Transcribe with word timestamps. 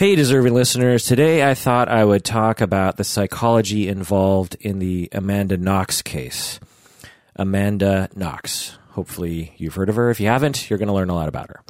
Hey, 0.00 0.16
deserving 0.16 0.54
listeners. 0.54 1.04
Today 1.04 1.46
I 1.46 1.52
thought 1.52 1.90
I 1.90 2.02
would 2.02 2.24
talk 2.24 2.62
about 2.62 2.96
the 2.96 3.04
psychology 3.04 3.86
involved 3.86 4.56
in 4.58 4.78
the 4.78 5.10
Amanda 5.12 5.58
Knox 5.58 6.00
case. 6.00 6.58
Amanda 7.36 8.08
Knox. 8.16 8.78
Hopefully 8.92 9.52
you've 9.58 9.74
heard 9.74 9.90
of 9.90 9.96
her. 9.96 10.08
If 10.08 10.18
you 10.18 10.28
haven't, 10.28 10.70
you're 10.70 10.78
going 10.78 10.86
to 10.86 10.94
learn 10.94 11.10
a 11.10 11.14
lot 11.14 11.28
about 11.28 11.50
her. 11.50 11.62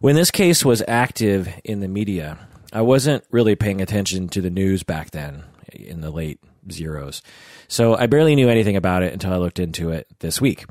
When 0.00 0.16
this 0.16 0.30
case 0.30 0.64
was 0.64 0.82
active 0.88 1.52
in 1.62 1.80
the 1.80 1.88
media, 1.88 2.38
I 2.72 2.80
wasn't 2.80 3.24
really 3.30 3.56
paying 3.56 3.82
attention 3.82 4.30
to 4.30 4.40
the 4.40 4.48
news 4.48 4.82
back 4.82 5.10
then 5.10 5.44
in 5.70 6.00
the 6.00 6.10
late 6.10 6.40
zeros. 6.70 7.20
So 7.68 7.94
I 7.94 8.06
barely 8.06 8.36
knew 8.36 8.48
anything 8.48 8.76
about 8.76 9.02
it 9.02 9.12
until 9.12 9.34
I 9.34 9.36
looked 9.36 9.58
into 9.58 9.90
it 9.90 10.06
this 10.20 10.40
week. 10.40 10.64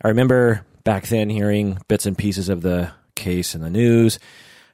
I 0.00 0.06
remember 0.06 0.64
back 0.84 1.08
then 1.08 1.28
hearing 1.28 1.78
bits 1.88 2.06
and 2.06 2.16
pieces 2.16 2.48
of 2.48 2.62
the 2.62 2.92
case 3.16 3.56
in 3.56 3.62
the 3.62 3.68
news. 3.68 4.20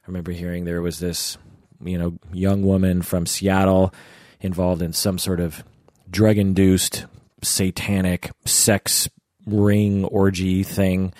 I 0.03 0.05
remember 0.05 0.33
hearing 0.33 0.65
there 0.65 0.83
was 0.83 0.99
this, 0.99 1.39
you 1.85 1.97
know, 1.97 2.17
young 2.31 2.63
woman 2.63 3.01
from 3.01 3.25
Seattle 3.25 3.93
involved 4.41 4.81
in 4.81 4.93
some 4.93 5.17
sort 5.17 5.39
of 5.39 5.63
drug 6.09 6.37
induced 6.37 7.05
satanic 7.41 8.31
sex 8.45 9.09
ring 9.45 10.05
orgy 10.05 10.63
thing 10.63 11.13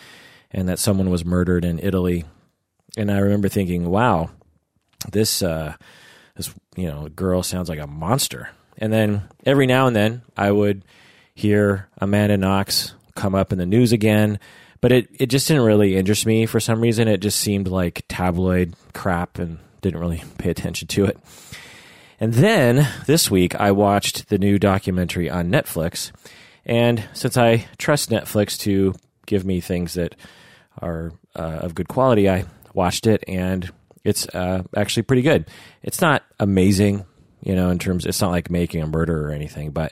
and 0.51 0.69
that 0.69 0.79
someone 0.79 1.09
was 1.09 1.25
murdered 1.25 1.65
in 1.65 1.79
Italy. 1.79 2.25
And 2.97 3.11
I 3.11 3.19
remember 3.19 3.49
thinking, 3.49 3.89
wow, 3.89 4.29
this 5.11 5.41
uh 5.41 5.75
this 6.35 6.53
you 6.75 6.87
know, 6.87 7.09
girl 7.09 7.43
sounds 7.43 7.69
like 7.69 7.79
a 7.79 7.87
monster. 7.87 8.49
And 8.77 8.91
then 8.91 9.23
every 9.45 9.67
now 9.67 9.87
and 9.87 9.95
then 9.95 10.21
I 10.35 10.51
would 10.51 10.83
hear 11.35 11.89
Amanda 11.99 12.37
Knox 12.37 12.93
come 13.15 13.35
up 13.35 13.51
in 13.51 13.59
the 13.59 13.65
news 13.65 13.91
again, 13.91 14.39
but 14.81 14.91
it, 14.91 15.09
it 15.13 15.27
just 15.27 15.47
didn't 15.47 15.63
really 15.63 15.95
interest 15.95 16.25
me 16.25 16.45
for 16.45 16.59
some 16.59 16.81
reason. 16.81 17.07
It 17.07 17.19
just 17.19 17.39
seemed 17.39 17.67
like 17.67 18.03
tabloid 18.07 18.75
crap 18.93 19.37
and 19.37 19.59
didn't 19.83 19.99
really 19.99 20.23
pay 20.39 20.49
attention 20.49 20.87
to 20.89 21.05
it. 21.05 21.17
And 22.19 22.33
then 22.33 22.87
this 23.05 23.29
week 23.29 23.55
I 23.55 23.71
watched 23.71 24.29
the 24.29 24.37
new 24.37 24.57
documentary 24.57 25.29
on 25.29 25.51
Netflix. 25.51 26.11
And 26.65 27.03
since 27.13 27.37
I 27.37 27.67
trust 27.77 28.09
Netflix 28.09 28.57
to 28.61 28.95
give 29.25 29.45
me 29.45 29.59
things 29.59 29.93
that 29.93 30.15
are 30.81 31.11
uh, 31.35 31.59
of 31.61 31.75
good 31.75 31.87
quality, 31.87 32.29
I 32.29 32.45
watched 32.73 33.05
it 33.05 33.23
and 33.27 33.71
it's 34.03 34.27
uh, 34.29 34.63
actually 34.75 35.03
pretty 35.03 35.21
good. 35.21 35.45
It's 35.83 36.01
not 36.01 36.23
amazing 36.39 37.05
you 37.43 37.55
know, 37.55 37.69
in 37.69 37.77
terms, 37.77 38.05
it's 38.05 38.21
not 38.21 38.31
like 38.31 38.49
Making 38.49 38.81
a 38.81 38.87
Murderer 38.87 39.27
or 39.27 39.31
anything, 39.31 39.71
but 39.71 39.91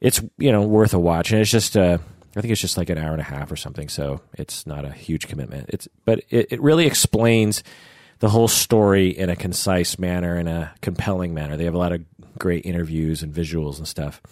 it's, 0.00 0.20
you 0.36 0.50
know, 0.50 0.62
worth 0.62 0.92
a 0.92 0.98
watch. 0.98 1.30
And 1.30 1.40
it's 1.40 1.50
just, 1.50 1.76
uh, 1.76 1.98
I 2.36 2.40
think 2.40 2.50
it's 2.50 2.60
just 2.60 2.76
like 2.76 2.90
an 2.90 2.98
hour 2.98 3.12
and 3.12 3.20
a 3.20 3.24
half 3.24 3.50
or 3.52 3.56
something. 3.56 3.88
So 3.88 4.20
it's 4.34 4.66
not 4.66 4.84
a 4.84 4.90
huge 4.90 5.28
commitment. 5.28 5.66
It's, 5.68 5.88
but 6.04 6.24
it, 6.30 6.48
it 6.50 6.60
really 6.60 6.86
explains 6.86 7.62
the 8.24 8.30
whole 8.30 8.48
story 8.48 9.10
in 9.10 9.28
a 9.28 9.36
concise 9.36 9.98
manner, 9.98 10.38
in 10.38 10.48
a 10.48 10.72
compelling 10.80 11.34
manner. 11.34 11.58
They 11.58 11.66
have 11.66 11.74
a 11.74 11.78
lot 11.78 11.92
of 11.92 12.02
great 12.38 12.64
interviews 12.64 13.22
and 13.22 13.34
visuals 13.34 13.76
and 13.76 13.86
stuff. 13.86 14.22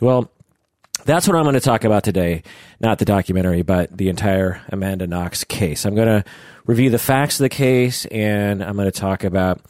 Well, 0.00 0.32
that's 1.04 1.28
what 1.28 1.36
I'm 1.36 1.42
going 1.42 1.52
to 1.52 1.60
talk 1.60 1.84
about 1.84 2.04
today. 2.04 2.42
Not 2.80 2.98
the 2.98 3.04
documentary, 3.04 3.60
but 3.60 3.94
the 3.94 4.08
entire 4.08 4.62
Amanda 4.70 5.06
Knox 5.06 5.44
case. 5.44 5.84
I'm 5.84 5.94
going 5.94 6.08
to 6.08 6.24
review 6.64 6.88
the 6.88 6.98
facts 6.98 7.38
of 7.38 7.44
the 7.44 7.50
case 7.50 8.06
and 8.06 8.64
I'm 8.64 8.76
going 8.76 8.90
to 8.90 8.98
talk 8.98 9.24
about 9.24 9.60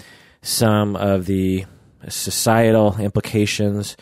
some 0.41 0.95
of 0.95 1.27
the 1.27 1.65
societal 2.09 2.97
implications, 2.99 3.97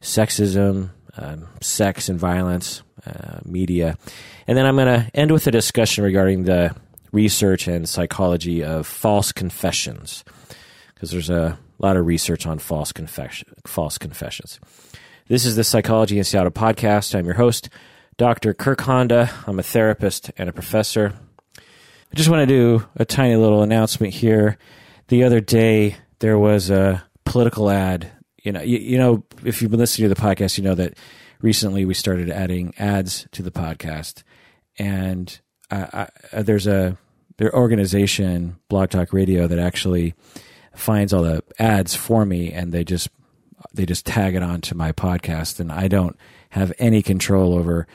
sexism, 0.00 0.90
um, 1.16 1.48
sex 1.60 2.08
and 2.08 2.16
violence, 2.16 2.84
uh, 3.04 3.40
media. 3.44 3.98
And 4.46 4.56
then 4.56 4.66
I'm 4.66 4.76
going 4.76 4.86
to 4.86 5.10
end 5.14 5.32
with 5.32 5.48
a 5.48 5.50
discussion 5.50 6.04
regarding 6.04 6.44
the 6.44 6.76
research 7.12 7.66
and 7.66 7.88
psychology 7.88 8.62
of 8.62 8.86
false 8.86 9.32
confessions, 9.32 10.24
because 10.94 11.10
there's 11.10 11.30
a 11.30 11.58
lot 11.78 11.96
of 11.96 12.06
research 12.06 12.46
on 12.46 12.58
false, 12.58 12.92
confession, 12.92 13.48
false 13.66 13.98
confessions. 13.98 14.60
This 15.28 15.44
is 15.44 15.56
the 15.56 15.64
Psychology 15.64 16.18
in 16.18 16.24
Seattle 16.24 16.50
podcast. 16.50 17.14
I'm 17.14 17.24
your 17.24 17.34
host, 17.34 17.68
Dr. 18.16 18.52
Kirk 18.52 18.80
Honda. 18.80 19.30
I'm 19.46 19.58
a 19.58 19.62
therapist 19.62 20.30
and 20.36 20.48
a 20.48 20.52
professor. 20.52 21.14
I 21.56 22.16
just 22.16 22.28
want 22.28 22.42
to 22.42 22.46
do 22.46 22.86
a 22.96 23.04
tiny 23.04 23.36
little 23.36 23.62
announcement 23.62 24.12
here. 24.12 24.58
The 25.08 25.24
other 25.24 25.40
day, 25.40 25.96
there 26.18 26.38
was 26.38 26.68
a 26.70 27.04
political 27.24 27.70
ad. 27.70 28.10
You 28.42 28.52
know, 28.52 28.62
you, 28.62 28.78
you 28.78 28.98
know, 28.98 29.24
if 29.44 29.62
you've 29.62 29.70
been 29.70 29.80
listening 29.80 30.08
to 30.08 30.14
the 30.14 30.20
podcast, 30.20 30.58
you 30.58 30.64
know 30.64 30.74
that 30.74 30.98
recently 31.40 31.84
we 31.84 31.94
started 31.94 32.30
adding 32.30 32.74
ads 32.78 33.28
to 33.32 33.42
the 33.42 33.50
podcast, 33.52 34.22
and 34.78 35.40
I, 35.70 35.76
I, 35.76 36.08
uh, 36.32 36.42
there's 36.42 36.66
a 36.66 36.96
their 37.36 37.54
organization, 37.54 38.58
Blog 38.68 38.90
Talk 38.90 39.12
Radio, 39.12 39.46
that 39.46 39.58
actually 39.58 40.14
finds 40.74 41.12
all 41.12 41.22
the 41.22 41.42
ads 41.58 41.94
for 41.94 42.26
me, 42.26 42.52
and 42.52 42.72
they 42.72 42.84
just 42.84 43.08
they 43.72 43.86
just 43.86 44.06
tag 44.06 44.34
it 44.34 44.42
onto 44.42 44.74
my 44.74 44.92
podcast, 44.92 45.60
and 45.60 45.72
I 45.72 45.88
don't 45.88 46.16
have 46.50 46.72
any 46.78 47.02
control 47.02 47.54
over 47.54 47.86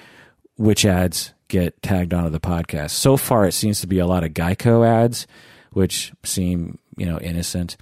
which 0.58 0.86
ads 0.86 1.34
get 1.48 1.82
tagged 1.84 2.14
onto 2.14 2.30
the 2.30 2.40
podcast. 2.40 2.92
So 2.92 3.18
far, 3.18 3.46
it 3.46 3.52
seems 3.52 3.82
to 3.82 3.88
be 3.88 4.00
a 4.00 4.08
lot 4.08 4.24
of 4.24 4.32
Geico 4.32 4.88
ads, 4.88 5.28
which 5.72 6.12
seem 6.24 6.80
you 6.98 7.06
know 7.06 7.20
innocent. 7.20 7.78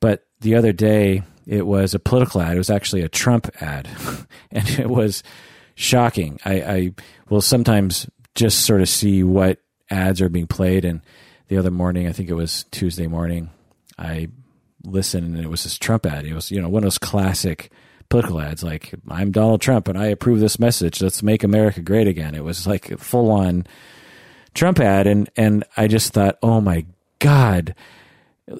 But 0.00 0.26
the 0.40 0.54
other 0.54 0.72
day, 0.72 1.22
it 1.46 1.66
was 1.66 1.94
a 1.94 1.98
political 1.98 2.40
ad. 2.40 2.54
It 2.54 2.58
was 2.58 2.70
actually 2.70 3.02
a 3.02 3.08
Trump 3.08 3.50
ad, 3.60 3.88
and 4.50 4.68
it 4.70 4.88
was 4.88 5.22
shocking. 5.74 6.40
I, 6.44 6.60
I 6.60 6.90
will 7.28 7.40
sometimes 7.40 8.08
just 8.38 8.64
sort 8.64 8.80
of 8.80 8.88
see 8.88 9.22
what 9.22 9.58
ads 9.90 10.22
are 10.22 10.28
being 10.28 10.46
played. 10.46 10.84
And 10.84 11.02
the 11.48 11.58
other 11.58 11.70
morning, 11.70 12.06
I 12.06 12.12
think 12.12 12.28
it 12.30 12.34
was 12.34 12.64
Tuesday 12.70 13.06
morning, 13.06 13.50
I 13.98 14.28
listened, 14.84 15.36
and 15.36 15.44
it 15.44 15.50
was 15.50 15.64
this 15.64 15.78
Trump 15.78 16.06
ad. 16.06 16.24
It 16.24 16.34
was 16.34 16.50
you 16.50 16.62
know 16.62 16.68
one 16.68 16.82
of 16.82 16.86
those 16.86 16.98
classic 16.98 17.70
political 18.08 18.40
ads, 18.40 18.62
like 18.62 18.94
"I'm 19.08 19.32
Donald 19.32 19.60
Trump 19.60 19.88
and 19.88 19.98
I 19.98 20.06
approve 20.06 20.40
this 20.40 20.58
message. 20.58 21.02
Let's 21.02 21.22
make 21.22 21.42
America 21.42 21.80
great 21.80 22.06
again." 22.06 22.34
It 22.34 22.44
was 22.44 22.66
like 22.66 22.98
full 22.98 23.30
on 23.30 23.66
Trump 24.54 24.78
ad, 24.78 25.06
and 25.06 25.28
and 25.36 25.64
I 25.76 25.88
just 25.88 26.12
thought, 26.12 26.38
oh 26.42 26.60
my 26.60 26.86
god 27.18 27.74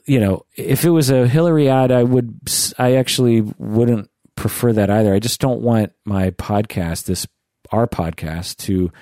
you 0.05 0.21
know, 0.21 0.45
if 0.57 0.85
it 0.85 0.91
was 0.91 1.11
a 1.11 1.27
Hillary 1.27 1.69
ad, 1.69 1.91
I 1.91 2.03
would, 2.03 2.39
I 2.79 2.97
actually 2.97 3.41
wouldn't 3.41 4.11
prefer 4.37 4.73
that 4.73 4.91
either. 4.91 5.15
I 5.15 5.19
just 5.19 5.41
don't 5.41 5.63
want 5.63 5.93
my 6.05 6.31
podcast, 6.31 7.05
this, 7.05 7.27
our 7.71 7.87
podcast, 7.87 8.57
to 8.67 8.93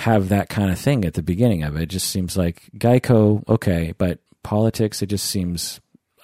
have 0.00 0.30
that 0.30 0.48
kind 0.48 0.70
of 0.70 0.78
thing 0.78 1.04
at 1.04 1.12
the 1.12 1.22
beginning 1.22 1.62
of 1.62 1.76
it. 1.76 1.82
It 1.82 1.88
just 1.90 2.08
seems 2.08 2.34
like 2.34 2.70
Geico, 2.74 3.46
okay, 3.46 3.92
but 3.98 4.18
politics, 4.42 5.02
it 5.02 5.08
just 5.08 5.26
seems 5.26 5.78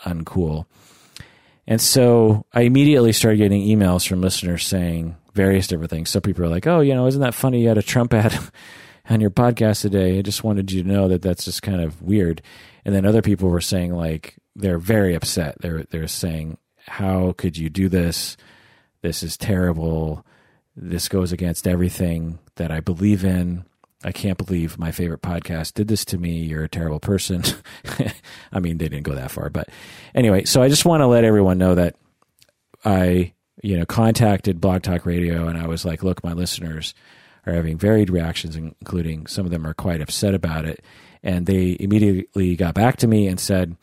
uncool. 0.04 0.64
And 1.66 1.78
so 1.78 2.46
I 2.54 2.62
immediately 2.62 3.12
started 3.12 3.36
getting 3.36 3.66
emails 3.66 4.08
from 4.08 4.22
listeners 4.22 4.64
saying 4.64 5.14
various 5.34 5.66
different 5.66 5.90
things. 5.90 6.08
Some 6.08 6.22
people 6.22 6.42
are 6.42 6.48
like, 6.48 6.66
oh, 6.66 6.80
you 6.80 6.94
know, 6.94 7.06
isn't 7.06 7.20
that 7.20 7.34
funny? 7.34 7.60
You 7.60 7.68
had 7.68 7.76
a 7.76 7.82
Trump 7.82 8.14
ad 8.14 8.34
on 9.10 9.20
your 9.20 9.28
podcast 9.30 9.82
today. 9.82 10.18
I 10.18 10.22
just 10.22 10.42
wanted 10.42 10.72
you 10.72 10.82
to 10.82 10.88
know 10.88 11.08
that 11.08 11.20
that's 11.20 11.44
just 11.44 11.60
kind 11.60 11.82
of 11.82 12.00
weird. 12.00 12.40
And 12.86 12.94
then 12.94 13.04
other 13.04 13.20
people 13.20 13.50
were 13.50 13.60
saying 13.60 13.92
like 13.92 14.36
they're 14.54 14.78
very 14.78 15.14
upset. 15.14 15.60
They're 15.60 15.82
they're 15.90 16.08
saying, 16.08 16.56
"How 16.86 17.34
could 17.36 17.58
you 17.58 17.68
do 17.68 17.90
this? 17.90 18.38
This 19.02 19.22
is 19.22 19.36
terrible. 19.36 20.24
This 20.76 21.08
goes 21.08 21.32
against 21.32 21.66
everything 21.66 22.38
that 22.56 22.70
I 22.70 22.80
believe 22.80 23.24
in." 23.24 23.64
I 24.04 24.12
can't 24.12 24.38
believe 24.38 24.78
my 24.78 24.92
favorite 24.92 25.22
podcast 25.22 25.72
did 25.72 25.88
this 25.88 26.04
to 26.04 26.18
me. 26.18 26.40
You're 26.40 26.64
a 26.64 26.68
terrible 26.68 27.00
person. 27.00 27.42
I 28.52 28.60
mean, 28.60 28.76
they 28.76 28.90
didn't 28.90 29.04
go 29.04 29.14
that 29.14 29.30
far, 29.30 29.48
but 29.48 29.70
anyway, 30.14 30.44
so 30.44 30.62
I 30.62 30.68
just 30.68 30.84
want 30.84 31.00
to 31.00 31.06
let 31.06 31.24
everyone 31.24 31.56
know 31.56 31.74
that 31.74 31.96
I, 32.84 33.32
you 33.62 33.76
know, 33.76 33.86
contacted 33.86 34.60
Blog 34.60 34.82
Talk 34.82 35.06
Radio 35.06 35.48
and 35.48 35.58
I 35.58 35.66
was 35.66 35.86
like, 35.86 36.04
look, 36.04 36.22
my 36.22 36.34
listeners 36.34 36.94
are 37.46 37.54
having 37.54 37.78
varied 37.78 38.10
reactions, 38.10 38.54
including 38.54 39.26
some 39.26 39.46
of 39.46 39.50
them 39.50 39.66
are 39.66 39.74
quite 39.74 40.02
upset 40.02 40.34
about 40.34 40.66
it 40.66 40.84
and 41.26 41.44
they 41.44 41.76
immediately 41.80 42.54
got 42.54 42.74
back 42.74 42.98
to 42.98 43.08
me 43.08 43.26
and 43.26 43.40
said, 43.40 43.76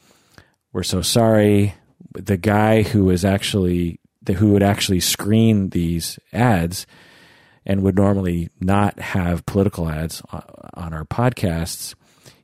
"We're 0.72 0.84
so 0.84 1.02
sorry." 1.02 1.76
The 2.14 2.38
guy 2.38 2.84
who 2.84 3.04
was 3.06 3.26
actually 3.26 4.00
who 4.28 4.52
would 4.52 4.64
actually 4.64 5.00
screen 5.00 5.70
these 5.70 6.20
ads 6.32 6.86
and 7.66 7.82
would 7.84 7.96
normally 7.96 8.50
not 8.60 9.00
have 9.00 9.46
political 9.46 9.90
ads 9.90 10.22
on 10.32 10.94
our 10.94 11.06
podcasts, 11.06 11.96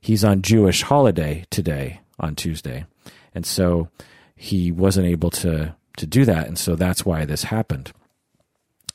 he's 0.02 0.24
on 0.24 0.42
Jewish 0.42 0.82
holiday 0.82 1.46
today 1.50 2.00
on 2.20 2.36
Tuesday, 2.36 2.86
and 3.34 3.46
so 3.46 3.90
he 4.36 4.72
wasn't 4.72 5.08
able 5.08 5.30
to 5.30 5.76
to 5.98 6.06
do 6.08 6.26
that, 6.26 6.48
and 6.48 6.58
so 6.58 6.76
that's 6.76 7.06
why 7.06 7.26
this 7.26 7.44
happened. 7.44 7.92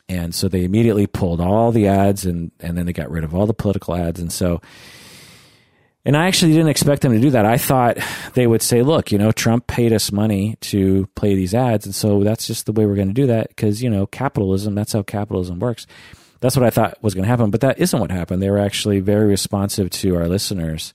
And 0.09 0.35
so 0.35 0.49
they 0.49 0.65
immediately 0.65 1.07
pulled 1.07 1.41
all 1.41 1.73
the 1.73 1.87
ads 1.87 2.25
and 2.25 2.51
and 2.61 2.77
then 2.77 2.87
they 2.87 2.93
got 2.93 3.11
rid 3.11 3.25
of 3.25 3.35
all 3.35 3.47
the 3.47 3.55
political 3.55 3.95
ads, 3.95 4.21
and 4.21 4.33
so 4.33 4.61
and 6.05 6.17
I 6.17 6.27
actually 6.27 6.53
didn't 6.53 6.69
expect 6.69 7.03
them 7.03 7.13
to 7.13 7.21
do 7.21 7.31
that. 7.31 7.47
I 7.47 7.57
thought 7.57 7.99
they 8.35 8.47
would 8.47 8.63
say, 8.63 8.83
look, 8.83 9.11
you 9.11 9.19
know, 9.19 9.33
Trump 9.33 9.67
paid 9.67 9.93
us 9.93 10.13
money 10.13 10.57
to 10.63 11.07
play 11.15 11.35
these 11.35 11.55
ads. 11.55 11.87
And 11.87 11.95
so 11.95 12.23
that's 12.23 12.47
just 12.47 12.67
the 12.67 12.73
way 12.73 12.85
we're 12.85 12.95
going 12.95 13.09
to 13.09 13.15
do 13.15 13.27
that 13.29 13.49
because, 13.49 13.83
you 13.83 13.89
know, 13.89 14.07
capitalism, 14.07 14.75
that's 14.75 14.93
how 14.93 15.03
capitalism 15.03 15.59
works. 15.59 15.87
That's 16.41 16.57
what 16.57 16.67
I 16.67 16.71
thought 16.71 17.03
was 17.03 17.15
going 17.15 17.25
to 17.25 17.29
happen. 17.31 17.51
But 17.51 17.63
that 17.63 17.79
isn't 17.79 17.99
what 17.99 18.11
happened. 18.11 18.43
They 18.43 18.51
were 18.51 18.59
actually 18.59 19.01
very 19.01 19.27
responsive 19.27 19.89
to 19.91 20.17
our 20.17 20.29
listeners. 20.29 20.93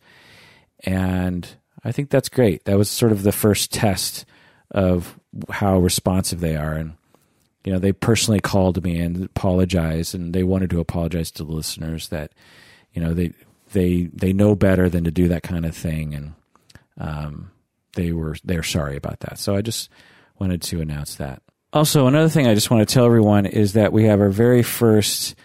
And 0.84 1.48
I 1.84 1.92
think 1.92 2.12
that's 2.12 2.30
great. 2.30 2.66
That 2.66 2.78
was 2.78 2.90
sort 2.90 3.12
of 3.12 3.24
the 3.24 3.32
first 3.32 3.74
test 3.74 4.26
of 4.72 5.20
how 5.50 5.80
responsive 5.80 6.40
they 6.40 6.56
are. 6.56 6.74
And, 6.74 6.94
you 7.66 7.74
know, 7.74 7.80
they 7.80 7.94
personally 7.94 8.40
called 8.40 8.84
me 8.84 9.00
and 9.00 9.26
apologized, 9.26 10.14
and 10.14 10.34
they 10.34 10.44
wanted 10.44 10.70
to 10.70 10.80
apologize 10.80 11.32
to 11.32 11.44
the 11.44 11.52
listeners 11.52 12.10
that, 12.10 12.32
you 12.94 13.02
know, 13.02 13.14
they, 13.14 13.34
they, 13.71 14.10
they 14.13 14.33
know 14.33 14.56
better 14.56 14.89
than 14.89 15.04
to 15.04 15.12
do 15.12 15.27
that 15.30 15.44
kind 15.44 15.66
of 15.66 15.75
thing. 15.75 16.13
And, 16.13 16.33
um, 16.98 17.51
they 17.94 18.12
were, 18.12 18.36
they're 18.44 18.63
sorry 18.63 18.95
about 18.95 19.21
that. 19.21 19.39
So 19.39 19.56
I 19.56 19.62
just 19.62 19.89
wanted 20.38 20.62
to 20.63 20.81
announce 20.81 21.16
that. 21.16 21.42
Also, 21.71 22.07
another 22.07 22.30
thing 22.30 22.48
I 22.48 22.56
just 22.56 22.71
want 22.71 22.88
to 22.88 22.94
tell 22.94 23.06
everyone 23.06 23.45
is 23.45 23.74
that 23.74 23.94
we 23.94 24.06
have 24.06 24.19
our 24.21 24.30
very 24.30 24.63
first 24.63 25.36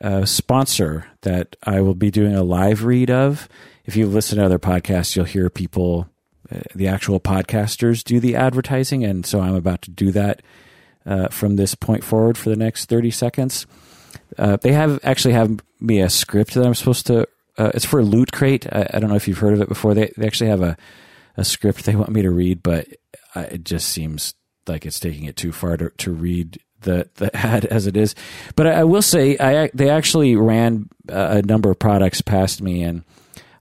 uh, 0.00 0.24
sponsor 0.24 1.06
that 1.22 1.56
I 1.64 1.80
will 1.80 1.94
be 1.94 2.10
doing 2.10 2.34
a 2.34 2.42
live 2.42 2.84
read 2.84 3.10
of. 3.10 3.48
If 3.84 3.96
you 3.96 4.06
listen 4.06 4.38
to 4.38 4.44
other 4.44 4.58
podcasts, 4.58 5.16
you'll 5.16 5.24
hear 5.24 5.50
people, 5.50 6.08
uh, 6.50 6.60
the 6.74 6.88
actual 6.88 7.20
podcasters, 7.20 8.04
do 8.04 8.20
the 8.20 8.36
advertising. 8.36 9.04
And 9.04 9.26
so 9.26 9.40
I'm 9.40 9.54
about 9.54 9.82
to 9.82 9.90
do 9.90 10.12
that 10.12 10.42
uh, 11.06 11.28
from 11.28 11.56
this 11.56 11.74
point 11.74 12.04
forward 12.04 12.38
for 12.38 12.50
the 12.50 12.56
next 12.56 12.88
30 12.88 13.10
seconds. 13.10 13.66
Uh, 14.38 14.56
they 14.56 14.72
have 14.72 15.00
actually 15.02 15.34
have 15.34 15.58
me 15.80 16.00
a 16.00 16.08
script 16.08 16.54
that 16.54 16.64
I'm 16.64 16.74
supposed 16.74 17.06
to. 17.08 17.26
Uh, 17.56 17.70
it's 17.74 17.84
for 17.84 18.02
Loot 18.02 18.32
Crate. 18.32 18.66
I, 18.72 18.88
I, 18.94 18.98
don't 18.98 19.10
know 19.10 19.16
if 19.16 19.28
you've 19.28 19.38
heard 19.38 19.54
of 19.54 19.60
it 19.60 19.68
before. 19.68 19.94
They, 19.94 20.12
they 20.16 20.26
actually 20.26 20.50
have 20.50 20.62
a, 20.62 20.76
a 21.36 21.44
script 21.44 21.84
they 21.84 21.94
want 21.94 22.10
me 22.10 22.22
to 22.22 22.30
read, 22.30 22.62
but 22.62 22.88
it 23.36 23.64
just 23.64 23.88
seems 23.88 24.34
like 24.66 24.86
it's 24.86 25.00
taking 25.00 25.24
it 25.24 25.36
too 25.36 25.52
far 25.52 25.76
to, 25.76 25.90
to 25.90 26.12
read 26.12 26.58
the 26.84 27.08
the 27.16 27.34
ad 27.46 27.64
as 27.66 27.86
it 27.86 27.96
is. 27.96 28.14
But 28.54 28.66
I, 28.68 28.70
I 28.80 28.84
will 28.84 29.02
say, 29.02 29.36
I 29.38 29.70
they 29.74 29.90
actually 29.90 30.36
ran 30.36 30.88
a 31.08 31.42
number 31.42 31.70
of 31.70 31.78
products 31.78 32.20
past 32.20 32.62
me, 32.62 32.82
and 32.82 33.02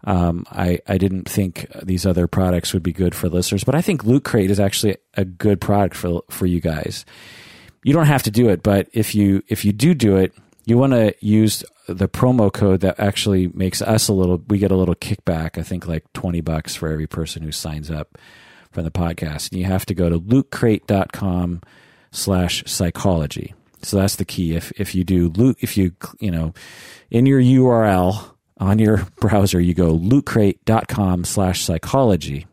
um, 0.04 0.46
I 0.52 0.80
I 0.88 0.98
didn't 0.98 1.28
think 1.28 1.68
these 1.82 2.06
other 2.06 2.28
products 2.28 2.74
would 2.74 2.84
be 2.84 2.94
good 2.94 3.16
for 3.16 3.30
listeners. 3.30 3.64
But 3.64 3.76
I 3.76 3.82
think 3.82 4.04
Loot 4.04 4.24
Crate 4.24 4.52
is 4.52 4.60
actually 4.60 4.98
a 5.16 5.26
good 5.26 5.60
product 5.60 5.96
for 5.96 6.24
for 6.30 6.46
you 6.46 6.62
guys. 6.62 7.06
You 7.84 7.94
don't 7.94 8.06
have 8.06 8.24
to 8.24 8.32
do 8.32 8.50
it, 8.50 8.64
but 8.64 8.88
if 8.94 9.16
you 9.16 9.44
if 9.48 9.66
you 9.66 9.74
do 9.74 9.94
do 9.94 10.18
it, 10.18 10.34
you 10.66 10.78
want 10.78 10.94
to 10.94 11.14
use 11.20 11.64
the 11.88 12.08
promo 12.08 12.52
code 12.52 12.82
that 12.82 13.00
actually 13.00 13.48
makes 13.48 13.82
us 13.82 14.08
a 14.08 14.14
little. 14.14 14.42
We 14.48 14.58
get 14.58 14.72
a 14.72 14.78
little 14.78 14.96
kickback. 14.96 15.58
I 15.58 15.64
think 15.64 15.88
like 15.88 16.12
twenty 16.14 16.42
bucks 16.42 16.76
for 16.76 16.90
every 16.90 17.08
person 17.08 17.44
who 17.44 17.52
signs 17.52 17.92
up 17.92 18.18
from 18.72 18.84
the 18.84 18.92
podcast. 18.92 19.52
And 19.52 19.60
you 19.60 19.66
have 19.66 19.86
to 19.86 19.94
go 19.94 20.10
to 20.10 20.20
lootcrate.com 20.20 21.62
slash 22.12 22.64
psychology. 22.66 23.54
So 23.82 23.98
that's 23.98 24.16
the 24.16 24.26
key. 24.26 24.56
If 24.56 24.72
if 24.80 24.96
you 24.96 25.04
do 25.04 25.30
loot, 25.30 25.58
if 25.60 25.78
you 25.78 25.94
you 26.20 26.32
know, 26.32 26.54
in 27.12 27.26
your 27.26 27.42
URL 27.42 28.32
on 28.58 28.80
your 28.80 28.98
browser, 29.20 29.60
you 29.60 29.74
go 29.74 29.98
lootcrate.com 29.98 31.26
slash 31.26 31.62
psychology, 31.62 32.48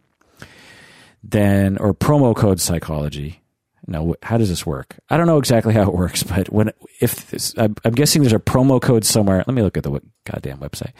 then 1.22 1.78
or 1.78 1.94
promo 1.94 2.34
code 2.34 2.60
psychology. 2.60 3.40
Now, 3.86 4.14
how 4.22 4.38
does 4.38 4.48
this 4.48 4.64
work? 4.64 4.96
I 5.08 5.16
don't 5.16 5.26
know 5.26 5.38
exactly 5.38 5.74
how 5.74 5.82
it 5.82 5.94
works, 5.94 6.22
but 6.22 6.52
when 6.52 6.72
if 7.00 7.30
this, 7.30 7.54
I'm, 7.56 7.74
guessing 7.92 8.22
there's 8.22 8.32
a 8.32 8.38
promo 8.38 8.80
code 8.80 9.04
somewhere. 9.04 9.38
Let 9.46 9.54
me 9.54 9.62
look 9.62 9.76
at 9.76 9.84
the 9.84 10.00
goddamn 10.24 10.58
website. 10.58 10.92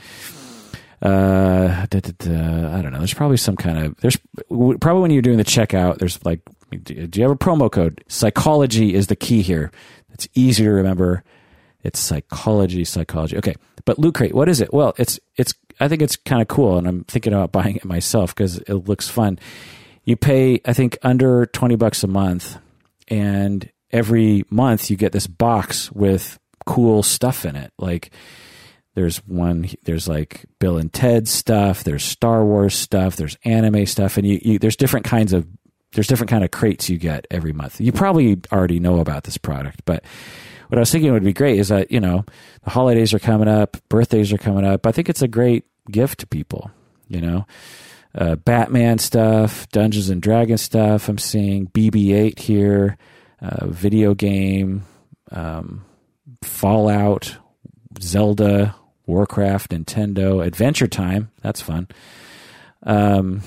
Uh, 1.03 1.87
da, 1.87 2.00
da, 2.00 2.12
da, 2.19 2.77
I 2.77 2.82
don't 2.82 2.93
know. 2.93 2.99
There's 2.99 3.15
probably 3.15 3.38
some 3.38 3.56
kind 3.56 3.79
of 3.79 3.97
there's 3.99 4.19
probably 4.49 5.00
when 5.00 5.11
you're 5.11 5.23
doing 5.23 5.38
the 5.38 5.44
checkout. 5.44 5.99
There's 5.99 6.23
like 6.25 6.41
do 6.71 6.94
you 6.94 7.23
have 7.23 7.32
a 7.32 7.37
promo 7.37 7.71
code? 7.71 8.05
Psychology 8.09 8.94
is 8.94 9.09
the 9.09 9.17
key 9.17 9.43
here. 9.43 9.71
It's 10.12 10.29
easy 10.35 10.65
to 10.65 10.71
remember. 10.71 11.25
It's 11.82 11.99
psychology, 11.99 12.85
psychology. 12.85 13.37
Okay, 13.38 13.55
but 13.85 13.99
Loot 13.99 14.15
Crate, 14.15 14.35
what 14.35 14.49
is 14.49 14.61
it? 14.61 14.73
Well, 14.73 14.94
it's 14.99 15.19
it's. 15.37 15.55
I 15.81 15.88
think 15.88 16.03
it's 16.03 16.17
kind 16.17 16.43
of 16.43 16.49
cool, 16.49 16.77
and 16.77 16.87
I'm 16.87 17.05
thinking 17.05 17.32
about 17.32 17.53
buying 17.53 17.77
it 17.77 17.85
myself 17.85 18.35
because 18.35 18.59
it 18.59 18.75
looks 18.75 19.09
fun. 19.09 19.38
You 20.05 20.17
pay, 20.17 20.61
I 20.67 20.75
think, 20.75 20.99
under 21.03 21.47
twenty 21.47 21.77
bucks 21.77 22.05
a 22.05 22.06
month, 22.06 22.59
and 23.10 23.70
every 23.90 24.44
month 24.50 24.90
you 24.90 24.96
get 24.96 25.12
this 25.12 25.26
box 25.26 25.92
with 25.92 26.38
cool 26.66 27.02
stuff 27.02 27.44
in 27.44 27.56
it, 27.56 27.72
like. 27.78 28.10
There's 28.96 29.18
one. 29.18 29.70
There's 29.84 30.08
like 30.08 30.46
Bill 30.58 30.76
and 30.76 30.92
Ted 30.92 31.28
stuff. 31.28 31.84
There's 31.84 32.02
Star 32.02 32.44
Wars 32.44 32.74
stuff. 32.74 33.14
There's 33.14 33.38
anime 33.44 33.86
stuff, 33.86 34.16
and 34.16 34.26
you, 34.26 34.40
you 34.42 34.58
there's 34.58 34.74
different 34.74 35.06
kinds 35.06 35.32
of 35.32 35.46
there's 35.92 36.08
different 36.08 36.30
kind 36.30 36.44
of 36.44 36.50
crates 36.50 36.90
you 36.90 36.98
get 36.98 37.26
every 37.30 37.52
month. 37.52 37.80
You 37.80 37.92
probably 37.92 38.38
already 38.52 38.80
know 38.80 38.98
about 38.98 39.24
this 39.24 39.38
product, 39.38 39.82
but 39.84 40.04
what 40.68 40.78
I 40.78 40.80
was 40.80 40.90
thinking 40.92 41.12
would 41.12 41.24
be 41.24 41.32
great 41.32 41.58
is 41.58 41.68
that, 41.68 41.90
you 41.90 41.98
know, 41.98 42.24
the 42.62 42.70
holidays 42.70 43.12
are 43.12 43.18
coming 43.18 43.48
up, 43.48 43.76
birthdays 43.88 44.32
are 44.32 44.38
coming 44.38 44.64
up. 44.64 44.86
I 44.86 44.92
think 44.92 45.08
it's 45.08 45.22
a 45.22 45.28
great 45.28 45.64
gift 45.90 46.20
to 46.20 46.26
people, 46.28 46.70
you 47.08 47.20
know. 47.20 47.44
Uh, 48.14 48.34
Batman 48.36 48.98
stuff, 48.98 49.68
Dungeons 49.68 50.08
and 50.08 50.20
Dragons 50.20 50.62
stuff. 50.62 51.08
I'm 51.08 51.18
seeing 51.18 51.68
BB-8 51.68 52.38
here, 52.38 52.96
uh, 53.40 53.66
video 53.66 54.14
game, 54.14 54.84
um, 55.30 55.84
Fallout, 56.42 57.36
Zelda, 58.00 58.74
Warcraft, 59.06 59.70
Nintendo, 59.70 60.44
Adventure 60.44 60.86
Time. 60.86 61.30
That's 61.42 61.60
fun. 61.60 61.88
Um, 62.82 63.42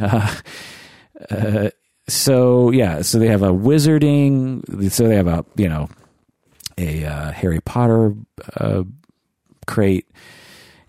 uh, 0.00 0.34
uh, 1.30 1.70
so 2.08 2.70
yeah, 2.70 3.02
so 3.02 3.18
they 3.18 3.28
have 3.28 3.42
a 3.42 3.50
wizarding. 3.50 4.90
So 4.90 5.08
they 5.08 5.16
have 5.16 5.26
a 5.26 5.44
you 5.56 5.68
know 5.68 5.88
a 6.76 7.04
uh, 7.04 7.32
Harry 7.32 7.60
Potter 7.60 8.14
uh, 8.56 8.84
crate. 9.66 10.06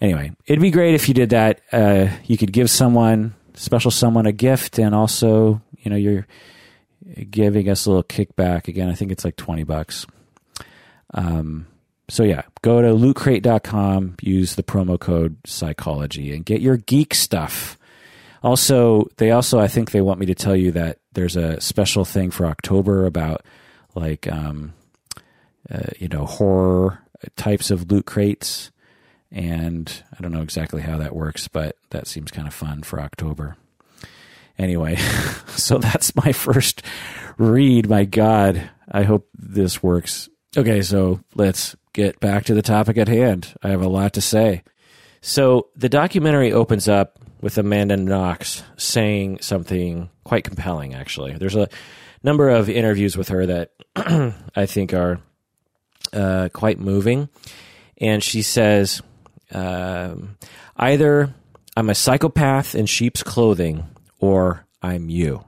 Anyway, 0.06 0.32
it'd 0.46 0.62
be 0.62 0.70
great 0.70 0.94
if 0.94 1.08
you 1.08 1.16
did 1.16 1.32
that. 1.32 1.62
Uh, 1.72 2.10
you 2.26 2.38
could 2.38 2.52
give 2.52 2.70
someone 2.70 3.34
special 3.56 3.90
someone 3.90 4.28
a 4.28 4.32
gift, 4.32 4.78
and 4.78 4.94
also 4.94 5.60
you 5.80 5.90
know 5.90 5.98
you're 5.98 6.28
giving 7.32 7.68
us 7.70 7.88
a 7.88 7.90
little 7.90 8.04
kickback. 8.04 8.68
Again, 8.68 8.88
I 8.88 8.94
think 8.94 9.12
it's 9.12 9.26
like 9.26 9.36
twenty 9.36 9.64
bucks. 9.64 10.06
Um, 11.16 11.66
so 12.08 12.22
yeah, 12.22 12.44
go 12.62 12.84
to 12.84 12.90
lootcrate.com, 12.90 14.18
use 14.22 14.54
the 14.54 14.62
promo 14.62 15.00
code 15.00 15.38
psychology, 15.44 16.36
and 16.36 16.46
get 16.46 16.62
your 16.62 16.78
geek 16.78 17.16
stuff. 17.16 17.76
Also, 18.44 19.08
they 19.18 19.32
also 19.32 19.60
I 19.60 19.68
think 19.68 19.90
they 19.90 20.02
want 20.02 20.20
me 20.20 20.28
to 20.28 20.36
tell 20.36 20.56
you 20.56 20.72
that 20.74 21.00
there's 21.14 21.36
a 21.36 21.60
special 21.60 22.06
thing 22.06 22.30
for 22.30 22.46
October 22.46 23.08
about 23.08 23.44
like 23.96 24.32
um, 24.32 24.76
uh, 25.68 25.90
you 25.98 26.10
know 26.10 26.28
horror 26.28 27.00
types 27.38 27.72
of 27.72 27.92
loot 27.92 28.06
crates, 28.06 28.70
and 29.36 30.02
I 30.18 30.22
don't 30.24 30.32
know 30.32 30.42
exactly 30.42 30.82
how 30.82 30.98
that 30.98 31.14
works, 31.14 31.50
but 31.50 31.76
that 31.90 32.08
seems 32.08 32.32
kind 32.32 32.48
of 32.48 32.54
fun 32.54 32.84
for 32.84 33.02
October. 33.02 33.58
Anyway, 34.58 34.96
so 35.48 35.78
that's 35.78 36.16
my 36.16 36.32
first 36.32 36.82
read. 37.38 37.90
My 37.90 38.06
God, 38.06 38.70
I 38.90 39.04
hope 39.04 39.28
this 39.38 39.84
works. 39.84 40.30
Okay, 40.56 40.82
so 40.82 41.20
let's 41.36 41.76
get 41.92 42.18
back 42.22 42.46
to 42.46 42.54
the 42.54 42.62
topic 42.62 42.98
at 42.98 43.10
hand. 43.10 43.54
I 43.62 43.70
have 43.70 43.82
a 43.82 43.90
lot 43.90 44.14
to 44.14 44.22
say. 44.22 44.64
So 45.20 45.68
the 45.76 45.90
documentary 45.90 46.54
opens 46.54 46.88
up 46.88 47.20
with 47.42 47.58
Amanda 47.58 47.98
Knox 47.98 48.64
saying 48.78 49.40
something 49.42 50.10
quite 50.24 50.46
compelling, 50.46 50.94
actually. 50.94 51.34
There's 51.34 51.58
a 51.58 51.68
number 52.24 52.50
of 52.50 52.70
interviews 52.70 53.18
with 53.18 53.28
her 53.28 53.46
that 53.46 53.72
I 54.56 54.66
think 54.66 54.94
are 54.94 55.20
uh, 56.14 56.48
quite 56.54 56.80
moving. 56.80 57.28
And 57.98 58.24
she 58.24 58.42
says, 58.42 59.02
um, 59.52 60.38
either 60.78 61.34
I'm 61.76 61.90
a 61.90 61.96
psychopath 61.96 62.76
in 62.76 62.86
sheep's 62.86 63.24
clothing 63.24 63.86
or 64.20 64.66
I'm 64.82 65.10
you. 65.10 65.44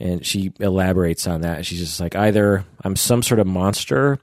And 0.00 0.26
she 0.26 0.52
elaborates 0.58 1.26
on 1.26 1.42
that. 1.42 1.64
She's 1.64 1.78
just 1.78 2.00
like, 2.00 2.16
either 2.16 2.64
I'm 2.82 2.96
some 2.96 3.22
sort 3.22 3.40
of 3.40 3.46
monster 3.46 4.18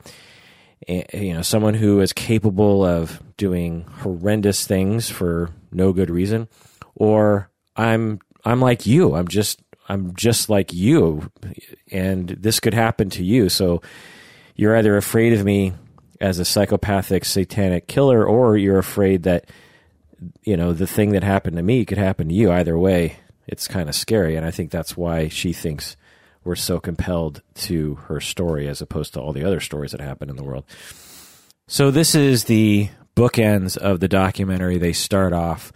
you 0.88 1.34
know, 1.34 1.42
someone 1.42 1.74
who 1.74 2.00
is 2.02 2.14
capable 2.14 2.84
of 2.84 3.22
doing 3.38 3.84
horrendous 4.00 4.66
things 4.66 5.10
for 5.10 5.50
no 5.72 5.94
good 5.94 6.10
reason, 6.10 6.48
or 6.96 7.50
I'm 7.76 8.20
I'm 8.44 8.60
like 8.60 8.86
you. 8.86 9.16
I'm 9.16 9.28
just 9.28 9.62
I'm 9.88 10.16
just 10.16 10.50
like 10.50 10.74
you, 10.74 11.32
and 11.92 12.30
this 12.30 12.60
could 12.60 12.74
happen 12.74 13.10
to 13.12 13.24
you. 13.24 13.50
So 13.50 13.82
you're 14.56 14.76
either 14.76 14.98
afraid 14.98 15.34
of 15.34 15.46
me 15.46 15.74
as 16.22 16.40
a 16.40 16.46
psychopathic 16.46 17.26
satanic 17.26 17.88
killer, 17.88 18.26
or 18.26 18.56
you're 18.56 18.80
afraid 18.80 19.24
that 19.24 19.50
you 20.44 20.56
know 20.56 20.72
the 20.72 20.88
thing 20.88 21.12
that 21.12 21.24
happened 21.24 21.58
to 21.58 21.64
me 21.64 21.84
could 21.84 21.98
happen 21.98 22.30
to 22.30 22.34
you. 22.34 22.52
Either 22.52 22.78
way, 22.78 23.18
it's 23.48 23.68
kind 23.68 23.90
of 23.90 23.96
scary, 23.96 24.36
and 24.36 24.46
I 24.46 24.52
think 24.52 24.72
that's 24.72 24.96
why 24.96 25.28
she 25.28 25.52
thinks 25.52 25.98
we're 26.44 26.56
so 26.56 26.80
compelled 26.80 27.42
to 27.54 27.96
her 28.08 28.20
story 28.20 28.68
as 28.68 28.82
opposed 28.82 29.14
to 29.14 29.20
all 29.20 29.34
the 29.34 29.44
other 29.44 29.60
stories 29.60 29.92
that 29.92 30.02
happen 30.02 30.30
in 30.30 30.36
the 30.38 30.44
world. 30.44 30.66
So 31.68 31.92
this 31.92 32.16
is 32.16 32.46
the 32.46 32.90
bookends 33.16 33.78
of 33.78 34.00
the 34.00 34.08
documentary. 34.08 34.78
They 34.78 34.94
start 34.94 35.34
off 35.34 35.72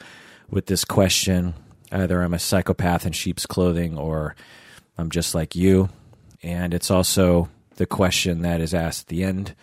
with 0.49 0.65
this 0.65 0.85
question 0.85 1.53
either 1.91 2.21
I'm 2.21 2.33
a 2.33 2.39
psychopath 2.39 3.05
in 3.05 3.13
sheep's 3.13 3.45
clothing 3.45 3.97
or 3.97 4.35
I'm 4.97 5.09
just 5.09 5.35
like 5.35 5.55
you. 5.55 5.89
And 6.43 6.73
it's 6.73 6.91
also 6.91 7.49
the 7.75 7.85
question 7.85 8.41
that 8.41 8.61
is 8.61 8.73
asked 8.73 9.03
at 9.03 9.07
the 9.07 9.23
end 9.23 9.55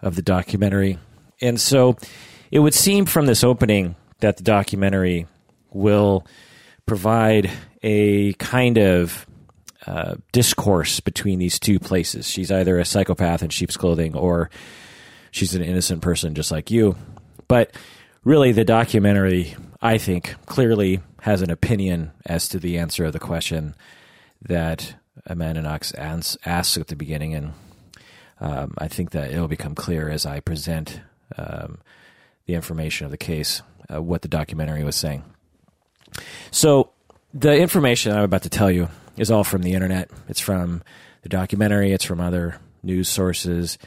of 0.00 0.16
the 0.16 0.22
documentary. 0.22 0.98
And 1.40 1.60
so 1.60 1.96
it 2.50 2.60
would 2.60 2.74
seem 2.74 3.06
from 3.06 3.26
this 3.26 3.44
opening 3.44 3.96
that 4.20 4.36
the 4.36 4.42
documentary 4.42 5.26
will 5.70 6.26
provide 6.86 7.50
a 7.82 8.32
kind 8.34 8.78
of 8.78 9.26
uh, 9.86 10.14
discourse 10.32 11.00
between 11.00 11.38
these 11.38 11.58
two 11.58 11.78
places. 11.78 12.28
She's 12.28 12.50
either 12.50 12.78
a 12.78 12.84
psychopath 12.84 13.42
in 13.42 13.50
sheep's 13.50 13.76
clothing 13.76 14.16
or 14.16 14.50
she's 15.30 15.54
an 15.54 15.62
innocent 15.62 16.02
person 16.02 16.34
just 16.34 16.50
like 16.50 16.70
you. 16.70 16.96
But 17.48 17.72
really, 18.24 18.52
the 18.52 18.64
documentary, 18.64 19.54
I 19.80 19.98
think, 19.98 20.34
clearly 20.46 21.00
has 21.20 21.42
an 21.42 21.50
opinion 21.50 22.12
as 22.24 22.48
to 22.48 22.58
the 22.58 22.78
answer 22.78 23.04
of 23.04 23.12
the 23.12 23.20
question 23.20 23.74
that 24.42 24.94
Amanda 25.26 25.62
Knox 25.62 25.92
asks 25.94 26.76
at 26.76 26.88
the 26.88 26.96
beginning. 26.96 27.34
And 27.34 27.52
um, 28.40 28.74
I 28.78 28.88
think 28.88 29.10
that 29.10 29.30
it'll 29.30 29.48
become 29.48 29.74
clear 29.74 30.08
as 30.08 30.26
I 30.26 30.40
present 30.40 31.00
um, 31.36 31.78
the 32.46 32.54
information 32.54 33.04
of 33.04 33.10
the 33.10 33.16
case, 33.16 33.62
uh, 33.92 34.02
what 34.02 34.22
the 34.22 34.28
documentary 34.28 34.84
was 34.84 34.96
saying. 34.96 35.24
So, 36.50 36.90
the 37.34 37.56
information 37.56 38.12
I'm 38.12 38.22
about 38.22 38.42
to 38.42 38.48
tell 38.48 38.70
you 38.70 38.88
is 39.16 39.30
all 39.30 39.44
from 39.44 39.62
the 39.62 39.74
internet. 39.74 40.10
It's 40.28 40.40
from 40.40 40.82
the 41.22 41.28
documentary, 41.28 41.92
it's 41.92 42.04
from 42.04 42.20
other 42.20 42.58
news 42.82 43.08
sources. 43.08 43.78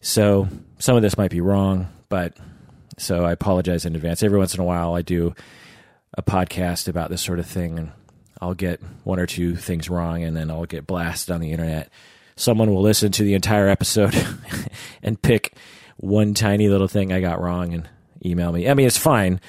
So 0.00 0.48
some 0.78 0.96
of 0.96 1.02
this 1.02 1.18
might 1.18 1.30
be 1.30 1.40
wrong, 1.40 1.88
but 2.08 2.36
so 2.98 3.24
I 3.24 3.32
apologize 3.32 3.84
in 3.84 3.96
advance. 3.96 4.22
Every 4.22 4.38
once 4.38 4.54
in 4.54 4.60
a 4.60 4.64
while, 4.64 4.94
I 4.94 5.02
do 5.02 5.34
a 6.14 6.22
podcast 6.22 6.88
about 6.88 7.10
this 7.10 7.22
sort 7.22 7.38
of 7.38 7.46
thing, 7.46 7.78
and 7.78 7.92
I'll 8.40 8.54
get 8.54 8.80
one 9.04 9.18
or 9.18 9.26
two 9.26 9.56
things 9.56 9.88
wrong, 9.88 10.22
and 10.22 10.36
then 10.36 10.50
I'll 10.50 10.66
get 10.66 10.86
blasted 10.86 11.34
on 11.34 11.40
the 11.40 11.52
internet. 11.52 11.90
Someone 12.38 12.72
will 12.72 12.82
listen 12.82 13.10
to 13.12 13.24
the 13.24 13.34
entire 13.34 13.68
episode 13.68 14.14
and 15.02 15.20
pick 15.20 15.54
one 15.96 16.34
tiny 16.34 16.68
little 16.68 16.86
thing 16.86 17.12
I 17.12 17.20
got 17.20 17.40
wrong 17.40 17.74
and 17.74 17.88
email 18.24 18.52
me. 18.52 18.68
I 18.68 18.74
mean, 18.74 18.86
it's 18.86 18.96
fine 18.96 19.40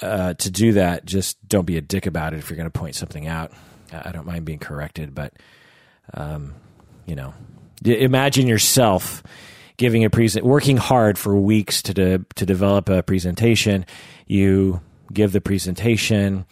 uh, 0.00 0.34
to 0.34 0.50
do 0.50 0.74
that. 0.74 1.04
Just 1.04 1.36
don't 1.48 1.66
be 1.66 1.76
a 1.76 1.80
dick 1.80 2.06
about 2.06 2.32
it 2.32 2.38
if 2.38 2.48
you're 2.48 2.56
going 2.56 2.70
to 2.70 2.78
point 2.78 2.94
something 2.94 3.26
out. 3.26 3.52
I 3.92 4.12
don't 4.12 4.26
mind 4.26 4.44
being 4.44 4.60
corrected, 4.60 5.12
but 5.12 5.32
um, 6.14 6.54
you 7.04 7.16
know, 7.16 7.34
imagine 7.84 8.46
yourself 8.46 9.24
giving 9.76 10.04
a 10.04 10.10
present, 10.10 10.46
working 10.46 10.76
hard 10.76 11.18
for 11.18 11.34
weeks 11.34 11.82
to 11.82 11.94
de- 11.94 12.24
to 12.36 12.46
develop 12.46 12.88
a 12.88 13.02
presentation. 13.02 13.84
You 14.28 14.80
give 15.12 15.32
the 15.32 15.40
presentation, 15.40 16.46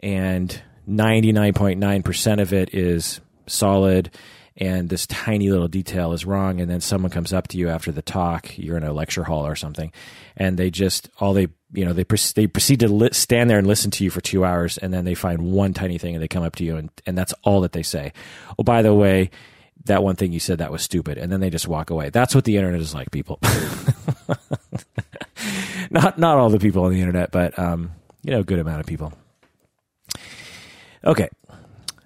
and 0.00 0.60
ninety 0.86 1.32
nine 1.32 1.54
point 1.54 1.80
nine 1.80 2.02
percent 2.02 2.42
of 2.42 2.52
it 2.52 2.74
is 2.74 3.22
solid 3.46 4.10
and 4.56 4.88
this 4.88 5.06
tiny 5.06 5.50
little 5.50 5.66
detail 5.68 6.12
is 6.12 6.24
wrong 6.24 6.60
and 6.60 6.70
then 6.70 6.80
someone 6.80 7.10
comes 7.10 7.32
up 7.32 7.48
to 7.48 7.58
you 7.58 7.68
after 7.68 7.90
the 7.90 8.02
talk 8.02 8.56
you're 8.56 8.76
in 8.76 8.84
a 8.84 8.92
lecture 8.92 9.24
hall 9.24 9.46
or 9.46 9.56
something 9.56 9.90
and 10.36 10.56
they 10.58 10.70
just 10.70 11.10
all 11.18 11.32
they 11.34 11.48
you 11.72 11.84
know 11.84 11.92
they 11.92 12.04
they 12.34 12.46
proceed 12.46 12.80
to 12.80 12.88
li- 12.88 13.08
stand 13.12 13.50
there 13.50 13.58
and 13.58 13.66
listen 13.66 13.90
to 13.90 14.04
you 14.04 14.10
for 14.10 14.20
two 14.20 14.44
hours 14.44 14.78
and 14.78 14.94
then 14.94 15.04
they 15.04 15.14
find 15.14 15.42
one 15.42 15.74
tiny 15.74 15.98
thing 15.98 16.14
and 16.14 16.22
they 16.22 16.28
come 16.28 16.44
up 16.44 16.54
to 16.56 16.64
you 16.64 16.76
and, 16.76 16.90
and 17.06 17.18
that's 17.18 17.34
all 17.42 17.60
that 17.62 17.72
they 17.72 17.82
say. 17.82 18.12
Oh 18.58 18.62
by 18.62 18.82
the 18.82 18.94
way 18.94 19.30
that 19.86 20.02
one 20.02 20.16
thing 20.16 20.32
you 20.32 20.40
said 20.40 20.58
that 20.58 20.70
was 20.72 20.82
stupid 20.82 21.18
and 21.18 21.32
then 21.32 21.40
they 21.40 21.50
just 21.50 21.68
walk 21.68 21.90
away. 21.90 22.10
That's 22.10 22.34
what 22.34 22.44
the 22.44 22.56
internet 22.56 22.80
is 22.80 22.94
like 22.94 23.10
people. 23.10 23.38
Not 25.90 26.18
not 26.18 26.38
all 26.38 26.48
the 26.48 26.58
people 26.58 26.84
on 26.84 26.92
the 26.92 27.00
internet 27.00 27.30
but 27.30 27.58
um, 27.58 27.92
you 28.22 28.30
know 28.30 28.40
a 28.40 28.44
good 28.44 28.58
amount 28.58 28.80
of 28.80 28.86
people. 28.86 29.12
Okay. 31.04 31.28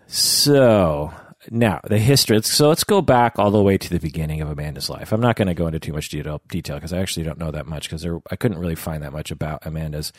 So 0.06 1.12
now 1.50 1.80
the 1.84 1.98
history. 1.98 2.42
So 2.42 2.68
let's 2.68 2.84
go 2.84 3.00
back 3.00 3.38
all 3.38 3.50
the 3.50 3.62
way 3.62 3.78
to 3.78 3.90
the 3.90 3.98
beginning 3.98 4.40
of 4.40 4.50
Amanda's 4.50 4.90
life. 4.90 5.12
I'm 5.12 5.20
not 5.20 5.36
going 5.36 5.48
to 5.48 5.54
go 5.54 5.66
into 5.66 5.78
too 5.78 5.92
much 5.92 6.08
detail 6.08 6.40
because 6.48 6.92
I 6.92 6.98
actually 6.98 7.24
don't 7.24 7.38
know 7.38 7.50
that 7.50 7.66
much 7.66 7.88
because 7.88 8.06
I 8.30 8.36
couldn't 8.36 8.58
really 8.58 8.74
find 8.74 9.02
that 9.02 9.12
much 9.12 9.30
about 9.30 9.64
Amanda's 9.66 10.12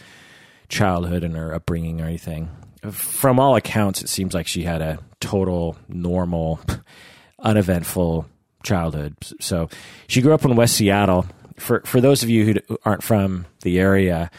childhood 0.67 1.23
and 1.23 1.35
her 1.35 1.53
upbringing 1.53 2.01
or 2.01 2.05
anything. 2.05 2.49
From 2.91 3.39
all 3.39 3.55
accounts, 3.55 4.01
it 4.01 4.09
seems 4.09 4.33
like 4.33 4.47
she 4.47 4.63
had 4.63 4.81
a 4.81 4.99
total 5.19 5.77
normal, 5.87 6.59
uneventful 7.39 8.25
childhood. 8.63 9.15
So 9.39 9.69
she 10.07 10.21
grew 10.21 10.33
up 10.33 10.45
in 10.45 10.55
West 10.55 10.75
Seattle. 10.75 11.25
For 11.57 11.81
for 11.85 11.99
those 11.99 12.23
of 12.23 12.29
you 12.29 12.45
who 12.45 12.77
aren't 12.85 13.03
from 13.03 13.45
the 13.63 13.79
area, 13.79 14.31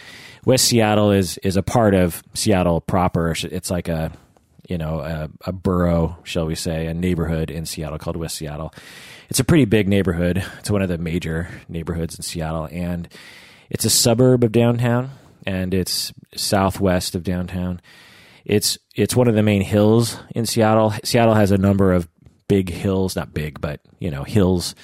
West 0.46 0.64
Seattle 0.66 1.10
is 1.10 1.36
is 1.38 1.56
a 1.56 1.62
part 1.62 1.94
of 1.94 2.22
Seattle 2.32 2.80
proper. 2.80 3.34
It's 3.42 3.70
like 3.70 3.88
a 3.88 4.12
you 4.70 4.78
know, 4.78 5.00
a, 5.00 5.28
a, 5.46 5.52
borough, 5.52 6.16
shall 6.22 6.46
we 6.46 6.54
say, 6.54 6.86
a 6.86 6.94
neighborhood 6.94 7.50
in 7.50 7.66
Seattle 7.66 7.98
called 7.98 8.16
West 8.16 8.36
Seattle. 8.36 8.72
It's 9.28 9.40
a 9.40 9.44
pretty 9.44 9.64
big 9.64 9.88
neighborhood. 9.88 10.44
It's 10.60 10.70
one 10.70 10.80
of 10.80 10.88
the 10.88 10.96
major 10.96 11.48
neighborhoods 11.68 12.14
in 12.14 12.22
Seattle, 12.22 12.68
and 12.70 13.08
it's 13.68 13.84
a 13.84 13.90
suburb 13.90 14.44
of 14.44 14.52
downtown, 14.52 15.10
and 15.44 15.74
it's 15.74 16.12
southwest 16.36 17.16
of 17.16 17.24
downtown. 17.24 17.80
It's 18.44 18.78
it's 18.94 19.16
one 19.16 19.26
of 19.26 19.34
the 19.34 19.42
main 19.42 19.62
hills 19.62 20.18
in 20.36 20.46
Seattle. 20.46 20.94
Seattle 21.02 21.34
has 21.34 21.50
a 21.50 21.58
number 21.58 21.92
of 21.92 22.08
big 22.46 22.70
hills, 22.70 23.16
not 23.16 23.34
big, 23.34 23.60
but 23.60 23.80
you 23.98 24.10
know, 24.10 24.22
hills, 24.22 24.76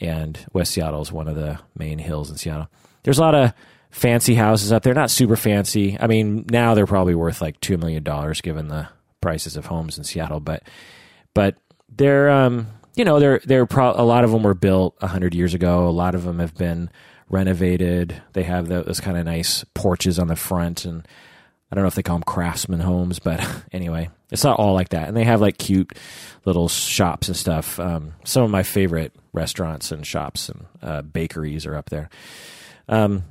and 0.00 0.38
West 0.52 0.72
Seattle 0.72 1.00
is 1.00 1.10
one 1.10 1.28
of 1.28 1.34
the 1.34 1.58
main 1.74 1.98
hills 1.98 2.30
in 2.30 2.36
Seattle. 2.36 2.68
There's 3.04 3.18
a 3.18 3.22
lot 3.22 3.34
of 3.34 3.54
fancy 3.90 4.34
houses 4.34 4.70
up 4.70 4.82
there, 4.82 4.92
not 4.92 5.10
super 5.10 5.36
fancy. 5.36 5.96
I 5.98 6.08
mean, 6.08 6.44
now 6.50 6.74
they're 6.74 6.86
probably 6.86 7.14
worth 7.14 7.40
like 7.40 7.58
two 7.60 7.78
million 7.78 8.02
dollars 8.02 8.42
given 8.42 8.68
the 8.68 8.88
prices 9.20 9.56
of 9.56 9.66
homes 9.66 9.98
in 9.98 10.04
Seattle, 10.04 10.40
but 10.40 10.62
but 11.34 11.56
they're 11.88 12.30
um, 12.30 12.68
you 12.94 13.04
know 13.04 13.20
they're 13.20 13.40
they're 13.44 13.66
pro- 13.66 13.94
a 13.94 14.04
lot 14.04 14.24
of 14.24 14.30
them 14.30 14.42
were 14.42 14.54
built 14.54 14.96
hundred 15.02 15.34
years 15.34 15.54
ago. 15.54 15.88
A 15.88 15.90
lot 15.90 16.14
of 16.14 16.24
them 16.24 16.38
have 16.38 16.54
been 16.54 16.90
renovated. 17.28 18.20
They 18.32 18.42
have 18.42 18.68
those 18.68 19.00
kind 19.00 19.16
of 19.16 19.24
nice 19.24 19.64
porches 19.74 20.18
on 20.18 20.28
the 20.28 20.36
front, 20.36 20.84
and 20.84 21.06
I 21.70 21.74
don't 21.74 21.84
know 21.84 21.88
if 21.88 21.94
they 21.94 22.02
call 22.02 22.16
them 22.16 22.24
craftsman 22.24 22.80
homes, 22.80 23.18
but 23.18 23.46
anyway, 23.72 24.10
it's 24.30 24.44
not 24.44 24.58
all 24.58 24.74
like 24.74 24.90
that. 24.90 25.08
And 25.08 25.16
they 25.16 25.24
have 25.24 25.40
like 25.40 25.58
cute 25.58 25.96
little 26.44 26.68
shops 26.68 27.28
and 27.28 27.36
stuff. 27.36 27.78
Um, 27.78 28.14
some 28.24 28.42
of 28.42 28.50
my 28.50 28.62
favorite 28.62 29.14
restaurants 29.32 29.92
and 29.92 30.06
shops 30.06 30.48
and 30.48 30.66
uh, 30.82 31.02
bakeries 31.02 31.66
are 31.66 31.76
up 31.76 31.90
there. 31.90 32.10
Um, 32.88 33.24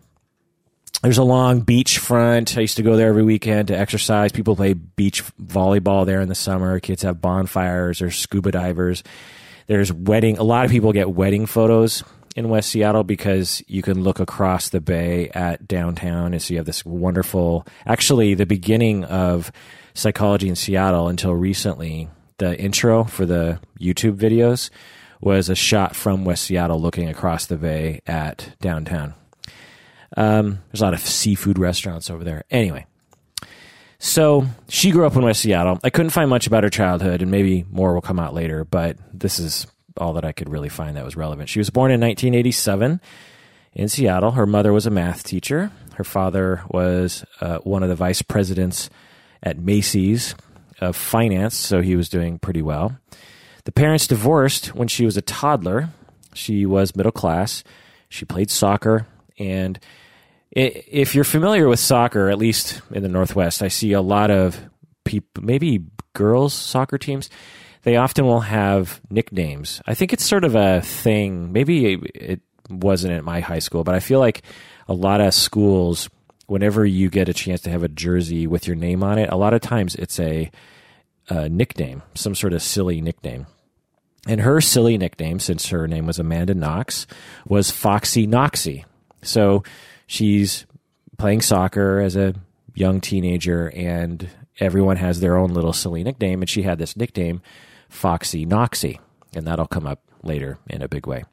there's 1.01 1.17
a 1.17 1.23
long 1.23 1.61
beach 1.61 1.97
front. 1.99 2.57
I 2.57 2.61
used 2.61 2.77
to 2.77 2.83
go 2.83 2.95
there 2.95 3.09
every 3.09 3.23
weekend 3.23 3.69
to 3.69 3.77
exercise. 3.77 4.31
People 4.31 4.55
play 4.55 4.73
beach 4.73 5.23
volleyball 5.41 6.05
there 6.05 6.21
in 6.21 6.29
the 6.29 6.35
summer. 6.35 6.79
Kids 6.79 7.03
have 7.03 7.21
bonfires. 7.21 7.99
There's 7.99 8.17
scuba 8.17 8.51
divers. 8.51 9.03
There's 9.67 9.93
wedding. 9.93 10.37
A 10.37 10.43
lot 10.43 10.65
of 10.65 10.71
people 10.71 10.91
get 10.91 11.11
wedding 11.11 11.45
photos 11.45 12.03
in 12.35 12.49
West 12.49 12.69
Seattle 12.69 13.03
because 13.03 13.63
you 13.67 13.81
can 13.81 14.01
look 14.01 14.19
across 14.19 14.69
the 14.69 14.81
bay 14.81 15.29
at 15.29 15.67
downtown, 15.67 16.33
and 16.33 16.41
so 16.41 16.53
you 16.53 16.57
have 16.57 16.65
this 16.65 16.85
wonderful. 16.85 17.65
Actually, 17.85 18.33
the 18.33 18.45
beginning 18.45 19.03
of 19.05 19.51
psychology 19.93 20.49
in 20.49 20.55
Seattle 20.55 21.07
until 21.07 21.33
recently, 21.33 22.09
the 22.37 22.59
intro 22.59 23.03
for 23.03 23.25
the 23.25 23.59
YouTube 23.79 24.15
videos 24.15 24.69
was 25.21 25.49
a 25.49 25.55
shot 25.55 25.95
from 25.95 26.25
West 26.25 26.43
Seattle 26.43 26.79
looking 26.79 27.09
across 27.09 27.45
the 27.45 27.57
bay 27.57 28.01
at 28.07 28.55
downtown. 28.61 29.13
Um, 30.17 30.59
there's 30.71 30.81
a 30.81 30.85
lot 30.85 30.93
of 30.93 31.01
seafood 31.01 31.59
restaurants 31.59 32.09
over 32.09 32.23
there. 32.23 32.43
Anyway, 32.49 32.85
so 33.99 34.45
she 34.69 34.91
grew 34.91 35.05
up 35.05 35.15
in 35.15 35.21
West 35.21 35.41
Seattle. 35.41 35.79
I 35.83 35.89
couldn't 35.89 36.11
find 36.11 36.29
much 36.29 36.47
about 36.47 36.63
her 36.63 36.69
childhood, 36.69 37.21
and 37.21 37.29
maybe 37.29 37.65
more 37.69 37.93
will 37.93 38.01
come 38.01 38.19
out 38.19 38.33
later, 38.33 38.63
but 38.63 38.97
this 39.13 39.39
is 39.39 39.67
all 39.97 40.13
that 40.13 40.25
I 40.25 40.31
could 40.31 40.49
really 40.49 40.69
find 40.69 40.95
that 40.95 41.05
was 41.05 41.17
relevant. 41.17 41.49
She 41.49 41.59
was 41.59 41.69
born 41.69 41.91
in 41.91 41.99
1987 41.99 43.01
in 43.73 43.89
Seattle. 43.89 44.31
Her 44.31 44.45
mother 44.45 44.71
was 44.71 44.85
a 44.85 44.91
math 44.91 45.23
teacher. 45.23 45.71
Her 45.95 46.03
father 46.05 46.63
was 46.69 47.25
uh, 47.41 47.57
one 47.59 47.83
of 47.83 47.89
the 47.89 47.95
vice 47.95 48.21
presidents 48.21 48.89
at 49.43 49.59
Macy's 49.59 50.33
of 50.79 50.95
finance, 50.95 51.55
so 51.55 51.81
he 51.81 51.97
was 51.97 52.07
doing 52.07 52.39
pretty 52.39 52.61
well. 52.61 52.97
The 53.65 53.73
parents 53.73 54.07
divorced 54.07 54.73
when 54.73 54.87
she 54.87 55.03
was 55.03 55.17
a 55.17 55.21
toddler. 55.21 55.89
She 56.33 56.65
was 56.65 56.95
middle 56.95 57.11
class. 57.11 57.63
She 58.07 58.23
played 58.23 58.49
soccer, 58.49 59.05
and 59.39 59.79
if 60.51 61.15
you're 61.15 61.23
familiar 61.23 61.67
with 61.67 61.79
soccer, 61.79 62.29
at 62.29 62.37
least 62.37 62.81
in 62.91 63.03
the 63.03 63.09
Northwest, 63.09 63.61
I 63.61 63.67
see 63.67 63.93
a 63.93 64.01
lot 64.01 64.31
of 64.31 64.59
people, 65.05 65.43
maybe 65.43 65.85
girls' 66.13 66.53
soccer 66.53 66.97
teams. 66.97 67.29
They 67.83 67.95
often 67.95 68.25
will 68.25 68.41
have 68.41 68.99
nicknames. 69.09 69.81
I 69.87 69.93
think 69.93 70.11
it's 70.11 70.25
sort 70.25 70.43
of 70.43 70.55
a 70.55 70.81
thing. 70.81 71.53
Maybe 71.53 71.93
it 71.93 72.41
wasn't 72.69 73.13
at 73.13 73.23
my 73.23 73.39
high 73.39 73.59
school, 73.59 73.83
but 73.83 73.95
I 73.95 73.99
feel 73.99 74.19
like 74.19 74.43
a 74.87 74.93
lot 74.93 75.21
of 75.21 75.33
schools, 75.33 76.09
whenever 76.47 76.85
you 76.85 77.09
get 77.09 77.29
a 77.29 77.33
chance 77.33 77.61
to 77.61 77.69
have 77.69 77.83
a 77.83 77.87
jersey 77.87 78.47
with 78.47 78.67
your 78.67 78.75
name 78.75 79.03
on 79.03 79.17
it, 79.17 79.29
a 79.31 79.37
lot 79.37 79.53
of 79.53 79.61
times 79.61 79.95
it's 79.95 80.19
a, 80.19 80.51
a 81.29 81.47
nickname, 81.47 82.01
some 82.15 82.35
sort 82.35 82.53
of 82.53 82.61
silly 82.61 83.01
nickname. 83.01 83.45
And 84.27 84.41
her 84.41 84.59
silly 84.59 84.97
nickname, 84.97 85.39
since 85.39 85.69
her 85.69 85.87
name 85.87 86.05
was 86.05 86.19
Amanda 86.19 86.53
Knox, 86.53 87.07
was 87.47 87.71
Foxy 87.71 88.27
Knoxy. 88.27 88.83
So 89.21 89.63
she's 90.07 90.65
playing 91.17 91.41
soccer 91.41 91.99
as 91.99 92.15
a 92.15 92.33
young 92.73 93.01
teenager, 93.01 93.71
and 93.75 94.29
everyone 94.59 94.97
has 94.97 95.19
their 95.19 95.37
own 95.37 95.53
little 95.53 95.73
silly 95.73 96.03
nickname, 96.03 96.41
and 96.41 96.49
she 96.49 96.61
had 96.61 96.77
this 96.77 96.95
nickname, 96.95 97.41
Foxy 97.89 98.45
Knoxy, 98.45 98.99
and 99.35 99.45
that'll 99.45 99.67
come 99.67 99.85
up 99.85 100.01
later 100.23 100.57
in 100.67 100.81
a 100.81 100.87
big 100.87 101.07
way. 101.07 101.23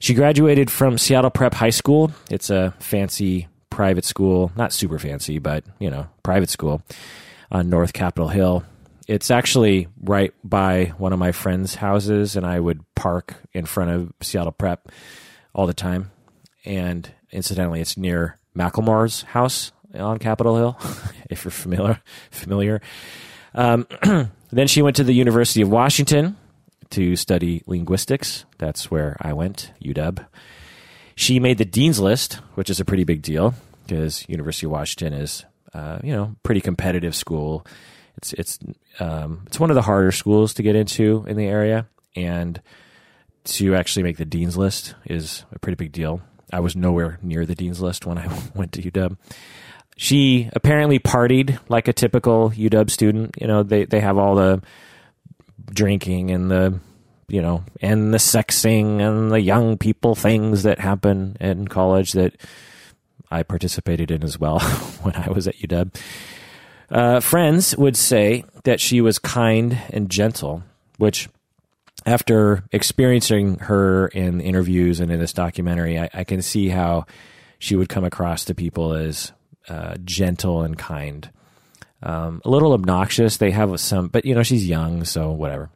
She 0.00 0.14
graduated 0.14 0.70
from 0.70 0.98
Seattle 0.98 1.30
Prep 1.30 1.54
High 1.54 1.70
School. 1.70 2.12
It's 2.30 2.50
a 2.50 2.74
fancy 2.78 3.48
private 3.70 4.04
school, 4.04 4.52
not 4.56 4.72
super 4.72 4.98
fancy, 4.98 5.38
but 5.38 5.64
you 5.78 5.90
know, 5.90 6.06
private 6.22 6.50
school. 6.50 6.82
on 7.50 7.70
North 7.70 7.92
Capitol 7.92 8.28
Hill. 8.28 8.64
It's 9.06 9.30
actually 9.30 9.88
right 10.02 10.34
by 10.44 10.92
one 10.98 11.12
of 11.12 11.18
my 11.18 11.32
friends' 11.32 11.74
houses, 11.74 12.36
and 12.36 12.44
I 12.46 12.60
would 12.60 12.82
park 12.94 13.34
in 13.52 13.64
front 13.64 13.90
of 13.90 14.12
Seattle 14.20 14.52
Prep 14.52 14.88
all 15.54 15.66
the 15.66 15.74
time. 15.74 16.10
And 16.64 17.10
incidentally, 17.30 17.80
it's 17.80 17.96
near 17.96 18.38
Macklemore's 18.56 19.22
house 19.22 19.72
on 19.94 20.18
Capitol 20.18 20.56
Hill, 20.56 20.78
if 21.30 21.44
you're 21.44 21.50
familiar. 21.50 22.00
Familiar. 22.30 22.80
Um, 23.54 23.86
then 24.50 24.66
she 24.66 24.82
went 24.82 24.96
to 24.96 25.04
the 25.04 25.14
University 25.14 25.62
of 25.62 25.70
Washington 25.70 26.36
to 26.90 27.16
study 27.16 27.62
linguistics. 27.66 28.44
That's 28.58 28.90
where 28.90 29.16
I 29.20 29.32
went, 29.32 29.72
UW. 29.82 30.26
She 31.14 31.40
made 31.40 31.58
the 31.58 31.64
dean's 31.64 31.98
list, 31.98 32.34
which 32.54 32.70
is 32.70 32.80
a 32.80 32.84
pretty 32.84 33.04
big 33.04 33.22
deal 33.22 33.54
because 33.86 34.28
University 34.28 34.66
of 34.66 34.72
Washington 34.72 35.18
is, 35.18 35.44
uh, 35.74 35.98
you 36.02 36.12
know, 36.12 36.36
pretty 36.42 36.60
competitive 36.60 37.14
school. 37.16 37.66
It's 38.16 38.32
it's 38.34 38.58
um, 39.00 39.42
it's 39.46 39.58
one 39.58 39.70
of 39.70 39.74
the 39.74 39.82
harder 39.82 40.12
schools 40.12 40.54
to 40.54 40.62
get 40.62 40.76
into 40.76 41.24
in 41.26 41.36
the 41.36 41.46
area, 41.46 41.88
and 42.14 42.60
to 43.44 43.74
actually 43.74 44.02
make 44.02 44.16
the 44.16 44.24
dean's 44.24 44.56
list 44.56 44.94
is 45.06 45.44
a 45.52 45.58
pretty 45.58 45.76
big 45.76 45.92
deal. 45.92 46.20
I 46.52 46.60
was 46.60 46.76
nowhere 46.76 47.18
near 47.22 47.44
the 47.46 47.54
dean's 47.54 47.80
list 47.80 48.06
when 48.06 48.18
I 48.18 48.28
went 48.54 48.72
to 48.72 48.82
UW. 48.82 49.16
She 49.96 50.48
apparently 50.52 50.98
partied 50.98 51.58
like 51.68 51.88
a 51.88 51.92
typical 51.92 52.50
UW 52.50 52.90
student. 52.90 53.34
You 53.40 53.46
know, 53.46 53.62
they 53.62 53.84
they 53.84 54.00
have 54.00 54.16
all 54.16 54.36
the 54.36 54.62
drinking 55.70 56.30
and 56.30 56.50
the 56.50 56.78
you 57.28 57.42
know 57.42 57.64
and 57.80 58.14
the 58.14 58.18
sexing 58.18 59.00
and 59.00 59.30
the 59.30 59.40
young 59.40 59.76
people 59.76 60.14
things 60.14 60.62
that 60.62 60.78
happen 60.78 61.36
in 61.40 61.68
college 61.68 62.12
that 62.12 62.34
I 63.30 63.42
participated 63.42 64.10
in 64.10 64.22
as 64.22 64.38
well 64.38 64.60
when 65.02 65.14
I 65.16 65.30
was 65.30 65.48
at 65.48 65.56
UW. 65.56 65.94
Uh, 66.90 67.20
friends 67.20 67.76
would 67.76 67.96
say 67.96 68.44
that 68.64 68.80
she 68.80 69.00
was 69.00 69.18
kind 69.18 69.78
and 69.90 70.08
gentle, 70.08 70.62
which 70.96 71.28
after 72.08 72.64
experiencing 72.72 73.58
her 73.58 74.08
in 74.08 74.40
interviews 74.40 74.98
and 74.98 75.12
in 75.12 75.20
this 75.20 75.34
documentary, 75.34 75.98
I, 75.98 76.08
I 76.14 76.24
can 76.24 76.40
see 76.40 76.68
how 76.68 77.04
she 77.58 77.76
would 77.76 77.90
come 77.90 78.04
across 78.04 78.46
to 78.46 78.54
people 78.54 78.94
as 78.94 79.32
uh, 79.68 79.96
gentle 80.04 80.62
and 80.62 80.78
kind. 80.78 81.30
Um, 82.02 82.40
a 82.46 82.48
little 82.50 82.72
obnoxious. 82.72 83.36
They 83.36 83.50
have 83.50 83.78
some, 83.78 84.08
but 84.08 84.24
you 84.24 84.34
know, 84.34 84.42
she's 84.42 84.66
young, 84.66 85.04
so 85.04 85.30
whatever. 85.32 85.70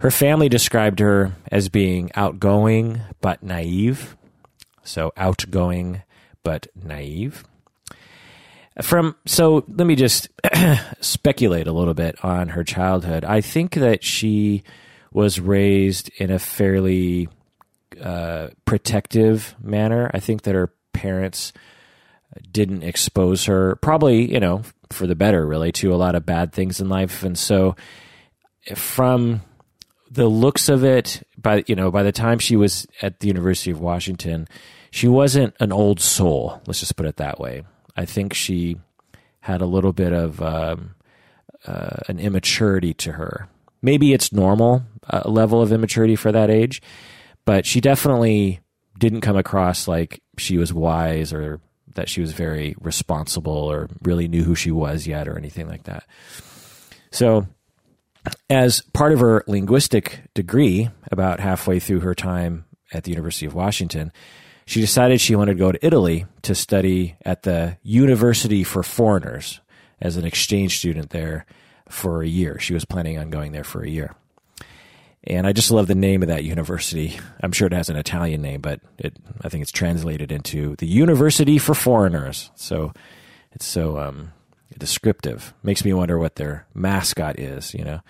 Her 0.00 0.10
family 0.10 0.50
described 0.50 0.98
her 0.98 1.32
as 1.50 1.70
being 1.70 2.10
outgoing 2.14 3.00
but 3.22 3.42
naive. 3.42 4.16
So 4.82 5.12
outgoing 5.16 6.02
but 6.42 6.66
naive. 6.74 7.42
From 8.82 9.16
so 9.24 9.64
let 9.68 9.86
me 9.86 9.94
just 9.94 10.28
speculate 11.00 11.68
a 11.68 11.72
little 11.72 11.94
bit 11.94 12.22
on 12.22 12.50
her 12.50 12.64
childhood. 12.64 13.24
I 13.24 13.40
think 13.40 13.74
that 13.74 14.04
she 14.04 14.62
was 15.14 15.40
raised 15.40 16.10
in 16.18 16.30
a 16.30 16.38
fairly 16.38 17.28
uh, 18.02 18.48
protective 18.66 19.54
manner. 19.62 20.10
I 20.12 20.20
think 20.20 20.42
that 20.42 20.54
her 20.54 20.74
parents 20.92 21.54
didn't 22.50 22.82
expose 22.82 23.44
her, 23.46 23.76
probably, 23.76 24.30
you 24.30 24.40
know, 24.40 24.62
for 24.90 25.06
the 25.06 25.14
better, 25.14 25.46
really, 25.46 25.70
to 25.72 25.94
a 25.94 25.96
lot 25.96 26.16
of 26.16 26.26
bad 26.26 26.52
things 26.52 26.80
in 26.80 26.88
life. 26.88 27.22
And 27.22 27.38
so, 27.38 27.76
from 28.74 29.42
the 30.10 30.26
looks 30.26 30.68
of 30.68 30.84
it, 30.84 31.22
by 31.38 31.64
you 31.68 31.76
know, 31.76 31.92
by 31.92 32.02
the 32.02 32.12
time 32.12 32.40
she 32.40 32.56
was 32.56 32.86
at 33.00 33.20
the 33.20 33.28
University 33.28 33.70
of 33.70 33.80
Washington, 33.80 34.48
she 34.90 35.06
wasn't 35.06 35.54
an 35.60 35.72
old 35.72 36.00
soul. 36.00 36.60
Let's 36.66 36.80
just 36.80 36.96
put 36.96 37.06
it 37.06 37.16
that 37.16 37.38
way. 37.38 37.62
I 37.96 38.04
think 38.04 38.34
she 38.34 38.78
had 39.40 39.60
a 39.60 39.66
little 39.66 39.92
bit 39.92 40.12
of 40.12 40.42
um, 40.42 40.96
uh, 41.66 41.98
an 42.08 42.18
immaturity 42.18 42.94
to 42.94 43.12
her 43.12 43.48
maybe 43.84 44.14
it's 44.14 44.32
normal 44.32 44.82
uh, 45.10 45.22
level 45.26 45.60
of 45.60 45.70
immaturity 45.70 46.16
for 46.16 46.32
that 46.32 46.50
age, 46.50 46.82
but 47.44 47.66
she 47.66 47.80
definitely 47.80 48.60
didn't 48.98 49.20
come 49.20 49.36
across 49.36 49.86
like 49.86 50.22
she 50.38 50.56
was 50.56 50.72
wise 50.72 51.32
or 51.32 51.60
that 51.94 52.08
she 52.08 52.20
was 52.20 52.32
very 52.32 52.74
responsible 52.80 53.52
or 53.52 53.88
really 54.02 54.26
knew 54.26 54.42
who 54.42 54.54
she 54.54 54.70
was 54.70 55.06
yet 55.06 55.28
or 55.28 55.36
anything 55.36 55.68
like 55.68 55.84
that. 55.84 56.04
So, 57.10 57.46
as 58.48 58.80
part 58.94 59.12
of 59.12 59.20
her 59.20 59.44
linguistic 59.46 60.22
degree, 60.32 60.88
about 61.12 61.38
halfway 61.38 61.78
through 61.78 62.00
her 62.00 62.14
time 62.14 62.64
at 62.92 63.04
the 63.04 63.10
University 63.10 63.44
of 63.44 63.54
Washington, 63.54 64.12
she 64.64 64.80
decided 64.80 65.20
she 65.20 65.36
wanted 65.36 65.52
to 65.52 65.58
go 65.58 65.70
to 65.70 65.86
Italy 65.86 66.24
to 66.42 66.54
study 66.54 67.16
at 67.24 67.42
the 67.42 67.76
University 67.82 68.64
for 68.64 68.82
Foreigners 68.82 69.60
as 70.00 70.16
an 70.16 70.24
exchange 70.24 70.78
student 70.78 71.10
there 71.10 71.44
for 71.88 72.22
a 72.22 72.26
year. 72.26 72.58
She 72.58 72.74
was 72.74 72.84
planning 72.84 73.18
on 73.18 73.30
going 73.30 73.52
there 73.52 73.64
for 73.64 73.82
a 73.82 73.88
year. 73.88 74.14
And 75.26 75.46
I 75.46 75.52
just 75.52 75.70
love 75.70 75.86
the 75.86 75.94
name 75.94 76.22
of 76.22 76.28
that 76.28 76.44
university. 76.44 77.18
I'm 77.42 77.52
sure 77.52 77.66
it 77.66 77.72
has 77.72 77.88
an 77.88 77.96
Italian 77.96 78.42
name, 78.42 78.60
but 78.60 78.80
it, 78.98 79.16
I 79.40 79.48
think 79.48 79.62
it's 79.62 79.72
translated 79.72 80.30
into 80.30 80.76
the 80.76 80.86
University 80.86 81.58
for 81.58 81.74
Foreigners. 81.74 82.50
So 82.56 82.92
it's 83.52 83.64
so 83.64 83.98
um, 83.98 84.32
descriptive. 84.76 85.54
Makes 85.62 85.84
me 85.84 85.94
wonder 85.94 86.18
what 86.18 86.36
their 86.36 86.66
mascot 86.74 87.38
is, 87.38 87.72
you 87.72 87.84
know, 87.84 88.00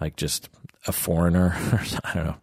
like 0.00 0.14
just 0.14 0.48
a 0.86 0.92
foreigner. 0.92 1.54
I 2.04 2.14
don't 2.14 2.24
know. 2.26 2.36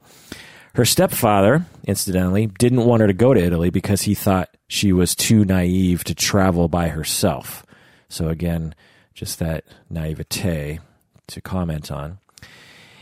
Her 0.74 0.86
stepfather, 0.86 1.66
incidentally, 1.86 2.48
didn't 2.48 2.86
want 2.86 3.02
her 3.02 3.08
to 3.08 3.14
go 3.14 3.34
to 3.34 3.42
Italy 3.42 3.70
because 3.70 4.04
he 4.04 4.16
thought 4.16 4.56
she 4.68 4.94
was 4.94 5.16
too 5.16 5.44
naive 5.44 6.04
to 6.06 6.16
travel 6.16 6.68
by 6.70 6.88
herself. 6.90 7.66
So 8.08 8.30
again, 8.30 8.74
just 9.22 9.38
that 9.38 9.64
naivete 9.88 10.80
to 11.28 11.42
comment 11.42 11.92
on. 11.92 12.18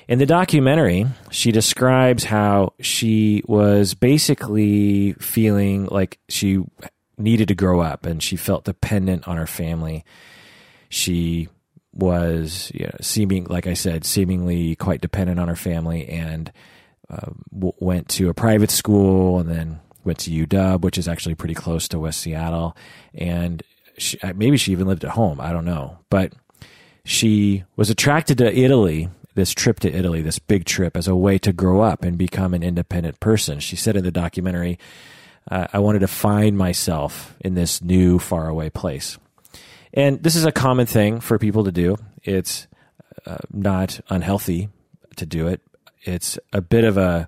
In 0.09 0.19
the 0.19 0.25
documentary, 0.25 1.05
she 1.31 1.53
describes 1.53 2.25
how 2.25 2.73
she 2.81 3.41
was 3.47 3.93
basically 3.93 5.13
feeling 5.13 5.85
like 5.85 6.19
she 6.27 6.61
needed 7.17 7.47
to 7.47 7.55
grow 7.55 7.79
up 7.79 8.05
and 8.05 8.21
she 8.21 8.35
felt 8.35 8.65
dependent 8.65 9.29
on 9.29 9.37
her 9.37 9.47
family. 9.47 10.03
She 10.89 11.47
was 11.93 12.69
you 12.73 12.87
know, 12.87 12.97
seeming, 12.99 13.45
like 13.45 13.65
I 13.65 13.73
said, 13.75 14.03
seemingly 14.03 14.75
quite 14.75 14.99
dependent 14.99 15.39
on 15.39 15.47
her 15.47 15.55
family 15.55 16.05
and 16.09 16.51
uh, 17.09 17.31
w- 17.53 17.71
went 17.79 18.09
to 18.09 18.27
a 18.27 18.33
private 18.33 18.71
school 18.71 19.39
and 19.39 19.49
then 19.49 19.79
went 20.03 20.19
to 20.19 20.31
UW, 20.31 20.81
which 20.81 20.97
is 20.97 21.07
actually 21.07 21.35
pretty 21.35 21.55
close 21.55 21.87
to 21.87 21.99
West 21.99 22.19
Seattle. 22.19 22.75
And 23.13 23.63
she, 23.99 24.17
maybe 24.35 24.57
she 24.57 24.71
even 24.71 24.87
lived 24.87 25.03
at 25.03 25.11
home. 25.11 25.39
I 25.39 25.51
don't 25.51 25.65
know, 25.65 25.99
but 26.09 26.33
she 27.03 27.63
was 27.75 27.89
attracted 27.89 28.37
to 28.39 28.57
Italy. 28.57 29.09
This 29.35 29.53
trip 29.53 29.79
to 29.81 29.93
Italy, 29.93 30.21
this 30.21 30.39
big 30.39 30.65
trip, 30.65 30.97
as 30.97 31.07
a 31.07 31.15
way 31.15 31.37
to 31.37 31.53
grow 31.53 31.81
up 31.81 32.03
and 32.03 32.17
become 32.17 32.53
an 32.53 32.63
independent 32.63 33.19
person. 33.19 33.59
She 33.59 33.75
said 33.75 33.95
in 33.95 34.03
the 34.03 34.11
documentary, 34.11 34.79
uh, 35.49 35.67
"I 35.71 35.79
wanted 35.79 35.99
to 35.99 36.07
find 36.07 36.57
myself 36.57 37.35
in 37.39 37.53
this 37.53 37.81
new, 37.81 38.19
faraway 38.19 38.69
place." 38.69 39.17
And 39.93 40.21
this 40.21 40.35
is 40.35 40.45
a 40.45 40.51
common 40.51 40.87
thing 40.87 41.19
for 41.19 41.37
people 41.37 41.63
to 41.63 41.71
do. 41.71 41.97
It's 42.23 42.67
uh, 43.25 43.37
not 43.53 44.01
unhealthy 44.09 44.69
to 45.15 45.25
do 45.25 45.47
it. 45.47 45.61
It's 46.03 46.39
a 46.51 46.61
bit 46.61 46.83
of 46.83 46.97
a 46.97 47.27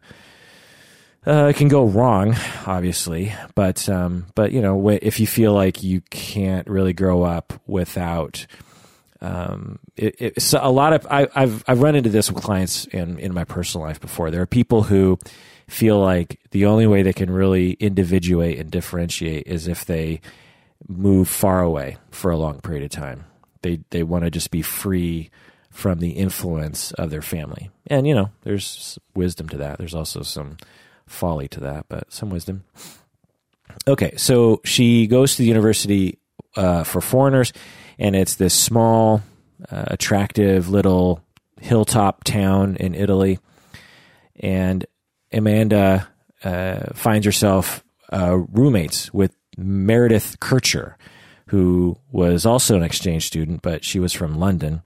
uh, 1.25 1.45
it 1.45 1.55
can 1.55 1.67
go 1.67 1.85
wrong, 1.85 2.35
obviously, 2.65 3.33
but 3.53 3.87
um, 3.87 4.25
but 4.33 4.51
you 4.51 4.61
know, 4.61 4.89
if 4.89 5.19
you 5.19 5.27
feel 5.27 5.53
like 5.53 5.83
you 5.83 6.01
can't 6.09 6.67
really 6.67 6.93
grow 6.93 7.21
up 7.21 7.53
without, 7.67 8.47
um, 9.21 9.77
it, 9.95 10.15
it, 10.19 10.41
so 10.41 10.59
a 10.61 10.71
lot 10.71 10.93
of 10.93 11.05
I, 11.11 11.27
have 11.35 11.63
I've 11.67 11.81
run 11.81 11.95
into 11.95 12.09
this 12.09 12.31
with 12.31 12.43
clients 12.43 12.85
in 12.85 13.19
in 13.19 13.35
my 13.35 13.43
personal 13.43 13.85
life 13.85 14.01
before. 14.01 14.31
There 14.31 14.41
are 14.41 14.47
people 14.47 14.81
who 14.81 15.19
feel 15.67 15.99
like 15.99 16.39
the 16.49 16.65
only 16.65 16.87
way 16.87 17.03
they 17.03 17.13
can 17.13 17.29
really 17.29 17.73
individuate 17.73 18.57
and 18.57 18.71
differentiate 18.71 19.45
is 19.45 19.67
if 19.67 19.85
they 19.85 20.21
move 20.87 21.29
far 21.29 21.61
away 21.61 21.97
for 22.09 22.31
a 22.31 22.37
long 22.37 22.59
period 22.61 22.83
of 22.83 22.89
time. 22.89 23.25
They 23.61 23.81
they 23.91 24.01
want 24.01 24.23
to 24.23 24.31
just 24.31 24.49
be 24.49 24.63
free 24.63 25.29
from 25.69 25.99
the 25.99 26.11
influence 26.11 26.91
of 26.93 27.11
their 27.11 27.21
family, 27.21 27.69
and 27.85 28.07
you 28.07 28.15
know, 28.15 28.31
there's 28.41 28.97
wisdom 29.13 29.47
to 29.49 29.57
that. 29.57 29.77
There's 29.77 29.93
also 29.93 30.23
some 30.23 30.57
folly 31.11 31.47
to 31.49 31.59
that, 31.61 31.85
but 31.89 32.11
some 32.11 32.29
wisdom. 32.29 32.63
Okay, 33.87 34.13
so 34.17 34.61
she 34.63 35.07
goes 35.07 35.35
to 35.35 35.41
the 35.41 35.47
university 35.47 36.19
uh, 36.55 36.83
for 36.83 37.01
foreigners, 37.01 37.53
and 37.97 38.15
it's 38.15 38.35
this 38.35 38.53
small, 38.53 39.21
uh, 39.71 39.85
attractive 39.87 40.69
little 40.69 41.23
hilltop 41.59 42.23
town 42.23 42.75
in 42.77 42.95
Italy. 42.95 43.39
And 44.39 44.85
Amanda 45.31 46.07
uh, 46.43 46.93
finds 46.93 47.25
herself 47.25 47.83
uh, 48.11 48.37
roommates 48.51 49.13
with 49.13 49.35
Meredith 49.57 50.39
Kercher, 50.39 50.95
who 51.47 51.97
was 52.11 52.45
also 52.45 52.75
an 52.75 52.83
exchange 52.83 53.27
student, 53.27 53.61
but 53.61 53.83
she 53.83 53.99
was 53.99 54.13
from 54.13 54.35
London. 54.35 54.81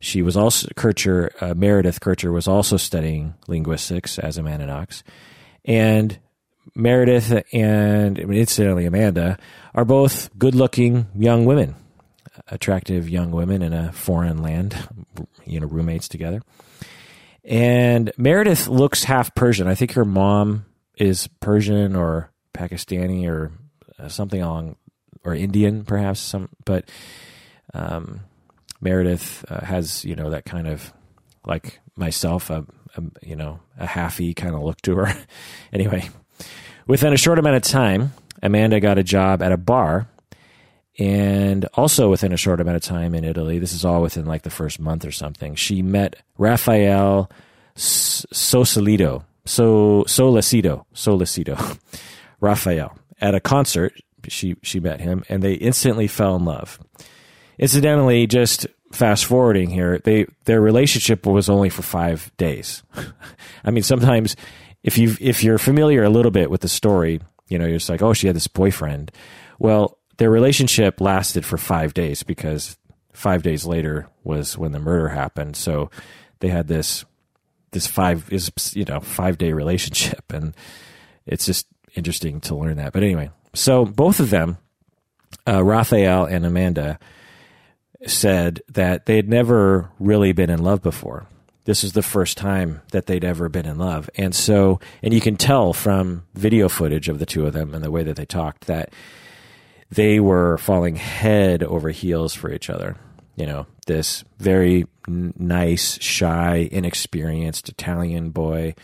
She 0.00 0.22
was 0.22 0.36
also 0.36 0.68
Kercher, 0.76 1.30
uh, 1.40 1.54
Meredith 1.54 2.00
Kercher 2.00 2.32
was 2.32 2.46
also 2.46 2.76
studying 2.76 3.34
linguistics 3.48 4.18
as 4.18 4.36
Amanda 4.36 4.66
Knox 4.66 5.02
and 5.66 6.18
Meredith 6.74 7.44
and 7.52 8.18
incidentally 8.18 8.86
Amanda 8.86 9.38
are 9.74 9.84
both 9.84 10.30
good-looking 10.38 11.06
young 11.14 11.44
women. 11.44 11.74
attractive 12.48 13.08
young 13.08 13.30
women 13.30 13.62
in 13.62 13.72
a 13.72 13.92
foreign 13.92 14.42
land, 14.42 14.76
you 15.44 15.60
know, 15.60 15.66
roommates 15.66 16.08
together. 16.08 16.42
And 17.44 18.12
Meredith 18.16 18.68
looks 18.68 19.04
half 19.04 19.34
Persian. 19.34 19.68
I 19.68 19.74
think 19.74 19.92
her 19.92 20.04
mom 20.04 20.66
is 20.96 21.28
Persian 21.40 21.94
or 21.94 22.30
Pakistani 22.54 23.28
or 23.28 23.52
uh, 23.98 24.08
something 24.08 24.42
along, 24.42 24.76
or 25.24 25.34
Indian 25.34 25.84
perhaps. 25.84 26.20
Some, 26.20 26.48
but 26.64 26.90
um, 27.74 28.20
Meredith 28.80 29.44
uh, 29.48 29.64
has 29.64 30.04
you 30.04 30.16
know 30.16 30.30
that 30.30 30.44
kind 30.44 30.66
of 30.66 30.92
like 31.44 31.80
myself, 31.96 32.50
a, 32.50 32.64
you 33.22 33.36
know 33.36 33.60
a 33.78 33.86
halfy 33.86 34.34
kind 34.34 34.54
of 34.54 34.62
look 34.62 34.80
to 34.82 34.96
her. 34.96 35.14
anyway, 35.72 36.08
within 36.86 37.12
a 37.12 37.16
short 37.16 37.38
amount 37.38 37.56
of 37.56 37.62
time, 37.62 38.12
Amanda 38.42 38.80
got 38.80 38.98
a 38.98 39.02
job 39.02 39.42
at 39.42 39.52
a 39.52 39.56
bar 39.56 40.08
and 40.98 41.66
also 41.74 42.08
within 42.08 42.32
a 42.32 42.36
short 42.36 42.60
amount 42.60 42.76
of 42.76 42.82
time 42.82 43.14
in 43.14 43.24
Italy, 43.24 43.58
this 43.58 43.72
is 43.72 43.84
all 43.84 44.00
within 44.00 44.24
like 44.24 44.42
the 44.42 44.50
first 44.50 44.80
month 44.80 45.04
or 45.04 45.12
something, 45.12 45.54
she 45.54 45.82
met 45.82 46.16
Raphael 46.38 47.30
Sosolito, 47.76 49.24
so 49.44 50.04
Solicido, 50.06 50.86
Solicido, 50.94 51.58
Raphael 52.40 52.96
at 53.20 53.34
a 53.34 53.40
concert. 53.40 53.92
She 54.28 54.56
she 54.62 54.80
met 54.80 55.00
him, 55.00 55.22
and 55.28 55.42
they 55.42 55.54
instantly 55.54 56.08
fell 56.08 56.34
in 56.34 56.44
love. 56.44 56.80
Incidentally, 57.58 58.26
just 58.26 58.66
fast 58.92 59.24
forwarding 59.24 59.70
here, 59.70 59.98
they 59.98 60.26
their 60.44 60.60
relationship 60.60 61.26
was 61.26 61.48
only 61.48 61.68
for 61.68 61.82
five 61.82 62.30
days. 62.36 62.82
I 63.64 63.70
mean, 63.70 63.82
sometimes 63.82 64.36
if 64.82 64.98
you 64.98 65.16
if 65.20 65.42
you're 65.42 65.58
familiar 65.58 66.04
a 66.04 66.10
little 66.10 66.30
bit 66.30 66.50
with 66.50 66.60
the 66.60 66.68
story, 66.68 67.20
you 67.48 67.58
know, 67.58 67.66
you're 67.66 67.78
just 67.78 67.88
like, 67.88 68.02
oh, 68.02 68.12
she 68.12 68.26
had 68.26 68.36
this 68.36 68.46
boyfriend. 68.46 69.10
Well, 69.58 69.98
their 70.18 70.30
relationship 70.30 71.00
lasted 71.00 71.44
for 71.44 71.58
five 71.58 71.94
days 71.94 72.22
because 72.22 72.78
five 73.12 73.42
days 73.42 73.64
later 73.64 74.08
was 74.24 74.56
when 74.56 74.72
the 74.72 74.78
murder 74.78 75.08
happened. 75.08 75.56
So 75.56 75.90
they 76.40 76.48
had 76.48 76.68
this 76.68 77.04
this 77.72 77.86
five 77.86 78.32
is 78.32 78.50
you 78.74 78.84
know 78.84 79.00
five 79.00 79.38
day 79.38 79.52
relationship, 79.52 80.32
and 80.32 80.54
it's 81.26 81.46
just 81.46 81.66
interesting 81.94 82.40
to 82.42 82.54
learn 82.54 82.76
that. 82.76 82.92
But 82.92 83.02
anyway, 83.02 83.30
so 83.54 83.84
both 83.84 84.20
of 84.20 84.30
them, 84.30 84.58
uh, 85.46 85.62
Raphael 85.62 86.24
and 86.24 86.46
Amanda, 86.46 86.98
said 88.06 88.62
that 88.68 89.06
they 89.06 89.16
had 89.16 89.28
never 89.28 89.90
really 89.98 90.32
been 90.32 90.50
in 90.50 90.62
love 90.62 90.82
before. 90.82 91.26
This 91.64 91.82
is 91.82 91.94
the 91.94 92.02
first 92.02 92.36
time 92.36 92.82
that 92.92 93.06
they'd 93.06 93.24
ever 93.24 93.48
been 93.48 93.66
in 93.66 93.78
love. 93.78 94.08
And 94.16 94.34
so, 94.34 94.78
and 95.02 95.12
you 95.12 95.20
can 95.20 95.36
tell 95.36 95.72
from 95.72 96.24
video 96.34 96.68
footage 96.68 97.08
of 97.08 97.18
the 97.18 97.26
two 97.26 97.46
of 97.46 97.52
them 97.52 97.74
and 97.74 97.82
the 97.82 97.90
way 97.90 98.04
that 98.04 98.16
they 98.16 98.26
talked 98.26 98.66
that 98.66 98.90
they 99.90 100.20
were 100.20 100.58
falling 100.58 100.96
head 100.96 101.62
over 101.62 101.90
heels 101.90 102.34
for 102.34 102.52
each 102.52 102.70
other 102.70 102.96
you 103.36 103.44
know, 103.44 103.66
this 103.86 104.24
very 104.38 104.86
n- 105.06 105.34
nice, 105.38 106.02
shy, 106.02 106.68
inexperienced 106.72 107.68
Italian 107.68 108.30
boy 108.30 108.74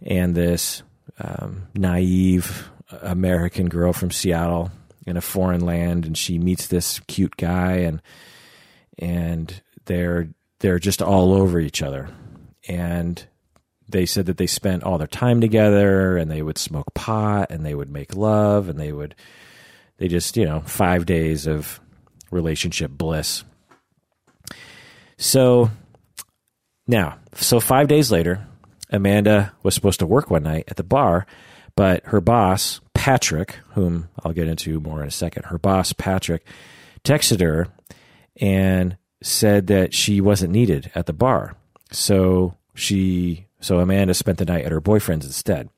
and 0.00 0.34
this 0.34 0.82
um, 1.20 1.68
naive 1.74 2.70
American 3.02 3.68
girl 3.68 3.92
from 3.92 4.10
Seattle 4.10 4.70
in 5.06 5.16
a 5.16 5.20
foreign 5.20 5.64
land, 5.64 6.06
and 6.06 6.16
she 6.16 6.38
meets 6.38 6.66
this 6.66 7.00
cute 7.00 7.36
guy, 7.36 7.74
and 7.74 8.02
and 8.98 9.62
they're 9.86 10.28
they're 10.60 10.78
just 10.78 11.02
all 11.02 11.32
over 11.32 11.58
each 11.58 11.82
other, 11.82 12.08
and 12.68 13.26
they 13.88 14.06
said 14.06 14.26
that 14.26 14.36
they 14.38 14.46
spent 14.46 14.84
all 14.84 14.98
their 14.98 15.06
time 15.06 15.40
together, 15.40 16.16
and 16.16 16.30
they 16.30 16.42
would 16.42 16.58
smoke 16.58 16.94
pot, 16.94 17.50
and 17.50 17.64
they 17.64 17.74
would 17.74 17.90
make 17.90 18.14
love, 18.14 18.68
and 18.68 18.78
they 18.78 18.92
would 18.92 19.14
they 19.98 20.08
just 20.08 20.36
you 20.36 20.44
know 20.44 20.60
five 20.60 21.06
days 21.06 21.46
of 21.46 21.80
relationship 22.30 22.90
bliss. 22.90 23.44
So 25.18 25.70
now, 26.86 27.18
so 27.34 27.60
five 27.60 27.88
days 27.88 28.10
later, 28.10 28.46
Amanda 28.90 29.52
was 29.62 29.74
supposed 29.74 30.00
to 30.00 30.06
work 30.06 30.30
one 30.30 30.42
night 30.42 30.64
at 30.68 30.76
the 30.76 30.82
bar, 30.82 31.26
but 31.76 32.04
her 32.06 32.20
boss, 32.20 32.80
Patrick, 33.02 33.58
whom 33.70 34.08
I'll 34.22 34.32
get 34.32 34.46
into 34.46 34.78
more 34.78 35.02
in 35.02 35.08
a 35.08 35.10
second, 35.10 35.46
her 35.46 35.58
boss, 35.58 35.92
Patrick, 35.92 36.46
texted 37.02 37.40
her 37.40 37.66
and 38.36 38.96
said 39.20 39.66
that 39.66 39.92
she 39.92 40.20
wasn't 40.20 40.52
needed 40.52 40.88
at 40.94 41.06
the 41.06 41.12
bar. 41.12 41.56
So 41.90 42.54
she, 42.76 43.46
so 43.58 43.80
Amanda 43.80 44.14
spent 44.14 44.38
the 44.38 44.44
night 44.44 44.64
at 44.64 44.70
her 44.70 44.80
boyfriend's 44.80 45.26
instead. 45.26 45.68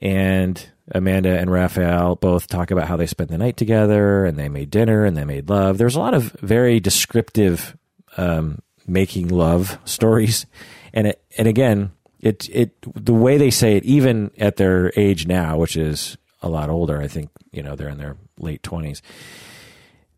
And 0.00 0.66
Amanda 0.92 1.38
and 1.38 1.52
Raphael 1.52 2.16
both 2.16 2.46
talk 2.46 2.70
about 2.70 2.88
how 2.88 2.96
they 2.96 3.06
spent 3.06 3.28
the 3.28 3.36
night 3.36 3.58
together 3.58 4.24
and 4.24 4.38
they 4.38 4.48
made 4.48 4.70
dinner 4.70 5.04
and 5.04 5.14
they 5.14 5.26
made 5.26 5.50
love. 5.50 5.76
There's 5.76 5.96
a 5.96 6.00
lot 6.00 6.14
of 6.14 6.32
very 6.40 6.80
descriptive 6.80 7.76
um, 8.16 8.62
making 8.86 9.28
love 9.28 9.78
stories, 9.84 10.46
and 10.94 11.08
it, 11.08 11.22
and 11.36 11.46
again, 11.46 11.92
it 12.20 12.48
it 12.50 12.76
the 12.94 13.14
way 13.14 13.38
they 13.38 13.50
say 13.50 13.76
it, 13.76 13.84
even 13.84 14.30
at 14.38 14.56
their 14.56 14.92
age 14.96 15.26
now, 15.26 15.56
which 15.56 15.76
is 15.76 16.16
a 16.42 16.48
lot 16.48 16.70
older, 16.70 17.00
I 17.00 17.08
think 17.08 17.30
you 17.52 17.62
know 17.62 17.76
they're 17.76 17.88
in 17.88 17.98
their 17.98 18.16
late 18.38 18.62
twenties. 18.62 19.02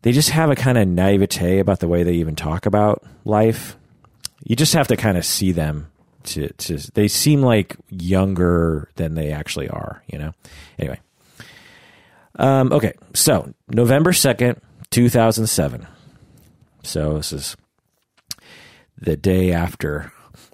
They 0.03 0.11
just 0.11 0.29
have 0.29 0.49
a 0.49 0.55
kind 0.55 0.77
of 0.77 0.87
naivete 0.87 1.59
about 1.59 1.79
the 1.79 1.87
way 1.87 2.03
they 2.03 2.13
even 2.13 2.35
talk 2.35 2.65
about 2.65 3.03
life. 3.23 3.77
You 4.43 4.55
just 4.55 4.73
have 4.73 4.87
to 4.87 4.97
kind 4.97 5.17
of 5.17 5.25
see 5.25 5.51
them 5.51 5.91
to 6.23 6.49
to 6.49 6.77
they 6.93 7.07
seem 7.07 7.41
like 7.41 7.75
younger 7.89 8.89
than 8.95 9.15
they 9.15 9.31
actually 9.31 9.69
are, 9.69 10.03
you 10.07 10.17
know. 10.17 10.33
Anyway. 10.79 10.99
Um, 12.35 12.71
okay, 12.71 12.93
so 13.13 13.53
November 13.67 14.11
2nd, 14.11 14.59
2007. 14.89 15.85
So 16.81 17.17
this 17.17 17.33
is 17.33 17.57
the 18.97 19.17
day 19.17 19.51
after 19.51 20.11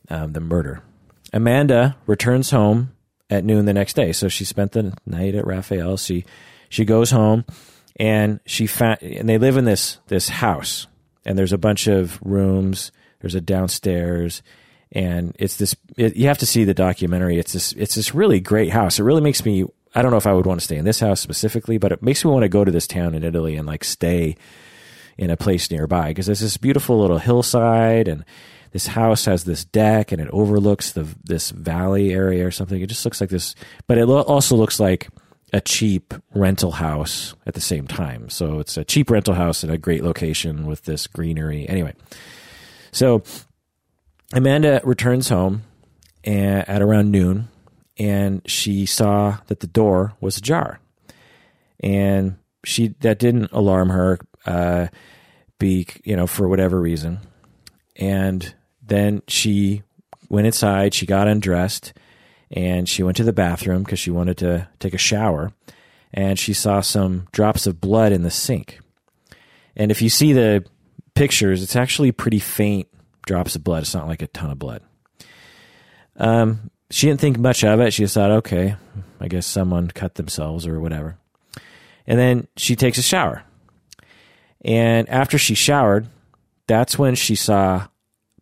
um, 0.09 0.33
the 0.33 0.39
murder. 0.39 0.81
Amanda 1.37 1.95
returns 2.07 2.49
home 2.49 2.93
at 3.29 3.45
noon 3.45 3.65
the 3.65 3.73
next 3.73 3.95
day. 3.95 4.11
So 4.11 4.27
she 4.27 4.43
spent 4.43 4.71
the 4.71 4.97
night 5.05 5.35
at 5.35 5.45
Raphael. 5.45 5.95
She 5.95 6.25
she 6.67 6.83
goes 6.83 7.11
home 7.11 7.45
and 7.95 8.39
she 8.47 8.65
found 8.65 9.03
and 9.03 9.29
they 9.29 9.37
live 9.37 9.55
in 9.55 9.65
this 9.65 9.99
this 10.07 10.29
house 10.29 10.87
and 11.25 11.37
there's 11.37 11.53
a 11.53 11.57
bunch 11.57 11.85
of 11.85 12.19
rooms. 12.23 12.91
There's 13.19 13.35
a 13.35 13.41
downstairs 13.41 14.41
and 14.91 15.35
it's 15.37 15.57
this 15.57 15.75
it, 15.95 16.15
you 16.15 16.27
have 16.27 16.39
to 16.39 16.45
see 16.45 16.63
the 16.63 16.73
documentary 16.73 17.37
it's 17.37 17.53
this 17.53 17.73
it's 17.73 17.95
this 17.95 18.15
really 18.15 18.39
great 18.39 18.71
house 18.71 18.99
it 18.99 19.03
really 19.03 19.21
makes 19.21 19.43
me 19.43 19.65
i 19.93 20.01
don't 20.01 20.11
know 20.11 20.17
if 20.17 20.25
i 20.25 20.31
would 20.31 20.45
want 20.45 20.61
to 20.61 20.63
stay 20.63 20.77
in 20.77 20.85
this 20.85 21.01
house 21.01 21.19
specifically 21.19 21.77
but 21.77 21.91
it 21.91 22.01
makes 22.01 22.23
me 22.23 22.31
want 22.31 22.43
to 22.43 22.47
go 22.47 22.63
to 22.63 22.71
this 22.71 22.87
town 22.87 23.13
in 23.13 23.21
italy 23.21 23.57
and 23.57 23.67
like 23.67 23.83
stay 23.83 24.33
in 25.17 25.29
a 25.29 25.35
place 25.35 25.69
nearby 25.69 26.07
because 26.07 26.25
there's 26.25 26.39
this 26.39 26.55
beautiful 26.55 27.01
little 27.01 27.17
hillside 27.17 28.07
and 28.07 28.23
this 28.71 28.87
house 28.87 29.25
has 29.25 29.43
this 29.43 29.65
deck 29.65 30.11
and 30.11 30.21
it 30.21 30.29
overlooks 30.31 30.91
the 30.91 31.07
this 31.23 31.51
valley 31.51 32.13
area 32.13 32.45
or 32.45 32.51
something 32.51 32.81
it 32.81 32.87
just 32.87 33.05
looks 33.05 33.21
like 33.21 33.29
this 33.29 33.55
but 33.87 33.97
it 33.97 34.05
lo- 34.05 34.21
also 34.21 34.55
looks 34.55 34.79
like 34.79 35.09
a 35.53 35.61
cheap 35.61 36.13
rental 36.33 36.71
house 36.71 37.33
at 37.45 37.53
the 37.53 37.61
same 37.61 37.87
time 37.87 38.29
so 38.29 38.59
it's 38.59 38.77
a 38.77 38.83
cheap 38.83 39.09
rental 39.09 39.33
house 39.33 39.63
in 39.63 39.69
a 39.69 39.77
great 39.77 40.03
location 40.03 40.67
with 40.67 40.83
this 40.83 41.07
greenery 41.07 41.67
anyway 41.69 41.93
so 42.91 43.23
Amanda 44.33 44.81
returns 44.83 45.29
home 45.29 45.63
at 46.25 46.81
around 46.81 47.11
noon 47.11 47.47
and 47.97 48.41
she 48.45 48.85
saw 48.85 49.37
that 49.47 49.59
the 49.61 49.67
door 49.67 50.13
was 50.19 50.37
ajar. 50.37 50.79
And 51.79 52.37
she 52.63 52.89
that 52.99 53.19
didn't 53.19 53.51
alarm 53.51 53.89
her 53.89 54.19
uh, 54.45 54.87
be 55.59 55.87
you 56.03 56.15
know 56.15 56.27
for 56.27 56.47
whatever 56.47 56.79
reason. 56.79 57.19
And 57.97 58.53
then 58.81 59.23
she 59.27 59.83
went 60.29 60.47
inside, 60.47 60.93
she 60.93 61.05
got 61.05 61.27
undressed 61.27 61.93
and 62.51 62.87
she 62.87 63.03
went 63.03 63.17
to 63.17 63.23
the 63.23 63.33
bathroom 63.33 63.83
because 63.83 63.99
she 63.99 64.11
wanted 64.11 64.37
to 64.37 64.67
take 64.79 64.93
a 64.93 64.99
shower 64.99 65.51
and 66.13 66.39
she 66.39 66.53
saw 66.53 66.81
some 66.81 67.27
drops 67.31 67.67
of 67.67 67.81
blood 67.81 68.11
in 68.11 68.23
the 68.23 68.31
sink. 68.31 68.79
And 69.75 69.91
if 69.91 70.01
you 70.01 70.09
see 70.09 70.33
the 70.33 70.65
pictures, 71.13 71.61
it's 71.61 71.75
actually 71.75 72.11
pretty 72.11 72.39
faint 72.39 72.87
drops 73.25 73.55
of 73.55 73.63
blood. 73.63 73.83
It's 73.83 73.93
not 73.93 74.07
like 74.07 74.21
a 74.21 74.27
ton 74.27 74.51
of 74.51 74.59
blood. 74.59 74.81
Um, 76.15 76.71
she 76.89 77.07
didn't 77.07 77.19
think 77.19 77.37
much 77.37 77.63
of 77.63 77.79
it. 77.79 77.93
She 77.93 78.03
just 78.03 78.13
thought, 78.13 78.31
okay, 78.31 78.75
I 79.19 79.27
guess 79.27 79.45
someone 79.45 79.89
cut 79.89 80.15
themselves 80.15 80.65
or 80.65 80.79
whatever. 80.79 81.17
And 82.05 82.17
then 82.17 82.47
she 82.55 82.75
takes 82.75 82.97
a 82.97 83.03
shower. 83.03 83.43
And 84.63 85.07
after 85.09 85.37
she 85.37 85.53
showered, 85.53 86.07
that's 86.67 86.99
when 86.99 87.15
she 87.15 87.35
saw 87.35 87.87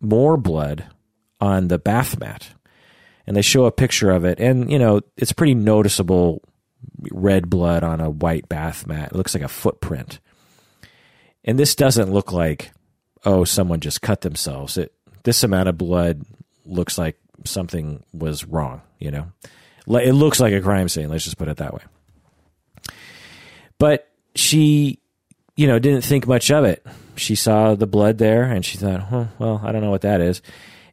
more 0.00 0.36
blood 0.36 0.84
on 1.40 1.68
the 1.68 1.78
bath 1.78 2.18
mat. 2.18 2.48
And 3.26 3.36
they 3.36 3.42
show 3.42 3.64
a 3.64 3.72
picture 3.72 4.10
of 4.10 4.24
it. 4.24 4.38
And, 4.38 4.70
you 4.70 4.78
know, 4.78 5.00
it's 5.16 5.32
pretty 5.32 5.54
noticeable 5.54 6.42
red 7.10 7.50
blood 7.50 7.82
on 7.82 8.00
a 8.00 8.10
white 8.10 8.48
bath 8.48 8.86
mat. 8.86 9.10
It 9.12 9.16
looks 9.16 9.34
like 9.34 9.42
a 9.42 9.48
footprint. 9.48 10.20
And 11.44 11.58
this 11.58 11.74
doesn't 11.74 12.12
look 12.12 12.32
like 12.32 12.72
oh, 13.26 13.44
someone 13.44 13.80
just 13.80 14.00
cut 14.00 14.22
themselves. 14.22 14.78
It 14.78 14.92
this 15.24 15.42
amount 15.42 15.68
of 15.68 15.76
blood 15.76 16.22
looks 16.64 16.96
like 16.96 17.18
something 17.44 18.02
was 18.14 18.44
wrong. 18.44 18.80
You 18.98 19.10
know, 19.10 19.26
it 19.88 20.14
looks 20.14 20.40
like 20.40 20.54
a 20.54 20.62
crime 20.62 20.88
scene. 20.88 21.10
Let's 21.10 21.24
just 21.24 21.36
put 21.36 21.48
it 21.48 21.58
that 21.58 21.74
way. 21.74 21.82
But 23.78 24.08
she 24.34 25.00
you 25.56 25.66
know, 25.66 25.78
didn't 25.78 26.04
think 26.04 26.26
much 26.26 26.50
of 26.50 26.64
it. 26.64 26.86
She 27.16 27.34
saw 27.34 27.74
the 27.74 27.86
blood 27.86 28.18
there 28.18 28.44
and 28.44 28.64
she 28.64 28.76
thought, 28.76 29.10
well, 29.38 29.60
I 29.64 29.72
don't 29.72 29.80
know 29.80 29.90
what 29.90 30.02
that 30.02 30.20
is. 30.20 30.42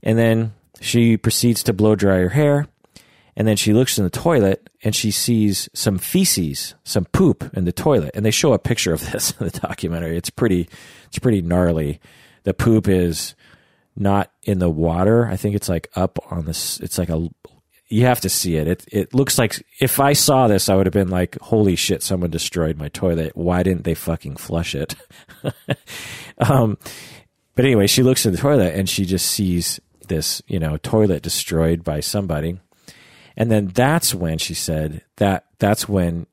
And 0.01 0.17
then 0.17 0.53
she 0.79 1.17
proceeds 1.17 1.63
to 1.63 1.73
blow 1.73 1.95
dry 1.95 2.17
her 2.17 2.29
hair. 2.29 2.67
And 3.35 3.47
then 3.47 3.57
she 3.57 3.73
looks 3.73 3.97
in 3.97 4.03
the 4.03 4.09
toilet 4.09 4.69
and 4.83 4.95
she 4.95 5.11
sees 5.11 5.67
some 5.73 5.97
feces, 5.97 6.75
some 6.83 7.05
poop 7.05 7.49
in 7.55 7.65
the 7.65 7.71
toilet. 7.71 8.11
And 8.13 8.25
they 8.25 8.31
show 8.31 8.53
a 8.53 8.59
picture 8.59 8.93
of 8.93 8.99
this 9.11 9.31
in 9.39 9.47
the 9.47 9.59
documentary. 9.59 10.17
It's 10.17 10.29
pretty, 10.29 10.69
it's 11.07 11.19
pretty 11.19 11.41
gnarly. 11.41 11.99
The 12.43 12.53
poop 12.53 12.87
is 12.87 13.35
not 13.95 14.31
in 14.43 14.59
the 14.59 14.69
water. 14.69 15.25
I 15.27 15.35
think 15.35 15.55
it's 15.55 15.69
like 15.69 15.89
up 15.95 16.19
on 16.31 16.45
this. 16.45 16.79
It's 16.79 16.97
like 16.97 17.09
a 17.09 17.29
you 17.93 18.07
have 18.07 18.21
to 18.21 18.29
see 18.29 18.55
it. 18.55 18.67
It 18.67 18.85
it 18.91 19.13
looks 19.13 19.37
like 19.37 19.63
if 19.79 19.99
I 19.99 20.13
saw 20.13 20.47
this, 20.47 20.67
I 20.67 20.75
would 20.75 20.87
have 20.87 20.93
been 20.93 21.11
like, 21.11 21.37
"Holy 21.39 21.75
shit! 21.75 22.01
Someone 22.01 22.31
destroyed 22.31 22.75
my 22.75 22.87
toilet. 22.89 23.37
Why 23.37 23.61
didn't 23.61 23.83
they 23.83 23.93
fucking 23.93 24.37
flush 24.37 24.73
it?" 24.73 24.95
um, 26.39 26.79
but 27.53 27.65
anyway, 27.65 27.85
she 27.85 28.01
looks 28.01 28.25
in 28.25 28.31
the 28.31 28.39
toilet 28.39 28.73
and 28.73 28.89
she 28.89 29.05
just 29.05 29.27
sees 29.29 29.79
this, 30.07 30.41
you 30.47 30.57
know, 30.57 30.77
toilet 30.77 31.21
destroyed 31.21 31.83
by 31.83 31.99
somebody, 31.99 32.59
and 33.37 33.51
then 33.51 33.67
that's 33.67 34.15
when 34.15 34.39
she 34.39 34.55
said 34.55 35.03
that 35.17 35.45
that's 35.59 35.87
when 35.87 36.25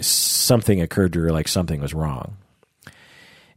something 0.00 0.80
occurred 0.80 1.12
to 1.12 1.20
her, 1.20 1.32
like 1.32 1.48
something 1.48 1.82
was 1.82 1.92
wrong, 1.92 2.38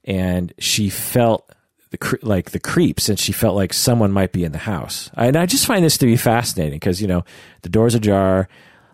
and 0.04 0.54
she 0.60 0.90
felt 0.90 1.50
the 1.92 2.20
like 2.22 2.52
the 2.52 2.60
creeps, 2.60 3.10
and 3.10 3.20
she 3.20 3.32
felt 3.32 3.56
like 3.56 3.74
someone 3.74 4.12
might 4.12 4.32
be 4.32 4.44
in 4.44 4.52
the 4.52 4.58
house. 4.58 5.12
And 5.16 5.36
I 5.36 5.46
just 5.46 5.66
find 5.66 5.84
this 5.84 5.98
to 6.00 6.06
be 6.06 6.16
fascinating 6.16 6.80
because 6.80 7.02
you 7.02 7.08
know 7.08 7.24
the 7.62 7.70
door's 7.70 7.96
ajar, 7.96 8.40
a 8.40 8.48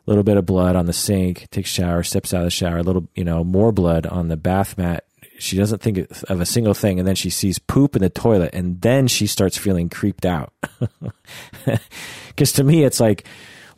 little 0.10 0.24
bit 0.24 0.38
of 0.38 0.46
blood 0.46 0.76
on 0.76 0.88
the 0.88 0.94
sink, 0.94 1.50
takes 1.52 1.70
shower, 1.70 2.04
steps 2.04 2.34
out 2.34 2.42
of 2.42 2.46
the 2.46 2.52
shower, 2.52 2.80
a 2.80 2.84
little 2.84 3.08
you 3.16 3.24
know 3.24 3.44
more 3.44 3.72
blood 3.72 4.06
on 4.06 4.28
the 4.28 4.38
bath 4.38 4.78
mat. 4.78 5.06
She 5.40 5.56
doesn't 5.56 5.84
think 5.84 6.00
of 6.24 6.42
a 6.42 6.46
single 6.46 6.74
thing, 6.74 6.98
and 6.98 7.08
then 7.08 7.16
she 7.16 7.30
sees 7.30 7.60
poop 7.60 7.96
in 7.96 8.02
the 8.02 8.10
toilet, 8.10 8.50
and 8.54 8.82
then 8.82 9.08
she 9.08 9.28
starts 9.28 9.58
feeling 9.58 9.90
creeped 9.90 10.26
out. 10.26 10.54
Because 12.28 12.52
to 12.54 12.64
me, 12.64 12.84
it's 12.84 13.00
like 13.00 13.26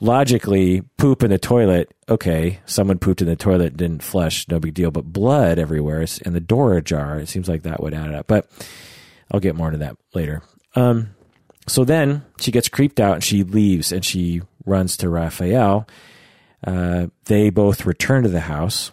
logically 0.02 0.82
poop 0.98 1.24
in 1.24 1.30
the 1.30 1.38
toilet 1.38 1.94
okay 2.08 2.60
someone 2.66 2.98
pooped 2.98 3.22
in 3.22 3.28
the 3.28 3.36
toilet 3.36 3.76
didn't 3.76 4.02
flush 4.02 4.48
no 4.48 4.58
big 4.58 4.74
deal 4.74 4.92
but 4.92 5.04
blood 5.04 5.60
everywhere 5.60 6.06
and 6.24 6.34
the 6.34 6.40
door 6.40 6.78
ajar 6.78 7.20
it 7.20 7.28
seems 7.28 7.50
like 7.50 7.64
that 7.64 7.84
would 7.84 7.94
add 7.94 8.08
it 8.08 8.16
up 8.16 8.26
but 8.26 8.50
I'll 9.32 9.40
get 9.40 9.56
more 9.56 9.68
into 9.68 9.80
that 9.80 9.98
later. 10.14 10.42
Um, 10.76 11.16
so 11.68 11.84
then 11.84 12.26
she 12.40 12.52
gets 12.52 12.70
creeped 12.70 13.00
out 13.00 13.16
and 13.16 13.24
she 13.24 13.44
leaves 13.44 13.92
and 13.92 14.04
she 14.04 14.42
runs 14.66 14.98
to 14.98 15.10
Raphael. 15.10 15.88
Uh, 16.66 17.08
they 17.26 17.50
both 17.50 17.86
return 17.86 18.24
to 18.24 18.30
the 18.30 18.42
house 18.42 18.92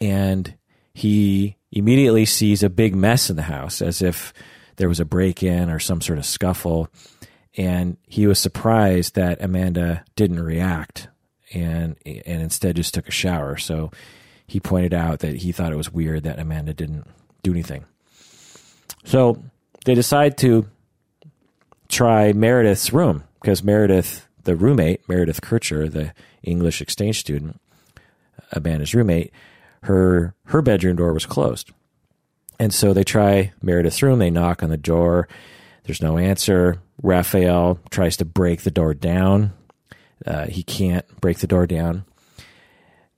and 0.00 0.54
he 0.92 1.56
immediately 1.70 2.24
sees 2.24 2.62
a 2.62 2.68
big 2.68 2.94
mess 2.94 3.30
in 3.30 3.36
the 3.36 3.42
house 3.42 3.80
as 3.80 4.02
if 4.02 4.32
there 4.76 4.88
was 4.88 5.00
a 5.00 5.04
break 5.04 5.42
in 5.42 5.70
or 5.70 5.78
some 5.78 6.00
sort 6.00 6.18
of 6.18 6.26
scuffle. 6.26 6.88
And 7.56 7.96
he 8.06 8.26
was 8.26 8.38
surprised 8.38 9.14
that 9.14 9.42
Amanda 9.42 10.04
didn't 10.16 10.42
react 10.42 11.08
and, 11.52 11.96
and 12.04 12.42
instead 12.42 12.76
just 12.76 12.94
took 12.94 13.08
a 13.08 13.12
shower. 13.12 13.56
So 13.56 13.90
he 14.46 14.60
pointed 14.60 14.94
out 14.94 15.20
that 15.20 15.36
he 15.36 15.52
thought 15.52 15.72
it 15.72 15.76
was 15.76 15.92
weird 15.92 16.24
that 16.24 16.38
Amanda 16.38 16.74
didn't 16.74 17.06
do 17.42 17.52
anything. 17.52 17.84
So 19.04 19.42
they 19.84 19.94
decide 19.94 20.38
to 20.38 20.66
try 21.88 22.32
Meredith's 22.32 22.92
room 22.92 23.24
because 23.40 23.62
Meredith, 23.62 24.26
the 24.44 24.56
roommate, 24.56 25.08
Meredith 25.08 25.40
Kercher, 25.40 25.90
the 25.90 26.12
English 26.42 26.80
exchange 26.80 27.20
student, 27.20 27.60
Amanda's 28.52 28.94
roommate, 28.94 29.32
her 29.84 30.34
her 30.46 30.62
bedroom 30.62 30.96
door 30.96 31.12
was 31.12 31.26
closed. 31.26 31.70
And 32.58 32.72
so 32.72 32.92
they 32.92 33.04
try 33.04 33.52
Meredith's 33.62 34.02
room. 34.02 34.18
They 34.18 34.30
knock 34.30 34.62
on 34.62 34.70
the 34.70 34.76
door. 34.76 35.28
There's 35.84 36.02
no 36.02 36.18
answer. 36.18 36.78
Raphael 37.02 37.80
tries 37.90 38.16
to 38.18 38.24
break 38.24 38.62
the 38.62 38.70
door 38.70 38.94
down. 38.94 39.52
Uh, 40.24 40.46
he 40.46 40.62
can't 40.62 41.04
break 41.20 41.38
the 41.38 41.48
door 41.48 41.66
down. 41.66 42.04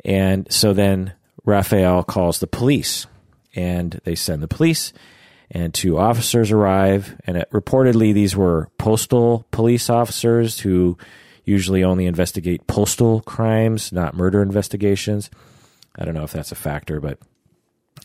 And 0.05 0.51
so 0.51 0.73
then 0.73 1.13
Raphael 1.45 2.03
calls 2.03 2.39
the 2.39 2.47
police 2.47 3.07
and 3.55 4.01
they 4.05 4.15
send 4.15 4.43
the 4.43 4.49
police 4.49 4.93
and 5.51 5.73
two 5.73 5.99
officers 5.99 6.51
arrive. 6.51 7.17
And 7.27 7.37
it, 7.37 7.51
reportedly, 7.51 8.13
these 8.13 8.37
were 8.37 8.69
postal 8.79 9.47
police 9.51 9.91
officers 9.91 10.61
who 10.61 10.99
usually 11.45 11.85
only 11.85 12.07
investigate 12.07 12.67
postal 12.67 13.21
crimes, 13.21 13.93
not 13.93 14.15
murder 14.15 14.43
investigations. 14.43 15.31
I 15.97 16.05
don't 16.05 16.15
know 16.15 16.25
if 16.25 16.33
that's 16.33 16.53
a 16.53 16.57
factor, 16.57 17.01
but 17.01 17.19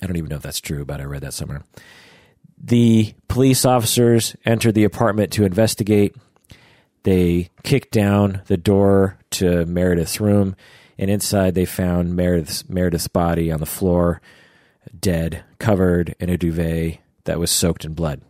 I 0.02 0.06
don't 0.06 0.18
even 0.18 0.30
know 0.30 0.36
if 0.36 0.42
that's 0.44 0.62
true, 0.62 0.86
but 0.86 1.02
I 1.02 1.06
read 1.06 1.22
that 1.22 1.34
somewhere. 1.34 1.64
The 2.62 3.14
police 3.28 3.66
officers 3.66 4.36
entered 4.46 4.76
the 4.76 4.84
apartment 4.84 5.32
to 5.34 5.46
investigate. 5.46 6.16
They 7.04 7.50
kicked 7.64 7.92
down 7.92 8.42
the 8.48 8.58
door 8.58 9.18
to 9.32 9.66
Meredith's 9.66 10.20
room, 10.20 10.56
and 10.98 11.10
inside 11.10 11.56
they 11.56 11.66
found 11.66 12.16
Meredith's, 12.16 12.68
Meredith's 12.68 13.08
body 13.08 13.52
on 13.52 13.62
the 13.62 13.66
floor, 13.66 14.22
dead, 15.00 15.44
covered 15.58 16.16
in 16.20 16.30
a 16.30 16.38
duvet 16.38 17.00
that 17.30 17.38
was 17.38 17.52
soaked 17.52 17.86
in 17.86 17.94
blood. 17.94 18.22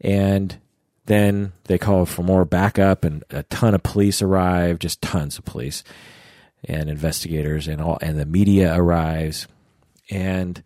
And 0.00 0.56
then 1.04 1.52
they 1.64 1.76
called 1.76 2.08
for 2.08 2.22
more 2.22 2.46
backup, 2.46 3.04
and 3.04 3.22
a 3.28 3.42
ton 3.42 3.74
of 3.74 3.82
police 3.82 4.22
arrived, 4.22 4.80
just 4.80 5.02
tons 5.02 5.36
of 5.36 5.44
police 5.44 5.84
and 6.64 6.88
investigators, 6.88 7.68
and 7.68 7.82
all, 7.82 7.98
and 8.00 8.18
the 8.18 8.24
media 8.24 8.74
arrives. 8.74 9.46
And 10.10 10.62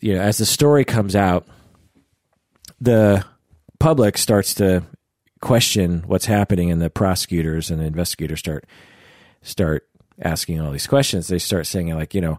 you 0.00 0.14
know, 0.14 0.20
as 0.20 0.36
the 0.36 0.44
story 0.44 0.84
comes 0.84 1.16
out, 1.16 1.46
the 2.78 3.24
public 3.78 4.18
starts 4.18 4.52
to 4.54 4.82
question 5.40 6.04
what's 6.06 6.26
happening, 6.26 6.70
and 6.70 6.82
the 6.82 6.90
prosecutors 6.90 7.70
and 7.70 7.80
the 7.80 7.86
investigators 7.86 8.40
start 8.40 8.66
start 9.40 9.88
asking 10.20 10.60
all 10.60 10.70
these 10.70 10.86
questions. 10.86 11.28
They 11.28 11.38
start 11.38 11.66
saying 11.66 11.94
like, 11.94 12.14
you 12.14 12.20
know, 12.20 12.36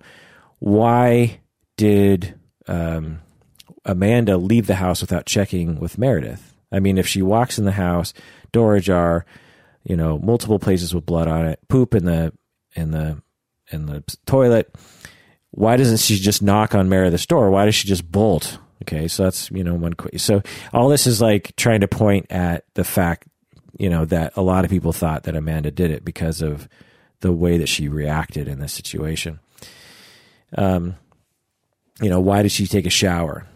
why 0.60 1.40
did 1.78 2.40
um, 2.68 3.22
Amanda 3.86 4.38
leave 4.38 4.68
the 4.68 4.76
house 4.76 5.02
without 5.02 5.26
checking 5.26 5.80
with 5.80 5.98
Meredith. 5.98 6.56
I 6.72 6.80
mean, 6.80 6.98
if 6.98 7.08
she 7.08 7.22
walks 7.22 7.58
in 7.60 7.66
the 7.66 7.72
house, 7.72 8.14
door 8.52 8.76
ajar, 8.76 9.26
you 9.84 9.96
know, 9.96 10.18
multiple 10.18 10.60
places 10.60 10.94
with 10.94 11.06
blood 11.06 11.28
on 11.28 11.46
it, 11.46 11.60
poop 11.70 11.94
in 11.94 12.06
the 12.06 12.34
in 12.76 12.92
the 12.92 13.22
in 13.72 13.86
the 13.86 14.04
toilet, 14.26 14.74
why 15.52 15.78
doesn't 15.78 16.00
she 16.00 16.18
just 16.18 16.42
knock 16.42 16.76
on 16.76 16.90
Meredith's 16.90 17.26
door? 17.26 17.50
Why 17.50 17.66
does 17.66 17.76
she 17.76 17.88
just 17.88 18.10
bolt? 18.12 18.60
Okay, 18.84 19.08
so 19.08 19.24
that's 19.24 19.50
you 19.52 19.64
know 19.64 19.76
one. 19.76 19.94
So 20.18 20.42
all 20.74 20.90
this 20.90 21.08
is 21.08 21.22
like 21.22 21.56
trying 21.56 21.82
to 21.82 21.88
point 21.88 22.28
at 22.30 22.66
the 22.74 22.84
fact, 22.84 23.28
you 23.78 23.90
know, 23.90 24.06
that 24.06 24.34
a 24.36 24.42
lot 24.42 24.66
of 24.66 24.72
people 24.72 24.92
thought 24.92 25.24
that 25.24 25.36
Amanda 25.36 25.72
did 25.72 25.92
it 25.92 26.04
because 26.04 26.42
of 26.42 26.68
the 27.22 27.32
way 27.32 27.58
that 27.58 27.70
she 27.70 27.88
reacted 27.88 28.48
in 28.48 28.60
this 28.60 28.74
situation. 28.74 29.40
Um, 30.58 30.96
you 32.02 32.10
know, 32.10 32.20
why 32.20 32.42
did 32.42 32.52
she 32.52 32.68
take 32.68 32.86
a 32.86 32.92
shower? 32.92 33.48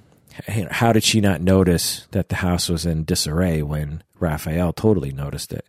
How 0.47 0.93
did 0.93 1.03
she 1.03 1.21
not 1.21 1.41
notice 1.41 2.07
that 2.11 2.29
the 2.29 2.35
house 2.35 2.69
was 2.69 2.85
in 2.85 3.03
disarray 3.03 3.61
when 3.61 4.03
Raphael 4.19 4.73
totally 4.73 5.11
noticed 5.11 5.51
it? 5.51 5.65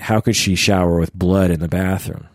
How 0.00 0.20
could 0.20 0.36
she 0.36 0.54
shower 0.54 0.98
with 0.98 1.14
blood 1.14 1.50
in 1.50 1.60
the 1.60 1.68
bathroom? 1.68 2.28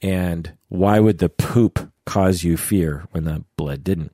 And 0.00 0.52
why 0.68 1.00
would 1.00 1.18
the 1.18 1.28
poop 1.28 1.90
cause 2.06 2.44
you 2.44 2.56
fear 2.56 3.06
when 3.10 3.24
the 3.24 3.44
blood 3.56 3.82
didn't? 3.82 4.12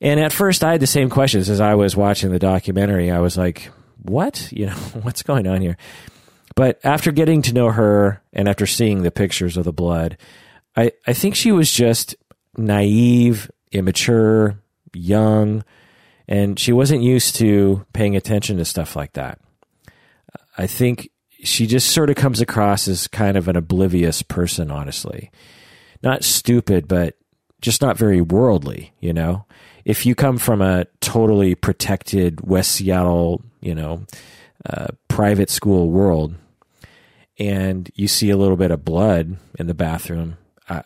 And 0.00 0.20
at 0.20 0.32
first, 0.32 0.64
I 0.64 0.72
had 0.72 0.80
the 0.80 0.86
same 0.86 1.10
questions 1.10 1.48
as 1.48 1.60
I 1.60 1.74
was 1.74 1.96
watching 1.96 2.30
the 2.30 2.38
documentary. 2.38 3.10
I 3.10 3.20
was 3.20 3.36
like, 3.36 3.70
what? 4.02 4.50
You 4.52 4.66
know, 4.66 4.72
what's 5.02 5.22
going 5.22 5.46
on 5.46 5.60
here? 5.60 5.76
But 6.56 6.80
after 6.82 7.12
getting 7.12 7.42
to 7.42 7.54
know 7.54 7.70
her 7.70 8.20
and 8.32 8.48
after 8.48 8.66
seeing 8.66 9.02
the 9.02 9.10
pictures 9.10 9.56
of 9.56 9.64
the 9.64 9.72
blood, 9.72 10.16
I, 10.76 10.92
I 11.06 11.12
think 11.12 11.36
she 11.36 11.52
was 11.52 11.72
just 11.72 12.16
naive, 12.56 13.50
immature, 13.70 14.60
young, 14.94 15.64
and 16.26 16.58
she 16.58 16.72
wasn't 16.72 17.02
used 17.02 17.36
to 17.36 17.84
paying 17.92 18.16
attention 18.16 18.58
to 18.58 18.64
stuff 18.64 18.96
like 18.96 19.14
that. 19.14 19.40
I 20.56 20.66
think 20.66 21.10
she 21.42 21.66
just 21.66 21.90
sort 21.90 22.10
of 22.10 22.16
comes 22.16 22.40
across 22.40 22.88
as 22.88 23.06
kind 23.06 23.36
of 23.36 23.48
an 23.48 23.56
oblivious 23.56 24.22
person, 24.22 24.70
honestly. 24.70 25.30
Not 26.02 26.24
stupid, 26.24 26.88
but 26.88 27.16
just 27.60 27.80
not 27.80 27.96
very 27.96 28.20
worldly, 28.20 28.92
you 29.00 29.12
know? 29.12 29.46
If 29.84 30.04
you 30.04 30.14
come 30.14 30.38
from 30.38 30.60
a 30.60 30.86
totally 31.00 31.54
protected 31.54 32.46
West 32.46 32.72
Seattle, 32.72 33.42
you 33.60 33.74
know, 33.74 34.04
uh, 34.66 34.88
private 35.08 35.50
school 35.50 35.90
world, 35.90 36.34
and 37.38 37.90
you 37.94 38.08
see 38.08 38.30
a 38.30 38.36
little 38.36 38.56
bit 38.56 38.70
of 38.70 38.84
blood 38.84 39.36
in 39.58 39.66
the 39.66 39.74
bathroom, 39.74 40.36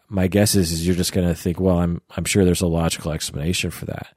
my 0.08 0.28
guess 0.28 0.54
is, 0.54 0.72
is 0.72 0.86
you're 0.86 0.96
just 0.96 1.12
going 1.12 1.26
to 1.26 1.34
think, 1.34 1.60
well, 1.60 1.78
I'm 1.78 2.00
I'm 2.16 2.24
sure 2.24 2.44
there's 2.44 2.62
a 2.62 2.66
logical 2.66 3.12
explanation 3.12 3.70
for 3.70 3.86
that, 3.86 4.14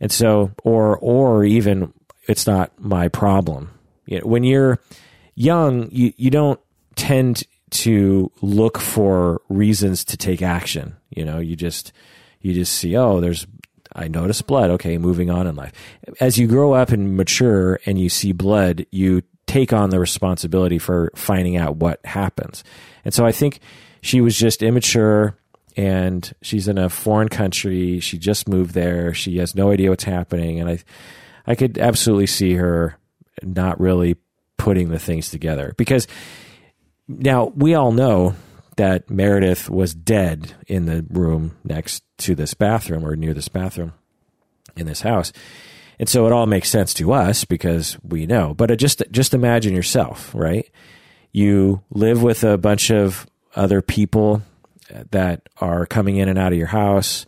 and 0.00 0.12
so 0.12 0.52
or 0.62 0.98
or 0.98 1.44
even 1.44 1.92
it's 2.28 2.46
not 2.46 2.78
my 2.78 3.08
problem. 3.08 3.70
You 4.06 4.20
know, 4.20 4.26
when 4.26 4.44
you're 4.44 4.78
young, 5.34 5.88
you 5.90 6.12
you 6.16 6.30
don't 6.30 6.60
tend 6.96 7.44
to 7.70 8.30
look 8.42 8.78
for 8.78 9.40
reasons 9.48 10.04
to 10.04 10.16
take 10.16 10.42
action. 10.42 10.96
You 11.10 11.24
know, 11.24 11.38
you 11.38 11.56
just 11.56 11.92
you 12.40 12.52
just 12.52 12.74
see, 12.74 12.96
oh, 12.96 13.20
there's 13.20 13.46
I 13.92 14.08
notice 14.08 14.42
blood. 14.42 14.70
Okay, 14.70 14.98
moving 14.98 15.30
on 15.30 15.46
in 15.46 15.56
life. 15.56 15.72
As 16.20 16.38
you 16.38 16.46
grow 16.46 16.72
up 16.72 16.90
and 16.90 17.16
mature 17.16 17.80
and 17.86 17.98
you 17.98 18.08
see 18.08 18.32
blood, 18.32 18.86
you 18.90 19.22
take 19.46 19.72
on 19.72 19.90
the 19.90 19.98
responsibility 19.98 20.78
for 20.78 21.10
finding 21.16 21.56
out 21.56 21.76
what 21.76 22.04
happens. 22.06 22.62
And 23.04 23.12
so 23.12 23.26
I 23.26 23.32
think 23.32 23.58
she 24.00 24.20
was 24.20 24.36
just 24.36 24.62
immature 24.62 25.36
and 25.76 26.32
she's 26.42 26.68
in 26.68 26.78
a 26.78 26.88
foreign 26.88 27.28
country. 27.28 28.00
She 28.00 28.18
just 28.18 28.48
moved 28.48 28.74
there. 28.74 29.14
She 29.14 29.38
has 29.38 29.54
no 29.54 29.70
idea 29.70 29.90
what's 29.90 30.04
happening. 30.04 30.60
And 30.60 30.68
I, 30.68 30.78
I 31.46 31.54
could 31.54 31.78
absolutely 31.78 32.26
see 32.26 32.54
her 32.54 32.96
not 33.42 33.80
really 33.80 34.16
putting 34.56 34.90
the 34.90 34.98
things 34.98 35.30
together 35.30 35.74
because 35.76 36.06
now 37.08 37.52
we 37.56 37.74
all 37.74 37.92
know 37.92 38.34
that 38.76 39.10
Meredith 39.10 39.68
was 39.68 39.94
dead 39.94 40.54
in 40.66 40.86
the 40.86 41.04
room 41.10 41.56
next 41.64 42.04
to 42.18 42.34
this 42.34 42.54
bathroom 42.54 43.04
or 43.04 43.16
near 43.16 43.34
this 43.34 43.48
bathroom 43.48 43.92
in 44.76 44.86
this 44.86 45.02
house. 45.02 45.32
And 45.98 46.08
so 46.08 46.26
it 46.26 46.32
all 46.32 46.46
makes 46.46 46.70
sense 46.70 46.94
to 46.94 47.12
us 47.12 47.44
because 47.44 47.98
we 48.02 48.26
know. 48.26 48.54
But 48.54 48.74
just 48.78 49.02
just 49.10 49.34
imagine 49.34 49.74
yourself, 49.74 50.34
right? 50.34 50.70
You 51.32 51.82
live 51.90 52.22
with 52.22 52.42
a 52.42 52.56
bunch 52.56 52.90
of 52.90 53.26
other 53.54 53.82
people 53.82 54.42
that 55.10 55.48
are 55.58 55.86
coming 55.86 56.16
in 56.16 56.28
and 56.28 56.38
out 56.38 56.52
of 56.52 56.58
your 56.58 56.68
house. 56.68 57.26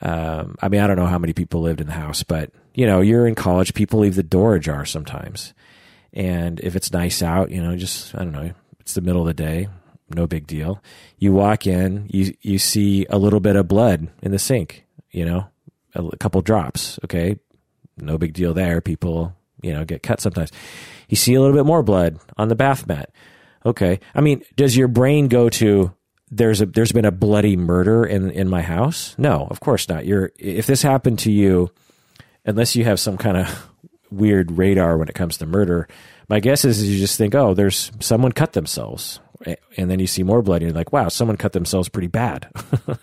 Um, 0.00 0.56
I 0.60 0.68
mean, 0.68 0.80
I 0.80 0.86
don't 0.86 0.96
know 0.96 1.06
how 1.06 1.18
many 1.18 1.32
people 1.32 1.60
lived 1.60 1.80
in 1.80 1.86
the 1.86 1.92
house, 1.92 2.22
but 2.22 2.50
you 2.74 2.86
know, 2.86 3.00
you're 3.00 3.26
in 3.26 3.34
college. 3.34 3.74
People 3.74 4.00
leave 4.00 4.14
the 4.14 4.22
door 4.22 4.54
ajar 4.54 4.84
sometimes, 4.84 5.52
and 6.12 6.60
if 6.60 6.76
it's 6.76 6.92
nice 6.92 7.22
out, 7.22 7.50
you 7.50 7.62
know, 7.62 7.76
just 7.76 8.14
I 8.14 8.18
don't 8.18 8.32
know, 8.32 8.52
it's 8.80 8.94
the 8.94 9.02
middle 9.02 9.20
of 9.20 9.26
the 9.26 9.34
day, 9.34 9.68
no 10.08 10.26
big 10.26 10.46
deal. 10.46 10.82
You 11.18 11.32
walk 11.32 11.66
in, 11.66 12.08
you 12.10 12.34
you 12.40 12.58
see 12.58 13.06
a 13.10 13.18
little 13.18 13.40
bit 13.40 13.56
of 13.56 13.68
blood 13.68 14.08
in 14.22 14.30
the 14.30 14.38
sink, 14.38 14.84
you 15.10 15.24
know, 15.24 15.48
a, 15.94 16.04
a 16.04 16.16
couple 16.16 16.40
drops. 16.40 16.98
Okay, 17.04 17.38
no 17.98 18.16
big 18.16 18.32
deal 18.32 18.54
there. 18.54 18.80
People, 18.80 19.36
you 19.60 19.72
know, 19.72 19.84
get 19.84 20.02
cut 20.02 20.20
sometimes. 20.20 20.50
You 21.08 21.16
see 21.16 21.34
a 21.34 21.40
little 21.40 21.56
bit 21.56 21.66
more 21.66 21.82
blood 21.82 22.18
on 22.38 22.48
the 22.48 22.56
bath 22.56 22.86
mat. 22.86 23.10
Okay, 23.64 24.00
I 24.14 24.20
mean, 24.20 24.42
does 24.56 24.76
your 24.76 24.88
brain 24.88 25.28
go 25.28 25.48
to 25.50 25.92
there's 26.30 26.60
a 26.60 26.66
there's 26.66 26.92
been 26.92 27.04
a 27.04 27.12
bloody 27.12 27.56
murder 27.56 28.04
in 28.04 28.30
in 28.30 28.48
my 28.48 28.62
house? 28.62 29.14
No, 29.18 29.46
of 29.50 29.60
course 29.60 29.88
not. 29.88 30.06
You're 30.06 30.32
if 30.38 30.66
this 30.66 30.82
happened 30.82 31.18
to 31.20 31.32
you, 31.32 31.70
unless 32.44 32.76
you 32.76 32.84
have 32.84 33.00
some 33.00 33.16
kind 33.16 33.36
of 33.36 33.68
weird 34.10 34.52
radar 34.52 34.96
when 34.96 35.08
it 35.08 35.14
comes 35.14 35.38
to 35.38 35.46
murder, 35.46 35.88
my 36.28 36.40
guess 36.40 36.64
is, 36.64 36.80
is 36.80 36.90
you 36.90 36.98
just 36.98 37.18
think, 37.18 37.34
oh, 37.34 37.54
there's 37.54 37.92
someone 38.00 38.32
cut 38.32 38.52
themselves. 38.52 39.20
And 39.76 39.90
then 39.90 40.00
you 40.00 40.06
see 40.06 40.22
more 40.22 40.42
blood 40.42 40.56
and 40.56 40.70
you're 40.70 40.76
like 40.76 40.92
wow 40.92 41.08
someone 41.08 41.38
cut 41.38 41.52
themselves 41.52 41.88
pretty 41.88 42.08
bad. 42.08 42.50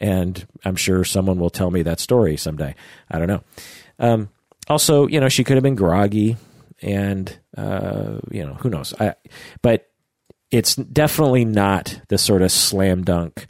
And 0.00 0.44
i'm 0.64 0.74
sure 0.74 1.04
someone 1.04 1.38
will 1.38 1.50
tell 1.50 1.70
me 1.70 1.82
that 1.82 2.00
story 2.00 2.36
someday. 2.36 2.74
I 3.10 3.18
don't 3.18 3.28
know. 3.28 3.42
Um, 4.00 4.28
also 4.68 5.06
you 5.06 5.20
know 5.20 5.28
she 5.28 5.44
could 5.44 5.56
have 5.56 5.62
been 5.62 5.76
groggy 5.76 6.36
and 6.82 7.38
uh, 7.56 8.18
you 8.30 8.44
know 8.44 8.54
who 8.54 8.70
knows? 8.70 8.92
I, 8.98 9.14
but 9.62 9.88
it's 10.50 10.76
definitely 10.76 11.44
not 11.44 12.00
the 12.08 12.18
sort 12.18 12.42
of 12.42 12.52
slam 12.52 13.04
dunk 13.04 13.46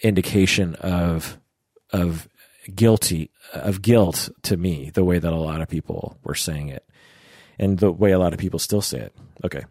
indication 0.00 0.74
of 0.76 1.38
of 1.90 2.28
guilty 2.74 3.30
of 3.52 3.82
guilt 3.82 4.30
to 4.42 4.56
me 4.56 4.90
the 4.94 5.04
way 5.04 5.18
that 5.18 5.32
a 5.32 5.36
lot 5.36 5.60
of 5.60 5.68
people 5.68 6.18
were 6.24 6.34
saying 6.34 6.68
it 6.68 6.84
and 7.58 7.78
the 7.78 7.92
way 7.92 8.10
a 8.10 8.18
lot 8.18 8.32
of 8.32 8.38
people 8.38 8.58
still 8.58 8.80
say 8.80 8.98
it 8.98 9.14
okay 9.44 9.64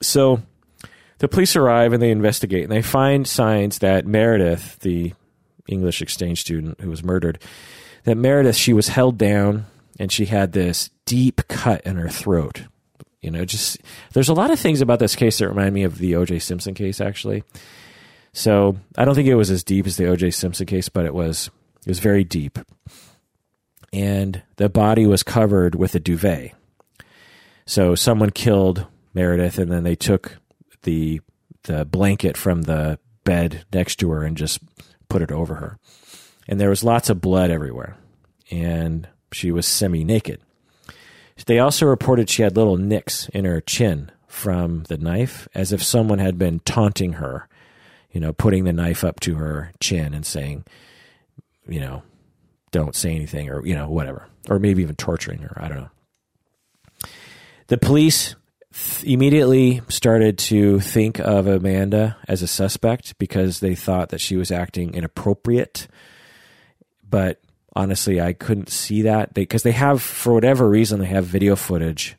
so 0.00 0.40
the 1.18 1.28
police 1.28 1.56
arrive 1.56 1.92
and 1.92 2.02
they 2.02 2.10
investigate 2.10 2.64
and 2.64 2.72
they 2.72 2.82
find 2.82 3.26
signs 3.26 3.78
that 3.80 4.06
Meredith, 4.06 4.78
the 4.80 5.14
English 5.66 6.00
exchange 6.00 6.40
student 6.40 6.80
who 6.80 6.90
was 6.90 7.02
murdered, 7.02 7.42
that 8.04 8.16
Meredith, 8.16 8.56
she 8.56 8.72
was 8.72 8.88
held 8.88 9.18
down 9.18 9.66
and 9.98 10.12
she 10.12 10.26
had 10.26 10.52
this 10.52 10.90
deep 11.06 11.46
cut 11.48 11.80
in 11.82 11.96
her 11.96 12.08
throat. 12.08 12.64
You 13.28 13.32
know, 13.32 13.44
just 13.44 13.76
there's 14.14 14.30
a 14.30 14.34
lot 14.34 14.50
of 14.50 14.58
things 14.58 14.80
about 14.80 15.00
this 15.00 15.14
case 15.14 15.36
that 15.36 15.50
remind 15.50 15.74
me 15.74 15.82
of 15.82 15.98
the 15.98 16.16
O.J. 16.16 16.38
Simpson 16.38 16.72
case, 16.72 16.98
actually. 16.98 17.44
So 18.32 18.78
I 18.96 19.04
don't 19.04 19.14
think 19.14 19.28
it 19.28 19.34
was 19.34 19.50
as 19.50 19.62
deep 19.62 19.86
as 19.86 19.98
the 19.98 20.06
O.J. 20.06 20.30
Simpson 20.30 20.64
case, 20.64 20.88
but 20.88 21.04
it 21.04 21.12
was 21.12 21.50
it 21.84 21.88
was 21.88 21.98
very 21.98 22.24
deep, 22.24 22.58
and 23.92 24.42
the 24.56 24.70
body 24.70 25.06
was 25.06 25.22
covered 25.22 25.74
with 25.74 25.94
a 25.94 26.00
duvet. 26.00 26.54
So 27.66 27.94
someone 27.94 28.30
killed 28.30 28.86
Meredith, 29.12 29.58
and 29.58 29.70
then 29.70 29.84
they 29.84 29.94
took 29.94 30.38
the 30.84 31.20
the 31.64 31.84
blanket 31.84 32.38
from 32.38 32.62
the 32.62 32.98
bed 33.24 33.66
next 33.74 33.96
to 33.96 34.10
her 34.10 34.22
and 34.22 34.38
just 34.38 34.58
put 35.10 35.20
it 35.20 35.30
over 35.30 35.56
her. 35.56 35.78
And 36.48 36.58
there 36.58 36.70
was 36.70 36.82
lots 36.82 37.10
of 37.10 37.20
blood 37.20 37.50
everywhere, 37.50 37.98
and 38.50 39.06
she 39.32 39.52
was 39.52 39.66
semi 39.66 40.02
naked. 40.02 40.40
They 41.46 41.58
also 41.58 41.86
reported 41.86 42.28
she 42.28 42.42
had 42.42 42.56
little 42.56 42.76
nicks 42.76 43.28
in 43.30 43.44
her 43.44 43.60
chin 43.60 44.10
from 44.26 44.84
the 44.84 44.98
knife, 44.98 45.48
as 45.54 45.72
if 45.72 45.82
someone 45.82 46.18
had 46.18 46.38
been 46.38 46.60
taunting 46.60 47.14
her, 47.14 47.48
you 48.10 48.20
know, 48.20 48.32
putting 48.32 48.64
the 48.64 48.72
knife 48.72 49.04
up 49.04 49.20
to 49.20 49.36
her 49.36 49.72
chin 49.80 50.14
and 50.14 50.26
saying, 50.26 50.64
you 51.66 51.80
know, 51.80 52.02
don't 52.70 52.94
say 52.94 53.14
anything 53.14 53.48
or, 53.48 53.64
you 53.64 53.74
know, 53.74 53.88
whatever. 53.88 54.26
Or 54.48 54.58
maybe 54.58 54.82
even 54.82 54.96
torturing 54.96 55.40
her. 55.40 55.56
I 55.56 55.68
don't 55.68 55.78
know. 55.78 55.90
The 57.68 57.78
police 57.78 58.34
immediately 59.02 59.82
started 59.88 60.38
to 60.38 60.80
think 60.80 61.18
of 61.18 61.46
Amanda 61.46 62.16
as 62.26 62.42
a 62.42 62.46
suspect 62.46 63.18
because 63.18 63.60
they 63.60 63.74
thought 63.74 64.10
that 64.10 64.20
she 64.20 64.36
was 64.36 64.50
acting 64.50 64.94
inappropriate. 64.94 65.88
But 67.08 67.40
honestly, 67.74 68.20
I 68.20 68.32
couldn't 68.32 68.70
see 68.70 69.02
that 69.02 69.34
because 69.34 69.62
they, 69.62 69.70
they, 69.70 69.76
have, 69.76 70.02
for 70.02 70.32
whatever 70.32 70.68
reason, 70.68 71.00
they 71.00 71.06
have 71.06 71.24
video 71.24 71.56
footage 71.56 72.16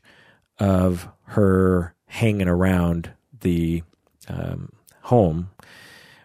of 0.58 1.08
her 1.24 1.94
hanging 2.06 2.48
around 2.48 3.12
the 3.40 3.82
um, 4.28 4.72
home 5.02 5.50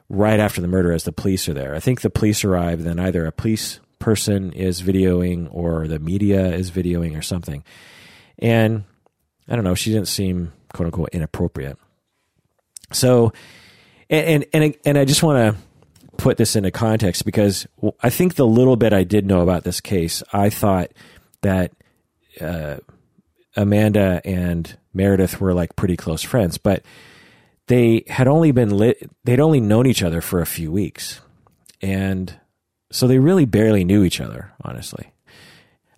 right 0.09 0.39
after 0.39 0.61
the 0.61 0.67
murder 0.67 0.91
as 0.91 1.03
the 1.03 1.11
police 1.11 1.47
are 1.49 1.53
there. 1.53 1.75
I 1.75 1.79
think 1.79 2.01
the 2.01 2.09
police 2.09 2.43
arrive, 2.43 2.83
then 2.83 2.99
either 2.99 3.25
a 3.25 3.31
police 3.31 3.79
person 3.99 4.53
is 4.53 4.81
videoing 4.81 5.47
or 5.51 5.88
the 5.88 5.99
media 5.99 6.53
is 6.53 6.71
videoing 6.71 7.17
or 7.17 7.21
something. 7.21 7.63
And 8.38 8.83
I 9.47 9.55
don't 9.55 9.63
know. 9.63 9.75
She 9.75 9.91
didn't 9.91 10.07
seem 10.07 10.53
quote 10.73 10.88
unquote 10.88 11.09
inappropriate. 11.11 11.77
So, 12.91 13.33
and 14.09 14.45
and 14.53 14.75
and 14.85 14.97
I 14.97 15.05
just 15.05 15.23
want 15.23 15.55
to 15.55 15.61
put 16.17 16.38
this 16.38 16.56
into 16.56 16.71
context 16.71 17.25
because 17.25 17.67
I 18.01 18.10
think 18.10 18.36
the 18.36 18.47
little 18.47 18.75
bit 18.75 18.93
I 18.93 19.04
did 19.04 19.25
know 19.25 19.41
about 19.41 19.63
this 19.63 19.82
case, 19.82 20.23
I 20.34 20.49
thought 20.49 20.91
that 21.41 21.71
uh, 22.41 22.78
Amanda 23.56 24.21
and 24.25 24.78
Meredith 24.93 25.39
were 25.39 25.54
like 25.54 25.75
pretty 25.75 25.97
close 25.97 26.21
friends, 26.21 26.58
but 26.58 26.84
they 27.67 28.04
had 28.08 28.28
only 28.28 28.51
been 28.51 28.69
lit. 28.69 29.10
They'd 29.23 29.39
only 29.39 29.60
known 29.60 29.88
each 29.88 30.04
other 30.04 30.21
for 30.21 30.41
a 30.41 30.45
few 30.45 30.71
weeks, 30.71 31.21
and 31.82 32.38
so 32.91 33.08
they 33.08 33.19
really 33.19 33.45
barely 33.45 33.84
knew 33.84 34.04
each 34.04 34.21
other, 34.21 34.54
honestly. 34.62 35.12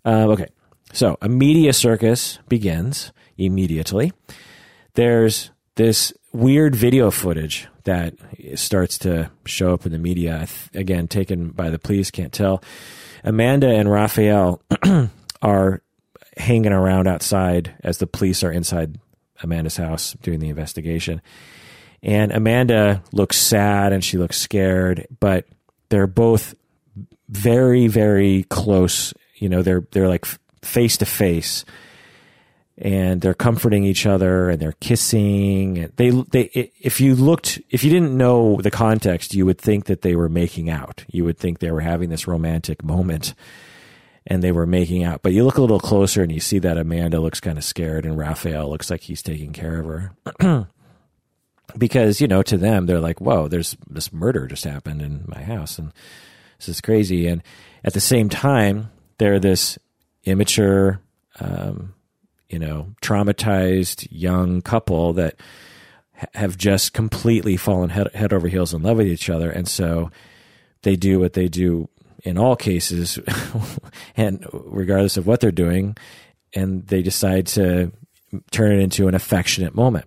Uh, 0.06 0.28
okay, 0.30 0.48
so 0.94 1.18
a 1.22 1.30
media 1.30 1.74
circus 1.74 2.40
begins 2.48 3.12
immediately. 3.38 4.14
There's 4.94 5.52
this 5.76 6.14
weird 6.32 6.76
video 6.76 7.12
footage 7.12 7.68
that 7.88 8.16
starts 8.56 8.98
to 9.00 9.32
show 9.46 9.74
up 9.74 9.86
in 9.86 9.94
the 9.94 9.98
media. 9.98 10.46
Again, 10.74 11.08
taken 11.08 11.52
by 11.52 11.70
the 11.70 11.80
police, 11.80 12.12
can't 12.12 12.34
tell. 12.34 12.62
Amanda 13.24 13.70
and 13.70 13.90
Raphael 13.90 14.62
are 15.42 15.82
hanging 16.36 16.74
around 16.74 17.08
outside 17.08 17.74
as 17.84 17.98
the 17.98 18.06
police 18.06 18.44
are 18.44 18.52
inside 18.52 19.00
Amanda's 19.42 19.78
house 19.78 20.18
doing 20.22 20.40
the 20.40 20.50
investigation. 20.50 21.22
And 22.04 22.34
Amanda 22.34 23.02
looks 23.14 23.38
sad 23.38 23.94
and 23.94 24.04
she 24.04 24.18
looks 24.18 24.38
scared, 24.38 25.08
but 25.22 25.46
they're 25.88 26.08
both 26.08 26.56
very, 27.30 27.88
very 27.88 28.44
close. 28.50 29.14
You 29.36 29.48
know, 29.48 29.62
they're 29.62 29.88
they're 29.92 30.10
like 30.10 30.26
face 30.62 30.98
to 30.98 31.06
face 31.06 31.64
and 32.78 33.22
they're 33.22 33.34
comforting 33.34 33.84
each 33.84 34.06
other 34.06 34.50
and 34.50 34.62
they're 34.62 34.74
kissing. 34.74 35.80
And 35.80 35.94
they 35.96 36.10
they 36.10 36.72
if 36.80 37.02
you 37.02 37.16
looked 37.16 37.60
if 37.70 37.84
you 37.84 37.90
didn't 37.90 38.16
know 38.16 38.62
the 38.62 38.72
context, 38.72 39.34
you 39.34 39.46
would 39.46 39.58
think 39.58 39.86
that 39.86 40.04
they 40.04 40.16
were 40.16 40.30
making 40.30 40.70
out. 40.70 41.04
You 41.12 41.24
would 41.26 41.38
think 41.38 41.60
they 41.60 41.72
were 41.72 41.82
having 41.82 42.10
this 42.10 42.28
romantic 42.28 42.84
moment 42.84 43.34
and 44.28 44.44
they 44.44 44.52
were 44.52 44.68
making 44.68 45.04
out. 45.04 45.22
But 45.24 45.34
you 45.34 45.44
look 45.44 45.58
a 45.58 45.62
little 45.62 45.80
closer 45.80 46.22
and 46.22 46.32
you 46.32 46.40
see 46.40 46.60
that 46.60 46.78
Amanda 46.78 47.20
looks 47.20 47.40
kind 47.40 47.58
of 47.58 47.64
scared 47.64 48.06
and 48.06 48.18
Raphael 48.18 48.70
looks 48.70 48.92
like 48.92 49.02
he's 49.02 49.24
taking 49.24 49.54
care 49.54 49.80
of 49.80 49.86
her. 49.86 50.68
because, 51.78 52.22
you 52.22 52.28
know, 52.28 52.44
to 52.44 52.58
them 52.58 52.86
they're 52.86 53.00
like, 53.00 53.20
"Whoa, 53.20 53.48
there's 53.48 53.76
this 53.90 54.14
murder 54.14 54.46
just 54.46 54.66
happened 54.66 55.02
in 55.02 55.26
my 55.28 55.42
house 55.42 55.80
and 55.80 55.94
this 56.60 56.70
is 56.70 56.82
crazy." 56.82 57.26
And 57.26 57.42
at 57.84 57.94
the 57.94 58.00
same 58.00 58.30
time, 58.30 58.92
they're 59.18 59.40
this 59.40 59.80
immature 60.26 61.02
um, 61.40 61.94
you 62.58 62.66
know, 62.66 62.88
traumatized 63.04 64.08
young 64.10 64.64
couple 64.64 65.14
that 65.14 65.36
have 66.34 66.58
just 66.58 66.92
completely 66.92 67.56
fallen 67.56 67.92
head, 67.92 68.12
head 68.16 68.34
over 68.34 68.48
heels 68.48 68.74
in 68.74 68.82
love 68.82 68.98
with 68.98 69.06
each 69.06 69.30
other. 69.30 69.52
And 69.52 69.68
so 69.68 70.10
they 70.82 70.96
do 70.96 71.20
what 71.20 71.34
they 71.34 71.50
do 71.50 71.88
in 72.24 72.36
all 72.40 72.56
cases, 72.56 73.20
and 74.18 74.44
regardless 74.52 75.18
of 75.18 75.28
what 75.28 75.40
they're 75.40 75.52
doing, 75.52 75.96
and 76.56 76.88
they 76.88 77.04
decide 77.04 77.46
to 77.46 77.92
turn 78.50 78.72
it 78.72 78.82
into 78.82 79.08
an 79.08 79.14
affectionate 79.14 79.76
moment. 79.76 80.06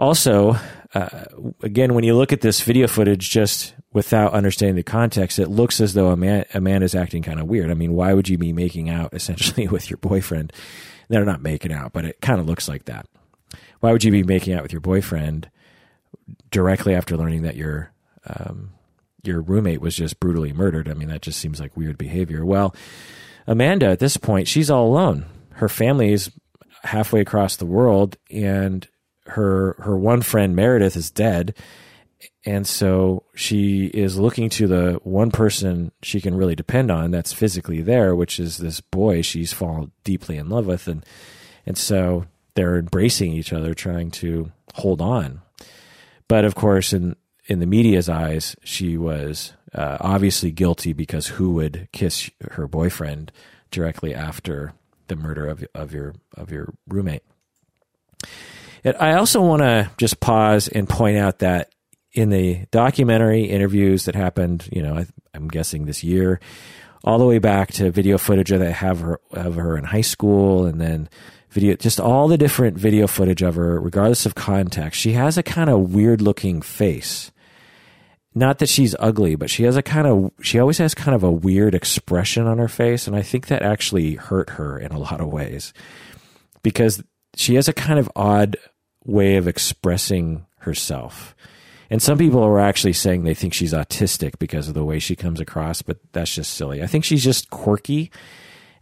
Also, 0.00 0.56
uh, 0.94 1.24
again, 1.62 1.94
when 1.94 2.04
you 2.04 2.16
look 2.16 2.32
at 2.32 2.40
this 2.40 2.60
video 2.60 2.86
footage 2.86 3.28
just 3.28 3.74
without 3.92 4.32
understanding 4.32 4.76
the 4.76 4.82
context, 4.82 5.38
it 5.38 5.48
looks 5.48 5.80
as 5.80 5.94
though 5.94 6.08
a 6.08 6.16
man, 6.16 6.44
Amanda 6.54 6.84
is 6.84 6.94
acting 6.94 7.22
kind 7.22 7.40
of 7.40 7.46
weird. 7.46 7.70
I 7.70 7.74
mean, 7.74 7.92
why 7.92 8.14
would 8.14 8.28
you 8.28 8.38
be 8.38 8.52
making 8.52 8.88
out 8.88 9.12
essentially 9.12 9.68
with 9.68 9.90
your 9.90 9.98
boyfriend? 9.98 10.52
They're 11.08 11.24
not 11.24 11.42
making 11.42 11.72
out, 11.72 11.92
but 11.92 12.04
it 12.04 12.20
kind 12.20 12.40
of 12.40 12.46
looks 12.46 12.68
like 12.68 12.86
that. 12.86 13.06
Why 13.80 13.92
would 13.92 14.04
you 14.04 14.10
be 14.12 14.22
making 14.22 14.54
out 14.54 14.62
with 14.62 14.72
your 14.72 14.80
boyfriend 14.80 15.50
directly 16.50 16.94
after 16.94 17.16
learning 17.16 17.42
that 17.42 17.56
your 17.56 17.92
um, 18.26 18.70
your 19.22 19.40
roommate 19.40 19.80
was 19.80 19.94
just 19.94 20.20
brutally 20.20 20.52
murdered? 20.52 20.88
I 20.88 20.94
mean, 20.94 21.08
that 21.08 21.22
just 21.22 21.38
seems 21.38 21.60
like 21.60 21.76
weird 21.76 21.96
behavior. 21.96 22.44
Well, 22.44 22.74
Amanda, 23.46 23.86
at 23.86 24.00
this 24.00 24.16
point, 24.16 24.48
she's 24.48 24.70
all 24.70 24.86
alone. 24.86 25.26
Her 25.52 25.68
family 25.68 26.12
is 26.12 26.30
halfway 26.82 27.20
across 27.20 27.56
the 27.56 27.66
world, 27.66 28.16
and 28.30 28.86
her 29.28 29.76
her 29.80 29.96
one 29.96 30.22
friend 30.22 30.56
Meredith 30.56 30.96
is 30.96 31.10
dead, 31.10 31.54
and 32.44 32.66
so 32.66 33.24
she 33.34 33.86
is 33.86 34.18
looking 34.18 34.48
to 34.50 34.66
the 34.66 35.00
one 35.02 35.30
person 35.30 35.92
she 36.02 36.20
can 36.20 36.34
really 36.36 36.54
depend 36.54 36.90
on 36.90 37.10
that's 37.10 37.32
physically 37.32 37.82
there, 37.82 38.14
which 38.14 38.40
is 38.40 38.58
this 38.58 38.80
boy 38.80 39.22
she's 39.22 39.52
fallen 39.52 39.92
deeply 40.04 40.36
in 40.36 40.48
love 40.48 40.66
with, 40.66 40.88
and 40.88 41.04
and 41.66 41.76
so 41.76 42.26
they're 42.54 42.78
embracing 42.78 43.32
each 43.32 43.52
other, 43.52 43.74
trying 43.74 44.10
to 44.10 44.50
hold 44.74 45.00
on. 45.00 45.42
But 46.26 46.44
of 46.44 46.54
course, 46.54 46.92
in 46.92 47.16
in 47.46 47.60
the 47.60 47.66
media's 47.66 48.08
eyes, 48.08 48.56
she 48.62 48.96
was 48.96 49.52
uh, 49.74 49.98
obviously 50.00 50.50
guilty 50.50 50.92
because 50.92 51.26
who 51.28 51.52
would 51.52 51.88
kiss 51.92 52.30
her 52.52 52.66
boyfriend 52.66 53.32
directly 53.70 54.14
after 54.14 54.74
the 55.08 55.16
murder 55.16 55.46
of 55.46 55.64
of 55.74 55.92
your 55.92 56.14
of 56.34 56.50
your 56.50 56.74
roommate? 56.86 57.22
I 58.84 59.14
also 59.14 59.42
want 59.42 59.62
to 59.62 59.90
just 59.96 60.20
pause 60.20 60.68
and 60.68 60.88
point 60.88 61.16
out 61.16 61.40
that 61.40 61.72
in 62.12 62.30
the 62.30 62.66
documentary 62.70 63.44
interviews 63.44 64.06
that 64.06 64.14
happened, 64.14 64.68
you 64.72 64.82
know, 64.82 64.96
I, 64.96 65.06
am 65.34 65.48
guessing 65.48 65.86
this 65.86 66.02
year, 66.02 66.40
all 67.04 67.18
the 67.18 67.26
way 67.26 67.38
back 67.38 67.72
to 67.74 67.90
video 67.90 68.18
footage 68.18 68.50
of 68.50 68.60
that 68.60 68.72
have 68.72 69.00
her 69.00 69.20
of 69.32 69.54
her 69.54 69.76
in 69.76 69.84
high 69.84 70.00
school, 70.00 70.66
and 70.66 70.80
then 70.80 71.08
video, 71.50 71.76
just 71.76 72.00
all 72.00 72.28
the 72.28 72.38
different 72.38 72.76
video 72.76 73.06
footage 73.06 73.42
of 73.42 73.54
her, 73.54 73.80
regardless 73.80 74.26
of 74.26 74.34
context. 74.34 75.00
She 75.00 75.12
has 75.12 75.38
a 75.38 75.42
kind 75.42 75.70
of 75.70 75.94
weird 75.94 76.20
looking 76.20 76.60
face. 76.62 77.30
Not 78.34 78.58
that 78.58 78.68
she's 78.68 78.94
ugly, 78.98 79.34
but 79.34 79.50
she 79.50 79.64
has 79.64 79.76
a 79.76 79.82
kind 79.82 80.06
of 80.06 80.32
she 80.42 80.58
always 80.58 80.78
has 80.78 80.94
kind 80.94 81.14
of 81.14 81.22
a 81.22 81.30
weird 81.30 81.74
expression 81.74 82.46
on 82.46 82.58
her 82.58 82.68
face, 82.68 83.06
and 83.06 83.16
I 83.16 83.22
think 83.22 83.46
that 83.48 83.62
actually 83.62 84.14
hurt 84.14 84.50
her 84.50 84.78
in 84.78 84.92
a 84.92 84.98
lot 84.98 85.20
of 85.20 85.28
ways 85.28 85.72
because 86.62 87.02
she 87.38 87.54
has 87.54 87.68
a 87.68 87.72
kind 87.72 88.00
of 88.00 88.10
odd 88.16 88.56
way 89.04 89.36
of 89.36 89.46
expressing 89.46 90.44
herself. 90.58 91.36
And 91.88 92.02
some 92.02 92.18
people 92.18 92.42
are 92.42 92.58
actually 92.58 92.92
saying 92.92 93.22
they 93.22 93.32
think 93.32 93.54
she's 93.54 93.72
autistic 93.72 94.38
because 94.40 94.66
of 94.66 94.74
the 94.74 94.84
way 94.84 94.98
she 94.98 95.14
comes 95.14 95.38
across, 95.38 95.80
but 95.80 95.98
that's 96.12 96.34
just 96.34 96.54
silly. 96.54 96.82
I 96.82 96.86
think 96.86 97.04
she's 97.04 97.22
just 97.22 97.48
quirky 97.48 98.10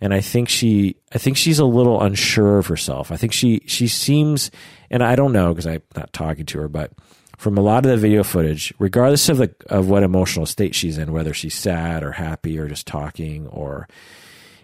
and 0.01 0.15
I 0.15 0.21
think 0.23 0.49
she 0.49 0.97
I 1.15 1.19
think 1.19 1.37
she's 1.37 1.59
a 1.59 1.67
little 1.67 2.01
unsure 2.01 2.59
of 2.59 2.67
herself. 2.67 3.13
I 3.13 3.17
think 3.17 3.35
she 3.35 3.61
she 3.67 3.89
seems 3.89 4.51
and 4.91 5.05
I 5.05 5.17
don't 5.17 5.33
know 5.33 5.53
because 5.53 5.67
I'm 5.67 5.83
not 5.95 6.15
talking 6.15 6.47
to 6.47 6.61
her, 6.61 6.69
but 6.69 6.93
from 7.37 7.59
a 7.59 7.63
lot 7.63 7.85
of 7.85 7.91
the 7.91 7.99
video 7.99 8.25
footage, 8.25 8.73
regardless 8.79 9.29
of 9.29 9.37
the 9.37 9.55
of 9.69 9.91
what 9.91 10.03
emotional 10.03 10.47
state 10.47 10.75
she's 10.75 10.97
in, 10.97 11.13
whether 11.13 11.35
she's 11.35 11.55
sad 11.55 12.03
or 12.03 12.13
happy 12.13 12.59
or 12.59 12.69
just 12.69 12.87
talking 12.87 13.47
or 13.49 13.87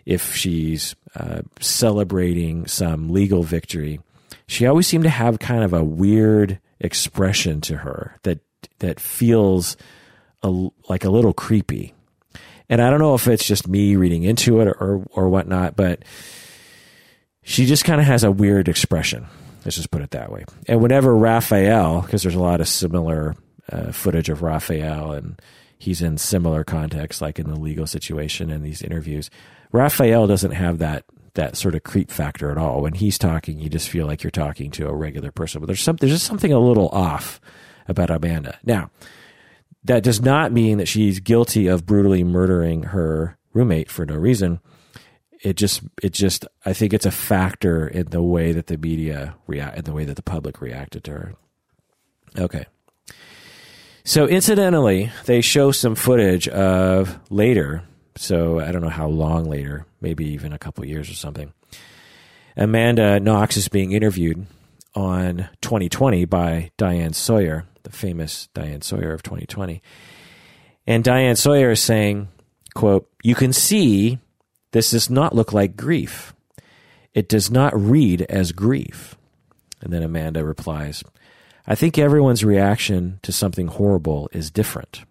if 0.05 0.35
she's 0.35 0.95
uh, 1.15 1.43
celebrating 1.61 2.67
some 2.67 3.11
legal 3.11 3.43
victory, 3.43 4.01
she 4.47 4.67
always 4.67 4.87
seemed 4.87 5.05
to 5.05 5.11
have 5.11 5.39
kind 5.39 5.63
of 5.63 5.73
a 5.73 5.85
weird 5.85 6.59
expression 6.81 7.61
to 7.63 7.79
her 7.79 8.19
that 8.23 8.41
that 8.79 9.01
feels 9.01 9.77
a, 10.43 10.51
like 10.89 11.05
a 11.05 11.11
little 11.11 11.33
creepy. 11.33 11.95
And 12.69 12.81
I 12.81 12.91
don't 12.91 13.01
know 13.01 13.15
if 13.15 13.29
it's 13.29 13.47
just 13.47 13.69
me 13.69 13.97
reading 13.97 14.23
into 14.23 14.61
it 14.61 14.69
or 14.69 15.05
or 15.11 15.29
whatnot, 15.29 15.77
but 15.77 16.05
she 17.43 17.67
just 17.67 17.85
kind 17.85 18.01
of 18.01 18.07
has 18.07 18.25
a 18.25 18.31
weird 18.31 18.69
expression. 18.69 19.27
Let's 19.65 19.77
just 19.77 19.91
put 19.91 20.03
it 20.03 20.11
that 20.11 20.31
way. 20.31 20.45
And 20.67 20.81
whenever 20.81 21.17
Raphael, 21.17 22.01
because 22.01 22.23
there's 22.23 22.35
a 22.35 22.41
lot 22.41 22.61
of 22.61 22.69
similar 22.69 23.37
uh, 23.71 23.93
footage 23.93 24.29
of 24.29 24.43
Raphael, 24.43 25.13
and 25.13 25.41
he's 25.79 26.03
in 26.03 26.19
similar 26.19 26.65
contexts, 26.65 27.23
like 27.23 27.39
in 27.39 27.49
the 27.49 27.59
legal 27.59 27.87
situation 27.87 28.51
and 28.51 28.65
these 28.65 28.83
interviews. 28.83 29.31
Raphael 29.73 30.27
doesn't 30.27 30.53
have 30.53 30.79
that 30.79 31.05
that 31.35 31.57
sort 31.57 31.75
of 31.75 31.83
creep 31.83 32.11
factor 32.11 32.51
at 32.51 32.59
all. 32.59 32.83
When 32.83 32.93
he's 32.93 33.17
talking, 33.17 33.59
you 33.59 33.71
just 33.71 33.89
feel 33.89 34.07
like 34.07 34.23
you're 34.23 34.31
talking 34.31 34.71
to 34.73 34.87
a 34.87 34.95
regular 34.95 35.31
person. 35.31 35.61
But 35.61 35.67
there's 35.67 35.81
some 35.81 35.97
there's 35.97 36.13
just 36.13 36.27
something 36.27 36.53
a 36.53 36.59
little 36.59 36.89
off 36.91 37.41
about 37.89 38.11
Amanda. 38.11 38.59
Now, 38.65 38.91
that 39.85 40.03
does 40.03 40.21
not 40.21 40.53
mean 40.53 40.79
that 40.79 40.89
she's 40.89 41.21
guilty 41.21 41.67
of 41.67 41.87
brutally 41.87 42.23
murdering 42.23 42.85
her 42.85 43.39
roommate 43.53 43.91
for 43.91 44.05
no 44.05 44.15
reason. 44.15 44.61
It 45.43 45.57
just 45.57 45.83
it 46.03 46.13
just 46.13 46.47
I 46.65 46.73
think 46.73 46.93
it's 46.93 47.07
a 47.07 47.11
factor 47.11 47.89
in 47.89 48.11
the 48.11 48.23
way 48.23 48.53
that 48.53 48.67
the 48.67 48.77
media 48.77 49.35
react 49.47 49.79
in 49.79 49.85
the 49.85 49.93
way 49.93 50.05
that 50.05 50.17
the 50.17 50.23
public 50.23 50.61
reacted 50.61 51.05
to 51.05 51.13
her. 51.13 51.35
Okay. 52.39 52.67
So 54.05 54.27
incidentally, 54.27 55.11
they 55.27 55.41
show 55.41 55.71
some 55.71 55.95
footage 55.95 56.49
of 56.49 57.19
later 57.31 57.85
so 58.17 58.61
I 58.61 58.73
don't 58.73 58.83
know 58.83 58.89
how 58.89 59.09
long 59.09 59.45
later, 59.45 59.87
maybe 60.01 60.27
even 60.27 60.53
a 60.53 60.59
couple 60.59 60.85
years 60.85 61.11
or 61.11 61.15
something. 61.15 61.53
Amanda 62.57 63.19
Knox 63.19 63.57
is 63.57 63.69
being 63.69 63.93
interviewed 63.93 64.47
on 64.95 65.49
2020 65.63 66.25
by 66.27 66.71
Diane 66.77 67.15
Sawyer, 67.15 67.67
the 67.83 67.91
famous 67.91 68.49
Diane 68.55 68.83
Sawyer 68.83 69.13
of 69.13 69.23
2020. 69.23 69.83
And 70.87 71.03
Diane 71.03 71.37
Sawyer 71.37 71.71
is 71.71 71.81
saying, 71.81 72.29
quote, 72.75 73.09
You 73.23 73.35
can 73.35 73.53
see 73.53 74.19
this 74.73 74.91
does 74.91 75.09
not 75.09 75.35
look 75.35 75.53
like 75.53 75.77
grief. 75.77 76.35
It 77.15 77.29
does 77.29 77.51
not 77.51 77.79
read 77.79 78.23
as 78.23 78.53
grief. 78.53 79.17
And 79.81 79.93
then 79.93 80.03
Amanda 80.03 80.45
replies, 80.45 81.03
I 81.67 81.75
think 81.75 81.99
everyone's 81.99 82.45
reaction 82.45 83.21
to 83.23 83.33
something 83.33 83.69
horrible 83.69 84.29
is 84.33 84.51
different. 84.51 85.05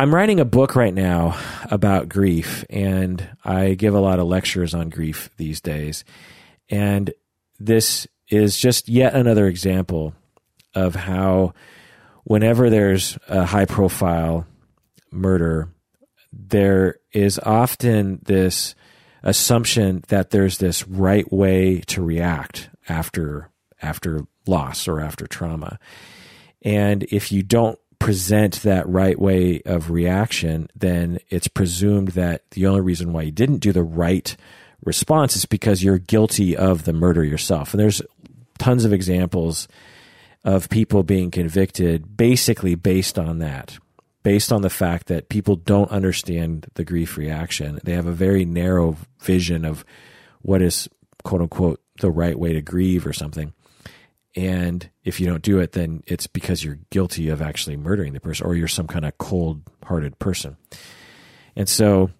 I'm 0.00 0.14
writing 0.14 0.38
a 0.38 0.44
book 0.44 0.76
right 0.76 0.94
now 0.94 1.36
about 1.72 2.08
grief, 2.08 2.64
and 2.70 3.28
I 3.44 3.74
give 3.74 3.94
a 3.94 4.00
lot 4.00 4.20
of 4.20 4.28
lectures 4.28 4.72
on 4.72 4.90
grief 4.90 5.28
these 5.38 5.60
days. 5.60 6.04
And 6.70 7.12
this 7.58 8.06
is 8.28 8.56
just 8.56 8.88
yet 8.88 9.14
another 9.14 9.48
example 9.48 10.14
of 10.72 10.94
how, 10.94 11.52
whenever 12.22 12.70
there's 12.70 13.18
a 13.26 13.44
high 13.44 13.64
profile 13.64 14.46
murder, 15.10 15.68
there 16.32 17.00
is 17.12 17.40
often 17.40 18.20
this 18.24 18.76
assumption 19.24 20.04
that 20.08 20.30
there's 20.30 20.58
this 20.58 20.86
right 20.86 21.32
way 21.32 21.80
to 21.88 22.04
react 22.04 22.70
after 22.88 23.50
after 23.82 24.20
loss 24.46 24.86
or 24.86 25.00
after 25.00 25.26
trauma. 25.26 25.80
And 26.62 27.02
if 27.10 27.32
you 27.32 27.42
don't 27.42 27.80
present 27.98 28.62
that 28.62 28.88
right 28.88 29.18
way 29.18 29.60
of 29.66 29.90
reaction, 29.90 30.68
then 30.74 31.18
it's 31.28 31.48
presumed 31.48 32.08
that 32.08 32.48
the 32.50 32.66
only 32.66 32.80
reason 32.80 33.12
why 33.12 33.22
you 33.22 33.32
didn't 33.32 33.58
do 33.58 33.72
the 33.72 33.82
right 33.82 34.36
response 34.84 35.36
is 35.36 35.44
because 35.44 35.82
you're 35.82 35.98
guilty 35.98 36.56
of 36.56 36.84
the 36.84 36.92
murder 36.92 37.24
yourself. 37.24 37.72
And 37.72 37.80
there's 37.80 38.02
tons 38.58 38.84
of 38.84 38.92
examples 38.92 39.68
of 40.44 40.68
people 40.68 41.02
being 41.02 41.30
convicted 41.30 42.16
basically 42.16 42.74
based 42.74 43.18
on 43.18 43.38
that, 43.38 43.78
based 44.22 44.52
on 44.52 44.62
the 44.62 44.70
fact 44.70 45.08
that 45.08 45.28
people 45.28 45.56
don't 45.56 45.90
understand 45.90 46.66
the 46.74 46.84
grief 46.84 47.16
reaction. 47.16 47.80
They 47.84 47.92
have 47.92 48.06
a 48.06 48.12
very 48.12 48.44
narrow 48.44 48.96
vision 49.20 49.64
of 49.64 49.84
what 50.42 50.62
is 50.62 50.88
quote 51.24 51.42
unquote 51.42 51.80
the 52.00 52.10
right 52.10 52.38
way 52.38 52.52
to 52.52 52.62
grieve 52.62 53.06
or 53.06 53.12
something. 53.12 53.52
And 54.36 54.88
if 55.04 55.20
you 55.20 55.26
don't 55.26 55.42
do 55.42 55.58
it, 55.58 55.72
then 55.72 56.02
it's 56.06 56.26
because 56.26 56.62
you're 56.62 56.78
guilty 56.90 57.28
of 57.28 57.42
actually 57.42 57.76
murdering 57.76 58.12
the 58.12 58.20
person 58.20 58.46
or 58.46 58.54
you're 58.54 58.68
some 58.68 58.86
kind 58.86 59.04
of 59.04 59.16
cold 59.18 59.62
hearted 59.84 60.18
person. 60.18 60.56
And 61.56 61.68
so 61.68 62.10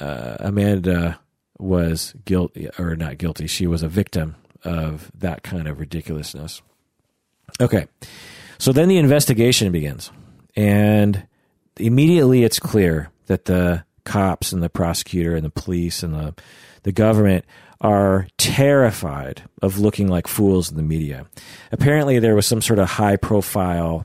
uh, 0.00 0.36
Amanda 0.40 1.20
was 1.58 2.14
guilty, 2.24 2.68
or 2.78 2.96
not 2.96 3.18
guilty, 3.18 3.46
she 3.46 3.66
was 3.66 3.82
a 3.82 3.88
victim 3.88 4.36
of 4.64 5.10
that 5.14 5.42
kind 5.42 5.68
of 5.68 5.78
ridiculousness. 5.78 6.62
Okay. 7.60 7.86
So 8.58 8.72
then 8.72 8.88
the 8.88 8.98
investigation 8.98 9.70
begins. 9.70 10.10
And 10.56 11.26
immediately 11.76 12.44
it's 12.44 12.58
clear 12.58 13.10
that 13.26 13.44
the 13.44 13.84
cops 14.04 14.52
and 14.52 14.62
the 14.62 14.70
prosecutor 14.70 15.36
and 15.36 15.44
the 15.44 15.50
police 15.50 16.02
and 16.02 16.14
the, 16.14 16.34
the 16.82 16.92
government 16.92 17.44
are 17.80 18.26
terrified 18.38 19.42
of 19.62 19.78
looking 19.78 20.08
like 20.08 20.26
fools 20.26 20.70
in 20.70 20.76
the 20.76 20.82
media. 20.82 21.26
Apparently, 21.70 22.18
there 22.18 22.34
was 22.34 22.46
some 22.46 22.60
sort 22.60 22.78
of 22.78 22.88
high 22.88 23.16
profile 23.16 24.04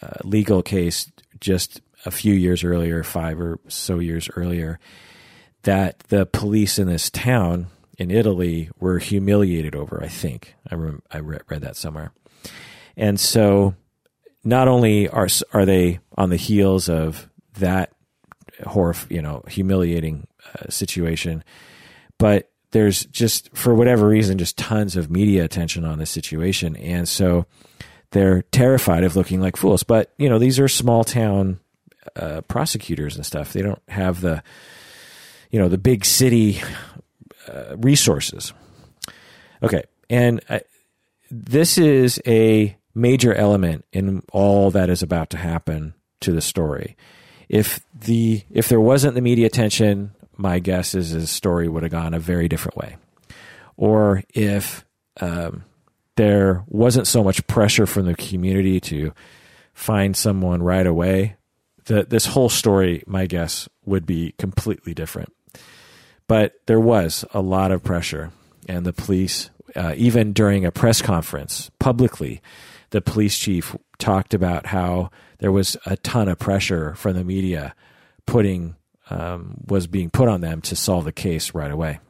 uh, 0.00 0.08
legal 0.24 0.62
case 0.62 1.10
just 1.40 1.80
a 2.04 2.10
few 2.10 2.34
years 2.34 2.64
earlier, 2.64 3.02
five 3.02 3.38
or 3.40 3.58
so 3.68 3.98
years 3.98 4.28
earlier, 4.34 4.78
that 5.62 6.00
the 6.08 6.26
police 6.26 6.78
in 6.78 6.88
this 6.88 7.10
town 7.10 7.66
in 7.98 8.10
Italy 8.10 8.70
were 8.80 8.98
humiliated 8.98 9.74
over. 9.76 10.02
I 10.02 10.08
think 10.08 10.54
I 10.70 10.74
rem- 10.74 11.02
I 11.10 11.18
read, 11.18 11.42
read 11.48 11.60
that 11.62 11.76
somewhere, 11.76 12.12
and 12.96 13.20
so 13.20 13.74
not 14.42 14.68
only 14.68 15.08
are 15.08 15.28
are 15.52 15.66
they 15.66 16.00
on 16.16 16.30
the 16.30 16.36
heels 16.36 16.88
of 16.88 17.28
that 17.58 17.92
horror, 18.64 18.94
you 19.08 19.22
know, 19.22 19.44
humiliating 19.48 20.26
uh, 20.54 20.70
situation, 20.70 21.44
but 22.18 22.51
there's 22.72 23.04
just 23.06 23.54
for 23.56 23.74
whatever 23.74 24.08
reason 24.08 24.38
just 24.38 24.58
tons 24.58 24.96
of 24.96 25.10
media 25.10 25.44
attention 25.44 25.84
on 25.84 25.98
this 25.98 26.10
situation, 26.10 26.76
and 26.76 27.08
so 27.08 27.46
they're 28.10 28.42
terrified 28.50 29.04
of 29.04 29.16
looking 29.16 29.40
like 29.40 29.56
fools. 29.56 29.82
But 29.82 30.12
you 30.18 30.28
know, 30.28 30.38
these 30.38 30.58
are 30.58 30.68
small 30.68 31.04
town 31.04 31.60
uh, 32.16 32.40
prosecutors 32.42 33.16
and 33.16 33.24
stuff. 33.24 33.52
They 33.52 33.62
don't 33.62 33.82
have 33.88 34.20
the 34.20 34.42
you 35.50 35.58
know 35.58 35.68
the 35.68 35.78
big 35.78 36.04
city 36.04 36.60
uh, 37.48 37.76
resources. 37.76 38.52
Okay, 39.62 39.84
and 40.10 40.40
uh, 40.48 40.60
this 41.30 41.78
is 41.78 42.20
a 42.26 42.76
major 42.94 43.34
element 43.34 43.84
in 43.92 44.22
all 44.32 44.70
that 44.70 44.90
is 44.90 45.02
about 45.02 45.30
to 45.30 45.36
happen 45.36 45.94
to 46.20 46.32
the 46.32 46.40
story. 46.40 46.96
If 47.48 47.84
the 47.94 48.42
if 48.50 48.68
there 48.68 48.80
wasn't 48.80 49.14
the 49.14 49.20
media 49.20 49.46
attention, 49.46 50.14
my 50.36 50.58
guess 50.58 50.94
is 50.94 51.10
his 51.10 51.30
story 51.30 51.68
would 51.68 51.82
have 51.82 51.92
gone 51.92 52.14
a 52.14 52.20
very 52.20 52.48
different 52.48 52.76
way. 52.76 52.96
Or 53.76 54.22
if 54.34 54.84
um, 55.20 55.64
there 56.16 56.64
wasn't 56.66 57.06
so 57.06 57.22
much 57.22 57.46
pressure 57.46 57.86
from 57.86 58.06
the 58.06 58.14
community 58.14 58.80
to 58.80 59.12
find 59.72 60.16
someone 60.16 60.62
right 60.62 60.86
away, 60.86 61.36
the, 61.86 62.04
this 62.04 62.26
whole 62.26 62.48
story, 62.48 63.02
my 63.06 63.26
guess, 63.26 63.68
would 63.84 64.06
be 64.06 64.34
completely 64.38 64.94
different. 64.94 65.32
But 66.28 66.54
there 66.66 66.80
was 66.80 67.24
a 67.34 67.40
lot 67.40 67.72
of 67.72 67.82
pressure, 67.82 68.30
and 68.68 68.86
the 68.86 68.92
police, 68.92 69.50
uh, 69.74 69.94
even 69.96 70.32
during 70.32 70.64
a 70.64 70.72
press 70.72 71.02
conference 71.02 71.70
publicly, 71.78 72.40
the 72.90 73.00
police 73.02 73.36
chief 73.36 73.74
talked 73.98 74.34
about 74.34 74.66
how 74.66 75.10
there 75.38 75.52
was 75.52 75.76
a 75.86 75.96
ton 75.96 76.28
of 76.28 76.38
pressure 76.38 76.94
from 76.94 77.14
the 77.14 77.24
media 77.24 77.74
putting 78.26 78.76
um, 79.10 79.56
was 79.66 79.86
being 79.86 80.10
put 80.10 80.28
on 80.28 80.40
them 80.40 80.60
to 80.62 80.76
solve 80.76 81.04
the 81.04 81.12
case 81.12 81.54
right 81.54 81.70
away. 81.70 82.00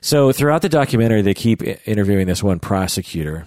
So 0.00 0.30
throughout 0.32 0.62
the 0.62 0.68
documentary, 0.68 1.22
they 1.22 1.34
keep 1.34 1.62
interviewing 1.86 2.26
this 2.26 2.42
one 2.42 2.60
prosecutor, 2.60 3.46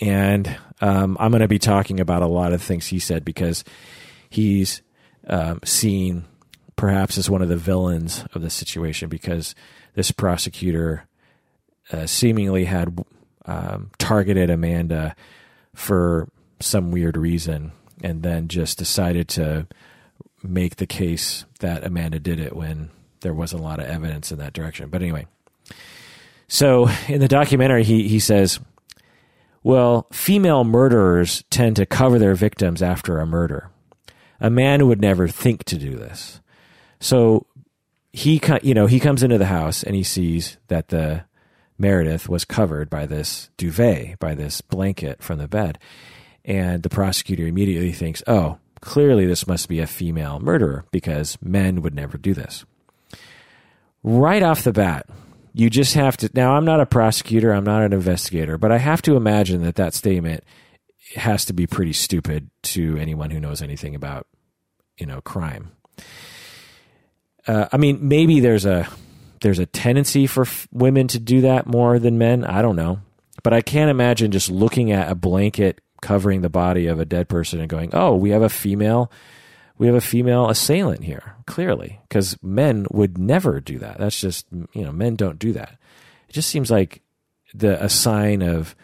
and 0.00 0.56
um, 0.80 1.16
I'm 1.20 1.30
going 1.30 1.42
to 1.42 1.48
be 1.48 1.58
talking 1.58 2.00
about 2.00 2.22
a 2.22 2.26
lot 2.26 2.52
of 2.52 2.62
things 2.62 2.86
he 2.86 2.98
said 2.98 3.24
because 3.24 3.64
he's 4.30 4.80
um, 5.26 5.60
seen 5.64 6.24
perhaps 6.76 7.18
as 7.18 7.28
one 7.28 7.42
of 7.42 7.48
the 7.48 7.56
villains 7.56 8.24
of 8.32 8.40
the 8.40 8.50
situation 8.50 9.08
because 9.08 9.54
this 9.94 10.10
prosecutor 10.12 11.06
uh, 11.92 12.06
seemingly 12.06 12.64
had 12.64 13.04
um, 13.46 13.90
targeted 13.98 14.48
Amanda 14.48 15.16
for 15.74 16.28
some 16.60 16.90
weird 16.90 17.16
reason 17.16 17.72
and 18.02 18.22
then 18.22 18.48
just 18.48 18.78
decided 18.78 19.28
to 19.28 19.66
make 20.42 20.76
the 20.76 20.86
case 20.86 21.44
that 21.60 21.84
Amanda 21.84 22.18
did 22.18 22.40
it 22.40 22.54
when 22.54 22.90
there 23.20 23.34
wasn't 23.34 23.62
a 23.62 23.64
lot 23.64 23.80
of 23.80 23.86
evidence 23.86 24.30
in 24.30 24.38
that 24.38 24.52
direction. 24.52 24.88
But 24.88 25.02
anyway, 25.02 25.26
so 26.46 26.88
in 27.08 27.20
the 27.20 27.28
documentary, 27.28 27.84
he, 27.84 28.08
he 28.08 28.18
says, 28.18 28.60
well, 29.62 30.06
female 30.12 30.64
murderers 30.64 31.44
tend 31.50 31.76
to 31.76 31.86
cover 31.86 32.18
their 32.18 32.34
victims 32.34 32.82
after 32.82 33.18
a 33.18 33.26
murder. 33.26 33.70
A 34.40 34.50
man 34.50 34.86
would 34.86 35.00
never 35.00 35.28
think 35.28 35.64
to 35.64 35.76
do 35.76 35.96
this. 35.96 36.40
So 37.00 37.46
he, 38.12 38.40
you 38.62 38.74
know, 38.74 38.86
he 38.86 39.00
comes 39.00 39.22
into 39.22 39.38
the 39.38 39.46
house 39.46 39.82
and 39.82 39.94
he 39.94 40.02
sees 40.02 40.58
that 40.68 40.88
the 40.88 41.24
Meredith 41.76 42.28
was 42.28 42.44
covered 42.44 42.88
by 42.88 43.06
this 43.06 43.50
duvet, 43.56 44.18
by 44.18 44.34
this 44.34 44.60
blanket 44.60 45.22
from 45.22 45.38
the 45.38 45.48
bed. 45.48 45.78
And 46.44 46.82
the 46.82 46.88
prosecutor 46.88 47.46
immediately 47.46 47.92
thinks, 47.92 48.22
oh, 48.26 48.58
clearly 48.80 49.26
this 49.26 49.46
must 49.46 49.68
be 49.68 49.80
a 49.80 49.86
female 49.86 50.38
murderer 50.40 50.84
because 50.90 51.38
men 51.42 51.82
would 51.82 51.94
never 51.94 52.18
do 52.18 52.34
this. 52.34 52.64
Right 54.02 54.42
off 54.42 54.64
the 54.64 54.72
bat, 54.72 55.06
you 55.52 55.70
just 55.70 55.94
have 55.94 56.16
to. 56.18 56.30
Now, 56.34 56.54
I'm 56.54 56.64
not 56.64 56.80
a 56.80 56.86
prosecutor, 56.86 57.52
I'm 57.52 57.64
not 57.64 57.82
an 57.82 57.92
investigator, 57.92 58.58
but 58.58 58.72
I 58.72 58.78
have 58.78 59.02
to 59.02 59.16
imagine 59.16 59.62
that 59.62 59.76
that 59.76 59.94
statement 59.94 60.44
has 61.16 61.44
to 61.46 61.52
be 61.52 61.66
pretty 61.66 61.92
stupid 61.92 62.50
to 62.62 62.96
anyone 62.96 63.30
who 63.30 63.40
knows 63.40 63.62
anything 63.62 63.94
about, 63.94 64.26
you 64.98 65.06
know, 65.06 65.20
crime 65.20 65.72
uh, 67.48 67.66
I 67.72 67.78
mean, 67.78 68.06
maybe 68.06 68.40
there's 68.40 68.66
a 68.66 68.86
there's 69.40 69.58
a 69.58 69.66
tendency 69.66 70.26
for 70.26 70.42
f- 70.42 70.68
women 70.70 71.08
to 71.08 71.18
do 71.18 71.40
that 71.40 71.66
more 71.66 71.98
than 71.98 72.18
men. 72.18 72.44
I 72.44 72.60
don't 72.60 72.76
know, 72.76 73.00
but 73.42 73.54
I 73.54 73.62
can't 73.62 73.90
imagine 73.90 74.30
just 74.30 74.50
looking 74.50 74.92
at 74.92 75.10
a 75.10 75.14
blanket 75.14 75.80
covering 76.00 76.40
the 76.40 76.48
body 76.48 76.86
of 76.86 77.00
a 77.00 77.04
dead 77.04 77.28
person 77.28 77.60
and 77.60 77.68
going, 77.68 77.90
"Oh, 77.92 78.14
we 78.14 78.30
have 78.30 78.42
a 78.42 78.48
female." 78.48 79.10
We 79.76 79.86
have 79.86 79.94
a 79.94 80.00
female 80.00 80.48
assailant 80.48 81.04
here, 81.04 81.36
clearly, 81.46 82.00
because 82.08 82.36
men 82.42 82.88
would 82.90 83.16
never 83.16 83.60
do 83.60 83.78
that. 83.78 83.98
That's 83.98 84.20
just, 84.20 84.44
you 84.72 84.82
know, 84.82 84.90
men 84.90 85.14
don't 85.14 85.38
do 85.38 85.52
that. 85.52 85.78
It 86.28 86.32
just 86.32 86.48
seems 86.48 86.68
like 86.68 87.00
the 87.54 87.82
a 87.82 87.88
sign 87.88 88.42
of 88.42 88.74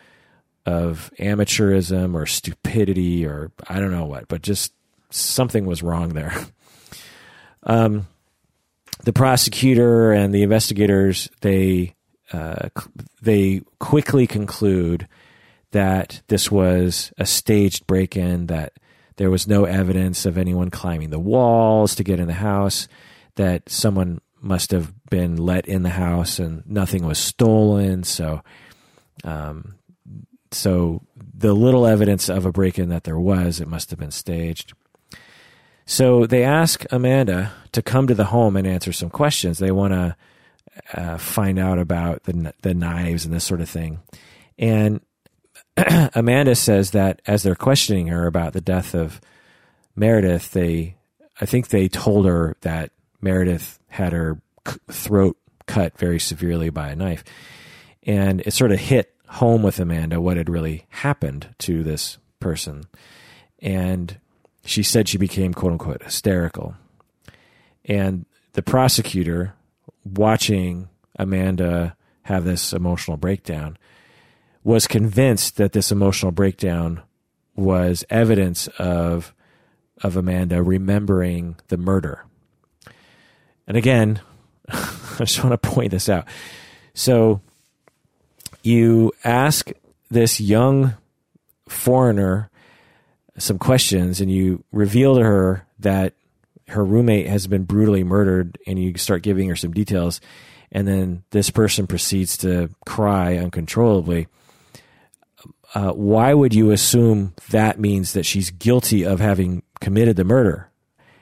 of 0.67 1.11
amateurism 1.19 2.15
or 2.15 2.27
stupidity 2.27 3.27
or 3.27 3.51
I 3.69 3.81
don't 3.81 3.91
know 3.91 4.07
what, 4.07 4.29
but 4.29 4.43
just 4.43 4.73
something 5.11 5.67
was 5.67 5.83
wrong 5.83 6.11
there. 6.11 6.35
Um, 7.67 8.09
the 9.05 9.13
prosecutor 9.15 10.13
and 10.13 10.35
the 10.35 10.43
investigators 10.43 11.31
they 11.41 11.95
uh, 12.31 12.69
they 13.23 13.63
quickly 13.79 14.27
conclude 14.27 15.09
that 15.75 16.23
this 16.29 16.51
was 16.51 17.13
a 17.19 17.27
staged 17.27 17.87
break-in 17.87 18.47
that 18.47 18.73
there 19.17 19.31
was 19.31 19.47
no 19.47 19.65
evidence 19.65 20.25
of 20.25 20.39
anyone 20.39 20.71
climbing 20.71 21.11
the 21.11 21.19
walls 21.19 21.95
to 21.95 22.05
get 22.05 22.21
in 22.21 22.27
the 22.27 22.33
house 22.33 22.89
that 23.35 23.69
someone 23.69 24.21
must 24.41 24.71
have 24.71 24.93
been 25.11 25.37
let 25.37 25.67
in 25.67 25.83
the 25.83 25.91
house 25.91 26.39
and 26.39 26.65
nothing 26.67 27.05
was 27.05 27.19
stolen 27.19 28.05
so 28.05 28.43
um, 29.25 29.75
so 30.51 31.03
the 31.37 31.53
little 31.53 31.87
evidence 31.87 32.29
of 32.29 32.47
a 32.47 32.53
break-in 32.53 32.89
that 32.89 33.05
there 33.05 33.19
was 33.19 33.61
it 33.61 33.69
must 33.69 33.91
have 33.91 33.99
been 33.99 34.11
staged 34.11 34.75
so 35.87 36.27
they 36.27 36.45
ask 36.45 36.85
Amanda 36.91 37.53
to 37.73 37.83
come 37.83 38.07
to 38.07 38.15
the 38.15 38.25
home 38.25 38.57
and 38.57 38.67
answer 38.67 38.93
some 38.93 39.11
questions. 39.11 39.59
They 39.59 39.71
want 39.71 39.93
to 39.93 40.17
uh, 40.95 41.19
find 41.19 41.59
out 41.59 41.79
about 41.79 42.25
the 42.25 42.55
the 42.63 42.75
knives 42.75 43.25
and 43.25 43.35
this 43.35 43.45
sort 43.45 43.61
of 43.61 43.69
thing. 43.69 44.01
And 44.59 45.01
Amanda 46.15 46.55
says 46.55 46.93
that 46.93 47.21
as 47.27 47.43
they're 47.43 47.55
questioning 47.55 48.09
her 48.09 48.27
about 48.27 48.53
the 48.53 48.61
death 48.61 48.95
of 48.95 49.21
Meredith, 49.97 50.53
they 50.53 50.97
I 51.41 51.47
think 51.47 51.69
they 51.69 51.89
told 51.89 52.27
her 52.27 52.57
that 52.61 52.93
Meredith 53.21 53.81
had 53.89 54.13
her 54.13 54.41
throat 54.91 55.37
cut 55.67 55.99
very 55.99 56.21
severely 56.21 56.71
by 56.71 56.91
a 56.91 56.97
knife. 56.97 57.25
And 58.05 58.41
it 58.43 58.53
sort 58.53 58.71
of 58.71 58.79
hit 58.79 59.15
home 59.29 59.63
with 59.63 59.81
Amanda 59.81 60.21
what 60.21 60.37
had 60.37 60.49
really 60.49 60.87
happened 60.91 61.55
to 61.59 61.83
this 61.83 62.19
person. 62.39 62.85
And 63.61 64.19
she 64.65 64.83
said 64.83 65.09
she 65.09 65.19
became 65.19 65.55
quote 65.55 65.73
unquote 65.73 66.03
hysterical. 66.03 66.77
And 67.85 68.27
the 68.53 68.63
prosecutor, 68.63 69.55
watching 70.05 70.89
Amanda 71.19 71.97
have 72.23 72.45
this 72.45 72.73
emotional 72.73 73.17
breakdown, 73.17 73.77
was 74.65 74.87
convinced 74.87 75.59
that 75.59 75.73
this 75.73 75.93
emotional 75.93 76.33
breakdown 76.33 77.03
was 77.55 78.05
evidence 78.11 78.67
of 78.79 79.33
of 80.03 80.17
Amanda 80.17 80.61
remembering 80.63 81.57
the 81.69 81.77
murder. 81.77 82.25
And 83.67 83.77
again, 83.77 84.21
I 84.69 85.19
just 85.21 85.43
want 85.45 85.53
to 85.53 85.69
point 85.69 85.93
this 85.93 86.09
out. 86.09 86.27
So 86.95 87.41
you 88.63 89.13
ask 89.23 89.71
this 90.11 90.41
young 90.41 90.95
foreigner 91.69 92.51
some 93.39 93.59
questions 93.59 94.21
and 94.21 94.31
you 94.31 94.65
reveal 94.73 95.17
to 95.17 95.23
her 95.23 95.67
that 95.79 96.15
her 96.69 96.85
roommate 96.85 97.27
has 97.29 97.47
been 97.47 97.65
brutally 97.65 98.05
murdered 98.05 98.59
and 98.67 98.79
you 98.79 98.97
start 98.97 99.23
giving 99.23 99.49
her 99.49 99.57
some 99.57 99.73
details 99.73 100.21
and 100.73 100.89
then 100.89 101.23
this 101.31 101.51
person 101.51 101.87
proceeds 101.87 102.37
to 102.39 102.71
cry 102.87 103.37
uncontrollably 103.37 104.29
uh, 105.75 105.93
why 105.93 106.33
would 106.33 106.55
you 106.55 106.71
assume 106.71 107.35
that 107.51 107.79
means 107.79 108.13
that 108.13 108.25
she's 108.25 108.51
guilty 108.51 109.05
of 109.05 109.21
having 109.21 109.63
committed 109.81 110.17
the 110.17 110.25
murder 110.25 110.71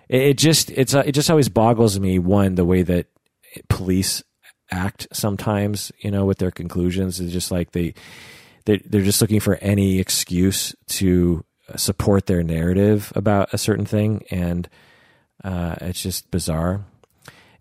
it, 0.08 0.22
it 0.22 0.38
just 0.38 0.70
it's 0.70 0.94
uh, 0.94 1.02
it 1.04 1.12
just 1.12 1.30
always 1.30 1.48
boggles 1.48 1.98
me 1.98 2.18
one 2.18 2.54
the 2.54 2.64
way 2.64 2.82
that 2.82 3.06
police 3.68 4.22
act 4.72 5.06
sometimes, 5.12 5.92
you 6.00 6.10
know, 6.10 6.24
with 6.24 6.38
their 6.38 6.50
conclusions. 6.50 7.20
It's 7.20 7.32
just 7.32 7.50
like 7.50 7.72
they, 7.72 7.94
they 8.64 8.78
they're 8.78 9.02
just 9.02 9.20
looking 9.20 9.40
for 9.40 9.56
any 9.56 9.98
excuse 9.98 10.74
to 10.88 11.44
support 11.76 12.26
their 12.26 12.42
narrative 12.42 13.12
about 13.14 13.52
a 13.52 13.58
certain 13.58 13.86
thing, 13.86 14.24
and 14.30 14.68
uh, 15.44 15.76
it's 15.80 16.02
just 16.02 16.30
bizarre. 16.30 16.84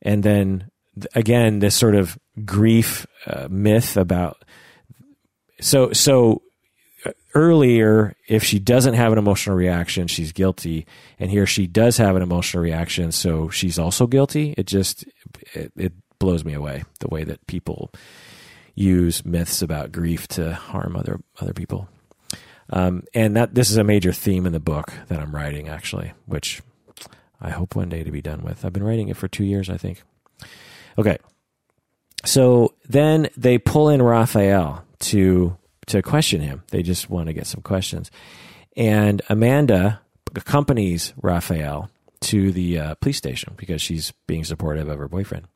And 0.01 0.23
then 0.23 0.71
again, 1.13 1.59
this 1.59 1.75
sort 1.75 1.95
of 1.95 2.17
grief 2.45 3.05
uh, 3.27 3.47
myth 3.49 3.97
about 3.97 4.43
so 5.59 5.91
so 5.91 6.41
earlier 7.33 8.15
if 8.27 8.43
she 8.43 8.59
doesn't 8.59 8.93
have 8.93 9.11
an 9.11 9.17
emotional 9.17 9.55
reaction 9.55 10.07
she's 10.07 10.31
guilty. 10.31 10.85
And 11.19 11.31
here 11.31 11.45
she 11.45 11.67
does 11.67 11.97
have 11.97 12.15
an 12.15 12.21
emotional 12.21 12.63
reaction 12.63 13.11
so 13.11 13.49
she's 13.49 13.79
also 13.79 14.07
guilty. 14.07 14.53
It 14.57 14.67
just 14.67 15.05
it, 15.53 15.71
it 15.75 15.93
blows 16.19 16.45
me 16.45 16.53
away 16.53 16.83
the 16.99 17.07
way 17.07 17.23
that 17.23 17.45
people 17.47 17.91
use 18.75 19.25
myths 19.25 19.61
about 19.61 19.91
grief 19.91 20.27
to 20.29 20.53
harm 20.53 20.95
other 20.95 21.19
other 21.39 21.53
people. 21.53 21.89
Um, 22.69 23.03
and 23.13 23.35
that 23.35 23.53
this 23.53 23.69
is 23.69 23.77
a 23.77 23.83
major 23.83 24.13
theme 24.13 24.45
in 24.45 24.53
the 24.53 24.59
book 24.59 24.93
that 25.09 25.19
i'm 25.19 25.35
writing 25.35 25.67
actually 25.67 26.13
which 26.25 26.61
i 27.41 27.49
hope 27.49 27.75
one 27.75 27.89
day 27.89 28.01
to 28.03 28.11
be 28.11 28.21
done 28.21 28.43
with. 28.43 28.63
I've 28.63 28.71
been 28.71 28.83
writing 28.83 29.09
it 29.09 29.17
for 29.17 29.27
two 29.27 29.43
years 29.43 29.69
i 29.69 29.77
think. 29.77 30.03
Okay. 30.97 31.17
So 32.23 32.75
then 32.87 33.29
they 33.35 33.57
pull 33.57 33.89
in 33.89 34.01
raphael 34.01 34.85
to 34.99 35.57
to 35.87 36.01
question 36.01 36.41
him. 36.41 36.63
They 36.71 36.83
just 36.83 37.09
want 37.09 37.27
to 37.27 37.33
get 37.33 37.47
some 37.47 37.61
questions. 37.61 38.11
And 38.77 39.21
Amanda 39.29 40.01
accompanies 40.35 41.13
Raphael 41.21 41.89
to 42.21 42.51
the 42.51 42.79
uh, 42.79 42.95
police 42.95 43.17
station 43.17 43.53
because 43.57 43.81
she's 43.81 44.13
being 44.27 44.43
supportive 44.43 44.87
of 44.87 44.99
her 44.99 45.07
boyfriend. 45.07 45.47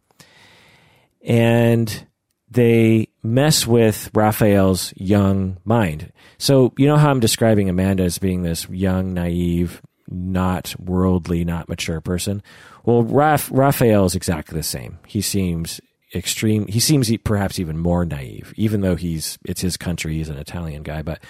And 1.21 2.07
they 2.49 3.09
mess 3.23 3.65
with 3.65 4.09
Raphael's 4.13 4.93
young 4.95 5.57
mind. 5.63 6.11
So, 6.37 6.73
you 6.77 6.87
know 6.87 6.97
how 6.97 7.09
I'm 7.09 7.19
describing 7.19 7.69
Amanda 7.69 8.03
as 8.03 8.17
being 8.17 8.43
this 8.43 8.67
young, 8.69 9.13
naive, 9.13 9.81
not 10.07 10.75
worldly, 10.79 11.43
not 11.43 11.69
mature 11.69 12.01
person? 12.01 12.43
Well, 12.83 13.03
Raph- 13.03 13.49
Raphael 13.51 14.05
is 14.05 14.15
exactly 14.15 14.57
the 14.57 14.63
same. 14.63 14.99
He 15.07 15.21
seems 15.21 15.81
extreme. 16.15 16.67
He 16.67 16.79
seems 16.79 17.15
perhaps 17.23 17.59
even 17.59 17.77
more 17.77 18.05
naive, 18.05 18.53
even 18.55 18.81
though 18.81 18.95
he's 18.95 19.37
it's 19.43 19.61
his 19.61 19.77
country. 19.77 20.15
He's 20.15 20.29
an 20.29 20.37
Italian 20.37 20.83
guy, 20.83 21.01
but 21.01 21.21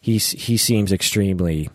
he's 0.00 0.30
he 0.32 0.56
seems 0.56 0.92
extremely 0.92 1.70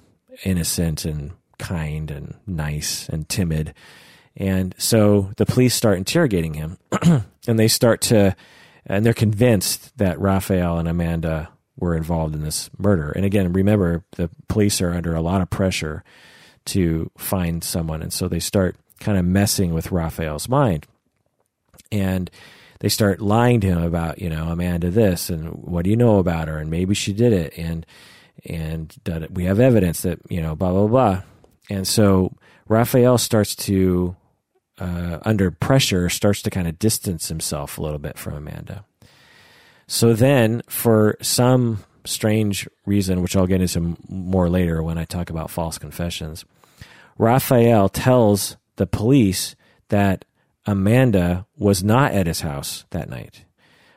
innocent 0.46 1.06
and 1.06 1.32
kind 1.58 2.12
and 2.12 2.36
nice 2.48 3.10
and 3.10 3.28
timid. 3.28 3.74
And 4.38 4.74
so 4.78 5.32
the 5.38 5.46
police 5.46 5.74
start 5.74 5.98
interrogating 5.98 6.54
him, 6.54 6.78
and 7.48 7.60
they 7.60 7.68
start 7.68 8.02
to, 8.04 8.36
and 8.86 9.06
they're 9.06 9.14
convinced 9.14 9.98
that 9.98 10.20
Raphael 10.20 10.78
and 10.78 10.88
Amanda 10.88 11.50
were 11.78 11.96
involved 11.96 12.36
in 12.36 12.42
this 12.42 12.70
murder. 12.78 13.12
And 13.12 13.26
again, 13.26 13.52
remember 13.52 14.04
the 14.12 14.30
police 14.48 14.82
are 14.82 14.94
under 14.94 15.16
a 15.16 15.22
lot 15.22 15.42
of 15.42 15.50
pressure 15.50 16.04
to 16.66 17.12
find 17.18 17.64
someone, 17.64 18.02
and 18.02 18.14
so 18.14 18.28
they 18.28 18.40
start 18.40 18.76
kind 19.00 19.18
of 19.18 19.26
messing 19.26 19.74
with 19.74 19.92
Raphael's 19.92 20.48
mind 20.48 20.86
and 21.92 22.30
they 22.80 22.90
start 22.90 23.22
lying 23.22 23.60
to 23.62 23.68
him 23.68 23.84
about 23.84 24.20
you 24.20 24.30
know 24.30 24.50
Amanda 24.50 24.90
this 24.90 25.30
and 25.30 25.50
what 25.50 25.84
do 25.84 25.90
you 25.90 25.98
know 25.98 26.20
about 26.20 26.48
her 26.48 26.58
and 26.58 26.70
maybe 26.70 26.94
she 26.94 27.14
did 27.14 27.34
it 27.34 27.58
and 27.58 27.86
and 28.46 28.96
we 29.32 29.46
have 29.46 29.60
evidence 29.60 30.02
that 30.04 30.20
you 30.30 30.42
know 30.42 30.56
blah 30.56 30.72
blah 30.72 30.88
blah 30.88 31.22
and 31.70 31.88
so 31.88 32.34
Raphael 32.68 33.18
starts 33.18 33.56
to 33.56 34.16
uh, 34.80 35.20
under 35.24 35.52
pressure 35.52 36.10
starts 36.10 36.42
to 36.44 36.50
kind 36.50 36.68
of 36.68 36.80
distance 36.80 37.28
himself 37.28 37.78
a 37.78 37.82
little 37.82 38.00
bit 38.00 38.18
from 38.18 38.34
Amanda. 38.34 38.86
So 39.88 40.14
then, 40.14 40.62
for 40.70 41.18
some 41.22 41.84
strange 42.06 42.68
reason, 42.86 43.22
which 43.22 43.36
I'll 43.36 43.48
get 43.48 43.62
into 43.62 43.98
more 44.08 44.50
later 44.50 44.82
when 44.82 44.98
I 44.98 45.06
talk 45.06 45.30
about 45.30 45.50
false 45.50 45.78
confessions, 45.78 46.46
Raphael 47.18 47.90
tells 47.90 48.56
the 48.78 48.88
police 48.88 49.56
that 49.90 50.26
Amanda 50.70 51.48
was 51.58 51.84
not 51.84 52.12
at 52.12 52.28
his 52.28 52.42
house 52.42 52.86
that 52.92 53.10
night. 53.10 53.44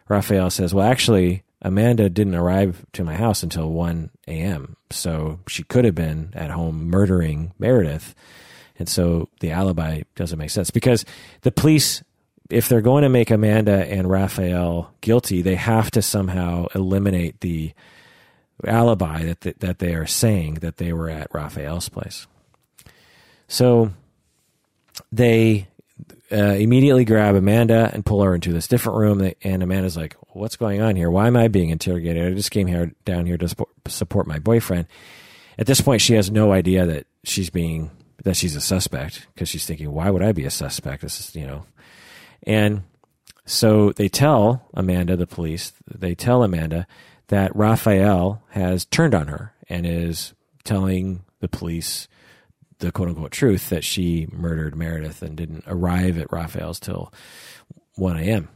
Raphael 0.09 0.49
says, 0.49 0.73
Well, 0.73 0.87
actually, 0.87 1.43
Amanda 1.61 2.09
didn't 2.09 2.35
arrive 2.35 2.87
to 2.95 3.05
my 3.05 3.15
house 3.15 3.43
until 3.43 3.71
1 3.71 4.09
a.m. 4.27 4.77
So 4.89 5.41
she 5.47 5.65
could 5.65 5.85
have 5.85 5.95
been 5.95 6.31
at 6.33 6.51
home 6.51 6.89
murdering 6.89 7.53
Meredith. 7.59 8.15
And 8.79 8.89
so 8.89 9.29
the 9.41 9.51
alibi 9.51 10.05
doesn't 10.15 10.39
make 10.39 10.49
sense 10.49 10.71
because 10.71 11.05
the 11.43 11.53
police, 11.53 12.03
if 12.49 12.71
they're 12.71 12.81
going 12.81 13.03
to 13.03 13.11
make 13.11 13.31
Amanda 13.31 13.85
and 13.85 14.09
Raphael 14.09 14.95
guilty, 15.03 15.43
they 15.43 15.57
have 15.57 15.91
to 15.91 16.01
somehow 16.01 16.69
eliminate 16.75 17.41
the 17.43 17.75
alibi 18.67 19.25
that, 19.25 19.43
th- 19.43 19.57
that 19.59 19.79
they 19.79 19.95
are 19.95 20.07
saying 20.07 20.55
that 20.55 20.79
they 20.79 20.95
were 20.95 21.11
at 21.11 21.35
Raphael's 21.35 21.91
place. 21.91 22.27
So 23.47 23.93
they 25.13 25.69
uh, 26.33 26.55
immediately 26.55 27.05
grab 27.05 27.35
Amanda 27.35 27.91
and 27.93 28.05
pull 28.05 28.23
her 28.23 28.35
into 28.35 28.53
this 28.53 28.69
different 28.69 28.99
room. 28.99 29.33
And 29.43 29.63
Amanda's 29.63 29.97
like, 29.97 30.17
"What's 30.31 30.57
going 30.57 30.81
on 30.81 30.97
here? 30.97 31.11
Why 31.11 31.27
am 31.27 31.37
I 31.37 31.49
being 31.49 31.71
interrogated? 31.71 32.33
I 32.33 32.35
just 32.35 32.51
came 32.51 32.67
here 32.67 32.93
down 33.05 33.27
here 33.27 33.39
to 33.39 33.55
support 33.87 34.27
my 34.27 34.39
boyfriend." 34.39 34.87
At 35.59 35.67
this 35.67 35.81
point, 35.81 36.01
she 36.01 36.15
has 36.15 36.31
no 36.31 36.53
idea 36.53 36.87
that 36.87 37.07
she's 37.25 37.51
being 37.51 37.91
that 38.25 38.37
she's 38.37 38.57
a 38.57 38.61
suspect 38.61 39.27
because 39.35 39.49
she's 39.49 39.67
thinking, 39.67 39.93
"Why 39.93 40.11
would 40.11 40.23
I 40.23 40.33
be 40.33 40.45
a 40.45 40.51
suspect?" 40.51 41.03
This 41.03 41.21
is 41.21 41.37
you 41.37 41.47
know, 41.47 41.67
and 42.45 42.83
so 43.45 43.93
they 43.93 44.09
tell 44.09 44.69
Amanda, 44.75 45.17
the 45.17 45.27
police, 45.27 45.73
they 45.93 46.15
tell 46.15 46.43
Amanda 46.43 46.87
that 47.29 47.55
Raphael 47.57 48.43
has 48.51 48.85
turned 48.85 49.15
on 49.15 49.29
her 49.29 49.53
and 49.69 49.87
is 49.87 50.35
telling 50.65 51.25
the 51.41 51.49
police 51.49 52.09
the 52.83 52.93
quote 52.93 53.09
unquote 53.09 53.31
truth 53.31 53.71
that 53.71 53.85
she 53.85 54.29
murdered 54.31 54.77
Meredith 54.77 55.23
and 55.23 55.37
didn't 55.37 55.65
arrive 55.67 56.19
at 56.19 56.31
Raphael's 56.31 56.81
till 56.81 57.13
1 57.95 58.19
a.m. 58.19 58.49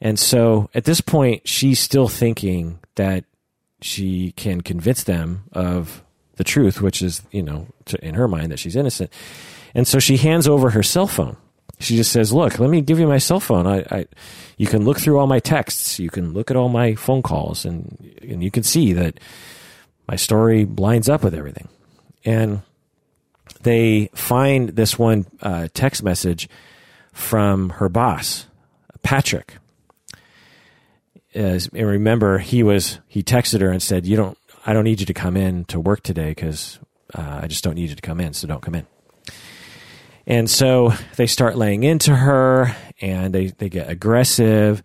And 0.00 0.18
so 0.18 0.70
at 0.74 0.84
this 0.84 1.00
point, 1.00 1.48
she's 1.48 1.80
still 1.80 2.06
thinking 2.06 2.78
that 2.94 3.24
she 3.80 4.32
can 4.32 4.60
convince 4.60 5.04
them 5.04 5.44
of 5.52 6.04
the 6.36 6.44
truth, 6.44 6.80
which 6.80 7.02
is, 7.02 7.22
you 7.32 7.42
know, 7.42 7.66
to, 7.86 8.02
in 8.04 8.14
her 8.14 8.28
mind 8.28 8.52
that 8.52 8.58
she's 8.58 8.76
innocent. 8.76 9.10
And 9.74 9.88
so 9.88 9.98
she 9.98 10.18
hands 10.18 10.46
over 10.46 10.70
her 10.70 10.82
cell 10.82 11.06
phone. 11.06 11.36
She 11.78 11.96
just 11.96 12.12
says, 12.12 12.32
"Look, 12.32 12.58
let 12.58 12.68
me 12.68 12.82
give 12.82 12.98
you 12.98 13.06
my 13.06 13.18
cell 13.18 13.40
phone. 13.40 13.66
I, 13.66 13.78
I, 13.90 14.06
you 14.58 14.66
can 14.66 14.84
look 14.84 14.98
through 14.98 15.18
all 15.18 15.26
my 15.26 15.40
texts. 15.40 15.98
You 15.98 16.10
can 16.10 16.34
look 16.34 16.50
at 16.50 16.56
all 16.56 16.68
my 16.68 16.94
phone 16.94 17.22
calls, 17.22 17.64
and 17.64 17.96
and 18.20 18.44
you 18.44 18.50
can 18.50 18.64
see 18.64 18.92
that 18.92 19.18
my 20.06 20.16
story 20.16 20.66
lines 20.66 21.08
up 21.08 21.24
with 21.24 21.34
everything." 21.34 21.68
And 22.22 22.60
they 23.62 24.10
find 24.14 24.70
this 24.70 24.98
one 24.98 25.26
uh, 25.42 25.68
text 25.74 26.02
message 26.02 26.48
from 27.12 27.70
her 27.70 27.88
boss, 27.88 28.46
Patrick. 29.02 29.56
As, 31.34 31.68
and 31.72 31.86
remember, 31.86 32.38
he 32.38 32.62
was 32.62 32.98
he 33.06 33.22
texted 33.22 33.60
her 33.60 33.70
and 33.70 33.82
said, 33.82 34.06
"You 34.06 34.16
don't, 34.16 34.38
I 34.66 34.72
don't 34.72 34.84
need 34.84 35.00
you 35.00 35.06
to 35.06 35.14
come 35.14 35.36
in 35.36 35.64
to 35.66 35.78
work 35.78 36.02
today 36.02 36.30
because 36.30 36.78
uh, 37.14 37.40
I 37.42 37.46
just 37.46 37.62
don't 37.62 37.74
need 37.74 37.90
you 37.90 37.96
to 37.96 38.02
come 38.02 38.20
in, 38.20 38.32
so 38.32 38.48
don't 38.48 38.62
come 38.62 38.74
in." 38.74 38.86
And 40.26 40.50
so 40.50 40.92
they 41.16 41.26
start 41.26 41.56
laying 41.56 41.84
into 41.84 42.14
her, 42.14 42.74
and 43.00 43.32
they 43.32 43.48
they 43.48 43.68
get 43.68 43.88
aggressive. 43.88 44.82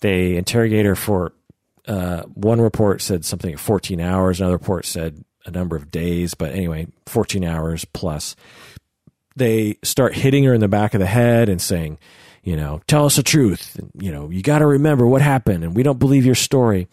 They 0.00 0.36
interrogate 0.36 0.86
her 0.86 0.94
for 0.94 1.32
uh, 1.86 2.22
one 2.34 2.60
report 2.60 3.00
said 3.00 3.24
something 3.24 3.50
like 3.50 3.58
14 3.58 4.00
hours. 4.00 4.40
Another 4.40 4.54
report 4.56 4.84
said 4.84 5.24
a 5.44 5.50
number 5.50 5.76
of 5.76 5.90
days, 5.90 6.34
but 6.34 6.52
anyway, 6.52 6.86
14 7.06 7.44
hours 7.44 7.84
plus. 7.84 8.36
They 9.34 9.78
start 9.82 10.14
hitting 10.14 10.44
her 10.44 10.54
in 10.54 10.60
the 10.60 10.68
back 10.68 10.94
of 10.94 11.00
the 11.00 11.06
head 11.06 11.48
and 11.48 11.60
saying, 11.60 11.98
you 12.42 12.56
know, 12.56 12.80
tell 12.86 13.06
us 13.06 13.16
the 13.16 13.22
truth. 13.22 13.80
You 13.98 14.12
know, 14.12 14.30
you 14.30 14.42
got 14.42 14.58
to 14.58 14.66
remember 14.66 15.06
what 15.06 15.22
happened 15.22 15.64
and 15.64 15.74
we 15.74 15.82
don't 15.82 15.98
believe 15.98 16.26
your 16.26 16.34
story. 16.34 16.88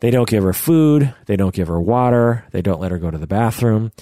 They 0.00 0.10
don't 0.10 0.28
give 0.28 0.44
her 0.44 0.52
food. 0.52 1.14
They 1.26 1.36
don't 1.36 1.54
give 1.54 1.68
her 1.68 1.80
water. 1.80 2.44
They 2.52 2.62
don't 2.62 2.80
let 2.80 2.90
her 2.90 2.98
go 2.98 3.10
to 3.10 3.18
the 3.18 3.26
bathroom. 3.26 3.92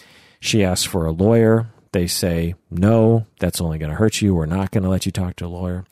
She 0.41 0.65
asks 0.65 0.85
for 0.85 1.07
a 1.07 1.13
lawyer. 1.13 1.69
They 1.93 2.07
say, 2.07 2.55
no, 2.71 3.27
that's 3.39 3.61
only 3.61 3.79
going 3.79 3.91
to 3.91 3.97
hurt 3.97 4.21
you. 4.21 4.35
We're 4.35 4.47
not 4.47 4.71
going 4.71 4.83
to 4.83 4.91
let 4.91 5.07
you 5.07 5.13
talk 5.13 5.37
to 5.37 5.47
a 5.47 5.49
lawyer. 5.49 5.85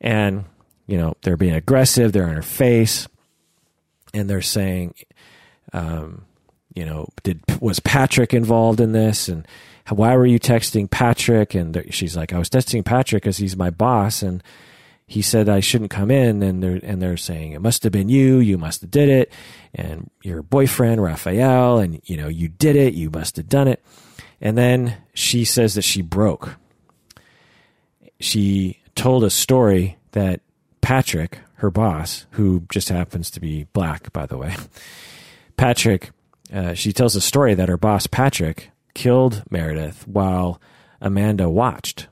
And, 0.00 0.44
you 0.86 0.96
know, 0.96 1.14
they're 1.22 1.36
being 1.36 1.54
aggressive. 1.54 2.12
They're 2.12 2.28
in 2.28 2.36
her 2.36 2.42
face. 2.42 3.08
And 4.14 4.30
they're 4.30 4.40
saying, 4.40 4.94
um, 5.72 6.25
you 6.76 6.84
know, 6.84 7.08
did 7.22 7.40
was 7.60 7.80
Patrick 7.80 8.34
involved 8.34 8.80
in 8.80 8.92
this, 8.92 9.28
and 9.28 9.48
why 9.88 10.14
were 10.14 10.26
you 10.26 10.38
texting 10.38 10.88
Patrick? 10.88 11.54
And 11.54 11.84
she's 11.90 12.16
like, 12.16 12.32
I 12.32 12.38
was 12.38 12.50
texting 12.50 12.84
Patrick 12.84 13.22
because 13.22 13.38
he's 13.38 13.56
my 13.56 13.70
boss, 13.70 14.22
and 14.22 14.42
he 15.06 15.22
said 15.22 15.48
I 15.48 15.60
shouldn't 15.60 15.90
come 15.90 16.10
in, 16.10 16.42
and 16.42 16.62
they're 16.62 16.80
and 16.82 17.00
they're 17.00 17.16
saying 17.16 17.52
it 17.52 17.62
must 17.62 17.82
have 17.82 17.92
been 17.92 18.10
you, 18.10 18.38
you 18.38 18.58
must 18.58 18.82
have 18.82 18.90
did 18.90 19.08
it, 19.08 19.32
and 19.74 20.10
your 20.22 20.42
boyfriend 20.42 21.02
Raphael, 21.02 21.78
and 21.78 22.00
you 22.04 22.16
know 22.18 22.28
you 22.28 22.48
did 22.48 22.76
it, 22.76 22.92
you 22.92 23.10
must 23.10 23.36
have 23.36 23.48
done 23.48 23.68
it, 23.68 23.82
and 24.40 24.58
then 24.58 24.98
she 25.14 25.44
says 25.46 25.74
that 25.74 25.82
she 25.82 26.02
broke. 26.02 26.56
She 28.20 28.80
told 28.94 29.24
a 29.24 29.30
story 29.30 29.96
that 30.12 30.40
Patrick, 30.82 31.38
her 31.56 31.70
boss, 31.70 32.26
who 32.32 32.64
just 32.70 32.90
happens 32.90 33.30
to 33.30 33.40
be 33.40 33.64
black, 33.72 34.12
by 34.12 34.26
the 34.26 34.36
way, 34.36 34.56
Patrick, 35.56 36.10
uh, 36.52 36.74
she 36.74 36.92
tells 36.92 37.16
a 37.16 37.20
story 37.20 37.54
that 37.54 37.68
her 37.68 37.76
boss, 37.76 38.06
Patrick, 38.06 38.70
killed 38.94 39.42
Meredith 39.50 40.06
while 40.06 40.60
Amanda 41.00 41.48
watched. 41.50 42.08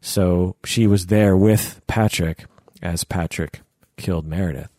So 0.00 0.56
she 0.64 0.86
was 0.86 1.06
there 1.06 1.36
with 1.36 1.80
Patrick 1.86 2.46
as 2.82 3.04
Patrick 3.04 3.60
killed 3.96 4.26
Meredith. 4.26 4.70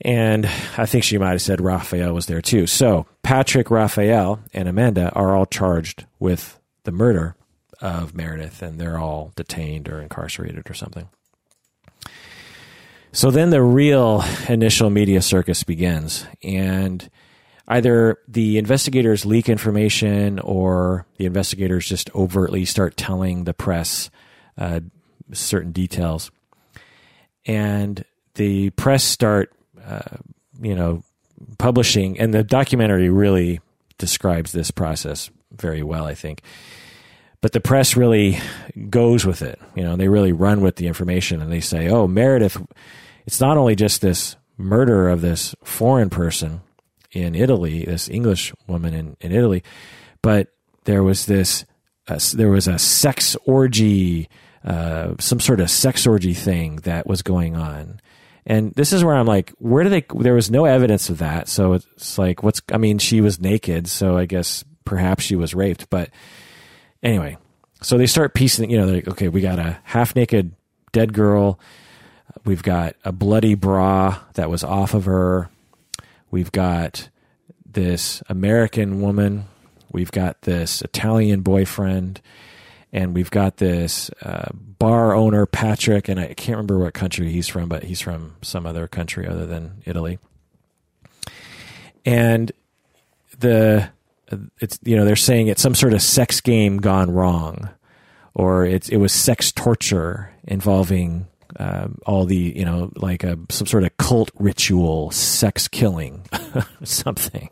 And 0.00 0.46
I 0.76 0.86
think 0.86 1.04
she 1.04 1.18
might 1.18 1.32
have 1.32 1.42
said 1.42 1.60
Raphael 1.60 2.12
was 2.12 2.26
there 2.26 2.42
too. 2.42 2.66
So 2.66 3.06
Patrick, 3.22 3.70
Raphael, 3.70 4.40
and 4.52 4.68
Amanda 4.68 5.12
are 5.12 5.34
all 5.34 5.46
charged 5.46 6.06
with 6.18 6.60
the 6.84 6.92
murder 6.92 7.34
of 7.80 8.14
Meredith, 8.14 8.62
and 8.62 8.80
they're 8.80 8.98
all 8.98 9.32
detained 9.36 9.88
or 9.88 10.00
incarcerated 10.00 10.68
or 10.70 10.74
something. 10.74 11.08
So 13.12 13.30
then 13.30 13.50
the 13.50 13.62
real 13.62 14.24
initial 14.48 14.90
media 14.90 15.22
circus 15.22 15.62
begins, 15.64 16.26
and 16.42 17.08
either 17.68 18.18
the 18.26 18.58
investigators 18.58 19.26
leak 19.26 19.48
information 19.48 20.38
or 20.40 21.06
the 21.18 21.26
investigators 21.26 21.86
just 21.86 22.12
overtly 22.14 22.64
start 22.64 22.96
telling 22.96 23.44
the 23.44 23.54
press 23.54 24.10
uh, 24.56 24.80
certain 25.32 25.70
details. 25.70 26.30
And 27.44 28.04
the 28.34 28.70
press 28.70 29.04
start, 29.04 29.52
uh, 29.84 30.16
you 30.60 30.74
know, 30.74 31.02
publishing, 31.58 32.18
and 32.18 32.32
the 32.32 32.42
documentary 32.42 33.10
really 33.10 33.60
describes 33.98 34.52
this 34.52 34.70
process 34.70 35.30
very 35.52 35.82
well, 35.82 36.04
I 36.04 36.14
think. 36.14 36.42
But 37.40 37.52
the 37.52 37.60
press 37.60 37.96
really 37.96 38.38
goes 38.88 39.24
with 39.24 39.42
it. 39.42 39.60
You 39.76 39.82
know, 39.82 39.96
they 39.96 40.08
really 40.08 40.32
run 40.32 40.60
with 40.60 40.76
the 40.76 40.86
information 40.86 41.40
and 41.40 41.52
they 41.52 41.60
say, 41.60 41.88
oh, 41.88 42.08
Meredith, 42.08 42.60
it's 43.26 43.40
not 43.40 43.56
only 43.56 43.76
just 43.76 44.00
this 44.00 44.36
murder 44.56 45.08
of 45.08 45.20
this 45.20 45.54
foreign 45.62 46.10
person 46.10 46.62
in 47.12 47.34
Italy, 47.34 47.84
this 47.84 48.08
English 48.08 48.52
woman 48.66 48.94
in, 48.94 49.16
in 49.20 49.32
Italy, 49.32 49.62
but 50.22 50.48
there 50.84 51.02
was 51.02 51.26
this, 51.26 51.64
uh, 52.08 52.18
there 52.34 52.50
was 52.50 52.68
a 52.68 52.78
sex 52.78 53.36
orgy, 53.44 54.28
uh, 54.64 55.14
some 55.18 55.40
sort 55.40 55.60
of 55.60 55.70
sex 55.70 56.06
orgy 56.06 56.34
thing 56.34 56.76
that 56.76 57.06
was 57.06 57.22
going 57.22 57.56
on. 57.56 58.00
And 58.46 58.72
this 58.74 58.92
is 58.94 59.04
where 59.04 59.14
I'm 59.14 59.26
like, 59.26 59.52
where 59.58 59.84
do 59.84 59.90
they? 59.90 60.04
There 60.14 60.32
was 60.34 60.50
no 60.50 60.64
evidence 60.64 61.10
of 61.10 61.18
that, 61.18 61.48
so 61.48 61.74
it's 61.74 62.16
like, 62.16 62.42
what's? 62.42 62.62
I 62.72 62.78
mean, 62.78 62.98
she 62.98 63.20
was 63.20 63.38
naked, 63.38 63.88
so 63.88 64.16
I 64.16 64.24
guess 64.24 64.64
perhaps 64.86 65.22
she 65.22 65.36
was 65.36 65.54
raped. 65.54 65.90
But 65.90 66.08
anyway, 67.02 67.36
so 67.82 67.98
they 67.98 68.06
start 68.06 68.32
piecing. 68.32 68.70
You 68.70 68.78
know, 68.78 68.86
they're 68.86 68.96
like, 68.96 69.08
okay, 69.08 69.28
we 69.28 69.42
got 69.42 69.58
a 69.58 69.78
half 69.84 70.16
naked 70.16 70.54
dead 70.92 71.12
girl. 71.12 71.60
We've 72.46 72.62
got 72.62 72.96
a 73.04 73.12
bloody 73.12 73.54
bra 73.54 74.18
that 74.34 74.48
was 74.48 74.64
off 74.64 74.94
of 74.94 75.04
her. 75.04 75.50
We've 76.30 76.52
got 76.52 77.08
this 77.64 78.22
American 78.28 79.00
woman. 79.00 79.46
We've 79.92 80.10
got 80.10 80.42
this 80.42 80.82
Italian 80.82 81.40
boyfriend. 81.42 82.20
And 82.92 83.14
we've 83.14 83.30
got 83.30 83.58
this 83.58 84.10
uh, 84.22 84.48
bar 84.54 85.14
owner, 85.14 85.44
Patrick, 85.44 86.08
and 86.08 86.18
I 86.18 86.28
can't 86.28 86.56
remember 86.56 86.78
what 86.78 86.94
country 86.94 87.30
he's 87.30 87.46
from, 87.46 87.68
but 87.68 87.84
he's 87.84 88.00
from 88.00 88.36
some 88.40 88.66
other 88.66 88.88
country 88.88 89.26
other 89.26 89.44
than 89.44 89.82
Italy. 89.84 90.18
And 92.06 92.50
the 93.38 93.90
it's 94.58 94.78
you 94.82 94.96
know 94.96 95.04
they're 95.04 95.16
saying 95.16 95.48
it's 95.48 95.62
some 95.62 95.74
sort 95.74 95.92
of 95.92 96.02
sex 96.02 96.40
game 96.40 96.78
gone 96.78 97.10
wrong, 97.10 97.68
or 98.34 98.64
it's 98.64 98.88
it 98.88 98.96
was 98.96 99.12
sex 99.12 99.52
torture 99.52 100.32
involving 100.44 101.26
uh, 101.56 101.88
all 102.06 102.24
the 102.24 102.36
you 102.36 102.64
know 102.64 102.90
like 102.96 103.24
a 103.24 103.38
some 103.50 103.66
sort 103.66 103.84
of 103.84 103.96
cult 103.96 104.30
ritual 104.38 105.10
sex 105.10 105.68
killing 105.68 106.24
something. 106.84 107.50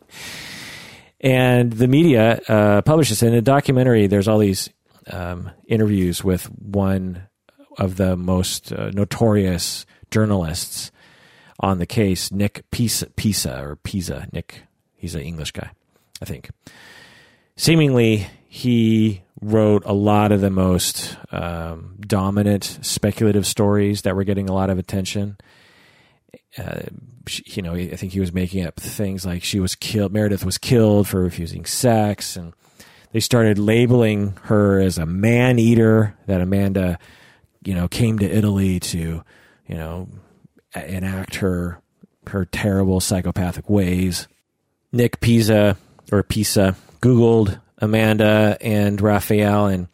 And 1.19 1.73
the 1.73 1.87
media 1.87 2.39
uh, 2.47 2.81
publishes 2.83 3.23
in 3.23 3.33
a 3.33 3.41
documentary 3.41 4.07
there's 4.07 4.27
all 4.27 4.37
these 4.37 4.69
um, 5.11 5.51
interviews 5.67 6.23
with 6.23 6.45
one 6.51 7.23
of 7.77 7.95
the 7.95 8.15
most 8.15 8.71
uh, 8.71 8.91
notorious 8.91 9.85
journalists 10.11 10.91
on 11.59 11.79
the 11.79 11.85
case 11.85 12.31
nick 12.31 12.63
pisa, 12.71 13.07
pisa 13.15 13.59
or 13.61 13.75
pisa 13.77 14.27
nick. 14.31 14.63
He's 14.95 15.15
an 15.15 15.21
english 15.21 15.51
guy 15.51 15.71
i 16.21 16.25
think. 16.25 16.49
Seemingly 17.55 18.27
he 18.47 19.23
wrote 19.41 19.83
a 19.85 19.93
lot 19.93 20.31
of 20.31 20.41
the 20.41 20.49
most 20.49 21.15
um, 21.31 21.95
dominant 21.99 22.79
speculative 22.81 23.45
stories 23.45 24.01
that 24.01 24.15
were 24.15 24.23
getting 24.23 24.49
a 24.49 24.53
lot 24.53 24.69
of 24.69 24.79
attention. 24.79 25.37
Uh, 26.57 26.81
you 27.45 27.61
know, 27.61 27.73
I 27.73 27.95
think 27.95 28.13
he 28.13 28.19
was 28.19 28.33
making 28.33 28.65
up 28.65 28.75
things 28.79 29.25
like 29.25 29.43
she 29.43 29.59
was 29.59 29.75
killed, 29.75 30.13
Meredith 30.13 30.45
was 30.45 30.57
killed 30.57 31.07
for 31.07 31.21
refusing 31.21 31.65
sex, 31.65 32.35
and 32.35 32.53
they 33.11 33.19
started 33.19 33.59
labeling 33.59 34.37
her 34.43 34.79
as 34.79 34.97
a 34.97 35.05
man 35.05 35.59
eater. 35.59 36.15
That 36.25 36.41
Amanda, 36.41 36.97
you 37.63 37.75
know, 37.75 37.87
came 37.87 38.17
to 38.19 38.25
Italy 38.25 38.79
to, 38.79 39.23
you 39.67 39.75
know, 39.75 40.09
enact 40.73 41.35
her 41.35 41.81
her 42.27 42.45
terrible 42.45 42.99
psychopathic 42.99 43.69
ways. 43.69 44.27
Nick 44.91 45.19
Pisa 45.19 45.77
or 46.11 46.23
Pisa 46.23 46.75
Googled 47.01 47.59
Amanda 47.79 48.57
and 48.61 48.99
Raphael 48.99 49.67
and 49.67 49.87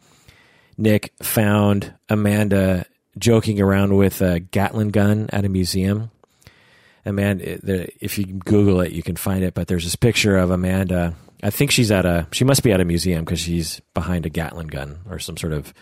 Nick 0.76 1.12
found 1.22 1.94
Amanda 2.08 2.86
joking 3.18 3.60
around 3.60 3.96
with 3.96 4.20
a 4.22 4.40
Gatling 4.40 4.90
gun 4.90 5.28
at 5.32 5.44
a 5.44 5.48
museum. 5.48 6.10
Amanda, 7.06 7.58
eh, 7.68 7.86
if 8.00 8.18
you 8.18 8.24
Google 8.24 8.80
it, 8.80 8.92
you 8.92 9.02
can 9.02 9.16
find 9.16 9.44
it. 9.44 9.54
But 9.54 9.68
there's 9.68 9.84
this 9.84 9.96
picture 9.96 10.36
of 10.36 10.50
Amanda. 10.50 11.14
I 11.42 11.50
think 11.50 11.70
she's 11.70 11.90
at 11.90 12.06
a. 12.06 12.26
She 12.32 12.44
must 12.44 12.62
be 12.62 12.72
at 12.72 12.80
a 12.80 12.84
museum 12.84 13.24
because 13.24 13.40
she's 13.40 13.80
behind 13.92 14.26
a 14.26 14.30
Gatling 14.30 14.68
gun 14.68 15.00
or 15.08 15.18
some 15.18 15.36
sort 15.36 15.52
of 15.52 15.74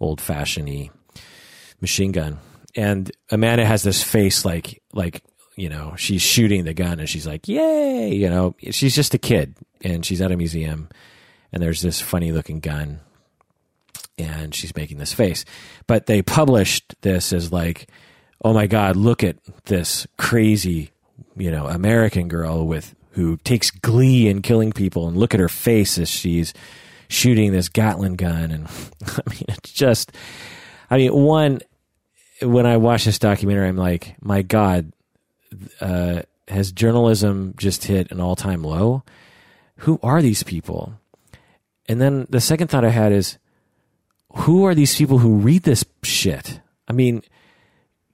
old 0.00 0.20
fashioned 0.20 0.90
machine 1.80 2.12
gun. 2.12 2.38
And 2.76 3.10
Amanda 3.30 3.64
has 3.64 3.84
this 3.84 4.02
face 4.02 4.44
like 4.44 4.82
like 4.92 5.22
you 5.56 5.68
know 5.68 5.94
she's 5.96 6.22
shooting 6.22 6.64
the 6.64 6.74
gun 6.74 6.98
and 6.98 7.08
she's 7.08 7.26
like 7.26 7.46
yay 7.46 8.12
you 8.12 8.28
know 8.28 8.56
she's 8.72 8.94
just 8.94 9.14
a 9.14 9.18
kid 9.18 9.54
and 9.82 10.04
she's 10.04 10.20
at 10.20 10.32
a 10.32 10.36
museum 10.36 10.88
and 11.54 11.62
there's 11.62 11.82
this 11.82 12.00
funny 12.00 12.32
looking 12.32 12.58
gun 12.58 12.98
and 14.18 14.52
she's 14.52 14.74
making 14.74 14.98
this 14.98 15.14
face. 15.14 15.44
But 15.86 16.06
they 16.06 16.20
published 16.20 16.96
this 17.02 17.32
as 17.32 17.52
like, 17.52 17.88
oh 18.44 18.52
my 18.52 18.66
God, 18.66 18.96
look 18.96 19.22
at 19.22 19.36
this 19.66 20.04
crazy, 20.18 20.90
you 21.36 21.52
know, 21.52 21.68
American 21.68 22.26
girl 22.26 22.66
with 22.66 22.96
who 23.12 23.36
takes 23.38 23.70
glee 23.70 24.28
in 24.28 24.42
killing 24.42 24.72
people 24.72 25.06
and 25.06 25.16
look 25.16 25.32
at 25.32 25.38
her 25.38 25.48
face 25.48 25.96
as 25.96 26.10
she's 26.10 26.52
shooting 27.08 27.52
this 27.52 27.68
Gatling 27.68 28.16
gun. 28.16 28.50
And 28.50 28.66
I 29.06 29.30
mean, 29.30 29.44
it's 29.48 29.72
just, 29.72 30.10
I 30.90 30.96
mean, 30.96 31.14
one, 31.14 31.60
when 32.42 32.66
I 32.66 32.78
watch 32.78 33.04
this 33.04 33.20
documentary, 33.20 33.68
I'm 33.68 33.76
like, 33.76 34.16
my 34.20 34.42
God, 34.42 34.92
uh, 35.80 36.22
has 36.48 36.72
journalism 36.72 37.54
just 37.56 37.84
hit 37.84 38.10
an 38.10 38.20
all 38.20 38.34
time 38.34 38.64
low? 38.64 39.04
Who 39.78 40.00
are 40.02 40.20
these 40.20 40.42
people? 40.42 40.98
And 41.86 42.00
then 42.00 42.26
the 42.30 42.40
second 42.40 42.68
thought 42.68 42.84
I 42.84 42.90
had 42.90 43.12
is, 43.12 43.38
who 44.34 44.64
are 44.64 44.74
these 44.74 44.96
people 44.96 45.18
who 45.18 45.36
read 45.36 45.62
this 45.62 45.84
shit? 46.02 46.60
I 46.88 46.92
mean, 46.92 47.22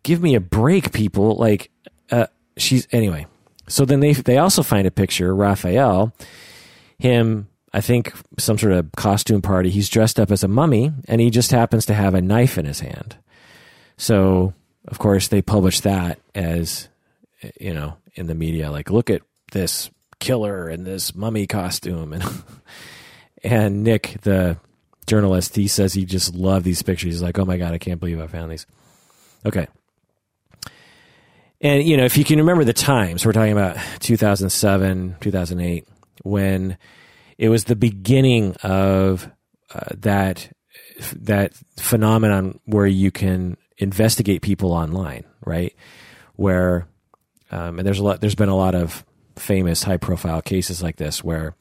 give 0.03 0.23
me 0.23 0.35
a 0.35 0.41
break, 0.41 0.93
people. 0.93 1.37
Like, 1.37 1.71
uh, 2.11 2.27
she's 2.57 2.87
anyway. 2.93 3.27
So 3.69 3.85
then 3.85 4.01
they 4.01 4.13
they 4.13 4.39
also 4.39 4.63
find 4.63 4.87
a 4.87 4.91
picture, 4.91 5.35
Raphael, 5.35 6.13
him. 6.99 7.49
I 7.73 7.81
think 7.81 8.13
some 8.37 8.59
sort 8.59 8.73
of 8.73 8.91
costume 8.97 9.43
party. 9.43 9.71
He's 9.71 9.89
dressed 9.89 10.19
up 10.19 10.33
as 10.33 10.43
a 10.43 10.49
mummy, 10.49 10.93
and 11.07 11.21
he 11.21 11.31
just 11.31 11.53
happens 11.53 11.87
to 11.87 11.95
have 11.95 12.15
a 12.15 12.21
knife 12.21 12.59
in 12.59 12.65
his 12.65 12.81
hand. 12.81 13.17
So, 13.97 14.55
of 14.89 14.99
course, 14.99 15.29
they 15.29 15.41
publish 15.41 15.81
that 15.81 16.19
as 16.35 16.89
you 17.61 17.73
know 17.73 17.97
in 18.15 18.27
the 18.27 18.35
media. 18.35 18.73
Like, 18.73 18.91
look 18.91 19.09
at 19.09 19.23
this 19.53 19.89
killer 20.19 20.69
in 20.69 20.83
this 20.83 21.15
mummy 21.15 21.47
costume, 21.47 22.13
and 22.15 22.25
And 23.43 23.83
Nick, 23.83 24.19
the 24.23 24.59
journalist, 25.07 25.57
he 25.57 25.69
says 25.69 25.93
he 25.93 26.05
just 26.05 26.35
loved 26.35 26.65
these 26.65 26.83
pictures. 26.83 27.15
He's 27.15 27.23
like, 27.23 27.39
oh 27.39 27.45
my 27.45 27.57
God, 27.57 27.73
I 27.73 27.79
can't 27.79 28.01
believe 28.01 28.21
I 28.21 28.27
found 28.27 28.51
these. 28.51 28.67
Okay. 29.45 29.67
And, 31.61 31.83
you 31.83 31.97
know, 31.97 32.05
if 32.05 32.17
you 32.17 32.25
can 32.25 32.39
remember 32.39 32.65
the 32.65 32.73
times, 32.73 33.27
we're 33.27 33.33
talking 33.33 33.53
about 33.53 33.77
2007, 34.01 35.17
2008, 35.21 35.89
when 36.23 36.79
it 37.39 37.49
was 37.49 37.65
the 37.65 37.77
beginning 37.77 38.55
of 38.63 39.31
uh, 39.75 39.81
that 39.99 40.51
that 41.17 41.55
phenomenon 41.79 42.61
where 42.65 42.87
you 42.87 43.11
can 43.11 43.57
investigate 43.79 44.43
people 44.43 44.73
online, 44.73 45.25
right? 45.45 45.75
Where 46.37 46.87
um, 47.51 47.79
and 47.79 47.87
there's 47.87 47.99
a 47.99 48.05
lot. 48.05 48.21
There's 48.21 48.35
been 48.35 48.49
a 48.49 48.57
lot 48.57 48.75
of 48.75 49.05
famous, 49.37 49.83
high 49.83 49.97
profile 49.97 50.43
cases 50.43 50.83
like 50.83 50.97
this 50.97 51.25
where 51.25 51.55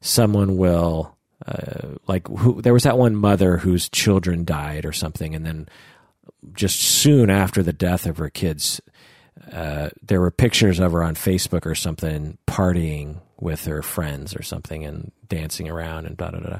someone 0.00 0.56
will 0.56 1.16
uh, 1.46 1.96
like 2.06 2.26
who, 2.28 2.62
there 2.62 2.72
was 2.72 2.84
that 2.84 2.98
one 2.98 3.14
mother 3.14 3.58
whose 3.58 3.88
children 3.88 4.44
died 4.44 4.84
or 4.84 4.92
something, 4.92 5.34
and 5.34 5.44
then 5.44 5.68
just 6.54 6.80
soon 6.80 7.30
after 7.30 7.62
the 7.62 7.72
death 7.72 8.06
of 8.06 8.16
her 8.16 8.30
kids, 8.30 8.80
uh, 9.52 9.90
there 10.02 10.20
were 10.20 10.30
pictures 10.30 10.80
of 10.80 10.92
her 10.92 11.02
on 11.02 11.14
Facebook 11.14 11.66
or 11.66 11.74
something 11.74 12.38
partying 12.46 13.20
with 13.38 13.66
her 13.66 13.82
friends 13.82 14.34
or 14.34 14.42
something 14.42 14.84
and 14.84 15.12
dancing 15.28 15.68
around 15.68 16.06
and 16.06 16.16
da 16.16 16.30
da 16.30 16.38
da. 16.38 16.58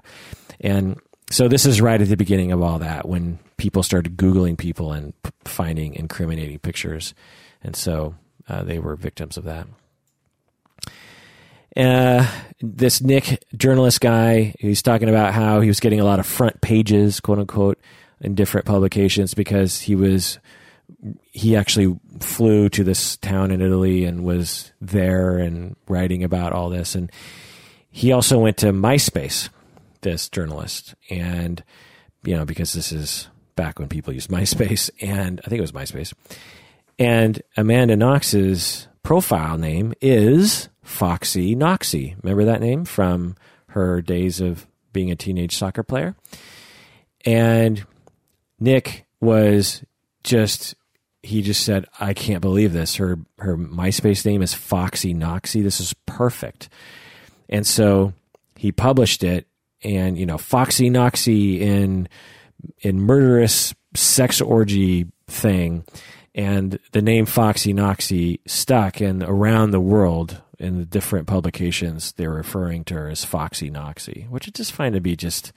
And 0.61 1.01
so 1.31 1.49
this 1.49 1.67
is 1.67 1.81
right 1.81 2.01
at 2.01 2.09
the 2.09 2.17
beginning 2.17 2.53
of 2.53 2.63
all 2.63 2.79
that 2.79 3.09
when 3.09 3.39
people 3.57 3.83
started 3.83 4.17
Googling 4.17 4.59
people 4.59 4.93
and 4.93 5.21
p- 5.23 5.31
finding 5.45 5.95
incriminating 5.95 6.59
pictures. 6.59 7.15
And 7.63 7.75
so 7.75 8.15
uh, 8.49 8.63
they 8.63 8.79
were 8.79 8.95
victims 8.95 9.37
of 9.37 9.45
that. 9.45 9.67
Uh, 11.77 12.27
this 12.61 13.03
Nick 13.03 13.45
journalist 13.57 14.01
guy, 14.01 14.55
he's 14.59 14.83
talking 14.83 15.09
about 15.09 15.35
how 15.35 15.61
he 15.61 15.69
was 15.69 15.81
getting 15.81 16.01
a 16.01 16.05
lot 16.05 16.19
of 16.19 16.27
front 16.27 16.61
pages, 16.61 17.21
quote 17.21 17.39
unquote, 17.39 17.79
in 18.21 18.35
different 18.35 18.67
publications 18.67 19.35
because 19.35 19.81
he 19.81 19.95
was 19.95 20.39
he 21.31 21.57
actually 21.57 21.99
flew 22.21 22.69
to 22.69 22.85
this 22.85 23.17
town 23.19 23.51
in 23.51 23.61
Italy 23.61 24.05
and 24.05 24.25
was 24.25 24.73
there 24.81 25.37
and 25.37 25.77
writing 25.89 26.25
about 26.25 26.53
all 26.53 26.71
this. 26.71 26.95
And 26.95 27.11
he 27.91 28.13
also 28.13 28.39
went 28.39 28.57
to 28.59 28.73
MySpace, 28.73 29.49
this 30.03 30.29
journalist, 30.29 30.95
and 31.11 31.63
you 32.25 32.37
know 32.37 32.45
because 32.45 32.73
this 32.73 32.93
is 32.93 33.29
back 33.55 33.79
when 33.79 33.89
people 33.89 34.15
used 34.15 34.31
MySpace, 34.31 34.91
and 35.01 35.41
I 35.45 35.49
think 35.49 35.59
it 35.59 35.63
was 35.63 35.73
MySpace. 35.73 36.15
And 36.99 37.43
Amanda 37.57 37.97
Knox's 37.97 38.89
profile 39.03 39.59
name 39.59 39.93
is 40.01 40.71
Foxy 40.87 41.55
Knoxy. 41.55 42.17
Remember 42.23 42.45
that 42.45 42.61
name 42.61 42.85
from 42.85 43.37
her 43.69 44.01
days 44.01 44.41
of 44.41 44.67
being 44.93 45.11
a 45.11 45.17
teenage 45.17 45.57
soccer 45.57 45.83
player? 45.83 46.15
And 47.25 47.85
Nick 48.61 49.05
was 49.21 49.83
just 50.23 50.75
he 51.23 51.43
just 51.43 51.65
said, 51.65 51.87
"I 51.99 52.15
can't 52.15 52.41
believe 52.41 52.73
this. 52.73 52.97
Her 52.97 53.19
her 53.39 53.57
MySpace 53.57 54.25
name 54.25 54.43
is 54.43 54.55
Foxy 54.55 55.13
Knoxy. 55.13 55.61
This 55.61 55.81
is 55.81 55.93
perfect." 56.07 56.69
And 57.49 57.67
so 57.67 58.13
he 58.57 58.71
published 58.71 59.25
it, 59.25 59.47
and 59.83 60.17
you 60.17 60.25
know, 60.25 60.39
Foxy 60.39 60.89
Knoxy 60.89 61.61
in 61.61 62.09
in 62.81 63.01
murderous 63.01 63.75
sex 63.95 64.41
orgy 64.41 65.07
thing, 65.27 65.85
and 66.35 66.79
the 66.93 67.03
name 67.03 67.27
Foxy 67.27 67.73
Knoxy 67.73 68.41
stuck, 68.47 69.01
and 69.01 69.23
around 69.25 69.73
the 69.73 69.81
world 69.81 70.41
in 70.59 70.79
the 70.79 70.85
different 70.85 71.27
publications, 71.27 72.13
they're 72.13 72.31
referring 72.31 72.85
to 72.85 72.95
her 72.95 73.09
as 73.09 73.25
Foxy 73.25 73.71
Knoxy, 73.71 74.27
which 74.31 74.49
I 74.49 74.51
just 74.51 74.73
find 74.73 74.95
to 74.95 75.01
be 75.01 75.17
just 75.17 75.53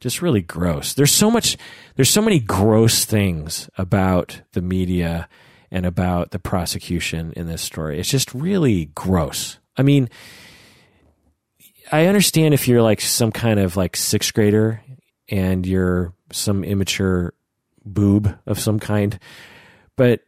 just 0.00 0.20
really 0.20 0.42
gross. 0.42 0.94
There's 0.94 1.12
so 1.12 1.30
much 1.30 1.56
there's 1.96 2.10
so 2.10 2.22
many 2.22 2.40
gross 2.40 3.04
things 3.04 3.70
about 3.76 4.42
the 4.52 4.62
media 4.62 5.28
and 5.70 5.86
about 5.86 6.32
the 6.32 6.38
prosecution 6.38 7.32
in 7.36 7.46
this 7.46 7.62
story. 7.62 7.98
It's 7.98 8.10
just 8.10 8.34
really 8.34 8.86
gross. 8.94 9.58
I 9.76 9.82
mean, 9.82 10.10
I 11.90 12.06
understand 12.06 12.52
if 12.52 12.68
you're 12.68 12.82
like 12.82 13.00
some 13.00 13.32
kind 13.32 13.58
of 13.60 13.76
like 13.76 13.96
sixth 13.96 14.34
grader 14.34 14.82
and 15.28 15.66
you're 15.66 16.12
some 16.30 16.64
immature 16.64 17.32
boob 17.84 18.36
of 18.46 18.58
some 18.58 18.78
kind, 18.78 19.18
but 19.96 20.20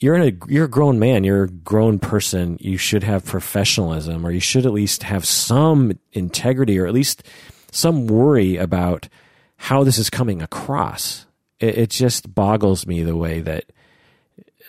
you're 0.00 0.14
in 0.14 0.22
a 0.22 0.52
you're 0.52 0.66
a 0.66 0.70
grown 0.70 0.98
man, 0.98 1.24
you're 1.24 1.44
a 1.44 1.48
grown 1.48 1.98
person. 1.98 2.56
You 2.60 2.76
should 2.76 3.02
have 3.02 3.24
professionalism, 3.24 4.24
or 4.24 4.30
you 4.30 4.40
should 4.40 4.64
at 4.64 4.72
least 4.72 5.02
have 5.02 5.24
some 5.24 5.98
integrity, 6.12 6.78
or 6.78 6.86
at 6.86 6.94
least 6.94 7.24
some 7.72 8.06
worry 8.06 8.56
about 8.56 9.08
how 9.56 9.82
this 9.84 9.98
is 9.98 10.08
coming 10.08 10.40
across. 10.40 11.26
It, 11.58 11.78
it 11.78 11.90
just 11.90 12.32
boggles 12.34 12.86
me 12.86 13.02
the 13.02 13.16
way 13.16 13.40
that 13.40 13.64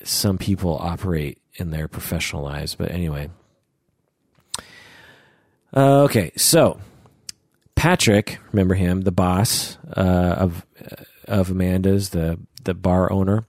some 0.04 0.38
people 0.38 0.78
operate 0.80 1.40
in 1.56 1.70
their 1.70 1.88
professional 1.88 2.44
lives. 2.44 2.74
But 2.74 2.92
anyway, 2.92 3.30
uh, 5.76 6.04
okay, 6.04 6.32
so 6.36 6.80
Patrick, 7.76 8.40
remember 8.52 8.74
him, 8.74 9.02
the 9.02 9.12
boss 9.12 9.78
uh, 9.96 10.36
of 10.40 10.66
of 11.28 11.52
Amanda's, 11.52 12.10
the 12.10 12.40
the 12.64 12.74
bar 12.74 13.12
owner. 13.12 13.46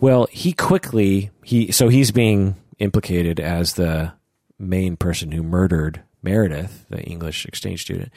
Well, 0.00 0.26
he 0.30 0.52
quickly 0.52 1.30
he 1.44 1.72
so 1.72 1.88
he's 1.88 2.10
being 2.10 2.56
implicated 2.78 3.38
as 3.38 3.74
the 3.74 4.12
main 4.58 4.96
person 4.96 5.32
who 5.32 5.42
murdered 5.42 6.02
Meredith, 6.22 6.86
the 6.88 7.02
English 7.02 7.44
exchange 7.46 7.82
student. 7.82 8.10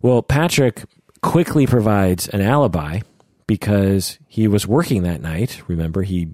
Well, 0.00 0.22
Patrick 0.22 0.84
quickly 1.20 1.66
provides 1.66 2.28
an 2.28 2.40
alibi 2.40 3.00
because 3.46 4.18
he 4.26 4.48
was 4.48 4.66
working 4.66 5.02
that 5.02 5.20
night. 5.20 5.62
Remember, 5.68 6.02
he 6.02 6.28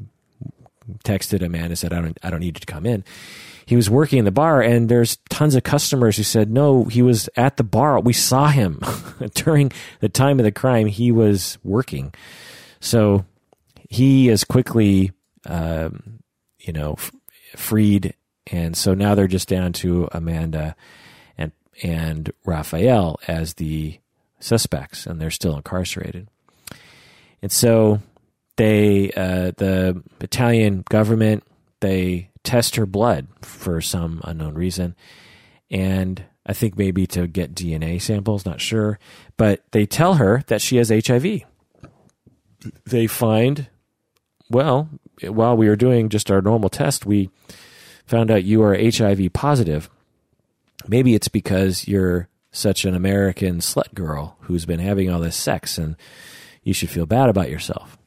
texted 1.04 1.44
Amanda 1.44 1.74
said, 1.74 1.92
"I 1.92 2.00
don't, 2.00 2.18
I 2.22 2.30
don't 2.30 2.40
need 2.40 2.56
you 2.56 2.60
to 2.60 2.66
come 2.66 2.86
in." 2.86 3.04
He 3.64 3.74
was 3.74 3.90
working 3.90 4.20
in 4.20 4.24
the 4.24 4.30
bar, 4.30 4.62
and 4.62 4.88
there's 4.88 5.16
tons 5.28 5.56
of 5.56 5.64
customers 5.64 6.16
who 6.16 6.22
said, 6.22 6.52
"No, 6.52 6.84
he 6.84 7.02
was 7.02 7.28
at 7.36 7.56
the 7.56 7.64
bar. 7.64 7.98
We 7.98 8.12
saw 8.12 8.46
him 8.46 8.80
during 9.34 9.72
the 9.98 10.08
time 10.08 10.38
of 10.38 10.44
the 10.44 10.52
crime. 10.52 10.86
He 10.86 11.10
was 11.10 11.58
working." 11.64 12.14
So 12.78 13.24
he 13.88 14.28
is 14.28 14.44
quickly, 14.44 15.12
um, 15.46 16.20
you 16.58 16.72
know, 16.72 16.94
f- 16.94 17.12
freed, 17.54 18.14
and 18.50 18.76
so 18.76 18.94
now 18.94 19.14
they're 19.14 19.26
just 19.26 19.48
down 19.48 19.72
to 19.74 20.08
Amanda 20.12 20.76
and 21.36 21.52
and 21.82 22.32
Raphael 22.44 23.18
as 23.28 23.54
the 23.54 23.98
suspects, 24.40 25.06
and 25.06 25.20
they're 25.20 25.30
still 25.30 25.56
incarcerated. 25.56 26.28
And 27.42 27.52
so 27.52 28.00
they, 28.56 29.10
uh, 29.12 29.52
the 29.56 30.02
Italian 30.20 30.84
government, 30.88 31.44
they 31.80 32.30
test 32.42 32.76
her 32.76 32.86
blood 32.86 33.26
for 33.42 33.80
some 33.80 34.20
unknown 34.24 34.54
reason, 34.54 34.94
and 35.70 36.24
I 36.46 36.52
think 36.52 36.78
maybe 36.78 37.06
to 37.08 37.26
get 37.26 37.54
DNA 37.54 38.00
samples, 38.00 38.46
not 38.46 38.60
sure, 38.60 38.98
but 39.36 39.64
they 39.72 39.84
tell 39.84 40.14
her 40.14 40.44
that 40.46 40.62
she 40.62 40.76
has 40.76 40.90
HIV. 40.90 41.42
They 42.86 43.06
find, 43.06 43.68
well, 44.50 44.88
while 45.22 45.56
we 45.56 45.68
were 45.68 45.76
doing 45.76 46.08
just 46.08 46.30
our 46.30 46.40
normal 46.40 46.68
test, 46.68 47.06
we 47.06 47.30
found 48.06 48.30
out 48.30 48.44
you 48.44 48.62
are 48.62 48.76
HIV 48.76 49.32
positive. 49.32 49.90
Maybe 50.86 51.14
it's 51.14 51.28
because 51.28 51.88
you're 51.88 52.28
such 52.52 52.84
an 52.84 52.94
American 52.94 53.58
slut 53.58 53.92
girl 53.94 54.36
who's 54.42 54.64
been 54.64 54.80
having 54.80 55.10
all 55.10 55.20
this 55.20 55.36
sex 55.36 55.78
and 55.78 55.96
you 56.62 56.72
should 56.72 56.90
feel 56.90 57.06
bad 57.06 57.28
about 57.28 57.50
yourself. 57.50 57.98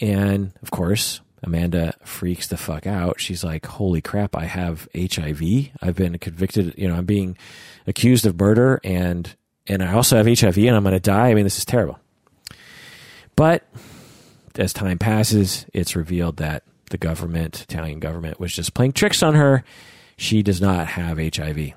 And 0.00 0.52
of 0.62 0.70
course, 0.70 1.20
Amanda 1.42 1.94
freaks 2.04 2.46
the 2.48 2.56
fuck 2.56 2.86
out. 2.86 3.20
She's 3.20 3.44
like, 3.44 3.64
"Holy 3.66 4.00
crap, 4.00 4.36
I 4.36 4.44
have 4.44 4.88
HIV. 4.94 5.70
I've 5.80 5.96
been 5.96 6.18
convicted, 6.18 6.74
you 6.76 6.88
know, 6.88 6.94
I'm 6.94 7.04
being 7.04 7.36
accused 7.86 8.26
of 8.26 8.38
murder 8.38 8.80
and 8.84 9.34
and 9.66 9.82
I 9.82 9.92
also 9.92 10.16
have 10.16 10.26
HIV 10.26 10.58
and 10.58 10.74
I'm 10.76 10.82
going 10.82 10.94
to 10.94 11.00
die. 11.00 11.28
I 11.28 11.34
mean, 11.34 11.44
this 11.44 11.58
is 11.58 11.64
terrible." 11.64 11.98
But 13.36 13.68
as 14.58 14.72
time 14.72 14.98
passes, 14.98 15.66
it's 15.72 15.96
revealed 15.96 16.36
that 16.38 16.64
the 16.90 16.98
government, 16.98 17.62
Italian 17.62 18.00
government 18.00 18.40
was 18.40 18.52
just 18.52 18.74
playing 18.74 18.92
tricks 18.92 19.22
on 19.22 19.34
her. 19.34 19.64
She 20.16 20.42
does 20.42 20.60
not 20.60 20.88
have 20.88 21.18
HIV. 21.18 21.72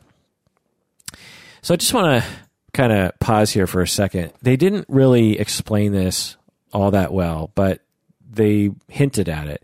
So 1.62 1.74
I 1.74 1.78
just 1.78 1.94
want 1.94 2.24
to 2.24 2.30
kind 2.74 2.92
of 2.92 3.18
pause 3.20 3.52
here 3.52 3.68
for 3.68 3.82
a 3.82 3.88
second. 3.88 4.34
They 4.42 4.56
didn't 4.56 4.86
really 4.90 5.40
explain 5.40 5.92
this 5.92 6.38
all 6.74 6.92
that 6.92 7.14
well, 7.14 7.52
but 7.54 7.82
they 8.30 8.72
hinted 8.88 9.30
at 9.30 9.48
it 9.48 9.62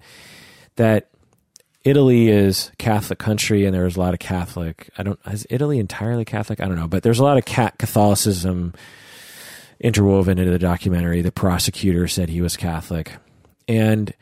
that 0.76 1.09
Italy 1.84 2.28
is 2.28 2.72
Catholic 2.78 3.18
country 3.18 3.65
and 3.65 3.74
there's 3.74 3.95
a 3.95 3.99
lot 3.99 4.13
of 4.13 4.20
Catholic. 4.20 4.89
I 4.97 5.03
don't 5.03 5.20
is 5.26 5.47
Italy 5.49 5.80
entirely 5.80 6.26
Catholic? 6.26 6.59
I 6.59 6.65
don't 6.65 6.76
know, 6.76 6.88
but 6.88 7.01
there's 7.01 7.20
a 7.20 7.24
lot 7.24 7.38
of 7.38 7.45
Catholicism 7.45 8.74
interwoven 9.80 10.39
into 10.39 10.51
the 10.51 10.59
documentary. 10.59 11.21
The 11.21 11.32
prosecutor 11.32 12.07
said 12.07 12.30
he 12.30 12.41
was 12.41 12.57
Catholic, 12.57 13.13
and 13.67 14.13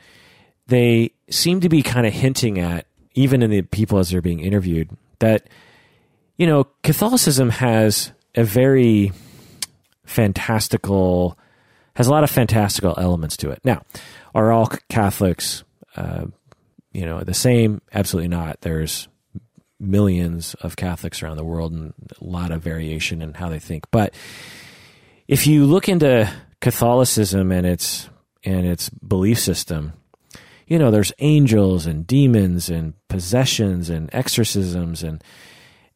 they 0.68 1.12
seem 1.30 1.62
to 1.62 1.70
be 1.70 1.84
kind 1.84 2.06
of 2.06 2.14
hinting 2.14 2.60
at 2.60 2.88
even 3.14 3.41
in 3.41 3.49
the 3.49 3.62
people 3.62 3.97
as 3.97 4.10
they're 4.10 4.22
being 4.22 4.41
interviewed 4.41 4.89
that 5.20 5.47
you 6.38 6.47
know, 6.47 6.66
Catholicism 6.84 7.49
has 7.49 8.12
a 8.36 8.43
very 8.43 9.12
fantastical, 10.06 11.38
has 11.95 12.08
a 12.08 12.12
lot 12.12 12.24
of 12.24 12.30
fantastical 12.30 12.93
elements 12.97 13.38
to 13.38 13.49
it. 13.51 13.62
Now, 13.64 13.84
are 14.34 14.51
all 14.51 14.68
Catholics, 14.89 15.64
uh, 15.95 16.26
you 16.91 17.06
know, 17.06 17.22
the 17.22 17.34
same? 17.34 17.82
Absolutely 17.93 18.28
not. 18.28 18.62
There's 18.62 19.08
millions 19.80 20.56
of 20.56 20.76
Catholics 20.76 21.22
around 21.22 21.38
the 21.38 21.43
world 21.45 21.72
and 21.72 21.93
a 22.20 22.24
lot 22.24 22.51
of 22.51 22.62
variation 22.62 23.22
in 23.22 23.34
how 23.34 23.49
they 23.49 23.60
think. 23.60 23.86
But 23.91 24.14
if 25.28 25.48
you 25.48 25.66
look 25.66 25.90
into 25.90 26.32
Catholicism 26.62 27.52
and 27.52 27.66
its 27.66 28.10
and 28.44 28.66
its 28.66 28.90
belief 28.90 29.40
system, 29.40 29.94
you 30.68 30.78
know, 30.78 30.92
there's 30.92 31.14
angels 31.20 31.86
and 31.86 32.06
demons 32.06 32.70
and 32.70 32.94
possessions 33.08 33.90
and 33.90 34.10
exorcisms 34.14 35.04
and 35.04 35.24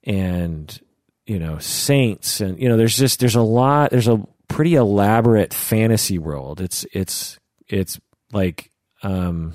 and 0.03 0.79
you 1.25 1.37
know 1.37 1.59
saints 1.59 2.41
and 2.41 2.59
you 2.59 2.67
know 2.67 2.77
there's 2.77 2.97
just 2.97 3.19
there's 3.19 3.35
a 3.35 3.41
lot 3.41 3.91
there's 3.91 4.07
a 4.07 4.25
pretty 4.49 4.75
elaborate 4.75 5.53
fantasy 5.53 6.19
world. 6.19 6.59
It's 6.59 6.85
it's 6.91 7.39
it's 7.69 7.99
like 8.33 8.71
um, 9.03 9.53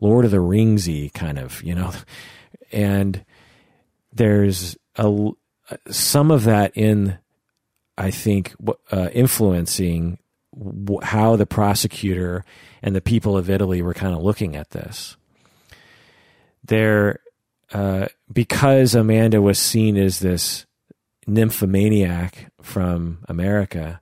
Lord 0.00 0.24
of 0.24 0.30
the 0.30 0.36
Ringsy 0.36 1.12
kind 1.12 1.38
of, 1.38 1.60
you 1.64 1.74
know, 1.74 1.92
and 2.72 3.24
there's 4.12 4.76
a 4.94 5.30
some 5.90 6.30
of 6.30 6.44
that 6.44 6.76
in, 6.76 7.18
I 7.98 8.12
think, 8.12 8.54
uh, 8.92 9.10
influencing 9.12 10.18
how 11.02 11.36
the 11.36 11.46
prosecutor 11.46 12.44
and 12.82 12.94
the 12.94 13.00
people 13.00 13.36
of 13.36 13.50
Italy 13.50 13.82
were 13.82 13.94
kind 13.94 14.14
of 14.14 14.22
looking 14.22 14.56
at 14.56 14.70
this. 14.70 15.16
There, 16.64 17.20
uh, 17.72 18.06
because 18.32 18.94
Amanda 18.94 19.42
was 19.42 19.58
seen 19.58 19.96
as 19.96 20.20
this 20.20 20.64
nymphomaniac 21.26 22.52
from 22.62 23.18
America, 23.28 24.00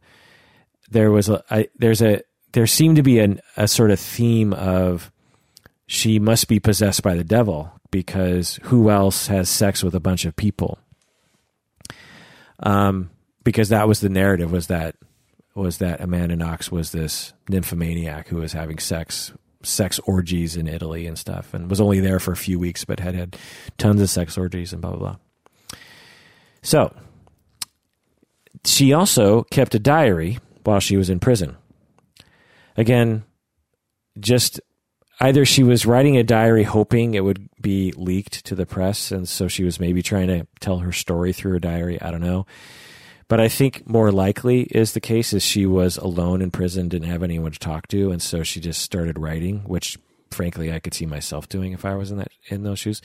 there 0.91 1.11
was 1.11 1.29
a 1.29 1.43
I, 1.51 1.69
there's 1.77 2.03
a 2.03 2.23
there 2.53 2.67
seemed 2.67 2.97
to 2.97 3.03
be 3.03 3.19
an, 3.19 3.41
a 3.57 3.67
sort 3.67 3.91
of 3.91 3.99
theme 3.99 4.53
of 4.53 5.11
she 5.87 6.19
must 6.19 6.49
be 6.49 6.61
possessed 6.61 7.03
by 7.03 7.15
the 7.15 7.25
devil 7.25 7.73
because 7.91 8.59
who 8.65 8.91
else 8.91 9.29
has 9.29 9.49
sex 9.49 9.83
with 9.83 9.95
a 9.95 10.01
bunch 10.01 10.25
of 10.25 10.37
people? 10.37 10.79
Um, 12.61 13.11
because 13.47 13.69
that 13.69 13.87
was 13.87 14.01
the 14.01 14.09
narrative 14.09 14.51
was 14.51 14.67
that 14.67 14.97
was 15.55 15.79
that 15.79 16.01
Amanda 16.01 16.35
Knox 16.35 16.73
was 16.73 16.91
this 16.91 17.33
nymphomaniac 17.49 18.27
who 18.27 18.39
was 18.39 18.53
having 18.53 18.81
sex 18.81 19.33
sex 19.63 20.01
orgies 20.01 20.57
in 20.57 20.67
Italy 20.67 21.07
and 21.07 21.17
stuff, 21.17 21.55
and 21.55 21.71
was 21.71 21.81
only 21.81 22.01
there 22.01 22.19
for 22.19 22.33
a 22.33 22.37
few 22.37 22.59
weeks, 22.59 22.85
but 22.85 22.99
had 22.99 23.15
had 23.15 23.37
tons 23.79 24.03
of 24.03 24.11
sex 24.11 24.37
orgies 24.37 24.73
and 24.73 24.83
blah 24.83 24.91
blah 24.91 24.99
blah. 24.99 25.17
So 26.63 26.93
she 28.65 28.93
also 28.93 29.45
kept 29.45 29.77
a 29.77 29.79
diary 29.79 30.41
while 30.65 30.81
she 30.81 30.97
was 30.97 31.09
in 31.09 31.21
prison. 31.21 31.57
Again, 32.77 33.23
just 34.19 34.61
either 35.21 35.45
she 35.45 35.63
was 35.63 35.87
writing 35.87 36.17
a 36.17 36.25
diary 36.25 36.65
hoping 36.65 37.15
it 37.15 37.23
would 37.23 37.49
be 37.61 37.93
leaked 37.93 38.45
to 38.47 38.57
the 38.57 38.67
press, 38.67 39.13
and 39.13 39.29
so 39.29 39.47
she 39.47 39.63
was 39.63 39.79
maybe 39.79 40.03
trying 40.03 40.27
to 40.27 40.49
tell 40.59 40.79
her 40.79 40.91
story 40.91 41.33
through 41.33 41.53
her 41.53 41.61
diary. 41.61 42.03
I 42.03 42.11
don't 42.11 42.21
know. 42.21 42.45
But 43.29 43.41
I 43.41 43.49
think 43.49 43.89
more 43.89 44.13
likely 44.13 44.63
is 44.63 44.93
the 44.93 45.01
case 45.01 45.33
is 45.33 45.43
she 45.43 45.67
was 45.67 45.97
alone 45.97 46.43
in 46.43 46.51
prison, 46.51 46.89
didn't 46.89 47.09
have 47.09 47.25
anyone 47.25 47.51
to 47.51 47.59
talk 47.59 47.89
to, 47.89 48.13
and 48.13 48.23
so 48.23 48.43
she 48.43 48.61
just 48.61 48.81
started 48.81 49.19
writing, 49.19 49.61
which 49.61 49.99
frankly 50.31 50.73
I 50.73 50.79
could 50.79 50.95
see 50.95 51.07
myself 51.07 51.49
doing 51.49 51.73
if 51.73 51.85
I 51.85 51.95
was 51.95 52.11
in 52.11 52.19
that 52.19 52.31
in 52.49 52.63
those 52.63 52.79
shoes. 52.79 53.03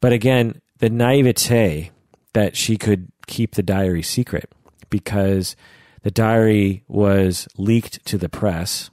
But 0.00 0.12
again, 0.12 0.60
the 0.78 0.90
naivete 0.90 1.90
that 2.32 2.56
she 2.56 2.76
could 2.76 3.12
keep 3.26 3.54
the 3.54 3.62
diary 3.62 4.02
secret 4.02 4.50
because 4.90 5.54
the 6.02 6.10
diary 6.10 6.84
was 6.88 7.46
leaked 7.56 8.04
to 8.06 8.18
the 8.18 8.28
press 8.28 8.90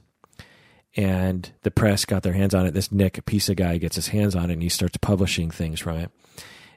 and 0.96 1.52
the 1.62 1.70
press 1.70 2.04
got 2.04 2.22
their 2.22 2.32
hands 2.32 2.54
on 2.54 2.66
it. 2.66 2.74
This 2.74 2.92
Nick 2.92 3.24
Pisa 3.24 3.54
guy 3.54 3.78
gets 3.78 3.96
his 3.96 4.08
hands 4.08 4.34
on 4.34 4.50
it 4.50 4.54
and 4.54 4.62
he 4.62 4.68
starts 4.68 4.96
publishing 4.98 5.50
things 5.50 5.80
from 5.80 5.96
it. 5.96 6.10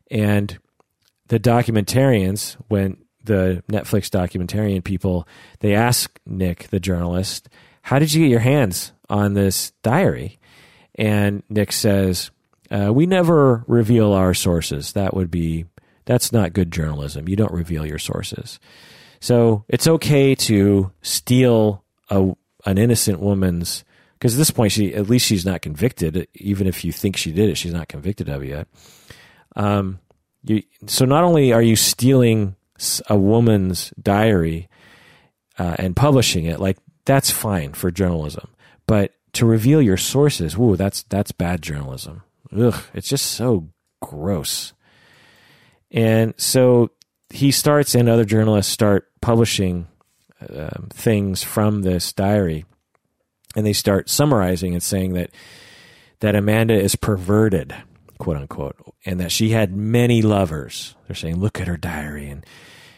And 0.09 0.57
the 1.27 1.39
documentarians, 1.39 2.55
when 2.67 2.97
the 3.23 3.63
Netflix 3.69 4.09
documentarian 4.09 4.83
people, 4.83 5.27
they 5.59 5.75
ask 5.75 6.19
Nick, 6.25 6.67
the 6.69 6.79
journalist, 6.79 7.49
how 7.81 7.99
did 7.99 8.13
you 8.13 8.23
get 8.23 8.31
your 8.31 8.39
hands 8.39 8.93
on 9.09 9.33
this 9.33 9.71
diary? 9.81 10.39
And 10.95 11.43
Nick 11.49 11.71
says, 11.71 12.31
uh, 12.69 12.91
we 12.93 13.05
never 13.05 13.63
reveal 13.67 14.13
our 14.13 14.33
sources. 14.33 14.93
That 14.93 15.13
would 15.13 15.31
be, 15.31 15.65
that's 16.05 16.31
not 16.31 16.53
good 16.53 16.71
journalism. 16.71 17.27
You 17.27 17.35
don't 17.35 17.53
reveal 17.53 17.85
your 17.85 17.99
sources. 17.99 18.59
So 19.19 19.63
it's 19.67 19.87
okay 19.87 20.35
to 20.35 20.91
steal 21.01 21.83
a, 22.09 22.33
an 22.65 22.77
innocent 22.77 23.19
woman's 23.19 23.83
because 24.23 24.35
at 24.35 24.37
this 24.37 24.51
point 24.51 24.71
she 24.71 24.93
at 24.93 25.09
least 25.09 25.25
she's 25.25 25.45
not 25.45 25.61
convicted 25.61 26.27
even 26.33 26.65
if 26.65 26.85
you 26.85 26.93
think 26.93 27.17
she 27.17 27.33
did 27.33 27.49
it 27.49 27.57
she's 27.57 27.73
not 27.73 27.89
convicted 27.89 28.29
of 28.29 28.41
it 28.41 28.47
yet 28.49 28.67
um, 29.57 29.99
you, 30.45 30.63
so 30.87 31.03
not 31.03 31.23
only 31.23 31.51
are 31.51 31.61
you 31.61 31.75
stealing 31.75 32.55
a 33.09 33.17
woman's 33.17 33.91
diary 34.01 34.69
uh, 35.57 35.75
and 35.79 35.95
publishing 35.95 36.45
it 36.45 36.59
like 36.59 36.77
that's 37.05 37.31
fine 37.31 37.73
for 37.73 37.91
journalism. 37.91 38.49
But 38.87 39.13
to 39.33 39.45
reveal 39.45 39.81
your 39.81 39.97
sources 39.97 40.57
whoa 40.57 40.75
that's 40.75 41.03
that's 41.03 41.31
bad 41.31 41.61
journalism. 41.61 42.23
Ugh 42.55 42.81
it's 42.93 43.09
just 43.09 43.25
so 43.25 43.69
gross. 44.01 44.73
And 45.91 46.33
so 46.37 46.91
he 47.29 47.51
starts 47.51 47.95
and 47.95 48.09
other 48.09 48.25
journalists 48.25 48.71
start 48.71 49.09
publishing 49.21 49.87
uh, 50.41 50.69
things 50.91 51.43
from 51.43 51.81
this 51.83 52.13
diary 52.13 52.65
and 53.55 53.65
they 53.65 53.73
start 53.73 54.09
summarizing 54.09 54.73
and 54.73 54.83
saying 54.83 55.13
that 55.13 55.31
that 56.19 56.35
Amanda 56.35 56.73
is 56.73 56.95
perverted, 56.95 57.75
quote 58.17 58.37
unquote, 58.37 58.77
and 59.05 59.19
that 59.19 59.31
she 59.31 59.49
had 59.49 59.75
many 59.75 60.21
lovers. 60.21 60.95
They're 61.07 61.15
saying, 61.15 61.39
look 61.39 61.59
at 61.59 61.67
her 61.67 61.77
diary, 61.77 62.29
and 62.29 62.45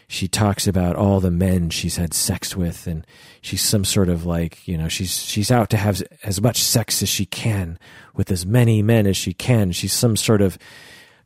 she 0.08 0.28
talks 0.28 0.66
about 0.66 0.96
all 0.96 1.20
the 1.20 1.30
men 1.30 1.70
she's 1.70 1.96
had 1.96 2.14
sex 2.14 2.56
with, 2.56 2.86
and 2.86 3.06
she's 3.40 3.62
some 3.62 3.84
sort 3.84 4.08
of 4.08 4.24
like, 4.24 4.66
you 4.66 4.78
know, 4.78 4.88
she's 4.88 5.22
she's 5.22 5.50
out 5.50 5.70
to 5.70 5.76
have 5.76 6.02
as 6.22 6.40
much 6.40 6.62
sex 6.62 7.02
as 7.02 7.08
she 7.08 7.26
can 7.26 7.78
with 8.14 8.30
as 8.30 8.46
many 8.46 8.82
men 8.82 9.06
as 9.06 9.16
she 9.16 9.32
can. 9.32 9.72
She's 9.72 9.92
some 9.92 10.16
sort 10.16 10.42
of 10.42 10.58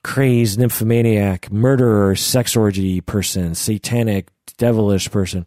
crazed 0.02 0.58
nymphomaniac, 0.58 1.52
murderer, 1.52 2.16
sex 2.16 2.56
orgy 2.56 3.00
person, 3.00 3.54
satanic, 3.54 4.28
devilish 4.56 5.10
person. 5.10 5.46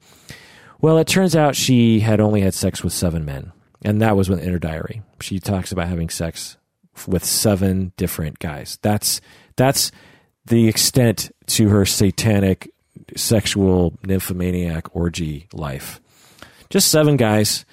Well, 0.80 0.98
it 0.98 1.08
turns 1.08 1.36
out 1.36 1.56
she 1.56 2.02
had 2.02 2.20
only 2.20 2.42
had 2.42 2.54
sex 2.54 2.84
with 2.84 2.94
seven 2.94 3.26
men 3.26 3.52
and 3.84 4.02
that 4.02 4.16
was 4.16 4.30
in 4.30 4.52
her 4.52 4.60
diary. 4.60 5.02
She 5.20 5.40
talks 5.40 5.72
about 5.72 5.88
having 5.88 6.10
sex 6.10 6.58
with 7.08 7.24
seven 7.24 7.92
different 7.98 8.40
guys. 8.40 8.80
That's 8.82 9.22
that's 9.56 9.92
the 10.46 10.68
extent 10.68 11.32
to 11.48 11.70
her 11.70 11.86
satanic 11.86 12.73
sexual 13.16 13.98
nymphomaniac 14.04 14.96
orgy 14.96 15.48
life. 15.54 16.00
Just 16.70 16.90
seven 16.90 17.18
guys 17.18 17.66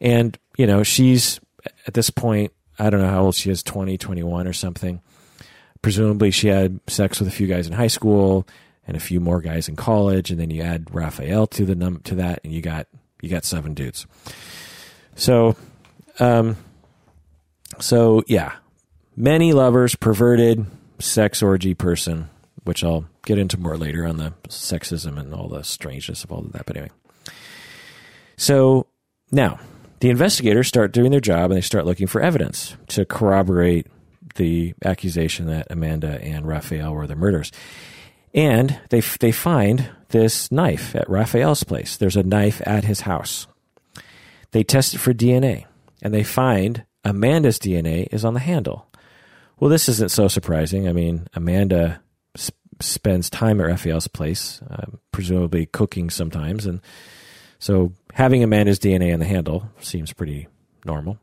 and 0.00 0.38
you 0.56 0.66
know, 0.66 0.82
she's 0.82 1.40
at 1.86 1.94
this 1.94 2.10
point, 2.10 2.52
I 2.78 2.90
don't 2.90 3.00
know 3.00 3.10
how 3.10 3.24
old 3.24 3.34
she 3.34 3.50
is, 3.50 3.62
20, 3.62 3.98
21 3.98 4.46
or 4.46 4.52
something. 4.52 5.00
Presumably 5.82 6.30
she 6.30 6.48
had 6.48 6.80
sex 6.88 7.20
with 7.20 7.28
a 7.28 7.32
few 7.32 7.46
guys 7.46 7.66
in 7.66 7.72
high 7.72 7.86
school 7.88 8.46
and 8.86 8.96
a 8.96 9.00
few 9.00 9.20
more 9.20 9.40
guys 9.40 9.68
in 9.68 9.76
college 9.76 10.30
and 10.30 10.40
then 10.40 10.50
you 10.50 10.62
add 10.62 10.92
Raphael 10.92 11.46
to 11.48 11.64
the 11.64 11.74
num 11.74 12.00
to 12.04 12.16
that 12.16 12.40
and 12.42 12.52
you 12.52 12.60
got 12.60 12.88
you 13.22 13.28
got 13.28 13.44
seven 13.44 13.74
dudes. 13.74 14.06
So, 15.14 15.56
um, 16.20 16.56
so 17.80 18.22
yeah, 18.26 18.52
many 19.16 19.52
lovers, 19.52 19.94
perverted, 19.94 20.66
sex 20.98 21.42
orgy 21.42 21.74
person, 21.74 22.30
which 22.68 22.84
I'll 22.84 23.06
get 23.24 23.38
into 23.38 23.58
more 23.58 23.78
later 23.78 24.06
on 24.06 24.18
the 24.18 24.34
sexism 24.50 25.18
and 25.18 25.32
all 25.32 25.48
the 25.48 25.64
strangeness 25.64 26.22
of 26.22 26.30
all 26.30 26.40
of 26.40 26.52
that. 26.52 26.66
But 26.66 26.76
anyway, 26.76 26.92
so 28.36 28.86
now 29.32 29.58
the 30.00 30.10
investigators 30.10 30.68
start 30.68 30.92
doing 30.92 31.10
their 31.10 31.18
job 31.18 31.50
and 31.50 31.56
they 31.56 31.62
start 31.62 31.86
looking 31.86 32.06
for 32.06 32.20
evidence 32.20 32.76
to 32.88 33.06
corroborate 33.06 33.86
the 34.34 34.74
accusation 34.84 35.46
that 35.46 35.68
Amanda 35.70 36.22
and 36.22 36.46
Raphael 36.46 36.92
were 36.92 37.06
the 37.06 37.16
murderers. 37.16 37.52
And 38.34 38.78
they 38.90 39.00
they 39.00 39.32
find 39.32 39.88
this 40.10 40.52
knife 40.52 40.94
at 40.94 41.08
Raphael's 41.08 41.64
place. 41.64 41.96
There's 41.96 42.16
a 42.16 42.22
knife 42.22 42.60
at 42.66 42.84
his 42.84 43.00
house. 43.00 43.46
They 44.50 44.62
test 44.62 44.92
it 44.92 44.98
for 44.98 45.14
DNA 45.14 45.64
and 46.02 46.12
they 46.12 46.22
find 46.22 46.84
Amanda's 47.02 47.58
DNA 47.58 48.08
is 48.12 48.26
on 48.26 48.34
the 48.34 48.40
handle. 48.40 48.86
Well, 49.58 49.70
this 49.70 49.88
isn't 49.88 50.10
so 50.10 50.28
surprising. 50.28 50.86
I 50.86 50.92
mean, 50.92 51.28
Amanda 51.32 52.02
spends 52.80 53.30
time 53.30 53.60
at 53.60 53.66
Raphael's 53.66 54.08
place, 54.08 54.60
um, 54.70 54.98
presumably 55.12 55.66
cooking 55.66 56.10
sometimes. 56.10 56.66
And 56.66 56.80
so 57.58 57.92
having 58.14 58.42
Amanda's 58.42 58.78
DNA 58.78 59.12
on 59.12 59.20
the 59.20 59.26
handle 59.26 59.70
seems 59.80 60.12
pretty 60.12 60.48
normal. 60.84 61.18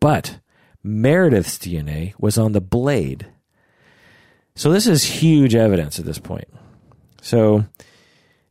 But 0.00 0.38
Meredith's 0.82 1.58
DNA 1.58 2.14
was 2.18 2.38
on 2.38 2.52
the 2.52 2.60
blade. 2.60 3.26
So 4.54 4.70
this 4.70 4.86
is 4.86 5.04
huge 5.04 5.54
evidence 5.54 5.98
at 5.98 6.04
this 6.04 6.18
point. 6.18 6.48
So 7.22 7.64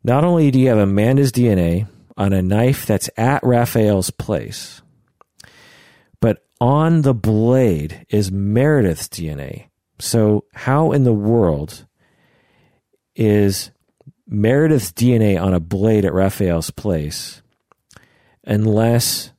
not 0.04 0.24
only 0.24 0.52
do 0.52 0.60
you 0.60 0.70
have 0.70 0.78
Amanda's 0.78 1.32
DNA 1.32 1.88
on 2.18 2.34
a 2.34 2.42
knife 2.42 2.86
that's 2.86 3.10
at 3.16 3.44
Raphael's 3.44 4.10
place. 4.10 4.82
But 6.20 6.44
on 6.60 7.04
the 7.04 7.14
blade 7.14 8.06
is 8.10 8.32
Meredith's 8.32 9.08
DNA. 9.08 9.68
So, 10.00 10.46
how 10.54 10.92
in 10.92 11.04
the 11.04 11.14
world 11.14 11.86
is 13.18 13.72
Meredith's 14.28 14.92
DNA 14.92 15.42
on 15.42 15.54
a 15.54 15.60
blade 15.60 16.06
at 16.06 16.14
Raphael's 16.14 16.70
place 16.72 17.42
unless 18.44 19.32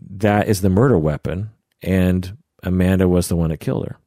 that 0.00 0.48
is 0.48 0.60
the 0.60 0.70
murder 0.70 0.98
weapon 0.98 1.50
and 1.82 2.36
Amanda 2.62 3.06
was 3.08 3.28
the 3.28 3.36
one 3.36 3.50
that 3.50 3.60
killed 3.60 3.86
her? 3.86 3.98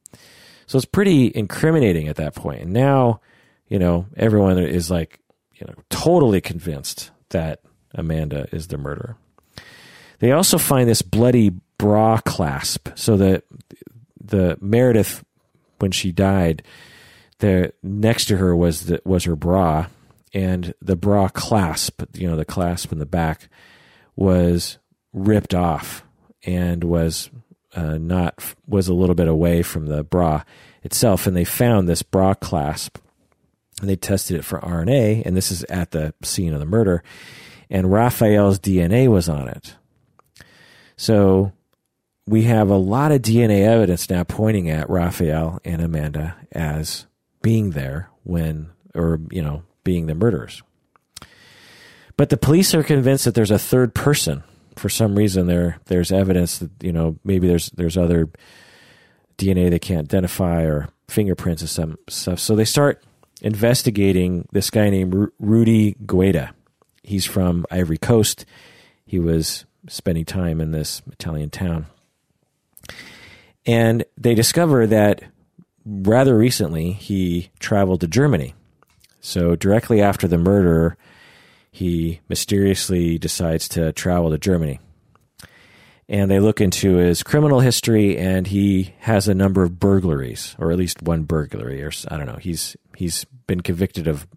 So, 0.66 0.78
it's 0.78 0.86
pretty 0.86 1.32
incriminating 1.36 2.08
at 2.08 2.16
that 2.16 2.34
point. 2.34 2.62
And 2.62 2.74
now, 2.74 3.22
you 3.68 3.78
know, 3.78 4.08
everyone 4.16 4.58
is 4.58 4.90
like, 4.90 5.20
you 5.56 5.68
know, 5.68 5.74
totally 5.90 6.42
convinced 6.42 7.12
that 7.30 7.62
Amanda 7.94 8.48
is 8.52 8.68
the 8.68 8.78
murderer. 8.78 9.18
They 10.20 10.32
also 10.32 10.58
find 10.58 10.88
this 10.88 11.02
bloody 11.02 11.52
bra 11.78 12.20
clasp. 12.20 12.90
So 12.96 13.18
the 13.18 13.44
the 14.24 14.58
Meredith 14.62 15.26
when 15.80 15.92
she 15.92 16.12
died, 16.12 16.64
the 17.42 17.74
next 17.84 18.26
to 18.26 18.38
her 18.38 18.56
was 18.56 18.86
the, 18.86 19.02
was 19.04 19.26
her 19.26 19.36
bra, 19.36 19.88
and 20.34 20.74
the 20.82 20.96
bra 20.96 21.28
clasp, 21.28 22.04
you 22.14 22.28
know, 22.28 22.38
the 22.38 22.46
clasp 22.46 22.92
in 22.92 23.00
the 23.00 23.06
back 23.06 23.50
was 24.16 24.78
ripped 25.12 25.54
off 25.54 26.04
and 26.46 26.84
was 26.84 27.30
uh, 27.76 27.98
not 27.98 28.56
was 28.68 28.88
a 28.88 28.94
little 28.94 29.16
bit 29.16 29.28
away 29.28 29.62
from 29.62 29.88
the 29.88 30.04
bra 30.04 30.44
itself, 30.84 31.28
and 31.28 31.36
they 31.36 31.44
found 31.44 31.88
this 31.88 32.04
bra 32.04 32.34
clasp, 32.34 32.98
and 33.80 33.90
they 33.90 33.96
tested 33.96 34.38
it 34.38 34.46
for 34.46 34.60
RNA, 34.60 35.24
and 35.26 35.36
this 35.36 35.52
is 35.52 35.64
at 35.66 35.92
the 35.92 36.14
scene 36.24 36.54
of 36.54 36.60
the 36.60 36.66
murder, 36.66 37.04
and 37.70 37.92
Raphael's 37.92 38.60
DNA 38.60 39.08
was 39.08 39.28
on 39.28 39.48
it. 39.48 39.76
So 40.96 41.54
we 42.28 42.44
have 42.44 42.70
a 42.70 42.78
lot 42.78 43.12
of 43.12 43.22
DNA 43.22 43.66
evidence 43.66 44.10
now 44.10 44.24
pointing 44.24 44.70
at 44.70 44.90
Raphael 44.90 45.60
and 45.66 45.82
Amanda 45.82 46.36
as 46.52 47.08
being 47.42 47.72
there 47.72 48.10
when, 48.24 48.70
or 48.94 49.20
you 49.32 49.42
know, 49.42 49.64
being 49.84 50.08
the 50.08 50.16
murderers. 50.16 50.62
But 52.18 52.30
the 52.30 52.38
police 52.38 52.76
are 52.76 52.84
convinced 52.84 53.26
that 53.26 53.36
there's 53.36 53.52
a 53.52 53.60
third 53.60 53.96
person. 53.96 54.44
For 54.76 54.90
some 54.90 55.16
reason, 55.16 55.48
there 55.48 55.80
there's 55.86 56.12
evidence 56.12 56.60
that 56.60 56.72
you 56.82 56.92
know 56.92 57.18
maybe 57.24 57.48
there's 57.48 57.70
there's 57.72 57.98
other 57.98 58.30
DNA 59.38 59.70
they 59.70 59.80
can't 59.80 60.06
identify 60.08 60.64
or 60.64 60.90
fingerprints 61.08 61.62
and 61.62 61.70
some 61.70 61.98
stuff. 62.08 62.40
So 62.40 62.56
they 62.56 62.66
start 62.66 63.04
investigating 63.42 64.48
this 64.52 64.70
guy 64.70 64.90
named 64.90 65.30
Rudy 65.40 65.96
Guede. 66.06 66.50
He's 67.04 67.26
from 67.26 67.66
Ivory 67.72 67.98
Coast. 67.98 68.46
He 69.06 69.20
was 69.20 69.66
spending 69.88 70.26
time 70.26 70.62
in 70.62 70.72
this 70.72 71.02
Italian 71.12 71.50
town. 71.50 71.88
And 73.66 74.06
they 74.18 74.36
discover 74.36 74.88
that 74.88 75.24
rather 75.86 76.38
recently 76.38 76.94
he 76.94 77.50
traveled 77.60 78.02
to 78.02 78.08
Germany. 78.08 78.54
So 79.20 79.56
directly 79.56 80.02
after 80.02 80.28
the 80.28 80.38
murder, 80.38 80.98
he 81.72 82.22
mysteriously 82.28 83.18
decides 83.18 83.68
to 83.70 83.92
travel 83.94 84.32
to 84.32 84.38
Germany 84.38 84.80
and 86.12 86.30
they 86.30 86.42
look 86.42 86.60
into 86.60 86.98
his 86.98 87.24
criminal 87.24 87.62
history, 87.62 88.18
and 88.18 88.46
he 88.46 88.94
has 89.00 89.30
a 89.30 89.34
number 89.34 89.64
of 89.64 89.80
burglaries, 89.80 90.58
or 90.60 90.70
at 90.70 90.78
least 90.78 91.02
one 91.02 91.24
burglary, 91.24 91.82
or 91.82 91.90
I 92.10 92.18
don't 92.18 92.26
know. 92.26 92.36
He's 92.36 92.76
he's 92.98 93.24
been 93.48 93.62
convicted 93.62 94.10
of 94.10 94.28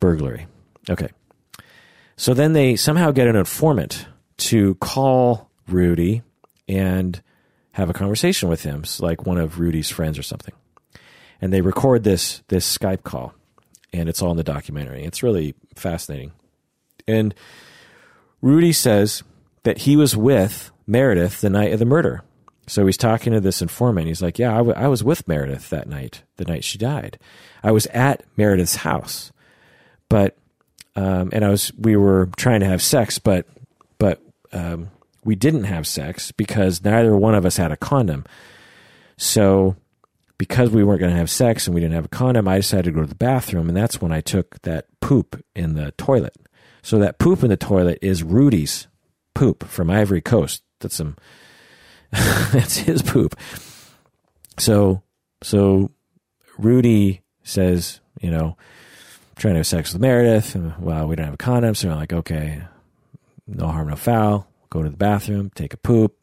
burglary. 0.00 0.48
Okay, 0.90 1.06
so 2.16 2.34
then 2.34 2.52
they 2.52 2.74
somehow 2.74 3.12
get 3.12 3.28
an 3.28 3.36
informant 3.36 4.08
to 4.38 4.74
call 4.74 5.52
Rudy 5.68 6.22
and 6.66 7.22
have 7.72 7.90
a 7.90 7.94
conversation 7.94 8.48
with 8.48 8.62
him, 8.62 8.84
like 9.00 9.26
one 9.26 9.38
of 9.38 9.58
Rudy's 9.58 9.90
friends 9.90 10.18
or 10.18 10.22
something, 10.22 10.54
and 11.40 11.52
they 11.52 11.60
record 11.60 12.04
this 12.04 12.42
this 12.48 12.78
Skype 12.78 13.02
call, 13.02 13.34
and 13.92 14.08
it's 14.08 14.22
all 14.22 14.30
in 14.30 14.36
the 14.36 14.44
documentary. 14.44 15.04
It's 15.04 15.22
really 15.22 15.54
fascinating, 15.74 16.32
and 17.06 17.34
Rudy 18.40 18.72
says 18.72 19.22
that 19.62 19.78
he 19.78 19.96
was 19.96 20.16
with 20.16 20.70
Meredith 20.86 21.40
the 21.40 21.50
night 21.50 21.72
of 21.72 21.78
the 21.78 21.84
murder. 21.84 22.22
So 22.66 22.86
he's 22.86 22.96
talking 22.96 23.32
to 23.32 23.40
this 23.40 23.60
informant. 23.62 24.06
He's 24.06 24.22
like, 24.22 24.38
Yeah, 24.38 24.52
I, 24.52 24.58
w- 24.58 24.76
I 24.76 24.88
was 24.88 25.02
with 25.02 25.26
Meredith 25.26 25.70
that 25.70 25.88
night, 25.88 26.22
the 26.36 26.44
night 26.44 26.64
she 26.64 26.78
died. 26.78 27.18
I 27.62 27.72
was 27.72 27.86
at 27.86 28.24
Meredith's 28.36 28.76
house, 28.76 29.32
but, 30.08 30.36
um, 30.94 31.30
and 31.32 31.44
I 31.44 31.50
was, 31.50 31.72
we 31.76 31.96
were 31.96 32.28
trying 32.36 32.60
to 32.60 32.66
have 32.66 32.82
sex, 32.82 33.18
but, 33.18 33.46
but, 33.98 34.22
um, 34.52 34.90
we 35.24 35.34
didn't 35.34 35.64
have 35.64 35.86
sex 35.86 36.32
because 36.32 36.84
neither 36.84 37.16
one 37.16 37.34
of 37.34 37.46
us 37.46 37.56
had 37.56 37.72
a 37.72 37.76
condom. 37.76 38.24
So, 39.16 39.76
because 40.38 40.70
we 40.70 40.82
weren't 40.82 41.00
going 41.00 41.12
to 41.12 41.18
have 41.18 41.30
sex 41.30 41.66
and 41.66 41.74
we 41.74 41.80
didn't 41.80 41.94
have 41.94 42.06
a 42.06 42.08
condom, 42.08 42.48
I 42.48 42.56
decided 42.56 42.86
to 42.86 42.92
go 42.92 43.02
to 43.02 43.06
the 43.06 43.14
bathroom, 43.14 43.68
and 43.68 43.76
that's 43.76 44.00
when 44.00 44.10
I 44.10 44.20
took 44.20 44.60
that 44.62 44.86
poop 45.00 45.42
in 45.54 45.74
the 45.74 45.92
toilet. 45.92 46.36
So 46.82 46.98
that 46.98 47.18
poop 47.18 47.44
in 47.44 47.50
the 47.50 47.56
toilet 47.56 47.98
is 48.02 48.24
Rudy's 48.24 48.88
poop 49.34 49.64
from 49.64 49.90
Ivory 49.90 50.20
Coast. 50.20 50.62
That's 50.80 50.96
some. 50.96 51.16
that's 52.10 52.78
his 52.78 53.02
poop. 53.02 53.38
So 54.58 55.02
so 55.42 55.90
Rudy 56.58 57.22
says, 57.42 58.00
you 58.20 58.30
know, 58.30 58.56
trying 59.36 59.54
to 59.54 59.58
have 59.58 59.66
sex 59.66 59.92
with 59.92 60.02
Meredith. 60.02 60.56
Well, 60.78 61.06
we 61.06 61.16
don't 61.16 61.26
have 61.26 61.34
a 61.34 61.38
condom, 61.38 61.74
so 61.74 61.90
I'm 61.90 61.96
like, 61.96 62.12
okay, 62.12 62.62
no 63.46 63.68
harm, 63.68 63.88
no 63.88 63.96
foul. 63.96 64.48
Go 64.72 64.82
to 64.82 64.88
the 64.88 64.96
bathroom, 64.96 65.50
take 65.54 65.74
a 65.74 65.76
poop, 65.76 66.16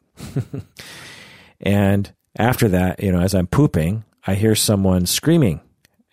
and 1.60 2.12
after 2.36 2.66
that, 2.66 3.00
you 3.00 3.12
know, 3.12 3.20
as 3.20 3.32
I'm 3.32 3.46
pooping, 3.46 4.02
I 4.26 4.34
hear 4.34 4.56
someone 4.56 5.06
screaming 5.06 5.60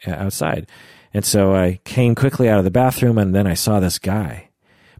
uh, 0.06 0.12
outside. 0.12 0.68
And 1.16 1.26
so 1.26 1.56
I 1.56 1.80
came 1.84 2.14
quickly 2.14 2.48
out 2.48 2.60
of 2.60 2.64
the 2.64 2.70
bathroom 2.70 3.18
and 3.18 3.34
then 3.34 3.48
I 3.48 3.56
saw 3.56 3.80
this 3.80 3.98
guy, 3.98 4.50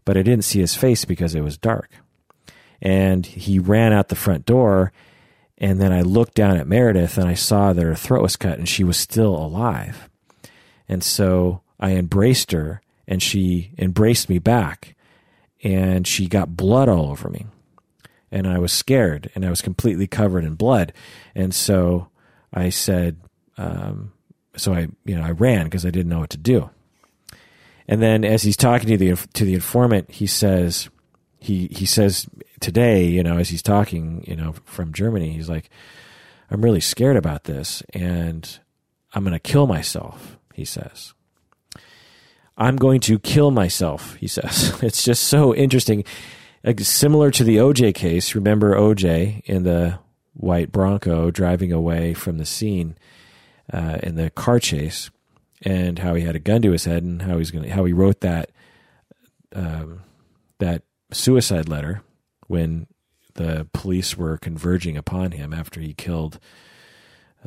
but 0.04 0.16
I 0.16 0.22
didn't 0.22 0.46
see 0.46 0.58
his 0.58 0.74
face 0.74 1.04
because 1.04 1.36
it 1.36 1.42
was 1.42 1.56
dark 1.56 1.92
and 2.82 3.24
he 3.24 3.60
ran 3.60 3.92
out 3.92 4.08
the 4.08 4.16
front 4.16 4.44
door. 4.44 4.92
And 5.58 5.80
then 5.80 5.92
I 5.92 6.02
looked 6.02 6.34
down 6.34 6.56
at 6.56 6.66
Meredith 6.66 7.18
and 7.18 7.28
I 7.28 7.34
saw 7.34 7.72
that 7.72 7.84
her 7.84 7.94
throat 7.94 8.22
was 8.22 8.34
cut 8.34 8.58
and 8.58 8.68
she 8.68 8.82
was 8.82 8.96
still 8.96 9.36
alive. 9.36 10.08
And 10.88 11.04
so 11.04 11.62
I 11.78 11.92
embraced 11.92 12.50
her 12.50 12.82
and 13.06 13.22
she 13.22 13.70
embraced 13.78 14.28
me 14.28 14.40
back 14.40 14.96
and 15.62 16.06
she 16.06 16.26
got 16.28 16.56
blood 16.56 16.88
all 16.88 17.10
over 17.10 17.28
me. 17.28 17.46
And 18.30 18.46
I 18.46 18.58
was 18.58 18.72
scared 18.72 19.30
and 19.34 19.44
I 19.44 19.50
was 19.50 19.62
completely 19.62 20.06
covered 20.06 20.44
in 20.44 20.54
blood. 20.54 20.92
And 21.34 21.54
so 21.54 22.08
I 22.52 22.68
said, 22.68 23.16
um, 23.56 24.12
so 24.56 24.74
I, 24.74 24.88
you 25.04 25.16
know, 25.16 25.22
I 25.22 25.30
ran 25.30 25.64
because 25.64 25.86
I 25.86 25.90
didn't 25.90 26.10
know 26.10 26.20
what 26.20 26.30
to 26.30 26.38
do. 26.38 26.70
And 27.86 28.02
then 28.02 28.24
as 28.24 28.42
he's 28.42 28.56
talking 28.56 28.88
to 28.88 28.96
the, 28.98 29.16
to 29.34 29.44
the 29.44 29.54
informant, 29.54 30.10
he 30.10 30.26
says, 30.26 30.90
he, 31.40 31.68
he 31.70 31.86
says 31.86 32.26
today, 32.60 33.06
you 33.06 33.22
know, 33.22 33.38
as 33.38 33.48
he's 33.48 33.62
talking, 33.62 34.24
you 34.26 34.36
know, 34.36 34.54
from 34.64 34.92
Germany, 34.92 35.30
he's 35.30 35.48
like, 35.48 35.70
I'm 36.50 36.62
really 36.62 36.80
scared 36.80 37.16
about 37.16 37.44
this 37.44 37.82
and 37.94 38.58
I'm 39.14 39.22
going 39.22 39.32
to 39.32 39.38
kill 39.38 39.66
myself, 39.66 40.38
he 40.52 40.64
says. 40.64 41.14
I'm 42.58 42.76
going 42.76 43.00
to 43.02 43.20
kill 43.20 43.52
myself, 43.52 44.16
he 44.16 44.26
says. 44.26 44.76
It's 44.82 45.04
just 45.04 45.24
so 45.24 45.54
interesting. 45.54 46.04
Like, 46.64 46.80
similar 46.80 47.30
to 47.30 47.44
the 47.44 47.56
OJ 47.56 47.94
case. 47.94 48.34
Remember 48.34 48.74
OJ 48.74 49.42
in 49.44 49.62
the 49.62 50.00
white 50.34 50.72
Bronco 50.72 51.30
driving 51.30 51.72
away 51.72 52.14
from 52.14 52.38
the 52.38 52.44
scene 52.44 52.96
uh, 53.72 53.98
in 54.02 54.16
the 54.16 54.30
car 54.30 54.58
chase 54.58 55.10
and 55.62 56.00
how 56.00 56.14
he 56.14 56.24
had 56.24 56.36
a 56.36 56.40
gun 56.40 56.62
to 56.62 56.72
his 56.72 56.84
head 56.84 57.02
and 57.04 57.22
how 57.22 57.38
he's 57.38 57.50
going 57.50 57.68
how 57.70 57.84
he 57.84 57.92
wrote 57.92 58.20
that, 58.20 58.50
um, 59.54 60.00
that 60.58 60.82
suicide 61.12 61.68
letter 61.68 62.02
when 62.48 62.86
the 63.34 63.68
police 63.72 64.16
were 64.16 64.36
converging 64.36 64.96
upon 64.96 65.30
him 65.32 65.52
after 65.52 65.80
he 65.80 65.94
killed 65.94 66.40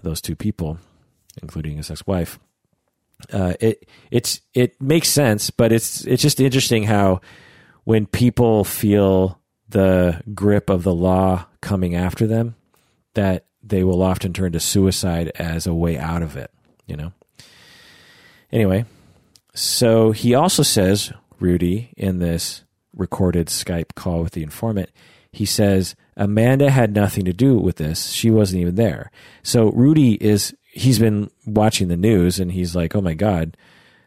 those 0.01 0.21
two 0.21 0.37
people, 0.37 0.77
including 1.41 1.75
his 1.75 1.91
ex-wife. 1.91 2.39
Uh, 3.31 3.53
it 3.59 3.87
it's 4.09 4.41
it 4.53 4.81
makes 4.81 5.09
sense, 5.09 5.49
but 5.49 5.71
it's 5.71 6.05
it's 6.05 6.21
just 6.21 6.39
interesting 6.39 6.83
how 6.83 7.21
when 7.83 8.05
people 8.05 8.63
feel 8.63 9.39
the 9.69 10.21
grip 10.33 10.69
of 10.69 10.83
the 10.83 10.93
law 10.93 11.45
coming 11.61 11.95
after 11.95 12.27
them, 12.27 12.55
that 13.13 13.45
they 13.63 13.83
will 13.83 14.01
often 14.01 14.33
turn 14.33 14.51
to 14.51 14.59
suicide 14.59 15.31
as 15.35 15.67
a 15.67 15.73
way 15.73 15.97
out 15.97 16.21
of 16.21 16.35
it. 16.35 16.51
You 16.85 16.97
know. 16.97 17.13
Anyway, 18.51 18.85
so 19.53 20.11
he 20.11 20.33
also 20.35 20.63
says 20.63 21.13
Rudy 21.39 21.93
in 21.95 22.19
this 22.19 22.63
recorded 22.93 23.47
Skype 23.47 23.95
call 23.95 24.21
with 24.21 24.33
the 24.33 24.43
informant, 24.43 24.89
he 25.31 25.45
says 25.45 25.95
Amanda 26.17 26.69
had 26.69 26.93
nothing 26.93 27.25
to 27.25 27.33
do 27.33 27.57
with 27.57 27.77
this. 27.77 28.11
She 28.11 28.29
wasn't 28.29 28.61
even 28.61 28.75
there. 28.75 29.11
So 29.43 29.71
Rudy 29.71 30.13
is 30.15 30.55
he's 30.71 30.99
been 30.99 31.29
watching 31.45 31.87
the 31.87 31.97
news 31.97 32.39
and 32.39 32.51
he's 32.51 32.75
like, 32.75 32.95
"Oh 32.95 33.01
my 33.01 33.13
god, 33.13 33.57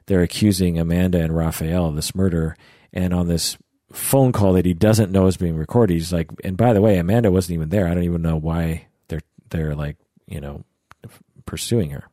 they're 0.06 0.22
accusing 0.22 0.78
Amanda 0.78 1.20
and 1.20 1.36
Raphael 1.36 1.86
of 1.86 1.96
this 1.96 2.14
murder." 2.14 2.56
And 2.92 3.12
on 3.12 3.28
this 3.28 3.56
phone 3.92 4.32
call 4.32 4.54
that 4.54 4.64
he 4.66 4.74
doesn't 4.74 5.12
know 5.12 5.26
is 5.26 5.36
being 5.36 5.56
recorded, 5.56 5.94
he's 5.94 6.12
like, 6.12 6.30
"And 6.42 6.56
by 6.56 6.72
the 6.72 6.80
way, 6.80 6.98
Amanda 6.98 7.30
wasn't 7.30 7.54
even 7.54 7.68
there. 7.68 7.86
I 7.86 7.94
don't 7.94 8.04
even 8.04 8.22
know 8.22 8.36
why 8.36 8.86
they're 9.08 9.22
they're 9.50 9.74
like, 9.74 9.96
you 10.26 10.40
know, 10.40 10.64
pursuing 11.46 11.90
her." 11.90 12.04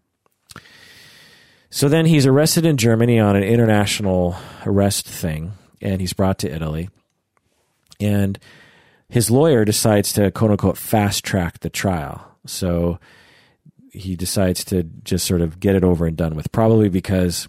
So 1.70 1.88
then 1.88 2.06
he's 2.06 2.26
arrested 2.26 2.66
in 2.66 2.76
Germany 2.76 3.18
on 3.20 3.38
an 3.38 3.44
international 3.44 4.36
arrest 4.66 5.08
thing 5.08 5.54
and 5.82 6.00
he's 6.02 6.14
brought 6.14 6.38
to 6.40 6.54
Italy. 6.54 6.90
And 8.00 8.38
his 9.10 9.32
lawyer 9.32 9.66
decides 9.66 10.14
to 10.14 10.32
quote 10.32 10.52
unquote 10.52 10.78
fast 10.78 11.24
track 11.24 11.60
the 11.60 11.70
trial. 11.70 12.26
So 12.46 13.00
he 13.92 14.16
decides 14.16 14.64
to 14.66 14.84
just 15.04 15.26
sort 15.26 15.42
of 15.42 15.60
get 15.60 15.76
it 15.76 15.84
over 15.84 16.06
and 16.06 16.18
done 16.18 16.36
with, 16.36 16.52
probably 16.52 16.90
because 16.90 17.48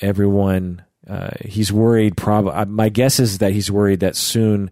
everyone, 0.00 0.84
uh, 1.08 1.30
he's 1.44 1.72
worried. 1.72 2.16
Prob- 2.16 2.48
uh, 2.48 2.66
my 2.66 2.88
guess 2.88 3.18
is 3.18 3.38
that 3.38 3.52
he's 3.52 3.70
worried 3.70 4.00
that 4.00 4.16
soon 4.16 4.70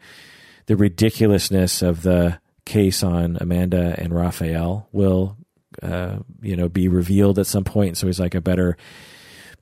the 0.67 0.77
ridiculousness 0.77 1.83
of 1.83 2.03
the 2.03 2.39
case 2.65 3.03
on 3.03 3.39
Amanda 3.41 3.95
and 3.99 4.15
Raphael 4.15 4.89
will, 4.93 5.37
uh, 5.83 6.19
you 6.43 6.57
know, 6.57 6.69
be 6.69 6.89
revealed 6.89 7.39
at 7.39 7.47
some 7.47 7.65
point. 7.65 7.97
So 7.97 8.07
he's 8.07 8.21
like, 8.21 8.35
I 8.35 8.41
better 8.41 8.77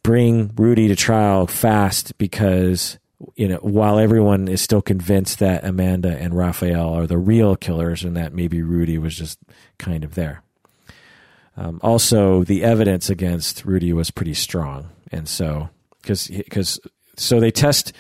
bring 0.03 0.53
Rudy 0.57 0.89
to 0.89 0.97
trial 0.97 1.47
fast 1.47 2.19
because 2.19 2.99
you 3.35 3.49
know, 3.49 3.57
while 3.57 3.99
everyone 3.99 4.49
is 4.49 4.61
still 4.61 4.83
convinced 4.83 5.39
that 5.39 5.65
Amanda 5.65 6.17
and 6.19 6.37
Raphael 6.37 6.93
are 6.93 7.07
the 7.07 7.19
real 7.19 7.57
killers 7.57 8.05
and 8.05 8.17
that 8.17 8.33
maybe 8.33 8.63
Rudy 8.63 8.99
was 8.99 9.17
just 9.17 9.39
kind 9.79 10.05
of 10.05 10.15
there. 10.15 10.43
Um, 11.57 11.81
also, 11.83 12.45
the 12.45 12.63
evidence 12.63 13.09
against 13.09 13.65
Rudy 13.65 13.93
was 13.93 14.11
pretty 14.11 14.35
strong, 14.35 14.91
and 15.11 15.29
so 15.29 15.71
because 16.03 16.29
because 16.29 16.79
so 17.17 17.41
they 17.41 17.51
test 17.51 17.93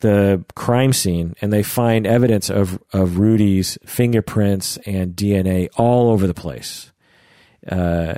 the 0.00 0.44
crime 0.56 0.92
scene 0.92 1.34
and 1.40 1.52
they 1.52 1.62
find 1.62 2.06
evidence 2.06 2.50
of 2.50 2.82
of 2.92 3.18
Rudy's 3.18 3.78
fingerprints 3.86 4.76
and 4.78 5.14
DNA 5.14 5.68
all 5.76 6.10
over 6.10 6.26
the 6.26 6.34
place. 6.34 6.92
Uh, 7.68 8.14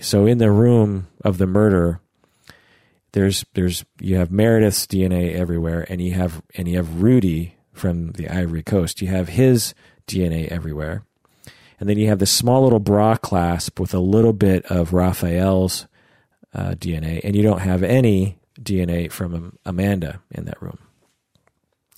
so 0.00 0.26
in 0.26 0.38
the 0.38 0.50
room 0.50 1.08
of 1.24 1.38
the 1.38 1.46
murder, 1.46 2.00
there's 3.12 3.44
there's 3.54 3.84
you 4.00 4.16
have 4.16 4.30
Meredith's 4.30 4.86
DNA 4.86 5.34
everywhere, 5.34 5.86
and 5.88 6.00
you 6.00 6.12
have 6.12 6.42
and 6.54 6.66
you 6.66 6.76
have 6.76 7.02
Rudy 7.02 7.56
from 7.72 8.12
the 8.12 8.28
Ivory 8.28 8.62
Coast. 8.62 9.00
You 9.00 9.08
have 9.08 9.28
his 9.28 9.74
DNA 10.06 10.48
everywhere, 10.48 11.04
and 11.80 11.88
then 11.88 11.98
you 11.98 12.08
have 12.08 12.18
this 12.18 12.30
small 12.30 12.64
little 12.64 12.80
bra 12.80 13.16
clasp 13.16 13.78
with 13.78 13.94
a 13.94 14.00
little 14.00 14.32
bit 14.32 14.64
of 14.66 14.92
Raphael's 14.92 15.86
uh, 16.54 16.70
DNA, 16.70 17.20
and 17.22 17.36
you 17.36 17.42
don't 17.42 17.60
have 17.60 17.82
any 17.82 18.38
DNA 18.60 19.10
from 19.10 19.58
Amanda 19.64 20.20
in 20.30 20.44
that 20.46 20.60
room. 20.60 20.78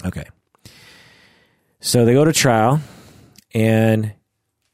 Okay. 0.04 0.24
So 1.80 2.04
they 2.04 2.12
go 2.12 2.24
to 2.24 2.32
trial, 2.32 2.80
and 3.54 4.12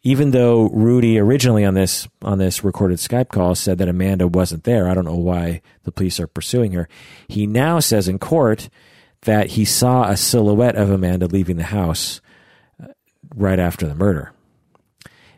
even 0.03 0.31
though 0.31 0.69
Rudy 0.69 1.19
originally 1.19 1.65
on 1.65 1.75
this 1.75 2.09
on 2.23 2.39
this 2.39 2.65
recorded 2.65 2.99
Skype 2.99 3.29
call 3.29 3.55
said 3.55 3.79
that 3.79 3.89
Amanda 3.89 4.27
wasn't 4.27 4.65
there, 4.65 4.89
I 4.89 4.95
don't 4.95 5.05
know 5.05 5.15
why 5.15 5.63
the 5.85 5.93
police 5.93 6.19
are 6.19 6.27
pursuing 6.27 6.73
her. 6.73 6.89
He 7.29 7.47
now 7.47 7.79
says 7.81 8.09
in 8.09 8.19
court 8.19 8.69
that 9.23 9.51
he 9.51 9.65
saw 9.65 10.09
a 10.09 10.17
silhouette 10.17 10.77
of 10.77 10.91
Amanda 10.91 11.27
leaving 11.27 11.57
the 11.57 11.65
house 11.65 12.21
uh, 12.83 12.89
right 13.35 13.59
after 13.59 13.87
the 13.87 13.95
murder. 13.95 14.33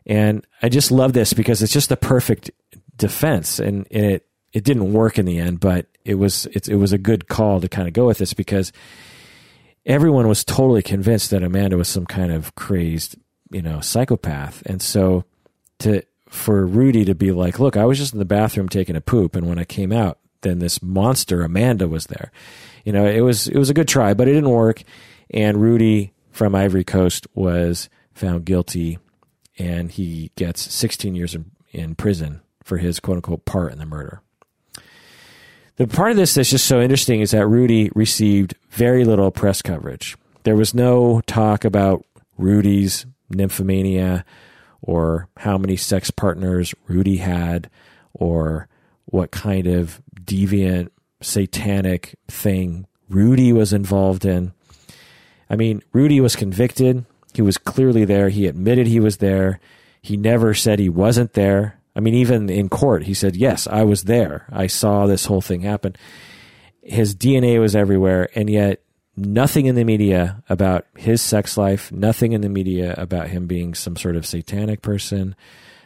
And 0.09 0.47
I 0.62 0.70
just 0.70 0.90
love 0.90 1.12
this 1.12 1.35
because 1.35 1.62
it's 1.62 1.72
just 1.72 1.90
the 1.90 1.97
perfect 1.97 2.51
defense, 2.97 3.59
and, 3.59 3.86
and 3.90 4.06
it 4.06 4.26
it 4.52 4.64
didn't 4.64 4.93
work 4.93 5.18
in 5.18 5.26
the 5.26 5.39
end, 5.39 5.60
but 5.60 5.86
it 6.05 6.14
was 6.14 6.47
it, 6.47 6.68
it 6.68 6.76
was 6.76 6.93
a 6.93 6.98
good 6.98 7.28
call 7.28 7.60
to 7.60 7.68
kind 7.68 7.86
of 7.86 7.94
go 7.94 8.06
with 8.06 8.18
this 8.18 8.32
because 8.32 8.72
everyone 9.85 10.26
was 10.26 10.44
totally 10.44 10.82
convinced 10.82 11.30
that 11.30 11.43
Amanda 11.43 11.76
was 11.76 11.89
some 11.89 12.06
kind 12.06 12.32
of 12.32 12.55
crazed, 12.55 13.16
you 13.51 13.62
know, 13.62 13.80
psychopath, 13.80 14.62
and 14.64 14.80
so 14.80 15.24
to 15.80 16.02
for 16.28 16.66
Rudy 16.66 17.05
to 17.05 17.14
be 17.14 17.30
like, 17.30 17.59
"Look, 17.59 17.76
I 17.76 17.85
was 17.85 17.98
just 17.98 18.14
in 18.14 18.18
the 18.18 18.24
bathroom 18.24 18.68
taking 18.68 18.97
a 18.97 19.02
poop, 19.02 19.36
and 19.36 19.47
when 19.47 19.59
I 19.59 19.64
came 19.64 19.93
out, 19.93 20.18
then 20.40 20.59
this 20.59 20.82
monster 20.82 21.43
Amanda 21.43 21.86
was 21.86 22.06
there." 22.06 22.32
You 22.85 22.93
know, 22.93 23.06
it 23.06 23.20
was 23.20 23.47
it 23.47 23.59
was 23.59 23.68
a 23.68 23.74
good 23.74 23.89
try, 23.89 24.14
but 24.14 24.26
it 24.26 24.32
didn't 24.32 24.51
work, 24.51 24.82
and 25.30 25.60
Rudy 25.60 26.14
from 26.30 26.55
Ivory 26.55 26.85
Coast 26.85 27.26
was 27.35 27.90
found 28.14 28.47
guilty 28.47 28.98
and 29.59 29.90
he 29.90 30.30
gets 30.36 30.72
16 30.72 31.14
years 31.14 31.35
in, 31.35 31.51
in 31.72 31.94
prison 31.94 32.40
for 32.62 32.78
his 32.78 33.01
quote 33.01 33.16
unquote 33.16 33.44
part 33.44 33.72
in 33.72 33.78
the 33.78 33.86
murder. 33.86 34.20
The 35.76 35.86
part 35.86 36.10
of 36.10 36.16
this 36.16 36.35
that's 36.35 36.51
just 36.51 36.66
so 36.66 36.80
interesting 36.80 37.20
is 37.20 37.30
that 37.30 37.47
Rudy 37.47 37.90
received 37.94 38.55
very 38.70 39.05
little 39.05 39.30
press 39.30 39.62
coverage. 39.62 40.16
There 40.43 40.56
was 40.56 40.74
no 40.74 41.20
talk 41.26 41.64
about 41.64 42.05
Rudy's 42.36 43.06
nymphomania 43.32 44.24
or 44.82 45.28
how 45.36 45.59
many 45.59 45.76
sex 45.76 46.10
partners 46.10 46.74
Rudy 46.89 47.18
had 47.18 47.70
or 48.12 48.68
what 49.06 49.30
kind 49.30 49.66
of 49.66 50.02
deviant 50.24 50.89
satanic 51.20 52.16
thing 52.28 52.86
Rudy 53.09 53.52
was 53.52 53.72
involved 53.72 54.24
in. 54.24 54.52
I 55.48 55.56
mean, 55.56 55.82
Rudy 55.93 56.20
was 56.20 56.36
convicted. 56.36 57.05
He 57.34 57.42
was 57.42 57.59
clearly 57.59 58.05
there. 58.05 58.28
He 58.28 58.46
admitted 58.46 58.86
he 58.86 59.00
was 59.00 59.18
there. 59.18 59.60
He 60.00 60.16
never 60.16 60.55
said 60.55 60.78
he 60.78 60.88
wasn't 60.88 61.34
there. 61.34 61.80
I 61.94 62.00
mean, 62.00 62.14
even 62.14 62.48
in 62.48 62.68
court, 62.68 63.05
he 63.05 63.14
said, 63.14 63.36
Yes, 63.36 63.66
I 63.66 63.82
was 63.82 64.05
there. 64.05 64.46
I 64.52 64.66
saw 64.68 65.06
this 65.06 65.26
whole 65.26 65.40
thing 65.40 65.62
happen. 65.62 65.96
His 66.82 67.14
DNA 67.14 67.60
was 67.60 67.74
everywhere, 67.76 68.28
and 68.34 68.48
yet 68.48 68.82
nothing 69.16 69.66
in 69.66 69.74
the 69.74 69.84
media 69.84 70.42
about 70.48 70.86
his 70.96 71.20
sex 71.20 71.56
life, 71.56 71.90
nothing 71.90 72.32
in 72.32 72.40
the 72.40 72.48
media 72.48 72.94
about 72.96 73.28
him 73.28 73.46
being 73.46 73.74
some 73.74 73.96
sort 73.96 74.16
of 74.16 74.24
satanic 74.24 74.80
person, 74.80 75.34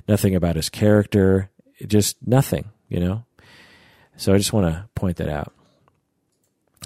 nothing 0.07 0.35
about 0.35 0.57
his 0.57 0.69
character, 0.69 1.51
just 1.87 2.17
nothing, 2.27 2.71
you 2.89 3.01
know? 3.01 3.25
So 4.17 4.35
I 4.35 4.39
just 4.39 4.53
want 4.53 4.67
to 4.67 4.89
point 4.95 5.17
that 5.17 5.29
out. 5.29 5.55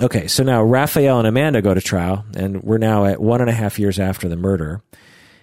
Okay, 0.00 0.28
so 0.28 0.42
now 0.42 0.62
Raphael 0.62 1.18
and 1.18 1.26
Amanda 1.26 1.62
go 1.62 1.72
to 1.72 1.80
trial, 1.80 2.24
and 2.36 2.62
we're 2.62 2.76
now 2.78 3.06
at 3.06 3.20
one 3.20 3.40
and 3.40 3.48
a 3.48 3.54
half 3.54 3.78
years 3.78 3.98
after 3.98 4.28
the 4.28 4.36
murder. 4.36 4.82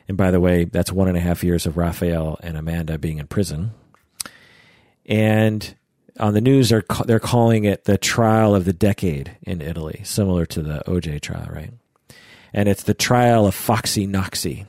And 0.08 0.16
by 0.16 0.30
the 0.32 0.40
way, 0.40 0.66
that's 0.66 0.92
one 0.92 1.08
and 1.08 1.18
a 1.18 1.22
half 1.22 1.44
years 1.44 1.66
of 1.66 1.76
Raphael 1.78 2.38
and 2.44 2.56
Amanda 2.56 3.00
being 3.00 3.18
in 3.18 3.28
prison. 3.28 3.72
And 5.08 5.76
on 6.20 6.34
the 6.36 6.42
news, 6.42 6.70
they're 6.70 6.84
they're 7.06 7.20
calling 7.20 7.64
it 7.64 7.86
the 7.86 7.98
trial 7.98 8.54
of 8.54 8.66
the 8.66 8.74
decade 8.74 9.38
in 9.42 9.60
Italy, 9.62 10.02
similar 10.04 10.46
to 10.48 10.62
the 10.62 10.84
OJ 10.88 11.22
trial, 11.22 11.48
right? 11.52 11.72
And 12.54 12.70
it's 12.70 12.84
the 12.84 12.94
trial 12.94 13.48
of 13.48 13.56
Foxy 13.56 14.06
Knoxy. 14.06 14.66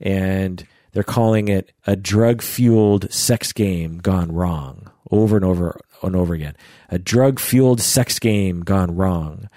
and 0.00 0.66
they're 0.92 1.02
calling 1.04 1.48
it 1.48 1.72
a 1.86 1.96
drug 1.96 2.42
fueled 2.42 3.10
sex 3.12 3.52
game 3.52 3.98
gone 3.98 4.32
wrong 4.32 4.90
over 5.10 5.36
and 5.36 5.44
over 5.44 5.78
and 6.02 6.16
over 6.16 6.34
again. 6.34 6.56
A 6.88 6.98
drug 6.98 7.38
fueled 7.38 7.80
sex 7.80 8.18
game 8.18 8.60
gone 8.60 8.96
wrong. 8.96 9.48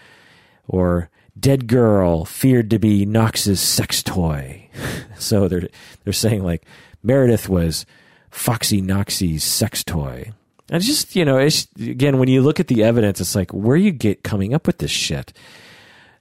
Or 0.68 1.10
dead 1.40 1.68
girl 1.68 2.26
feared 2.26 2.70
to 2.70 2.80
be 2.80 3.06
Knox's 3.06 3.60
sex 3.60 4.02
toy. 4.02 4.70
so 5.18 5.48
they're 5.48 5.68
they're 6.04 6.14
saying 6.14 6.44
like 6.44 6.66
Meredith 7.04 7.50
was 7.50 7.86
Foxy 8.30 8.82
Knoxy's 8.82 9.44
sex 9.44 9.84
toy. 9.84 10.32
And 10.70 10.78
it's 10.78 10.88
just, 10.88 11.16
you 11.16 11.26
know, 11.26 11.38
it's 11.38 11.68
again 11.80 12.18
when 12.18 12.30
you 12.30 12.42
look 12.42 12.60
at 12.60 12.68
the 12.68 12.84
evidence, 12.84 13.22
it's 13.22 13.36
like 13.36 13.52
where 13.52 13.78
you 13.78 13.92
get 13.92 14.24
coming 14.24 14.54
up 14.54 14.66
with 14.66 14.80
this 14.80 14.92
shit. 14.92 15.34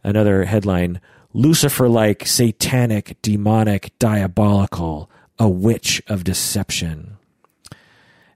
Another 0.03 0.45
headline 0.45 1.01
Lucifer 1.37 1.89
like, 1.89 2.27
satanic, 2.27 3.17
demonic, 3.21 3.93
diabolical, 3.99 5.11
a 5.37 5.49
witch 5.49 6.01
of 6.07 6.23
deception. 6.23 7.17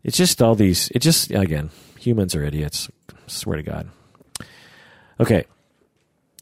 It's 0.05 0.17
just 0.17 0.43
all 0.43 0.55
these, 0.55 0.91
it 0.95 1.01
just, 1.01 1.31
again, 1.31 1.71
humans 1.99 2.35
are 2.35 2.45
idiots. 2.45 2.91
Swear 3.27 3.57
to 3.57 3.63
God. 3.63 3.89
Okay. 5.21 5.45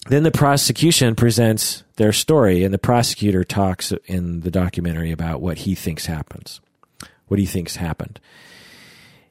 Then 0.08 0.22
the 0.22 0.30
prosecution 0.30 1.16
presents 1.16 1.82
their 1.96 2.12
story, 2.12 2.62
and 2.62 2.72
the 2.72 2.78
prosecutor 2.78 3.42
talks 3.42 3.92
in 4.04 4.40
the 4.40 4.50
documentary 4.50 5.10
about 5.10 5.40
what 5.40 5.58
he 5.58 5.74
thinks 5.74 6.06
happens. 6.06 6.60
What 7.26 7.40
he 7.40 7.46
thinks 7.46 7.76
happened. 7.76 8.20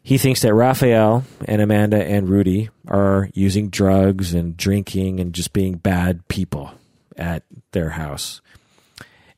He 0.04 0.18
thinks 0.18 0.42
that 0.42 0.54
Raphael 0.54 1.24
and 1.46 1.62
Amanda 1.62 2.04
and 2.04 2.30
Rudy 2.30 2.70
are 2.88 3.30
using 3.34 3.70
drugs 3.70 4.34
and 4.34 4.56
drinking 4.58 5.20
and 5.20 5.34
just 5.34 5.54
being 5.54 5.78
bad 5.78 6.28
people 6.28 6.72
at 7.18 7.44
their 7.72 7.92
house 7.92 8.42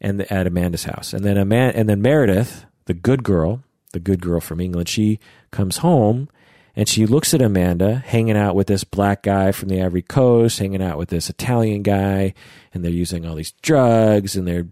and 0.01 0.29
at 0.31 0.47
Amanda's 0.47 0.83
house. 0.83 1.13
And 1.13 1.23
then 1.23 1.37
Amanda, 1.37 1.77
and 1.77 1.87
then 1.87 2.01
Meredith, 2.01 2.65
the 2.85 2.93
good 2.93 3.23
girl, 3.23 3.63
the 3.93 3.99
good 3.99 4.21
girl 4.21 4.39
from 4.39 4.59
England, 4.59 4.89
she 4.89 5.19
comes 5.51 5.77
home 5.77 6.29
and 6.75 6.87
she 6.87 7.07
looks 7.07 7.33
at 7.33 7.41
Amanda 7.41 7.95
hanging 8.05 8.37
out 8.37 8.55
with 8.55 8.67
this 8.67 8.83
black 8.83 9.23
guy 9.23 9.51
from 9.51 9.69
the 9.69 9.81
Ivory 9.81 10.03
Coast, 10.03 10.59
hanging 10.59 10.81
out 10.81 10.99
with 10.99 11.09
this 11.09 11.27
Italian 11.27 11.81
guy, 11.81 12.35
and 12.71 12.83
they're 12.83 12.91
using 12.91 13.25
all 13.25 13.35
these 13.35 13.53
drugs 13.63 14.35
and 14.35 14.47
they're 14.47 14.67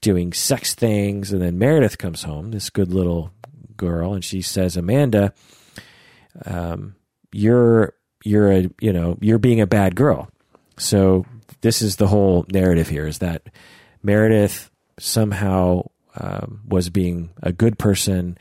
doing 0.00 0.32
sex 0.32 0.74
things. 0.74 1.32
And 1.32 1.42
then 1.42 1.58
Meredith 1.58 1.98
comes 1.98 2.22
home, 2.22 2.52
this 2.52 2.70
good 2.70 2.92
little 2.94 3.32
girl, 3.76 4.14
and 4.14 4.24
she 4.24 4.42
says, 4.42 4.76
Amanda, 4.76 5.32
um, 6.46 6.94
you're 7.32 7.94
you're 8.24 8.52
a 8.52 8.70
you 8.80 8.92
know 8.92 9.18
you're 9.20 9.38
being 9.38 9.60
a 9.60 9.66
bad 9.66 9.96
girl. 9.96 10.30
So 10.78 11.26
this 11.62 11.82
is 11.82 11.96
the 11.96 12.06
whole 12.06 12.46
narrative 12.52 12.88
here: 12.88 13.06
is 13.06 13.18
that 13.18 13.42
Meredith 14.02 14.70
somehow 14.98 15.88
um, 16.16 16.62
was 16.66 16.90
being 16.90 17.30
a 17.42 17.52
good 17.52 17.78
person 17.78 18.38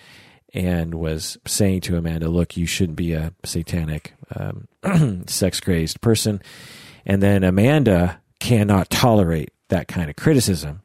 and 0.54 0.96
was 0.96 1.38
saying 1.46 1.82
to 1.82 1.98
Amanda, 1.98 2.30
"Look, 2.30 2.58
you 2.58 2.66
shouldn't 2.66 2.98
be 2.98 3.14
a 3.14 3.34
satanic, 3.44 4.14
um, 4.36 4.68
sex 5.28 5.60
crazed 5.60 6.02
person." 6.02 6.42
And 7.06 7.22
then 7.22 7.44
Amanda 7.44 8.20
cannot 8.40 8.90
tolerate 8.90 9.52
that 9.70 9.88
kind 9.88 10.10
of 10.10 10.16
criticism. 10.16 10.82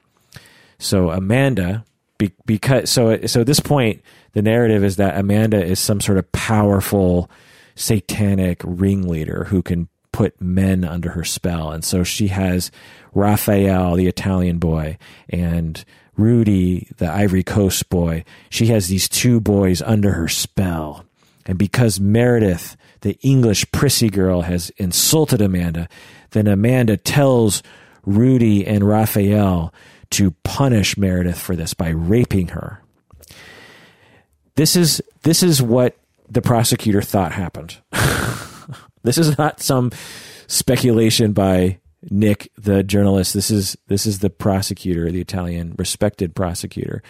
So 0.79 1.11
Amanda, 1.11 1.85
be, 2.19 2.33
because 2.47 2.91
so 2.91 3.25
so 3.27 3.41
at 3.41 3.47
this 3.47 3.61
point, 3.61 4.03
the 4.33 4.43
narrative 4.43 4.85
is 4.85 4.97
that 4.97 5.19
Amanda 5.19 5.65
is 5.65 5.79
some 5.79 6.01
sort 6.01 6.19
of 6.19 6.31
powerful 6.33 7.31
satanic 7.75 8.61
ringleader 8.65 9.45
who 9.45 9.63
can 9.63 9.89
put 10.13 10.41
men 10.41 10.85
under 10.85 11.11
her 11.11 11.25
spell. 11.25 11.73
And 11.73 11.85
so 11.85 12.05
she 12.05 12.29
has 12.29 12.71
Raphael, 13.15 13.97
the 13.97 14.07
Italian 14.07 14.59
boy, 14.59 14.97
and 15.29 15.85
Rudy, 16.17 16.89
the 16.97 17.11
Ivory 17.11 17.43
Coast 17.43 17.89
boy. 17.89 18.25
She 18.51 18.67
has 18.67 18.89
these 18.89 19.09
two 19.09 19.41
boys 19.41 19.83
under 19.83 20.13
her 20.13 20.29
spell. 20.29 21.05
And 21.47 21.59
because 21.59 22.01
Meredith, 22.01 22.77
the 23.01 23.19
English 23.21 23.71
prissy 23.73 24.09
girl, 24.09 24.43
has 24.43 24.71
insulted 24.77 25.43
Amanda, 25.43 25.89
then 26.31 26.47
Amanda 26.47 26.97
tells 26.97 27.63
Rudy 28.05 28.67
and 28.67 28.87
Raphael 28.87 29.73
to 30.11 30.31
punish 30.43 30.97
Meredith 30.97 31.39
for 31.39 31.57
this 31.57 31.75
by 31.75 31.89
raping 31.89 32.49
her. 32.49 32.81
This 34.57 34.77
is 34.77 35.03
this 35.23 35.43
is 35.43 35.61
what 35.61 35.97
the 36.29 36.43
prosecutor 36.43 37.03
thought 37.03 37.33
happened. 37.33 37.77
this 39.03 39.19
is 39.19 39.37
not 39.37 39.61
some 39.61 39.91
speculation 40.47 41.33
by 41.33 41.81
Nick, 42.11 42.51
the 42.57 42.83
journalist. 42.83 43.35
This 43.35 43.51
is 43.51 43.77
this 43.89 44.07
is 44.07 44.21
the 44.21 44.31
prosecutor, 44.31 45.11
the 45.11 45.21
Italian 45.21 45.75
respected 45.79 46.35
prosecutor. 46.35 47.03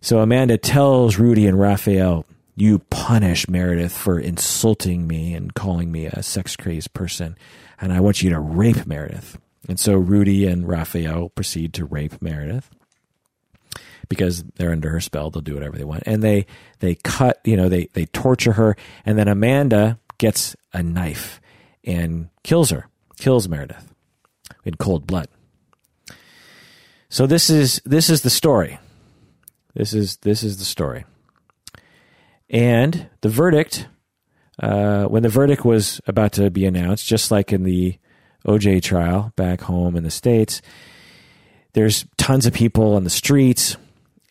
So 0.00 0.18
Amanda 0.18 0.58
tells 0.58 1.18
Rudy 1.18 1.46
and 1.46 1.58
Raphael, 1.58 2.26
"You 2.54 2.80
punish 2.90 3.48
Meredith 3.48 3.92
for 3.92 4.18
insulting 4.18 5.06
me 5.06 5.34
and 5.34 5.54
calling 5.54 5.90
me 5.90 6.06
a 6.06 6.22
sex 6.22 6.56
crazed 6.56 6.92
person, 6.92 7.36
and 7.80 7.92
I 7.92 8.00
want 8.00 8.22
you 8.22 8.30
to 8.30 8.40
rape 8.40 8.86
Meredith." 8.86 9.38
And 9.68 9.80
so 9.80 9.94
Rudy 9.94 10.46
and 10.46 10.68
Raphael 10.68 11.30
proceed 11.30 11.72
to 11.74 11.86
rape 11.86 12.20
Meredith 12.20 12.68
because 14.08 14.44
they're 14.56 14.72
under 14.72 14.90
her 14.90 15.00
spell. 15.00 15.30
They'll 15.30 15.42
do 15.42 15.54
whatever 15.54 15.78
they 15.78 15.84
want, 15.84 16.02
and 16.06 16.22
they 16.22 16.46
they 16.80 16.96
cut, 16.96 17.40
you 17.44 17.56
know, 17.56 17.68
they 17.68 17.88
they 17.94 18.06
torture 18.06 18.52
her, 18.52 18.76
and 19.06 19.18
then 19.18 19.28
Amanda 19.28 19.98
gets 20.18 20.54
a 20.72 20.82
knife 20.82 21.40
and 21.84 22.28
kills 22.42 22.70
her 22.70 22.88
kills 23.16 23.48
Meredith 23.48 23.92
in 24.64 24.74
cold 24.74 25.06
blood. 25.06 25.28
So 27.08 27.26
this 27.26 27.50
is 27.50 27.80
this 27.84 28.10
is 28.10 28.22
the 28.22 28.30
story. 28.30 28.78
This 29.74 29.94
is 29.94 30.16
this 30.18 30.42
is 30.42 30.58
the 30.58 30.64
story. 30.64 31.04
And 32.50 33.08
the 33.20 33.28
verdict, 33.28 33.86
uh, 34.62 35.04
when 35.04 35.22
the 35.22 35.28
verdict 35.28 35.64
was 35.64 36.00
about 36.06 36.32
to 36.34 36.50
be 36.50 36.66
announced, 36.66 37.06
just 37.06 37.30
like 37.30 37.52
in 37.52 37.62
the 37.62 37.98
OJ 38.46 38.82
trial 38.82 39.32
back 39.36 39.62
home 39.62 39.96
in 39.96 40.04
the 40.04 40.10
states, 40.10 40.60
there's 41.72 42.06
tons 42.16 42.46
of 42.46 42.52
people 42.52 42.94
on 42.94 43.04
the 43.04 43.10
streets. 43.10 43.76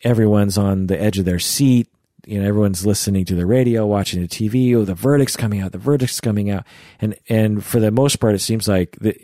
Everyone's 0.02 0.58
on 0.58 0.86
the 0.86 1.00
edge 1.00 1.18
of 1.18 1.24
their 1.24 1.38
seat 1.38 1.88
you 2.26 2.40
know 2.40 2.48
everyone's 2.48 2.86
listening 2.86 3.24
to 3.24 3.34
the 3.34 3.46
radio 3.46 3.86
watching 3.86 4.20
the 4.20 4.28
tv 4.28 4.74
oh 4.74 4.84
the 4.84 4.94
verdict's 4.94 5.36
coming 5.36 5.60
out 5.60 5.72
the 5.72 5.78
verdict's 5.78 6.20
coming 6.20 6.50
out. 6.50 6.64
And 7.00 7.16
and 7.28 7.64
for 7.64 7.80
the 7.80 7.90
most 7.90 8.16
part 8.16 8.34
it 8.34 8.40
seems 8.40 8.68
like 8.68 8.96
the 9.00 9.18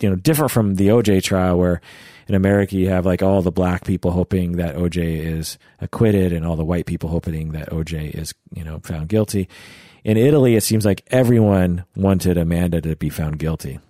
you 0.00 0.08
know 0.08 0.16
different 0.16 0.52
from 0.52 0.76
the 0.76 0.88
oj 0.88 1.22
trial 1.22 1.58
where 1.58 1.80
in 2.26 2.34
america 2.34 2.76
you 2.76 2.88
have 2.88 3.06
like 3.06 3.22
all 3.22 3.42
the 3.42 3.50
black 3.50 3.84
people 3.84 4.10
hoping 4.10 4.52
that 4.52 4.76
oj 4.76 4.96
is 4.96 5.58
acquitted 5.80 6.32
and 6.32 6.46
all 6.46 6.56
the 6.56 6.64
white 6.64 6.86
people 6.86 7.08
hoping 7.08 7.52
that 7.52 7.70
oj 7.70 8.14
is 8.14 8.34
you 8.54 8.64
know 8.64 8.80
found 8.80 9.08
guilty. 9.08 9.48
In 10.04 10.16
italy 10.16 10.56
it 10.56 10.62
seems 10.62 10.84
like 10.84 11.04
everyone 11.08 11.84
wanted 11.96 12.36
amanda 12.38 12.80
to 12.80 12.96
be 12.96 13.10
found 13.10 13.38
guilty. 13.38 13.80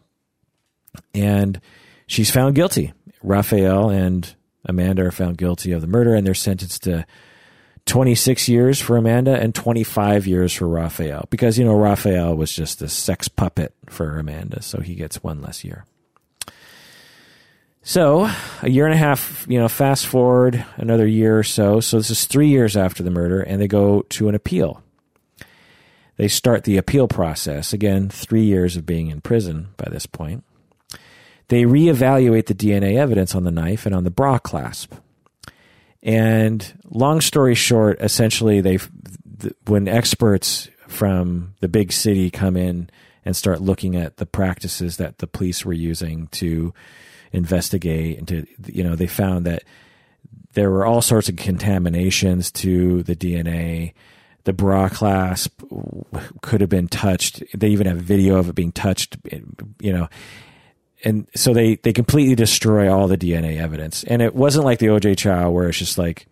And 1.14 1.60
she's 2.06 2.30
found 2.30 2.54
guilty. 2.54 2.92
Raphael 3.22 3.90
and 3.90 4.34
amanda 4.64 5.04
are 5.04 5.12
found 5.12 5.38
guilty 5.38 5.72
of 5.72 5.80
the 5.80 5.86
murder 5.86 6.14
and 6.14 6.26
they're 6.26 6.34
sentenced 6.34 6.84
to 6.84 7.06
26 7.88 8.48
years 8.48 8.80
for 8.80 8.96
Amanda 8.96 9.34
and 9.40 9.54
25 9.54 10.26
years 10.26 10.52
for 10.52 10.68
Raphael 10.68 11.26
because, 11.30 11.58
you 11.58 11.64
know, 11.64 11.74
Raphael 11.74 12.34
was 12.34 12.52
just 12.52 12.82
a 12.82 12.88
sex 12.88 13.28
puppet 13.28 13.74
for 13.86 14.18
Amanda, 14.18 14.62
so 14.62 14.80
he 14.80 14.94
gets 14.94 15.22
one 15.22 15.40
less 15.40 15.64
year. 15.64 15.84
So, 17.82 18.30
a 18.62 18.68
year 18.68 18.84
and 18.84 18.94
a 18.94 18.98
half, 18.98 19.46
you 19.48 19.58
know, 19.58 19.68
fast 19.68 20.06
forward 20.06 20.62
another 20.76 21.06
year 21.06 21.38
or 21.38 21.42
so. 21.42 21.80
So, 21.80 21.96
this 21.96 22.10
is 22.10 22.26
three 22.26 22.48
years 22.48 22.76
after 22.76 23.02
the 23.02 23.10
murder, 23.10 23.40
and 23.40 23.60
they 23.60 23.68
go 23.68 24.02
to 24.10 24.28
an 24.28 24.34
appeal. 24.34 24.82
They 26.16 26.28
start 26.28 26.64
the 26.64 26.76
appeal 26.76 27.08
process. 27.08 27.72
Again, 27.72 28.10
three 28.10 28.44
years 28.44 28.76
of 28.76 28.84
being 28.84 29.06
in 29.06 29.22
prison 29.22 29.68
by 29.78 29.88
this 29.90 30.04
point. 30.04 30.44
They 31.48 31.62
reevaluate 31.62 32.46
the 32.46 32.54
DNA 32.54 32.96
evidence 32.96 33.34
on 33.34 33.44
the 33.44 33.50
knife 33.50 33.86
and 33.86 33.94
on 33.94 34.04
the 34.04 34.10
bra 34.10 34.38
clasp. 34.38 34.92
And 36.02 36.72
long 36.84 37.20
story 37.20 37.54
short, 37.54 38.00
essentially, 38.00 38.60
they 38.60 38.78
when 39.66 39.88
experts 39.88 40.68
from 40.88 41.54
the 41.60 41.68
big 41.68 41.92
city 41.92 42.30
come 42.30 42.56
in 42.56 42.90
and 43.24 43.36
start 43.36 43.60
looking 43.60 43.94
at 43.96 44.16
the 44.16 44.26
practices 44.26 44.96
that 44.96 45.18
the 45.18 45.26
police 45.26 45.64
were 45.64 45.72
using 45.72 46.28
to 46.28 46.72
investigate 47.32 48.18
and 48.18 48.26
to 48.26 48.46
you 48.66 48.82
know 48.82 48.96
they 48.96 49.06
found 49.06 49.44
that 49.44 49.62
there 50.54 50.70
were 50.70 50.86
all 50.86 51.02
sorts 51.02 51.28
of 51.28 51.36
contaminations 51.36 52.50
to 52.50 53.02
the 53.02 53.14
DNA. 53.14 53.92
The 54.44 54.52
bra 54.52 54.88
clasp 54.88 55.62
could 56.40 56.60
have 56.60 56.70
been 56.70 56.88
touched. 56.88 57.42
They 57.54 57.68
even 57.68 57.86
have 57.86 57.98
video 57.98 58.38
of 58.38 58.48
it 58.48 58.54
being 58.54 58.72
touched. 58.72 59.18
You 59.80 59.92
know, 59.92 60.08
and 61.04 61.26
so 61.34 61.52
they 61.52 61.76
they 61.76 61.92
completely 61.92 62.34
destroy 62.34 62.92
all 62.92 63.08
the 63.08 63.18
DNA 63.18 63.58
evidence. 63.58 64.04
And 64.04 64.22
it 64.22 64.34
wasn't 64.34 64.64
like 64.64 64.78
the 64.78 64.86
OJ 64.86 65.16
trial 65.16 65.52
where 65.52 65.68
it's 65.68 65.78
just 65.78 65.98
like 65.98 66.26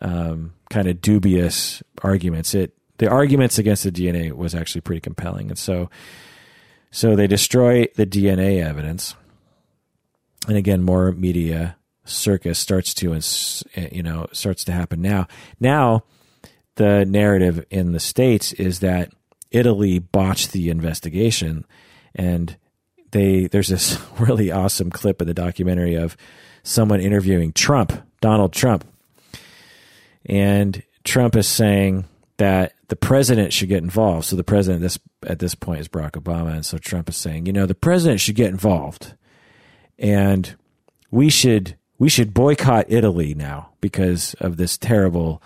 um, 0.00 0.54
kind 0.70 0.88
of 0.88 1.00
dubious 1.00 1.82
arguments. 2.02 2.54
It 2.54 2.74
the 2.98 3.08
arguments 3.08 3.58
against 3.58 3.84
the 3.84 3.92
DNA 3.92 4.32
was 4.32 4.54
actually 4.54 4.80
pretty 4.80 5.00
compelling, 5.00 5.50
and 5.50 5.58
so 5.58 5.90
so 6.90 7.14
they 7.14 7.26
destroy 7.26 7.86
the 7.96 8.06
DNA 8.06 8.64
evidence. 8.64 9.14
And 10.46 10.56
again, 10.56 10.82
more 10.82 11.12
media 11.12 11.76
circus 12.04 12.58
starts 12.58 12.94
to 12.94 13.20
you 13.92 14.02
know 14.02 14.26
starts 14.32 14.64
to 14.64 14.72
happen 14.72 15.02
now. 15.02 15.26
Now, 15.60 16.04
the 16.76 17.04
narrative 17.04 17.64
in 17.70 17.92
the 17.92 18.00
states 18.00 18.52
is 18.54 18.80
that 18.80 19.12
Italy 19.50 19.98
botched 19.98 20.52
the 20.52 20.70
investigation 20.70 21.66
and 22.14 22.56
they 23.10 23.46
there's 23.46 23.68
this 23.68 23.98
really 24.18 24.50
awesome 24.50 24.90
clip 24.90 25.20
in 25.20 25.28
the 25.28 25.34
documentary 25.34 25.94
of 25.94 26.16
someone 26.62 27.00
interviewing 27.00 27.52
Trump, 27.52 27.92
Donald 28.20 28.52
Trump. 28.52 28.84
And 30.26 30.82
Trump 31.04 31.36
is 31.36 31.48
saying 31.48 32.04
that 32.36 32.74
the 32.88 32.96
president 32.96 33.52
should 33.52 33.68
get 33.68 33.82
involved. 33.82 34.26
So 34.26 34.36
the 34.36 34.44
president 34.44 34.82
this 34.82 34.98
at 35.26 35.38
this 35.38 35.54
point 35.54 35.80
is 35.80 35.88
Barack 35.88 36.12
Obama 36.12 36.52
and 36.52 36.64
so 36.64 36.78
Trump 36.78 37.08
is 37.08 37.16
saying, 37.16 37.46
you 37.46 37.52
know, 37.52 37.66
the 37.66 37.74
president 37.74 38.20
should 38.20 38.36
get 38.36 38.50
involved. 38.50 39.14
And 39.98 40.54
we 41.10 41.30
should 41.30 41.76
we 41.98 42.08
should 42.08 42.32
boycott 42.32 42.86
Italy 42.88 43.34
now 43.34 43.70
because 43.80 44.34
of 44.34 44.56
this 44.56 44.78
terrible 44.78 45.42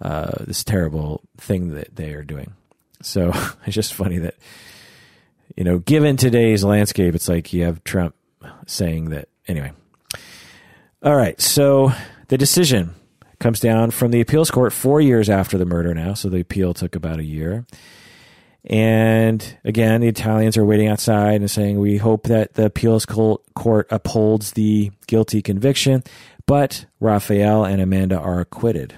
uh, 0.00 0.44
this 0.44 0.62
terrible 0.62 1.22
thing 1.38 1.74
that 1.74 1.96
they 1.96 2.12
are 2.12 2.22
doing. 2.22 2.52
So 3.02 3.32
it's 3.66 3.74
just 3.74 3.94
funny 3.94 4.18
that 4.18 4.34
you 5.56 5.64
know, 5.64 5.78
given 5.78 6.16
today's 6.16 6.62
landscape, 6.62 7.14
it's 7.14 7.28
like 7.28 7.52
you 7.52 7.64
have 7.64 7.82
Trump 7.84 8.14
saying 8.66 9.10
that. 9.10 9.28
Anyway. 9.48 9.72
All 11.02 11.16
right. 11.16 11.40
So 11.40 11.92
the 12.28 12.38
decision 12.38 12.94
comes 13.38 13.60
down 13.60 13.90
from 13.90 14.10
the 14.10 14.20
appeals 14.20 14.50
court 14.50 14.72
four 14.72 15.00
years 15.00 15.30
after 15.30 15.58
the 15.58 15.64
murder 15.64 15.94
now. 15.94 16.14
So 16.14 16.28
the 16.28 16.40
appeal 16.40 16.74
took 16.74 16.94
about 16.94 17.18
a 17.18 17.24
year. 17.24 17.66
And 18.64 19.58
again, 19.64 20.00
the 20.00 20.08
Italians 20.08 20.56
are 20.56 20.64
waiting 20.64 20.88
outside 20.88 21.40
and 21.40 21.50
saying, 21.50 21.78
We 21.78 21.98
hope 21.98 22.24
that 22.24 22.54
the 22.54 22.66
appeals 22.66 23.06
court 23.06 23.86
upholds 23.90 24.52
the 24.52 24.90
guilty 25.06 25.40
conviction. 25.40 26.02
But 26.46 26.86
Raphael 26.98 27.64
and 27.64 27.80
Amanda 27.80 28.18
are 28.18 28.40
acquitted. 28.40 28.94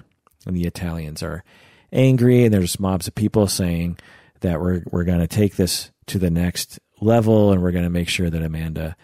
And 0.46 0.56
the 0.56 0.66
Italians 0.66 1.22
are 1.22 1.44
angry, 1.92 2.44
and 2.44 2.54
there's 2.54 2.80
mobs 2.80 3.06
of 3.06 3.14
people 3.14 3.46
saying 3.46 3.98
that 4.40 4.60
we're, 4.60 4.82
we're 4.90 5.04
going 5.04 5.20
to 5.20 5.26
take 5.26 5.56
this 5.56 5.90
to 6.08 6.18
the 6.18 6.30
next 6.30 6.78
level 7.00 7.52
and 7.52 7.62
we're 7.62 7.72
going 7.72 7.84
to 7.84 7.90
make 7.90 8.08
sure 8.08 8.30
that 8.30 8.42
Amanda 8.42 8.96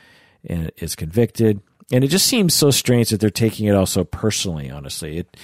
uh, 0.48 0.68
is 0.76 0.94
convicted. 0.94 1.60
And 1.92 2.02
it 2.02 2.08
just 2.08 2.26
seems 2.26 2.54
so 2.54 2.70
strange 2.70 3.10
that 3.10 3.20
they're 3.20 3.30
taking 3.30 3.66
it 3.66 3.74
all 3.74 3.86
so 3.86 4.04
personally, 4.04 4.70
honestly. 4.70 5.18
It 5.18 5.36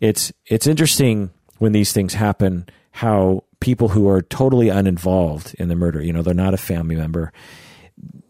it's 0.00 0.32
it's 0.46 0.66
interesting 0.66 1.30
when 1.58 1.72
these 1.72 1.92
things 1.92 2.14
happen 2.14 2.68
how 2.90 3.42
people 3.60 3.88
who 3.88 4.08
are 4.08 4.22
totally 4.22 4.68
uninvolved 4.68 5.54
in 5.58 5.68
the 5.68 5.74
murder, 5.74 6.00
you 6.02 6.12
know, 6.12 6.22
they're 6.22 6.34
not 6.34 6.54
a 6.54 6.58
family 6.58 6.94
member, 6.94 7.32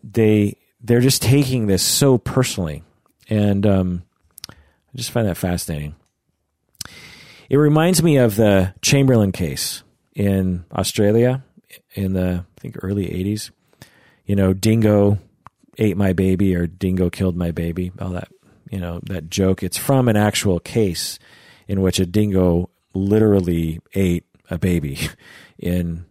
they 0.02 0.56
they're 0.80 1.00
just 1.00 1.22
taking 1.22 1.66
this 1.66 1.82
so 1.82 2.18
personally. 2.18 2.82
And 3.28 3.66
um, 3.66 4.02
I 4.48 4.96
just 4.96 5.10
find 5.10 5.26
that 5.26 5.36
fascinating. 5.36 5.94
It 7.50 7.56
reminds 7.56 8.02
me 8.02 8.16
of 8.16 8.36
the 8.36 8.74
Chamberlain 8.80 9.32
case 9.32 9.82
in 10.14 10.64
Australia 10.72 11.42
in 11.94 12.12
the 12.12 12.44
think 12.64 12.76
early 12.82 13.06
'80s. 13.06 13.50
You 14.24 14.36
know, 14.36 14.54
Dingo 14.54 15.18
ate 15.76 15.96
my 15.96 16.12
baby 16.12 16.56
or 16.56 16.66
Dingo 16.66 17.10
killed 17.10 17.36
my 17.36 17.50
baby. 17.50 17.92
All 18.00 18.10
that 18.10 18.28
you 18.70 18.80
know 18.80 19.00
that 19.04 19.30
joke. 19.30 19.62
It's 19.62 19.76
from 19.76 20.08
an 20.08 20.16
actual 20.16 20.58
case 20.60 21.18
in 21.68 21.80
which 21.80 21.98
a 22.00 22.06
dingo 22.06 22.70
literally 22.94 23.80
ate 23.94 24.24
a 24.50 24.58
baby 24.58 24.98
in 25.58 26.06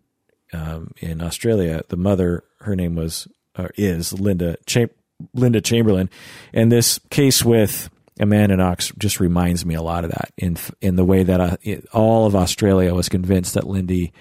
um, 0.54 0.92
in 1.02 1.22
Australia. 1.22 1.82
The 1.90 1.98
mother, 1.98 2.44
her 2.62 2.76
name 2.76 2.96
was 2.96 3.28
or 3.58 3.72
is 3.76 4.14
Linda 4.14 4.58
Cham- 4.66 4.90
Linda 5.34 5.62
Chamberlain, 5.62 6.10
and 6.54 6.72
this 6.72 7.00
case 7.10 7.44
with 7.44 7.90
Amanda 8.20 8.56
Knox 8.56 8.92
just 8.98 9.20
reminds 9.20 9.66
me 9.66 9.76
a 9.76 9.82
lot 9.82 10.04
of 10.04 10.12
that 10.12 10.32
in 10.38 10.58
in 10.82 10.96
the 10.96 11.06
way 11.06 11.24
that 11.24 11.42
uh, 11.42 11.58
it, 11.64 11.86
all 11.94 12.26
of 12.26 12.36
Australia 12.36 12.94
was 12.94 13.10
convinced 13.10 13.56
that 13.56 13.68
Lindy 13.68 14.14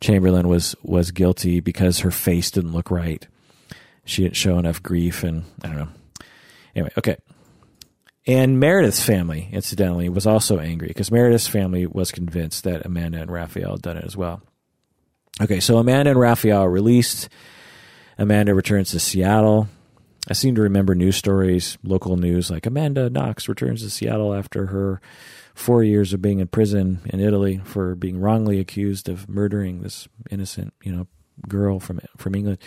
Chamberlain 0.00 0.48
was 0.48 0.74
was 0.82 1.10
guilty 1.10 1.60
because 1.60 2.00
her 2.00 2.10
face 2.10 2.50
didn't 2.50 2.72
look 2.72 2.90
right. 2.90 3.26
She 4.04 4.22
didn't 4.22 4.36
show 4.36 4.58
enough 4.58 4.82
grief, 4.82 5.24
and 5.24 5.44
I 5.62 5.68
don't 5.68 5.76
know. 5.76 5.88
Anyway, 6.74 6.92
okay. 6.98 7.16
And 8.26 8.58
Meredith's 8.58 9.02
family, 9.02 9.48
incidentally, 9.52 10.08
was 10.08 10.26
also 10.26 10.58
angry 10.58 10.88
because 10.88 11.12
Meredith's 11.12 11.46
family 11.46 11.86
was 11.86 12.10
convinced 12.10 12.64
that 12.64 12.84
Amanda 12.84 13.20
and 13.20 13.30
Raphael 13.30 13.72
had 13.72 13.82
done 13.82 13.96
it 13.96 14.04
as 14.04 14.16
well. 14.16 14.42
Okay, 15.40 15.60
so 15.60 15.78
Amanda 15.78 16.10
and 16.10 16.20
Raphael 16.20 16.62
are 16.62 16.70
released. 16.70 17.28
Amanda 18.18 18.54
returns 18.54 18.90
to 18.92 19.00
Seattle. 19.00 19.68
I 20.28 20.32
seem 20.32 20.56
to 20.56 20.62
remember 20.62 20.94
news 20.94 21.16
stories, 21.16 21.78
local 21.84 22.16
news, 22.16 22.50
like 22.50 22.66
Amanda 22.66 23.08
Knox 23.10 23.48
returns 23.48 23.82
to 23.82 23.90
Seattle 23.90 24.34
after 24.34 24.66
her 24.66 25.00
four 25.56 25.82
years 25.82 26.12
of 26.12 26.20
being 26.20 26.38
in 26.38 26.46
prison 26.46 27.00
in 27.06 27.18
Italy 27.18 27.60
for 27.64 27.94
being 27.94 28.20
wrongly 28.20 28.60
accused 28.60 29.08
of 29.08 29.28
murdering 29.28 29.80
this 29.80 30.06
innocent, 30.30 30.74
you 30.82 30.92
know, 30.92 31.06
girl 31.48 31.80
from 31.80 31.98
from 32.16 32.34
England. 32.34 32.58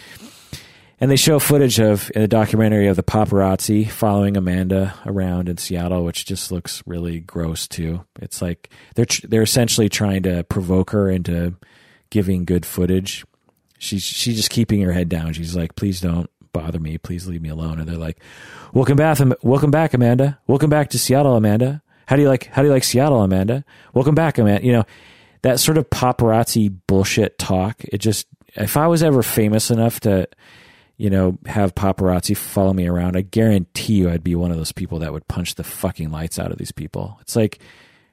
And 0.99 1.09
they 1.09 1.15
show 1.15 1.39
footage 1.39 1.79
of 1.79 2.11
a 2.13 2.27
documentary 2.27 2.87
of 2.87 2.97
the 2.97 3.03
paparazzi 3.03 3.89
following 3.89 4.35
Amanda 4.35 4.95
around 5.05 5.47
in 5.47 5.57
Seattle, 5.57 6.03
which 6.03 6.25
just 6.25 6.51
looks 6.51 6.83
really 6.85 7.21
gross 7.21 7.67
too. 7.67 8.03
It's 8.19 8.41
like 8.41 8.69
they're 8.95 9.05
they're 9.23 9.43
essentially 9.43 9.87
trying 9.87 10.23
to 10.23 10.43
provoke 10.43 10.89
her 10.89 11.09
into 11.09 11.55
giving 12.09 12.43
good 12.43 12.65
footage. 12.65 13.23
She's 13.77 14.03
she's 14.03 14.35
just 14.35 14.49
keeping 14.49 14.81
her 14.81 14.91
head 14.91 15.07
down. 15.09 15.33
She's 15.33 15.55
like, 15.55 15.75
"Please 15.75 16.01
don't 16.01 16.29
bother 16.51 16.79
me. 16.79 16.97
Please 16.97 17.27
leave 17.27 17.41
me 17.41 17.49
alone." 17.49 17.79
And 17.79 17.87
they're 17.87 17.95
like, 17.95 18.19
"Welcome 18.73 18.97
back, 18.97 19.19
welcome 19.43 19.71
back, 19.71 19.93
Amanda. 19.93 20.39
Welcome 20.47 20.71
back 20.71 20.89
to 20.89 20.99
Seattle, 20.99 21.35
Amanda. 21.35 21.81
How 22.09 22.15
do 22.15 22.23
you 22.23 22.27
like 22.27 22.47
how 22.47 22.63
do 22.63 22.69
you 22.69 22.73
like 22.73 22.83
Seattle, 22.83 23.21
Amanda? 23.21 23.63
Welcome 23.93 24.15
back, 24.15 24.39
Amanda." 24.39 24.65
You 24.65 24.73
know, 24.73 24.85
that 25.43 25.59
sort 25.59 25.77
of 25.77 25.87
paparazzi 25.91 26.75
bullshit 26.87 27.37
talk. 27.37 27.83
It 27.83 27.99
just 27.99 28.25
if 28.55 28.77
I 28.77 28.87
was 28.87 29.03
ever 29.03 29.21
famous 29.21 29.69
enough 29.69 29.99
to 29.99 30.27
you 30.97 31.09
know, 31.09 31.37
have 31.45 31.75
paparazzi 31.75 32.35
follow 32.35 32.73
me 32.73 32.87
around, 32.87 33.15
I 33.15 33.21
guarantee 33.21 33.93
you 33.93 34.09
I'd 34.09 34.23
be 34.23 34.35
one 34.35 34.49
of 34.49 34.57
those 34.57 34.71
people 34.71 34.99
that 34.99 35.13
would 35.13 35.27
punch 35.27 35.53
the 35.53 35.63
fucking 35.63 36.09
lights 36.09 36.39
out 36.39 36.51
of 36.51 36.57
these 36.57 36.73
people. 36.73 37.17
It's 37.21 37.37
like, 37.37 37.59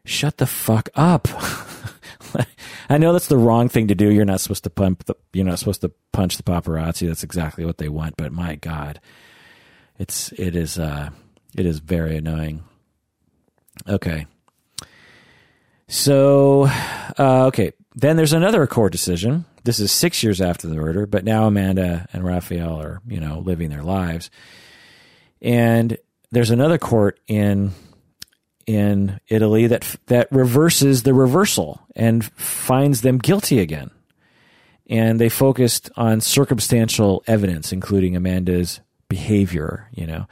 shut 0.05 0.37
the 0.37 0.47
fuck 0.47 0.91
up. 0.95 1.27
I 2.89 2.99
know 2.99 3.13
that's 3.13 3.27
the 3.27 3.39
wrong 3.39 3.69
thing 3.69 3.89
to 3.89 3.97
do. 3.97 4.13
You're 4.13 4.25
not 4.25 4.41
supposed 4.41 4.63
to 4.65 4.71
pump 4.71 5.07
the, 5.07 5.17
you're 5.33 5.45
not 5.45 5.59
supposed 5.59 5.81
to 5.81 5.91
punch 6.13 6.37
the 6.37 6.45
paparazzi. 6.45 7.09
That's 7.09 7.25
exactly 7.25 7.65
what 7.65 7.79
they 7.79 7.89
want. 7.89 8.17
But 8.17 8.31
my 8.31 8.55
God, 8.55 9.01
it's, 9.99 10.31
it 10.33 10.55
is, 10.55 10.79
uh, 10.79 11.11
it 11.57 11.67
is 11.67 11.81
very 11.81 12.19
annoying. 12.19 12.63
Okay. 13.89 14.27
So, 15.89 16.69
uh, 17.19 17.47
okay. 17.47 17.73
Then 17.95 18.17
there's 18.17 18.33
another 18.33 18.67
court 18.67 18.93
decision 18.93 19.45
this 19.67 19.81
is 19.81 19.91
six 19.91 20.23
years 20.23 20.41
after 20.41 20.69
the 20.69 20.77
murder, 20.77 21.07
but 21.07 21.25
now 21.25 21.49
Amanda 21.49 22.07
and 22.13 22.25
Raphael 22.25 22.81
are, 22.81 23.03
you 23.07 23.19
know, 23.21 23.41
living 23.41 23.69
their 23.69 23.83
lives. 23.83 24.31
And 25.43 25.99
there's 26.31 26.51
another 26.51 26.79
court 26.79 27.21
in 27.27 27.73
in 28.65 29.21
Italy 29.29 29.67
that 29.67 29.97
that 30.07 30.29
reverses 30.31 31.03
the 31.03 31.13
reversal 31.13 31.81
and 31.95 32.25
finds 32.25 33.01
them 33.01 33.19
guilty 33.19 33.59
again. 33.59 33.91
And 34.89 35.21
they 35.21 35.29
focused 35.29 35.91
on 35.97 36.21
circumstantial 36.21 37.25
evidence, 37.27 37.73
including 37.73 38.15
Amanda's 38.15 38.81
behavior, 39.09 39.89
you 39.93 40.07
know. 40.07 40.29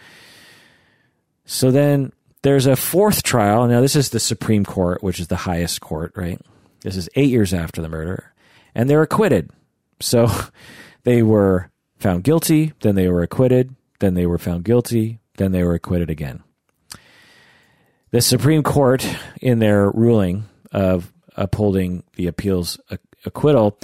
So 1.45 1.73
then 1.73 2.13
there's 2.45 2.67
a 2.67 2.77
fourth 2.77 3.23
trial. 3.23 3.67
Now, 3.67 3.81
this 3.81 3.97
is 3.97 4.11
the 4.11 4.21
Supreme 4.21 4.67
Court, 4.67 5.03
which 5.03 5.19
is 5.19 5.29
the 5.29 5.37
highest 5.37 5.81
court, 5.81 6.13
right? 6.15 6.39
This 6.83 6.95
is 6.95 7.09
eight 7.17 7.31
years 7.31 7.55
after 7.55 7.81
the 7.81 7.89
murder 7.89 8.35
and 8.75 8.89
they're 8.89 9.03
acquitted. 9.03 9.51
So 9.99 10.31
they 11.05 11.23
were 11.23 11.71
found 11.99 12.23
guilty, 12.23 12.75
then 12.81 12.97
they 12.97 13.09
were 13.09 13.23
acquitted, 13.23 13.75
then 14.01 14.13
they 14.13 14.27
were 14.27 14.37
found 14.37 14.65
guilty, 14.65 15.21
then 15.39 15.53
they 15.53 15.65
were 15.65 15.73
acquitted 15.73 16.11
again. 16.11 16.43
The 18.11 18.21
Supreme 18.21 18.63
Court, 18.63 19.09
in 19.41 19.59
their 19.59 19.91
ruling 19.91 20.45
of 20.71 21.13
upholding 21.37 22.05
the 22.17 22.27
appeal's 22.27 22.79
acquittal, 23.25 23.79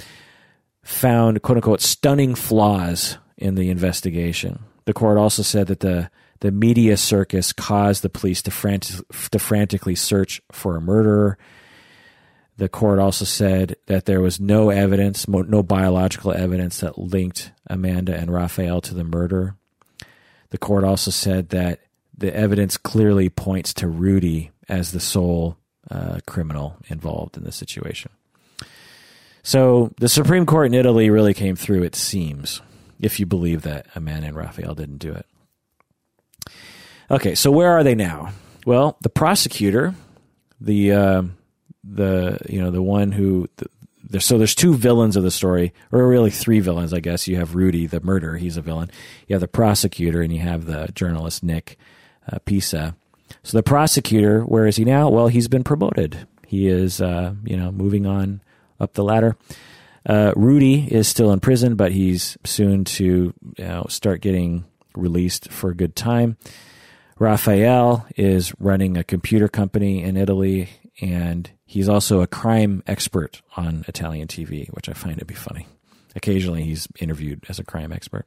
found 0.83 1.41
quote 1.41 1.57
unquote 1.57 1.81
stunning 1.81 2.35
flaws 2.35 3.17
in 3.37 3.55
the 3.55 3.71
investigation. 3.71 4.59
The 4.85 4.93
court 4.93 5.17
also 5.17 5.41
said 5.41 5.65
that 5.67 5.79
the 5.79 6.11
the 6.41 6.51
media 6.51 6.97
circus 6.97 7.53
caused 7.53 8.03
the 8.03 8.09
police 8.09 8.41
to, 8.43 8.51
frantic, 8.51 9.03
to 9.31 9.39
frantically 9.39 9.95
search 9.95 10.41
for 10.51 10.75
a 10.75 10.81
murderer 10.81 11.37
the 12.61 12.69
court 12.69 12.99
also 12.99 13.25
said 13.25 13.75
that 13.87 14.05
there 14.05 14.21
was 14.21 14.39
no 14.39 14.69
evidence, 14.69 15.27
no 15.27 15.63
biological 15.63 16.31
evidence 16.31 16.81
that 16.81 16.95
linked 16.95 17.51
Amanda 17.65 18.15
and 18.15 18.31
Raphael 18.31 18.81
to 18.81 18.93
the 18.93 19.03
murder. 19.03 19.55
The 20.51 20.59
court 20.59 20.83
also 20.83 21.09
said 21.09 21.49
that 21.49 21.79
the 22.15 22.31
evidence 22.35 22.77
clearly 22.77 23.29
points 23.29 23.73
to 23.73 23.87
Rudy 23.87 24.51
as 24.69 24.91
the 24.91 24.99
sole 24.99 25.57
uh, 25.89 26.19
criminal 26.27 26.77
involved 26.87 27.35
in 27.35 27.45
the 27.45 27.51
situation. 27.51 28.11
So 29.41 29.91
the 29.97 30.07
Supreme 30.07 30.45
Court 30.45 30.67
in 30.67 30.75
Italy 30.75 31.09
really 31.09 31.33
came 31.33 31.55
through, 31.55 31.81
it 31.81 31.95
seems, 31.95 32.61
if 32.99 33.19
you 33.19 33.25
believe 33.25 33.63
that 33.63 33.87
Amanda 33.95 34.27
and 34.27 34.37
Raphael 34.37 34.75
didn't 34.75 34.99
do 34.99 35.11
it. 35.11 35.25
Okay, 37.11 37.35
so 37.35 37.51
where 37.51 37.69
are 37.71 37.83
they 37.83 37.93
now? 37.93 38.31
Well, 38.65 38.95
the 39.01 39.09
prosecutor, 39.09 39.93
the 40.61 40.93
uh, 40.93 41.23
the 41.83 42.39
you 42.47 42.61
know 42.61 42.71
the 42.71 42.81
one 42.81 43.11
who 43.11 43.49
the, 43.57 43.65
there's 44.01 44.23
so 44.23 44.37
there's 44.37 44.55
two 44.55 44.75
villains 44.75 45.17
of 45.17 45.23
the 45.23 45.29
story, 45.29 45.73
or 45.91 46.07
really 46.07 46.31
three 46.31 46.61
villains, 46.61 46.93
I 46.93 47.01
guess. 47.01 47.27
You 47.27 47.35
have 47.35 47.53
Rudy, 47.53 47.85
the 47.85 47.99
murderer; 47.99 48.37
he's 48.37 48.55
a 48.55 48.61
villain. 48.61 48.89
You 49.27 49.33
have 49.33 49.41
the 49.41 49.49
prosecutor, 49.49 50.21
and 50.21 50.31
you 50.31 50.39
have 50.39 50.65
the 50.65 50.89
journalist 50.95 51.43
Nick 51.43 51.77
uh, 52.31 52.39
Pisa. 52.45 52.95
So 53.43 53.57
the 53.57 53.63
prosecutor, 53.63 54.43
where 54.43 54.65
is 54.65 54.77
he 54.77 54.85
now? 54.85 55.09
Well, 55.09 55.27
he's 55.27 55.49
been 55.49 55.65
promoted. 55.65 56.27
He 56.47 56.69
is, 56.69 57.01
uh, 57.01 57.33
you 57.43 57.57
know, 57.57 57.73
moving 57.73 58.05
on 58.05 58.41
up 58.79 58.93
the 58.93 59.03
ladder. 59.03 59.35
Uh, 60.05 60.31
Rudy 60.37 60.87
is 60.89 61.09
still 61.09 61.33
in 61.33 61.41
prison, 61.41 61.75
but 61.75 61.91
he's 61.91 62.37
soon 62.45 62.85
to 62.85 63.33
you 63.57 63.65
know, 63.65 63.85
start 63.89 64.21
getting 64.21 64.63
released 64.95 65.51
for 65.51 65.71
a 65.71 65.75
good 65.75 65.95
time. 65.95 66.37
Raphael 67.21 68.05
is 68.17 68.53
running 68.59 68.97
a 68.97 69.03
computer 69.03 69.47
company 69.47 70.03
in 70.03 70.17
Italy, 70.17 70.69
and 70.99 71.49
He's 71.71 71.87
also 71.87 72.19
a 72.19 72.27
crime 72.27 72.83
expert 72.85 73.41
on 73.55 73.85
Italian 73.87 74.27
TV, 74.27 74.67
which 74.71 74.89
I 74.89 74.93
find 74.93 75.17
to 75.19 75.23
be 75.23 75.33
funny. 75.33 75.67
Occasionally, 76.17 76.63
he's 76.63 76.85
interviewed 76.99 77.45
as 77.47 77.59
a 77.59 77.63
crime 77.63 77.93
expert. 77.93 78.25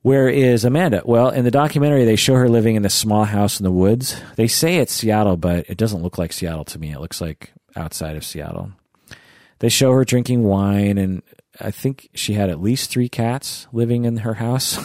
Where 0.00 0.30
is 0.30 0.64
Amanda? 0.64 1.02
Well, 1.04 1.28
in 1.28 1.44
the 1.44 1.50
documentary, 1.50 2.06
they 2.06 2.16
show 2.16 2.36
her 2.36 2.48
living 2.48 2.76
in 2.76 2.82
this 2.82 2.94
small 2.94 3.24
house 3.24 3.60
in 3.60 3.64
the 3.64 3.70
woods. 3.70 4.18
They 4.36 4.48
say 4.48 4.78
it's 4.78 4.94
Seattle, 4.94 5.36
but 5.36 5.68
it 5.68 5.76
doesn't 5.76 6.02
look 6.02 6.16
like 6.16 6.32
Seattle 6.32 6.64
to 6.64 6.78
me. 6.78 6.90
It 6.90 7.00
looks 7.00 7.20
like 7.20 7.52
outside 7.76 8.16
of 8.16 8.24
Seattle. 8.24 8.72
They 9.58 9.68
show 9.68 9.92
her 9.92 10.06
drinking 10.06 10.44
wine, 10.44 10.96
and 10.96 11.20
I 11.60 11.70
think 11.70 12.08
she 12.14 12.32
had 12.32 12.48
at 12.48 12.62
least 12.62 12.88
three 12.88 13.10
cats 13.10 13.66
living 13.74 14.06
in 14.06 14.16
her 14.16 14.34
house, 14.34 14.78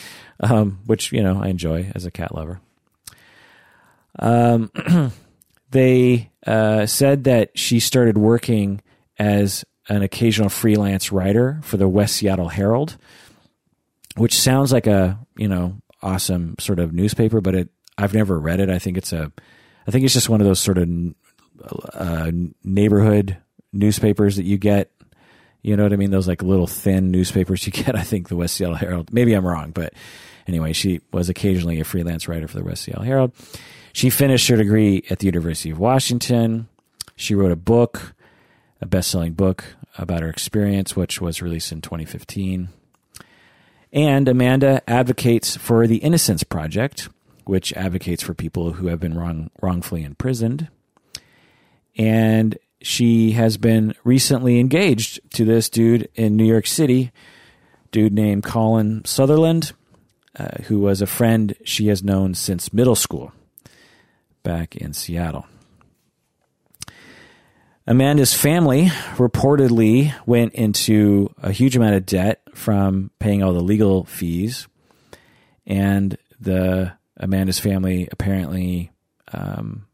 um, 0.40 0.80
which, 0.86 1.12
you 1.12 1.22
know, 1.22 1.40
I 1.42 1.48
enjoy 1.48 1.90
as 1.94 2.04
a 2.04 2.10
cat 2.10 2.34
lover. 2.34 2.60
Um, 4.18 4.70
they 5.70 6.30
uh, 6.46 6.86
said 6.86 7.24
that 7.24 7.56
she 7.58 7.80
started 7.80 8.18
working 8.18 8.80
as 9.18 9.64
an 9.88 10.02
occasional 10.02 10.48
freelance 10.48 11.12
writer 11.12 11.60
for 11.62 11.76
the 11.76 11.88
West 11.88 12.16
Seattle 12.16 12.48
Herald, 12.48 12.96
which 14.16 14.40
sounds 14.40 14.72
like 14.72 14.86
a 14.86 15.18
you 15.36 15.48
know 15.48 15.80
awesome 16.02 16.56
sort 16.58 16.78
of 16.78 16.92
newspaper, 16.92 17.40
but 17.40 17.54
it 17.54 17.68
I've 17.98 18.14
never 18.14 18.38
read 18.38 18.60
it. 18.60 18.70
I 18.70 18.78
think 18.78 18.96
it's 18.96 19.12
a 19.12 19.32
I 19.86 19.90
think 19.90 20.04
it's 20.04 20.14
just 20.14 20.28
one 20.28 20.40
of 20.40 20.46
those 20.46 20.60
sort 20.60 20.78
of 20.78 20.88
uh, 21.92 22.30
neighborhood 22.64 23.36
newspapers 23.72 24.36
that 24.36 24.44
you 24.44 24.58
get. 24.58 24.90
You 25.62 25.76
know 25.76 25.82
what 25.82 25.92
I 25.92 25.96
mean? 25.96 26.10
Those 26.10 26.28
like 26.28 26.42
little 26.42 26.66
thin 26.66 27.10
newspapers 27.10 27.66
you 27.66 27.72
get. 27.84 27.94
I 27.96 28.02
think 28.02 28.28
the 28.28 28.36
West 28.36 28.54
Seattle 28.56 28.76
Herald. 28.76 29.12
Maybe 29.12 29.34
I'm 29.34 29.46
wrong, 29.46 29.72
but 29.72 29.92
anyway, 30.46 30.72
she 30.72 31.00
was 31.12 31.28
occasionally 31.28 31.80
a 31.80 31.84
freelance 31.84 32.28
writer 32.28 32.48
for 32.48 32.58
the 32.58 32.64
West 32.64 32.82
Seattle 32.82 33.04
Herald. 33.04 33.32
She 33.92 34.10
finished 34.10 34.48
her 34.48 34.56
degree 34.56 35.04
at 35.10 35.18
the 35.18 35.26
University 35.26 35.70
of 35.70 35.78
Washington. 35.78 36.68
She 37.16 37.34
wrote 37.34 37.52
a 37.52 37.56
book, 37.56 38.14
a 38.80 38.86
best 38.86 39.10
selling 39.10 39.32
book 39.32 39.64
about 39.98 40.22
her 40.22 40.28
experience, 40.28 40.96
which 40.96 41.20
was 41.20 41.42
released 41.42 41.72
in 41.72 41.80
2015. 41.80 42.68
And 43.92 44.28
Amanda 44.28 44.82
advocates 44.88 45.56
for 45.56 45.86
the 45.86 45.96
Innocence 45.96 46.44
Project, 46.44 47.08
which 47.44 47.72
advocates 47.72 48.22
for 48.22 48.34
people 48.34 48.74
who 48.74 48.86
have 48.86 49.00
been 49.00 49.18
wrong, 49.18 49.50
wrongfully 49.60 50.04
imprisoned. 50.04 50.68
And 51.96 52.56
she 52.80 53.32
has 53.32 53.56
been 53.56 53.94
recently 54.04 54.60
engaged 54.60 55.20
to 55.34 55.44
this 55.44 55.68
dude 55.68 56.08
in 56.14 56.36
New 56.36 56.44
York 56.44 56.66
City, 56.66 57.10
dude 57.90 58.12
named 58.12 58.44
Colin 58.44 59.04
Sutherland, 59.04 59.72
uh, 60.38 60.62
who 60.64 60.80
was 60.80 61.02
a 61.02 61.06
friend 61.06 61.54
she 61.64 61.88
has 61.88 62.02
known 62.02 62.34
since 62.34 62.72
middle 62.72 62.94
school 62.94 63.32
back 64.42 64.76
in 64.76 64.92
Seattle. 64.92 65.46
Amanda's 67.86 68.34
family 68.34 68.86
reportedly 69.16 70.14
went 70.24 70.54
into 70.54 71.34
a 71.42 71.50
huge 71.50 71.76
amount 71.76 71.96
of 71.96 72.06
debt 72.06 72.42
from 72.54 73.10
paying 73.18 73.42
all 73.42 73.52
the 73.52 73.60
legal 73.60 74.04
fees, 74.04 74.68
and 75.66 76.16
the 76.38 76.92
Amanda's 77.16 77.58
family 77.58 78.08
apparently 78.12 78.92
um, 79.32 79.86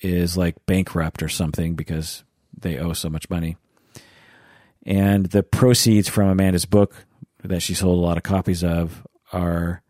is 0.00 0.36
like 0.36 0.66
bankrupt 0.66 1.22
or 1.22 1.28
something 1.28 1.74
because 1.74 2.24
they 2.58 2.78
owe 2.78 2.92
so 2.92 3.08
much 3.08 3.30
money. 3.30 3.56
And 4.84 5.26
the 5.26 5.42
proceeds 5.42 6.08
from 6.08 6.28
Amanda's 6.28 6.64
book 6.64 7.06
that 7.44 7.60
she 7.60 7.74
sold 7.74 7.98
a 7.98 8.00
lot 8.00 8.16
of 8.16 8.22
copies 8.22 8.64
of 8.64 9.06
are 9.32 9.82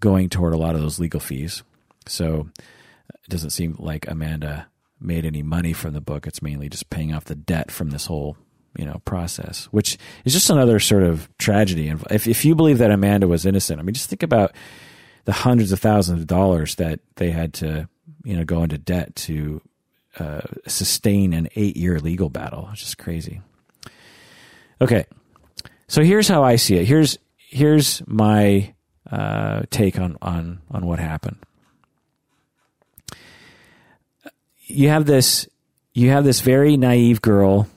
going 0.00 0.28
toward 0.28 0.52
a 0.52 0.58
lot 0.58 0.74
of 0.74 0.80
those 0.80 0.98
legal 0.98 1.20
fees. 1.20 1.62
So 2.06 2.48
it 3.08 3.30
doesn't 3.30 3.50
seem 3.50 3.76
like 3.78 4.08
Amanda 4.08 4.68
made 5.00 5.24
any 5.24 5.42
money 5.42 5.72
from 5.72 5.94
the 5.94 6.00
book. 6.00 6.26
It's 6.26 6.42
mainly 6.42 6.68
just 6.68 6.90
paying 6.90 7.14
off 7.14 7.24
the 7.24 7.34
debt 7.34 7.70
from 7.70 7.90
this 7.90 8.06
whole 8.06 8.36
you 8.76 8.84
know 8.84 9.00
process, 9.04 9.66
which 9.66 9.98
is 10.24 10.32
just 10.32 10.50
another 10.50 10.78
sort 10.80 11.02
of 11.02 11.28
tragedy. 11.38 11.88
And 11.88 12.04
if 12.10 12.26
if 12.26 12.44
you 12.44 12.54
believe 12.54 12.78
that 12.78 12.90
Amanda 12.90 13.26
was 13.26 13.46
innocent, 13.46 13.80
I 13.80 13.82
mean, 13.82 13.94
just 13.94 14.08
think 14.08 14.22
about 14.22 14.52
the 15.24 15.32
hundreds 15.32 15.72
of 15.72 15.80
thousands 15.80 16.20
of 16.20 16.26
dollars 16.26 16.76
that 16.76 17.00
they 17.16 17.30
had 17.30 17.52
to 17.54 17.88
you 18.24 18.36
know 18.36 18.44
go 18.44 18.62
into 18.62 18.78
debt 18.78 19.14
to 19.16 19.60
uh, 20.18 20.42
sustain 20.66 21.32
an 21.32 21.48
eight 21.56 21.76
year 21.76 21.98
legal 21.98 22.30
battle. 22.30 22.68
It's 22.72 22.80
just 22.80 22.98
crazy. 22.98 23.40
Okay, 24.80 25.06
so 25.88 26.02
here's 26.02 26.28
how 26.28 26.44
I 26.44 26.56
see 26.56 26.76
it. 26.76 26.86
Here's 26.86 27.18
here's 27.36 28.02
my 28.06 28.74
uh, 29.10 29.62
take 29.70 29.98
on 29.98 30.16
on 30.22 30.60
on 30.70 30.86
what 30.86 30.98
happened. 30.98 31.38
You 34.66 34.88
have 34.88 35.06
this 35.06 35.48
you 35.94 36.10
have 36.10 36.24
this 36.24 36.40
very 36.40 36.76
naive 36.76 37.22
girl 37.22 37.68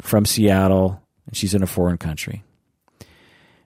from 0.00 0.24
Seattle, 0.24 1.02
and 1.26 1.36
she's 1.36 1.54
in 1.54 1.62
a 1.62 1.66
foreign 1.66 1.98
country, 1.98 2.42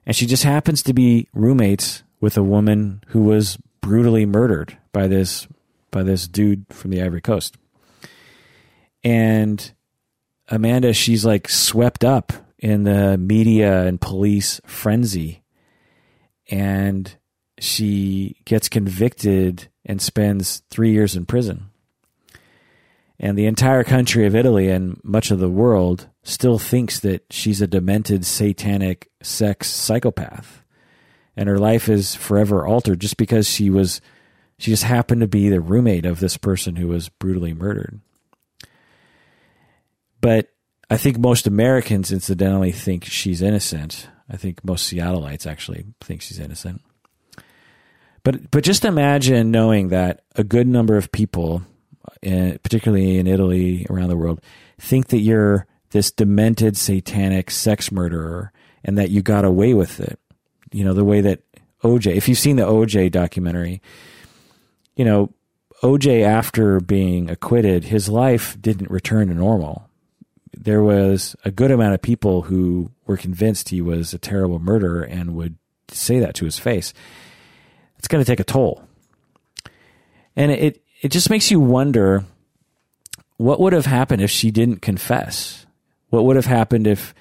and 0.05 0.15
she 0.15 0.25
just 0.25 0.43
happens 0.43 0.83
to 0.83 0.93
be 0.93 1.27
roommates 1.33 2.03
with 2.19 2.37
a 2.37 2.43
woman 2.43 3.03
who 3.07 3.21
was 3.23 3.57
brutally 3.81 4.25
murdered 4.25 4.77
by 4.91 5.07
this 5.07 5.47
by 5.91 6.03
this 6.03 6.27
dude 6.27 6.65
from 6.69 6.91
the 6.91 7.01
Ivory 7.01 7.21
Coast. 7.21 7.57
And 9.03 9.71
Amanda, 10.49 10.93
she's 10.93 11.25
like 11.25 11.49
swept 11.49 12.03
up 12.03 12.33
in 12.59 12.83
the 12.83 13.17
media 13.17 13.85
and 13.85 14.01
police 14.01 14.59
frenzy. 14.65 15.43
And 16.49 17.15
she 17.59 18.37
gets 18.45 18.69
convicted 18.69 19.67
and 19.85 20.01
spends 20.01 20.61
three 20.69 20.91
years 20.91 21.15
in 21.15 21.25
prison. 21.25 21.69
And 23.19 23.37
the 23.37 23.47
entire 23.47 23.83
country 23.83 24.25
of 24.27 24.35
Italy 24.35 24.69
and 24.69 25.01
much 25.03 25.31
of 25.31 25.39
the 25.39 25.49
world 25.49 26.07
still 26.23 26.59
thinks 26.59 26.99
that 26.99 27.25
she's 27.31 27.61
a 27.61 27.67
demented 27.67 28.25
satanic 28.25 29.09
sex 29.23 29.69
psychopath. 29.69 30.63
And 31.35 31.49
her 31.49 31.57
life 31.57 31.89
is 31.89 32.15
forever 32.15 32.65
altered 32.65 32.99
just 32.99 33.17
because 33.17 33.47
she 33.49 33.69
was, 33.69 34.01
she 34.59 34.71
just 34.71 34.83
happened 34.83 35.21
to 35.21 35.27
be 35.27 35.49
the 35.49 35.61
roommate 35.61 36.05
of 36.05 36.19
this 36.19 36.37
person 36.37 36.75
who 36.75 36.87
was 36.87 37.09
brutally 37.09 37.53
murdered. 37.53 37.99
But 40.21 40.49
I 40.89 40.97
think 40.97 41.17
most 41.17 41.47
Americans, 41.47 42.11
incidentally, 42.11 42.71
think 42.71 43.05
she's 43.05 43.41
innocent. 43.41 44.09
I 44.29 44.37
think 44.37 44.63
most 44.63 44.91
Seattleites 44.91 45.47
actually 45.47 45.85
think 46.01 46.21
she's 46.21 46.39
innocent. 46.39 46.81
But 48.23 48.51
but 48.51 48.63
just 48.63 48.83
imagine 48.83 49.51
knowing 49.51 49.89
that 49.89 50.23
a 50.35 50.43
good 50.43 50.67
number 50.67 50.97
of 50.97 51.11
people, 51.11 51.63
in, 52.21 52.59
particularly 52.61 53.17
in 53.17 53.27
Italy, 53.27 53.85
around 53.89 54.09
the 54.09 54.17
world, 54.17 54.41
think 54.79 55.07
that 55.07 55.19
you're 55.19 55.65
this 55.91 56.11
demented 56.11 56.75
satanic 56.75 57.49
sex 57.49 57.91
murderer 57.91 58.51
and 58.83 58.97
that 58.97 59.11
you 59.11 59.21
got 59.21 59.45
away 59.45 59.73
with 59.73 59.99
it. 59.99 60.19
You 60.71 60.83
know 60.83 60.93
the 60.93 61.05
way 61.05 61.21
that 61.21 61.41
OJ. 61.83 62.15
If 62.15 62.27
you've 62.27 62.37
seen 62.37 62.57
the 62.57 62.63
OJ 62.63 63.11
documentary, 63.11 63.81
you 64.97 65.05
know 65.05 65.31
OJ 65.81 66.23
after 66.25 66.81
being 66.81 67.29
acquitted, 67.29 67.85
his 67.85 68.09
life 68.09 68.57
didn't 68.59 68.91
return 68.91 69.29
to 69.29 69.33
normal 69.33 69.86
there 70.63 70.83
was 70.83 71.35
a 71.45 71.51
good 71.51 71.71
amount 71.71 71.93
of 71.93 72.01
people 72.01 72.43
who 72.43 72.91
were 73.05 73.17
convinced 73.17 73.69
he 73.69 73.81
was 73.81 74.13
a 74.13 74.17
terrible 74.17 74.59
murderer 74.59 75.01
and 75.01 75.35
would 75.35 75.57
say 75.89 76.19
that 76.19 76.35
to 76.35 76.45
his 76.45 76.59
face. 76.59 76.93
It's 77.97 78.07
going 78.07 78.23
to 78.23 78.29
take 78.29 78.39
a 78.39 78.43
toll. 78.43 78.83
And 80.35 80.51
it, 80.51 80.83
it 81.01 81.09
just 81.09 81.29
makes 81.29 81.49
you 81.49 81.59
wonder 81.59 82.25
what 83.37 83.59
would 83.59 83.73
have 83.73 83.85
happened 83.85 84.21
if 84.21 84.31
she 84.31 84.51
didn't 84.51 84.81
confess? 84.81 85.65
What 86.09 86.25
would 86.25 86.35
have 86.35 86.45
happened 86.45 86.87
if 86.87 87.13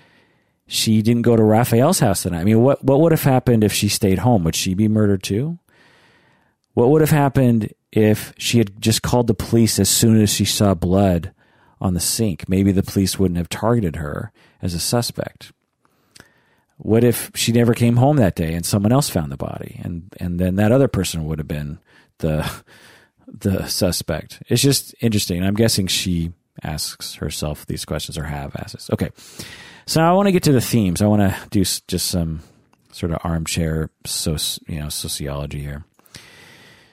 she 0.67 1.03
didn't 1.03 1.23
go 1.23 1.37
to 1.37 1.43
Raphael's 1.43 2.01
house 2.01 2.23
tonight? 2.23 2.41
I 2.41 2.45
mean, 2.45 2.63
what, 2.63 2.83
what 2.83 3.01
would 3.01 3.13
have 3.13 3.23
happened 3.23 3.65
if 3.65 3.73
she 3.73 3.89
stayed 3.89 4.19
home? 4.19 4.45
Would 4.45 4.55
she 4.57 4.75
be 4.75 4.89
murdered 4.89 5.23
too? 5.23 5.59
What 6.75 6.91
would 6.91 7.01
have 7.01 7.11
happened 7.11 7.73
if 7.93 8.35
she 8.39 8.59
had 8.59 8.81
just 8.81 9.03
called 9.03 9.27
the 9.27 9.35
police 9.35 9.79
as 9.79 9.89
soon 9.89 10.21
as 10.21 10.33
she 10.33 10.45
saw 10.45 10.75
blood 10.75 11.33
on 11.81 11.95
the 11.95 12.01
sink. 12.01 12.49
Maybe 12.49 12.73
the 12.73 12.83
police 12.83 13.19
wouldn't 13.19 13.39
have 13.39 13.49
targeted 13.49 13.97
her 13.97 14.33
as 14.63 14.75
a 14.75 14.81
suspect. 14.81 15.53
What 16.79 17.05
if 17.05 17.31
she 17.35 17.53
never 17.53 17.75
came 17.75 17.97
home 17.97 18.17
that 18.17 18.37
day 18.37 18.53
and 18.55 18.65
someone 18.65 18.93
else 18.93 19.09
found 19.09 19.33
the 19.33 19.37
body 19.37 19.81
and 19.83 20.13
and 20.21 20.39
then 20.39 20.57
that 20.57 20.73
other 20.73 20.89
person 20.89 21.25
would 21.25 21.39
have 21.39 21.49
been 21.49 21.79
the 22.19 22.51
the 23.27 23.67
suspect? 23.67 24.43
It's 24.49 24.63
just 24.63 24.95
interesting. 25.01 25.43
I'm 25.43 25.55
guessing 25.55 25.87
she 25.87 26.33
asks 26.63 27.15
herself 27.15 27.67
these 27.67 27.85
questions 27.85 28.19
or 28.19 28.25
have 28.25 28.55
asked. 28.57 28.91
Okay. 28.93 29.11
So 29.87 30.03
I 30.03 30.13
want 30.13 30.27
to 30.27 30.33
get 30.33 30.43
to 30.45 30.53
the 30.53 30.61
themes. 30.61 31.01
I 31.01 31.07
want 31.07 31.23
to 31.23 31.49
do 31.51 31.61
just 31.61 32.09
some 32.09 32.41
sort 32.93 33.13
of 33.13 33.21
armchair 33.25 33.91
so 34.05 34.37
you 34.67 34.81
know 34.81 34.89
sociology 34.89 35.61
here. 35.61 35.85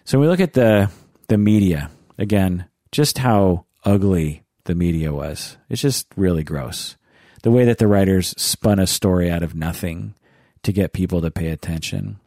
So 0.06 0.20
we 0.20 0.28
look 0.28 0.40
at 0.40 0.54
the 0.54 0.90
the 1.28 1.38
media 1.38 1.90
again, 2.18 2.66
just 2.92 3.18
how 3.18 3.66
ugly 3.84 4.43
the 4.66 4.76
media 4.76 5.14
was. 5.14 5.58
It's 5.70 5.82
just 5.82 6.08
really 6.16 6.44
gross. 6.44 6.96
The 7.44 7.52
way 7.52 7.66
that 7.66 7.78
the 7.78 7.88
writers 7.88 8.34
spun 8.38 8.80
a 8.80 8.88
story 8.88 9.30
out 9.30 9.44
of 9.44 9.56
nothing 9.56 10.16
to 10.64 10.72
get 10.72 10.94
people 10.94 11.22
to 11.22 11.32
pay 11.32 11.50
attention. 11.50 12.20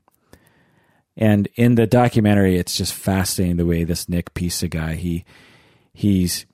And 1.17 1.49
in 1.55 1.75
the 1.77 1.87
documentary, 1.87 2.57
it's 2.57 2.77
just 2.77 2.93
fascinating 2.93 3.57
the 3.57 3.65
way 3.67 3.85
this 3.85 4.09
Nick 4.09 4.35
Pisa 4.35 4.69
guy 4.69 4.95
he 4.95 5.25
he's 5.95 6.45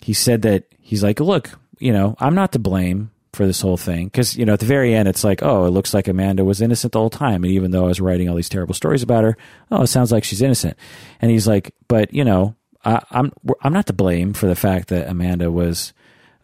he 0.00 0.12
said 0.12 0.42
that 0.42 0.64
he's 0.80 1.02
like, 1.02 1.20
look, 1.20 1.50
you 1.78 1.92
know, 1.92 2.16
I'm 2.20 2.34
not 2.34 2.52
to 2.52 2.58
blame 2.58 3.10
for 3.32 3.46
this 3.46 3.62
whole 3.62 3.78
thing 3.78 4.06
because 4.06 4.36
you 4.36 4.44
know 4.44 4.52
at 4.52 4.60
the 4.60 4.66
very 4.66 4.94
end 4.94 5.08
it's 5.08 5.24
like, 5.24 5.42
oh, 5.42 5.64
it 5.64 5.70
looks 5.70 5.94
like 5.94 6.06
Amanda 6.06 6.44
was 6.44 6.60
innocent 6.60 6.92
the 6.92 6.98
whole 6.98 7.10
time, 7.10 7.42
and 7.42 7.52
even 7.52 7.70
though 7.70 7.84
I 7.84 7.88
was 7.88 8.00
writing 8.00 8.28
all 8.28 8.36
these 8.36 8.48
terrible 8.48 8.74
stories 8.74 9.02
about 9.02 9.24
her, 9.24 9.36
oh, 9.70 9.82
it 9.82 9.88
sounds 9.88 10.12
like 10.12 10.22
she's 10.22 10.42
innocent. 10.42 10.76
And 11.20 11.30
he's 11.30 11.48
like, 11.48 11.74
but 11.88 12.12
you 12.14 12.24
know, 12.24 12.54
I, 12.84 13.02
I'm 13.10 13.32
I'm 13.62 13.72
not 13.72 13.86
to 13.86 13.92
blame 13.92 14.32
for 14.32 14.46
the 14.46 14.54
fact 14.54 14.88
that 14.88 15.08
Amanda 15.08 15.50
was 15.50 15.92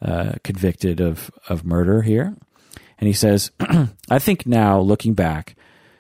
uh, 0.01 0.35
convicted 0.45 1.01
of 1.01 1.31
of 1.49 1.65
murder 1.65 2.03
here. 2.03 2.35
And 2.99 3.07
he 3.07 3.13
says, 3.13 3.51
I 4.11 4.19
think 4.19 4.47
now 4.47 4.81
looking 4.81 5.15
back, 5.15 5.55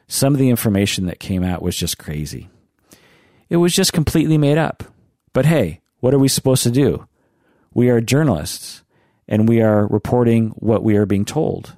some 0.09 0.35
of 0.35 0.39
the 0.39 0.51
information 0.51 1.06
that 1.06 1.20
came 1.20 1.44
out 1.44 1.62
was 1.62 1.77
just 1.77 1.98
crazy. 1.98 2.48
It 3.48 3.59
was 3.59 3.74
just 3.74 3.93
completely 3.93 4.36
made 4.36 4.59
up. 4.59 4.82
But 5.32 5.47
hey, 5.47 5.81
what 6.01 6.12
are 6.15 6.19
we 6.19 6.28
supposed 6.28 6.65
to 6.65 6.70
do? 6.70 7.06
We 7.73 7.89
are 7.90 8.01
journalists 8.01 8.82
and 9.28 9.48
we 9.48 9.62
are 9.62 9.86
reporting 9.86 10.48
what 10.56 10.82
we 10.82 10.97
are 10.97 11.06
being 11.06 11.24
told. 11.24 11.77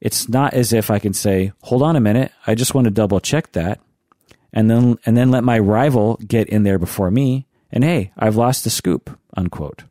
It's 0.00 0.28
not 0.28 0.52
as 0.52 0.72
if 0.72 0.90
I 0.90 0.98
can 0.98 1.14
say, 1.14 1.52
hold 1.62 1.82
on 1.82 1.96
a 1.96 2.00
minute, 2.00 2.32
I 2.46 2.54
just 2.54 2.74
want 2.74 2.84
to 2.86 2.90
double 2.90 3.20
check 3.20 3.52
that 3.52 3.80
and 4.52 4.70
then 4.70 4.98
and 5.06 5.16
then 5.16 5.30
let 5.30 5.44
my 5.44 5.58
rival 5.58 6.18
get 6.26 6.48
in 6.48 6.62
there 6.62 6.78
before 6.78 7.10
me 7.10 7.46
and 7.74 7.82
hey, 7.82 8.12
I've 8.16 8.36
lost 8.36 8.62
the 8.62 8.70
scoop, 8.70 9.18
unquote. 9.36 9.82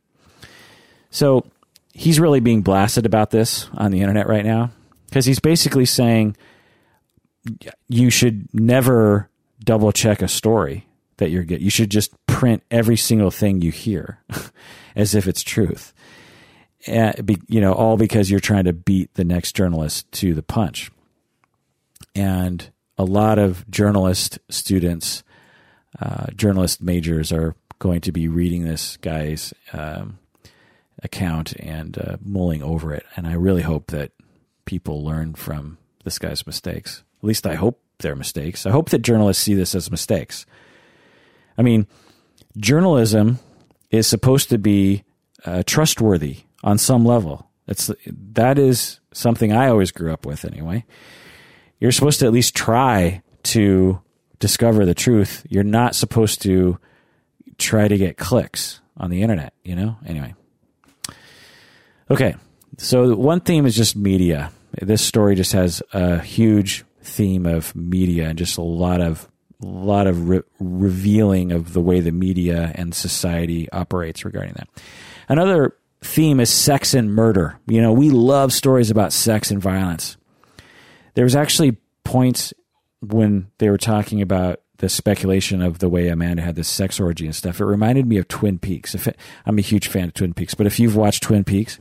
So 1.10 1.44
he's 1.92 2.18
really 2.18 2.40
being 2.40 2.62
blasted 2.62 3.04
about 3.04 3.30
this 3.30 3.68
on 3.74 3.92
the 3.92 4.00
internet 4.00 4.26
right 4.26 4.44
now 4.44 4.72
because 5.06 5.26
he's 5.26 5.38
basically 5.38 5.84
saying 5.84 6.34
you 7.88 8.08
should 8.08 8.48
never 8.54 9.28
double 9.62 9.92
check 9.92 10.22
a 10.22 10.28
story 10.28 10.86
that 11.18 11.30
you're 11.30 11.44
getting. 11.44 11.62
You 11.62 11.70
should 11.70 11.90
just 11.90 12.12
print 12.26 12.62
every 12.70 12.96
single 12.96 13.30
thing 13.30 13.60
you 13.60 13.70
hear 13.70 14.18
as 14.96 15.14
if 15.14 15.28
it's 15.28 15.42
truth. 15.42 15.92
And, 16.86 17.38
you 17.48 17.60
know, 17.60 17.74
all 17.74 17.98
because 17.98 18.30
you're 18.30 18.40
trying 18.40 18.64
to 18.64 18.72
beat 18.72 19.12
the 19.14 19.24
next 19.24 19.54
journalist 19.54 20.10
to 20.12 20.32
the 20.32 20.42
punch. 20.42 20.90
And 22.14 22.70
a 22.96 23.04
lot 23.04 23.38
of 23.38 23.70
journalist 23.70 24.38
students, 24.48 25.22
uh, 26.00 26.26
journalist 26.34 26.82
majors 26.82 27.30
are 27.30 27.54
going 27.84 28.00
to 28.00 28.12
be 28.12 28.28
reading 28.28 28.64
this 28.64 28.96
guy's 28.96 29.52
um, 29.74 30.18
account 31.02 31.52
and 31.56 31.98
uh, 31.98 32.16
mulling 32.24 32.62
over 32.62 32.94
it. 32.94 33.04
And 33.14 33.26
I 33.26 33.34
really 33.34 33.60
hope 33.60 33.88
that 33.88 34.10
people 34.64 35.04
learn 35.04 35.34
from 35.34 35.76
this 36.02 36.18
guy's 36.18 36.46
mistakes. 36.46 37.04
At 37.18 37.24
least 37.24 37.46
I 37.46 37.56
hope 37.56 37.78
they're 37.98 38.16
mistakes. 38.16 38.64
I 38.64 38.70
hope 38.70 38.88
that 38.88 39.02
journalists 39.02 39.42
see 39.44 39.52
this 39.52 39.74
as 39.74 39.90
mistakes. 39.90 40.46
I 41.58 41.62
mean, 41.62 41.86
journalism 42.56 43.38
is 43.90 44.06
supposed 44.06 44.48
to 44.48 44.56
be 44.56 45.04
uh, 45.44 45.62
trustworthy 45.66 46.38
on 46.62 46.78
some 46.78 47.04
level. 47.04 47.50
It's 47.68 47.90
that 48.06 48.58
is 48.58 48.98
something 49.12 49.52
I 49.52 49.68
always 49.68 49.92
grew 49.92 50.10
up 50.10 50.24
with 50.24 50.46
anyway. 50.46 50.86
You're 51.80 51.92
supposed 51.92 52.20
to 52.20 52.26
at 52.26 52.32
least 52.32 52.56
try 52.56 53.20
to 53.42 54.00
discover 54.38 54.86
the 54.86 54.94
truth. 54.94 55.46
You're 55.50 55.64
not 55.64 55.94
supposed 55.94 56.40
to 56.42 56.78
try 57.58 57.88
to 57.88 57.96
get 57.96 58.16
clicks 58.16 58.80
on 58.96 59.10
the 59.10 59.22
internet, 59.22 59.52
you 59.62 59.74
know? 59.74 59.96
Anyway. 60.06 60.34
Okay. 62.10 62.36
So 62.78 63.14
one 63.14 63.40
theme 63.40 63.66
is 63.66 63.76
just 63.76 63.96
media. 63.96 64.50
This 64.80 65.02
story 65.02 65.34
just 65.34 65.52
has 65.52 65.82
a 65.92 66.20
huge 66.20 66.84
theme 67.02 67.46
of 67.46 67.74
media 67.76 68.28
and 68.28 68.38
just 68.38 68.58
a 68.58 68.62
lot 68.62 69.00
of 69.00 69.28
a 69.62 69.66
lot 69.66 70.06
of 70.06 70.28
re- 70.28 70.42
revealing 70.58 71.52
of 71.52 71.72
the 71.72 71.80
way 71.80 72.00
the 72.00 72.10
media 72.10 72.72
and 72.74 72.94
society 72.94 73.70
operates 73.70 74.24
regarding 74.24 74.54
that. 74.54 74.68
Another 75.28 75.76
theme 76.02 76.40
is 76.40 76.50
sex 76.50 76.92
and 76.92 77.14
murder. 77.14 77.58
You 77.66 77.80
know, 77.80 77.92
we 77.92 78.10
love 78.10 78.52
stories 78.52 78.90
about 78.90 79.12
sex 79.12 79.50
and 79.50 79.62
violence. 79.62 80.16
There 81.14 81.24
was 81.24 81.36
actually 81.36 81.78
points 82.02 82.52
when 83.00 83.48
they 83.58 83.70
were 83.70 83.78
talking 83.78 84.20
about 84.20 84.60
the 84.78 84.88
speculation 84.88 85.62
of 85.62 85.78
the 85.78 85.88
way 85.88 86.08
Amanda 86.08 86.42
had 86.42 86.56
this 86.56 86.68
sex 86.68 86.98
orgy 86.98 87.26
and 87.26 87.34
stuff. 87.34 87.60
It 87.60 87.64
reminded 87.64 88.06
me 88.06 88.16
of 88.18 88.28
Twin 88.28 88.58
Peaks. 88.58 88.94
It, 88.94 89.16
I'm 89.46 89.58
a 89.58 89.62
huge 89.62 89.88
fan 89.88 90.08
of 90.08 90.14
Twin 90.14 90.34
Peaks, 90.34 90.54
but 90.54 90.66
if 90.66 90.80
you've 90.80 90.96
watched 90.96 91.22
Twin 91.22 91.44
Peaks 91.44 91.78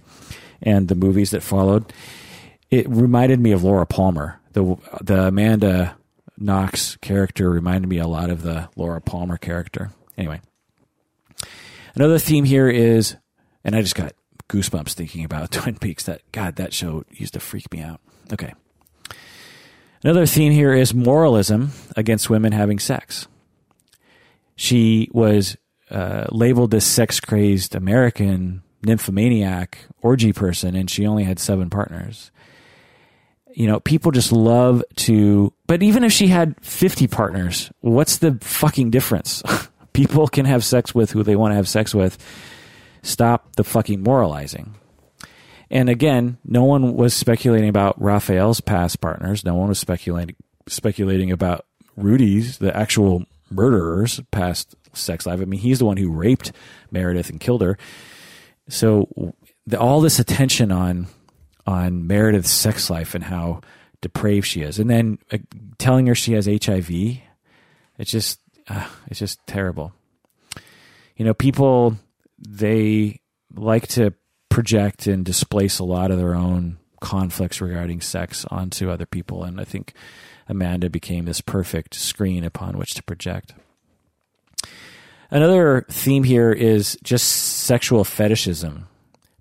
and 0.61 0.87
the 0.87 0.95
movies 0.95 1.31
that 1.31 1.41
followed, 1.41 1.91
it 2.69 2.87
reminded 2.89 3.39
me 3.39 3.51
of 3.51 3.63
Laura 3.63 3.85
Palmer. 3.85 4.39
The 4.53 4.77
the 5.01 5.27
Amanda 5.27 5.97
Knox 6.37 6.97
character 6.97 7.49
reminded 7.49 7.87
me 7.87 7.97
a 7.97 8.07
lot 8.07 8.29
of 8.29 8.43
the 8.43 8.69
Laura 8.75 9.01
Palmer 9.01 9.37
character. 9.37 9.91
Anyway, 10.17 10.41
another 11.95 12.19
theme 12.19 12.45
here 12.45 12.69
is, 12.69 13.15
and 13.63 13.75
I 13.75 13.81
just 13.81 13.95
got 13.95 14.13
goosebumps 14.49 14.93
thinking 14.93 15.25
about 15.25 15.51
Twin 15.51 15.77
Peaks. 15.77 16.03
That 16.03 16.21
God, 16.31 16.55
that 16.57 16.73
show 16.73 17.03
used 17.11 17.33
to 17.33 17.39
freak 17.39 17.71
me 17.73 17.81
out. 17.81 17.99
Okay. 18.31 18.53
Another 20.03 20.25
theme 20.25 20.51
here 20.51 20.73
is 20.73 20.93
moralism 20.93 21.71
against 21.95 22.29
women 22.29 22.51
having 22.51 22.77
sex. 22.77 23.27
She 24.55 25.09
was 25.13 25.55
uh, 25.89 26.25
labeled 26.29 26.71
this 26.71 26.85
sex 26.85 27.21
crazed 27.21 27.73
American 27.73 28.63
nymphomaniac 28.83 29.77
orgy 30.01 30.33
person, 30.33 30.75
and 30.75 30.89
she 30.89 31.07
only 31.07 31.23
had 31.23 31.39
seven 31.39 31.69
partners. 31.69 32.31
You 33.53 33.67
know, 33.67 33.79
people 33.79 34.11
just 34.11 34.31
love 34.31 34.83
to, 34.97 35.53
but 35.67 35.81
even 35.81 36.03
if 36.03 36.11
she 36.11 36.27
had 36.27 36.55
50 36.61 37.07
partners, 37.07 37.71
what's 37.79 38.17
the 38.17 38.37
fucking 38.41 38.89
difference? 38.89 39.41
people 39.93 40.27
can 40.27 40.45
have 40.45 40.65
sex 40.65 40.93
with 40.93 41.11
who 41.11 41.23
they 41.23 41.37
want 41.37 41.51
to 41.51 41.55
have 41.55 41.69
sex 41.69 41.95
with. 41.95 42.17
Stop 43.03 43.55
the 43.55 43.63
fucking 43.63 44.01
moralizing. 44.01 44.75
And 45.73 45.89
again, 45.89 46.37
no 46.45 46.63
one 46.65 46.93
was 46.93 47.15
speculating 47.15 47.67
about 47.67 47.99
Raphael's 47.99 48.61
past 48.61 49.01
partners. 49.01 49.43
No 49.43 49.55
one 49.55 49.69
was 49.69 49.79
speculating 49.79 50.35
speculating 50.67 51.31
about 51.31 51.65
Rudy's, 51.97 52.59
the 52.59 52.75
actual 52.77 53.25
murderer's 53.49 54.21
past 54.29 54.75
sex 54.93 55.25
life. 55.25 55.41
I 55.41 55.45
mean, 55.45 55.59
he's 55.59 55.79
the 55.79 55.85
one 55.85 55.97
who 55.97 56.11
raped 56.11 56.51
Meredith 56.91 57.31
and 57.31 57.39
killed 57.39 57.63
her. 57.63 57.79
So 58.69 59.33
the, 59.65 59.79
all 59.79 59.99
this 59.99 60.19
attention 60.19 60.71
on 60.71 61.07
on 61.65 62.05
Meredith's 62.05 62.51
sex 62.51 62.91
life 62.91 63.15
and 63.15 63.23
how 63.23 63.61
depraved 63.99 64.45
she 64.45 64.61
is, 64.61 64.77
and 64.77 64.91
then 64.91 65.17
uh, 65.31 65.39
telling 65.79 66.05
her 66.05 66.13
she 66.13 66.33
has 66.33 66.45
HIV, 66.45 66.91
it's 67.97 68.11
just 68.11 68.39
uh, 68.67 68.87
it's 69.07 69.19
just 69.19 69.39
terrible. 69.47 69.91
You 71.17 71.25
know, 71.25 71.33
people 71.33 71.97
they 72.37 73.21
like 73.55 73.87
to 73.87 74.13
project 74.53 75.07
and 75.07 75.25
displace 75.25 75.79
a 75.79 75.83
lot 75.83 76.11
of 76.11 76.19
their 76.19 76.35
own 76.35 76.77
conflicts 77.01 77.59
regarding 77.59 77.99
sex 77.99 78.45
onto 78.51 78.91
other 78.91 79.07
people. 79.07 79.43
And 79.43 79.59
I 79.59 79.63
think 79.63 79.93
Amanda 80.47 80.91
became 80.91 81.25
this 81.25 81.41
perfect 81.41 81.95
screen 81.95 82.43
upon 82.43 82.77
which 82.77 82.93
to 82.93 83.03
project. 83.03 83.55
Another 85.31 85.87
theme 85.89 86.23
here 86.23 86.51
is 86.51 86.95
just 87.03 87.25
sexual 87.27 88.03
fetishism, 88.03 88.87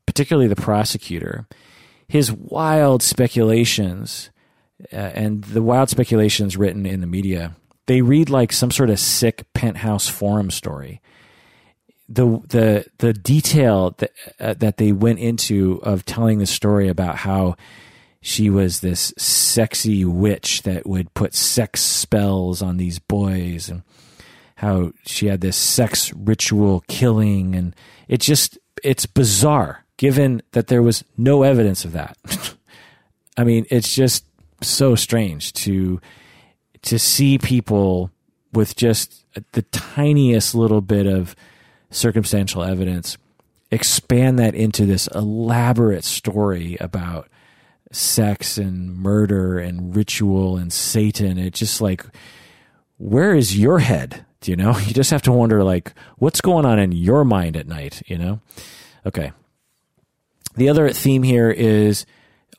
particularly 0.07 0.49
the 0.49 0.57
prosecutor. 0.57 1.47
His 2.09 2.33
wild 2.33 3.03
speculations 3.03 4.31
uh, 4.95 4.97
and 4.97 5.45
the 5.45 5.63
wild 5.63 5.91
speculations 5.91 6.57
written 6.57 6.87
in 6.87 7.03
the 7.03 7.07
media, 7.07 7.55
they 7.87 8.01
read 8.01 8.31
like 8.31 8.51
some 8.51 8.71
sort 8.71 8.89
of 8.89 8.99
sick 8.99 9.45
penthouse 9.53 10.09
forum 10.09 10.51
story 10.51 11.03
the 12.13 12.41
the 12.49 12.85
the 12.99 13.13
detail 13.13 13.95
that 13.99 14.13
uh, 14.39 14.55
that 14.55 14.77
they 14.77 14.93
went 14.93 15.19
into 15.19 15.81
of 15.83 16.05
telling 16.05 16.39
the 16.39 16.47
story 16.47 16.89
about 16.89 17.17
how 17.17 17.57
she 18.21 18.51
was 18.51 18.81
this 18.81 19.15
sexy 19.17 20.05
witch 20.05 20.63
that 20.63 20.87
would 20.87 21.13
put 21.15 21.35
sex 21.35 21.81
spells 21.81 22.63
on 22.63 22.77
these 22.77 22.99
boys 22.99 23.69
and 23.69 23.83
how 24.57 24.93
she 25.07 25.27
had 25.27 25.41
this 25.41 25.57
sex 25.57 26.13
ritual 26.13 26.85
killing 26.87 27.55
and 27.55 27.75
it 28.09 28.21
just 28.21 28.59
it's 28.85 29.07
bizarre 29.07 29.85
given 29.97 30.43
that 30.53 30.67
there 30.67 30.83
was 30.83 31.05
no 31.17 31.43
evidence 31.43 31.85
of 31.85 31.93
that. 31.93 32.17
I 33.39 33.45
mean 33.45 33.67
it's 33.71 33.95
just 33.95 34.27
so 34.61 34.95
strange 34.95 35.53
to 35.55 36.01
to 36.83 36.99
see 36.99 37.39
people 37.39 38.11
with 38.53 38.77
just 38.77 39.25
the 39.53 39.63
tiniest 39.63 40.55
little 40.55 40.83
bit 40.83 41.07
of 41.07 41.35
circumstantial 41.93 42.65
evidence, 42.65 43.17
expand 43.71 44.39
that 44.39 44.55
into 44.55 44.85
this 44.85 45.07
elaborate 45.09 46.05
story 46.05 46.77
about 46.81 47.29
sex 47.93 48.59
and 48.59 48.97
murder 48.97 49.59
and 49.59 49.95
ritual 49.95 50.57
and 50.57 50.73
Satan. 50.73 51.39
It's 51.39 51.59
just 51.59 51.81
like, 51.81 52.05
where 52.99 53.35
is 53.35 53.57
your 53.57 53.79
head? 53.79 54.25
Do 54.41 54.51
you 54.51 54.57
know? 54.57 54.77
You 54.87 54.93
just 54.93 55.11
have 55.11 55.23
to 55.23 55.33
wonder, 55.33 55.63
like, 55.63 55.93
what's 56.17 56.41
going 56.41 56.67
on 56.67 56.79
in 56.79 56.93
your 56.93 57.25
mind 57.25 57.57
at 57.57 57.69
night, 57.69 58.03
you 58.07 58.19
know? 58.19 58.41
Okay. 59.07 59.33
The 60.57 60.69
other 60.69 60.91
theme 60.91 61.23
here 61.23 61.51
is 61.51 62.05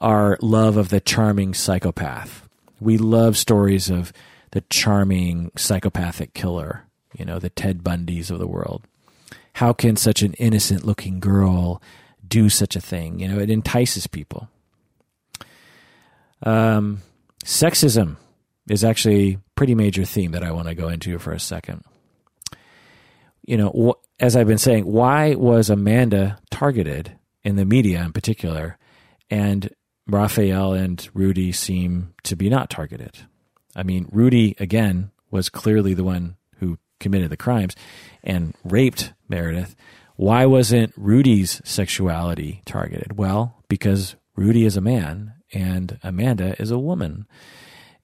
our 0.01 0.37
love 0.41 0.77
of 0.77 0.89
the 0.89 0.99
charming 0.99 1.53
psychopath. 1.53 2.47
We 2.79 2.97
love 2.97 3.37
stories 3.37 3.89
of 3.89 4.11
the 4.51 4.61
charming 4.69 5.51
psychopathic 5.55 6.33
killer, 6.33 6.85
you 7.17 7.25
know, 7.25 7.39
the 7.39 7.49
Ted 7.49 7.83
Bundys 7.83 8.29
of 8.29 8.39
the 8.39 8.47
world 8.47 8.83
how 9.53 9.73
can 9.73 9.95
such 9.95 10.21
an 10.21 10.33
innocent 10.33 10.85
looking 10.85 11.19
girl 11.19 11.81
do 12.27 12.49
such 12.49 12.75
a 12.75 12.81
thing? 12.81 13.19
You 13.19 13.27
know, 13.27 13.39
it 13.39 13.49
entices 13.49 14.07
people. 14.07 14.49
Um, 16.41 17.01
sexism 17.45 18.17
is 18.69 18.83
actually 18.83 19.33
a 19.33 19.39
pretty 19.55 19.75
major 19.75 20.05
theme 20.05 20.31
that 20.31 20.43
I 20.43 20.51
want 20.51 20.67
to 20.67 20.75
go 20.75 20.89
into 20.89 21.17
for 21.19 21.31
a 21.33 21.39
second. 21.39 21.83
You 23.45 23.57
know, 23.57 23.95
as 24.19 24.35
I've 24.35 24.47
been 24.47 24.57
saying, 24.57 24.85
why 24.85 25.35
was 25.35 25.69
Amanda 25.69 26.39
targeted 26.49 27.17
in 27.43 27.57
the 27.57 27.65
media 27.65 28.01
in 28.01 28.13
particular, 28.13 28.77
and 29.29 29.69
Raphael 30.07 30.73
and 30.73 31.07
Rudy 31.13 31.51
seem 31.51 32.13
to 32.23 32.35
be 32.35 32.49
not 32.49 32.69
targeted? 32.69 33.17
I 33.75 33.83
mean, 33.83 34.07
Rudy 34.11 34.55
again 34.59 35.11
was 35.29 35.49
clearly 35.49 35.93
the 35.93 36.03
one 36.03 36.37
who 36.59 36.77
committed 36.99 37.29
the 37.29 37.37
crimes 37.37 37.75
and 38.23 38.55
raped 38.63 39.11
Meredith. 39.33 39.75
Why 40.15 40.45
wasn't 40.45 40.93
Rudy's 40.95 41.59
sexuality 41.65 42.61
targeted? 42.65 43.17
Well, 43.17 43.63
because 43.67 44.15
Rudy 44.35 44.63
is 44.63 44.77
a 44.77 44.81
man 44.81 45.33
and 45.51 45.99
Amanda 46.03 46.55
is 46.61 46.69
a 46.69 46.77
woman. 46.77 47.25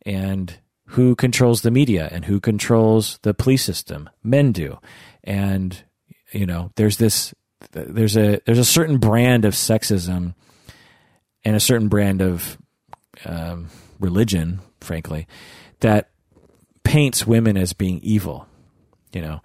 And 0.05 0.57
who 0.85 1.15
controls 1.15 1.61
the 1.61 1.69
media 1.69 2.09
and 2.11 2.25
who 2.25 2.39
controls 2.39 3.19
the 3.21 3.35
police 3.35 3.63
system? 3.63 4.09
Men 4.23 4.51
do. 4.51 4.79
And 5.23 5.83
you 6.31 6.47
know, 6.47 6.71
there's 6.75 6.97
this 6.97 7.33
there's 7.71 8.17
a 8.17 8.41
there's 8.45 8.57
a 8.57 8.65
certain 8.65 8.97
brand 8.97 9.45
of 9.45 9.53
sexism 9.53 10.33
and 11.45 11.55
a 11.55 11.59
certain 11.59 11.89
brand 11.89 12.21
of 12.21 12.57
um, 13.25 13.69
religion, 13.99 14.61
frankly, 14.81 15.27
that 15.81 16.09
paints 16.83 17.27
women 17.27 17.55
as 17.55 17.73
being 17.73 17.99
evil. 18.01 18.47
You 19.13 19.21
know, 19.21 19.41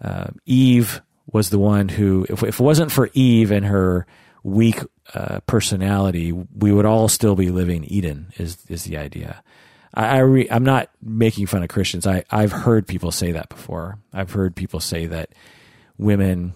uh, 0.00 0.28
Eve 0.44 1.02
was 1.26 1.50
the 1.50 1.58
one 1.58 1.88
who, 1.88 2.26
if, 2.28 2.42
if, 2.42 2.60
it 2.60 2.62
wasn't 2.62 2.92
for 2.92 3.10
Eve 3.12 3.50
and 3.50 3.66
her 3.66 4.06
weak 4.42 4.80
uh, 5.12 5.40
personality, 5.40 6.32
we 6.32 6.72
would 6.72 6.86
all 6.86 7.08
still 7.08 7.34
be 7.34 7.50
living 7.50 7.84
Eden. 7.84 8.32
Is 8.38 8.58
is 8.68 8.84
the 8.84 8.96
idea? 8.96 9.42
I, 9.92 10.06
I 10.06 10.18
re, 10.18 10.48
I'm 10.50 10.64
not 10.64 10.90
making 11.02 11.46
fun 11.46 11.62
of 11.62 11.68
Christians. 11.68 12.06
I 12.06 12.24
I've 12.30 12.52
heard 12.52 12.86
people 12.86 13.10
say 13.10 13.32
that 13.32 13.48
before. 13.48 13.98
I've 14.12 14.32
heard 14.32 14.54
people 14.54 14.80
say 14.80 15.06
that 15.06 15.30
women 15.98 16.54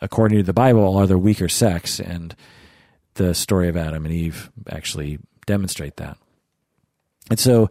according 0.00 0.38
to 0.38 0.44
the 0.44 0.52
Bible, 0.52 0.96
are 0.96 1.06
the 1.06 1.18
weaker 1.18 1.48
sex, 1.48 2.00
and 2.00 2.34
the 3.14 3.34
story 3.34 3.68
of 3.68 3.76
Adam 3.76 4.04
and 4.04 4.14
Eve 4.14 4.50
actually 4.68 5.18
demonstrate 5.46 5.96
that. 5.96 6.18
And 7.30 7.38
so 7.38 7.70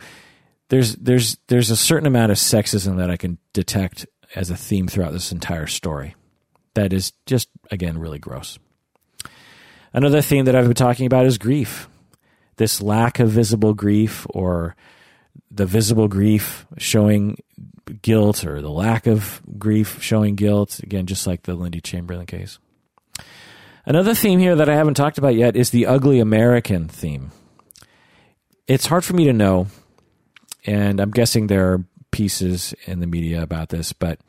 there's 0.69 0.95
there's 0.95 1.37
there's 1.47 1.71
a 1.71 1.75
certain 1.75 2.07
amount 2.07 2.31
of 2.31 2.37
sexism 2.37 2.97
that 2.97 3.09
I 3.09 3.17
can 3.17 3.37
detect 3.53 4.05
as 4.35 4.49
a 4.49 4.57
theme 4.57 4.87
throughout 4.87 5.13
this 5.13 5.31
entire 5.31 5.67
story. 5.67 6.15
That 6.75 6.93
is 6.93 7.13
just 7.25 7.49
again 7.71 7.97
really 7.97 8.19
gross. 8.19 8.59
Another 9.93 10.21
theme 10.21 10.45
that 10.45 10.55
I've 10.55 10.65
been 10.65 10.73
talking 10.73 11.05
about 11.05 11.25
is 11.25 11.37
grief. 11.37 11.89
This 12.57 12.81
lack 12.81 13.19
of 13.19 13.29
visible 13.29 13.73
grief 13.73 14.27
or 14.29 14.75
the 15.49 15.65
visible 15.65 16.07
grief 16.07 16.65
showing 16.77 17.37
guilt 18.01 18.45
or 18.45 18.61
the 18.61 18.69
lack 18.69 19.07
of 19.07 19.41
grief 19.57 20.01
showing 20.01 20.35
guilt 20.35 20.79
again 20.79 21.05
just 21.05 21.25
like 21.25 21.43
the 21.43 21.55
Lindy 21.55 21.81
Chamberlain 21.81 22.25
case. 22.25 22.59
Another 23.85 24.15
theme 24.15 24.39
here 24.39 24.55
that 24.55 24.69
I 24.69 24.75
haven't 24.75 24.95
talked 24.95 25.17
about 25.17 25.35
yet 25.35 25.55
is 25.55 25.69
the 25.69 25.85
ugly 25.85 26.19
American 26.19 26.87
theme. 26.87 27.31
It's 28.67 28.87
hard 28.87 29.05
for 29.05 29.13
me 29.13 29.25
to 29.25 29.33
know 29.33 29.67
and 30.65 30.99
I'm 30.99 31.11
guessing 31.11 31.47
there 31.47 31.71
are 31.71 31.85
pieces 32.11 32.73
in 32.85 32.99
the 32.99 33.07
media 33.07 33.41
about 33.41 33.69
this, 33.69 33.93
but 33.93 34.19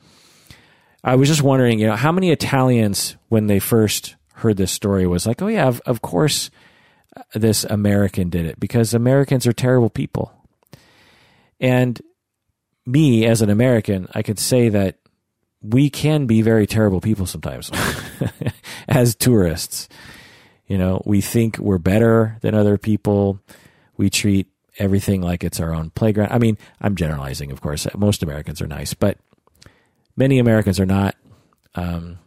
I 1.04 1.16
was 1.16 1.28
just 1.28 1.42
wondering, 1.42 1.78
you 1.78 1.86
know, 1.86 1.96
how 1.96 2.12
many 2.12 2.30
Italians, 2.30 3.16
when 3.28 3.46
they 3.46 3.58
first 3.58 4.16
heard 4.34 4.56
this 4.56 4.72
story, 4.72 5.06
was 5.06 5.26
like, 5.26 5.40
oh, 5.42 5.48
yeah, 5.48 5.66
of, 5.66 5.80
of 5.86 6.02
course 6.02 6.50
uh, 7.16 7.22
this 7.34 7.64
American 7.64 8.28
did 8.28 8.46
it 8.46 8.58
because 8.58 8.94
Americans 8.94 9.46
are 9.46 9.52
terrible 9.52 9.90
people. 9.90 10.32
And 11.60 12.00
me, 12.84 13.26
as 13.26 13.42
an 13.42 13.50
American, 13.50 14.08
I 14.14 14.22
could 14.22 14.38
say 14.38 14.68
that 14.68 14.96
we 15.62 15.90
can 15.90 16.26
be 16.26 16.42
very 16.42 16.66
terrible 16.66 17.00
people 17.00 17.26
sometimes 17.26 17.70
as 18.88 19.14
tourists. 19.14 19.88
You 20.66 20.78
know, 20.78 21.02
we 21.04 21.20
think 21.20 21.58
we're 21.58 21.78
better 21.78 22.38
than 22.42 22.54
other 22.54 22.78
people. 22.78 23.40
We 23.96 24.10
treat 24.10 24.48
everything 24.78 25.22
like 25.22 25.42
it's 25.42 25.60
our 25.60 25.74
own 25.74 25.90
playground. 25.90 26.32
I 26.32 26.38
mean, 26.38 26.58
I'm 26.80 26.96
generalizing, 26.96 27.50
of 27.50 27.60
course. 27.60 27.86
Most 27.96 28.22
Americans 28.22 28.60
are 28.60 28.66
nice, 28.66 28.94
but 28.94 29.18
many 30.16 30.38
Americans 30.38 30.80
are 30.80 30.86
not. 30.86 31.14
Um, 31.74 32.18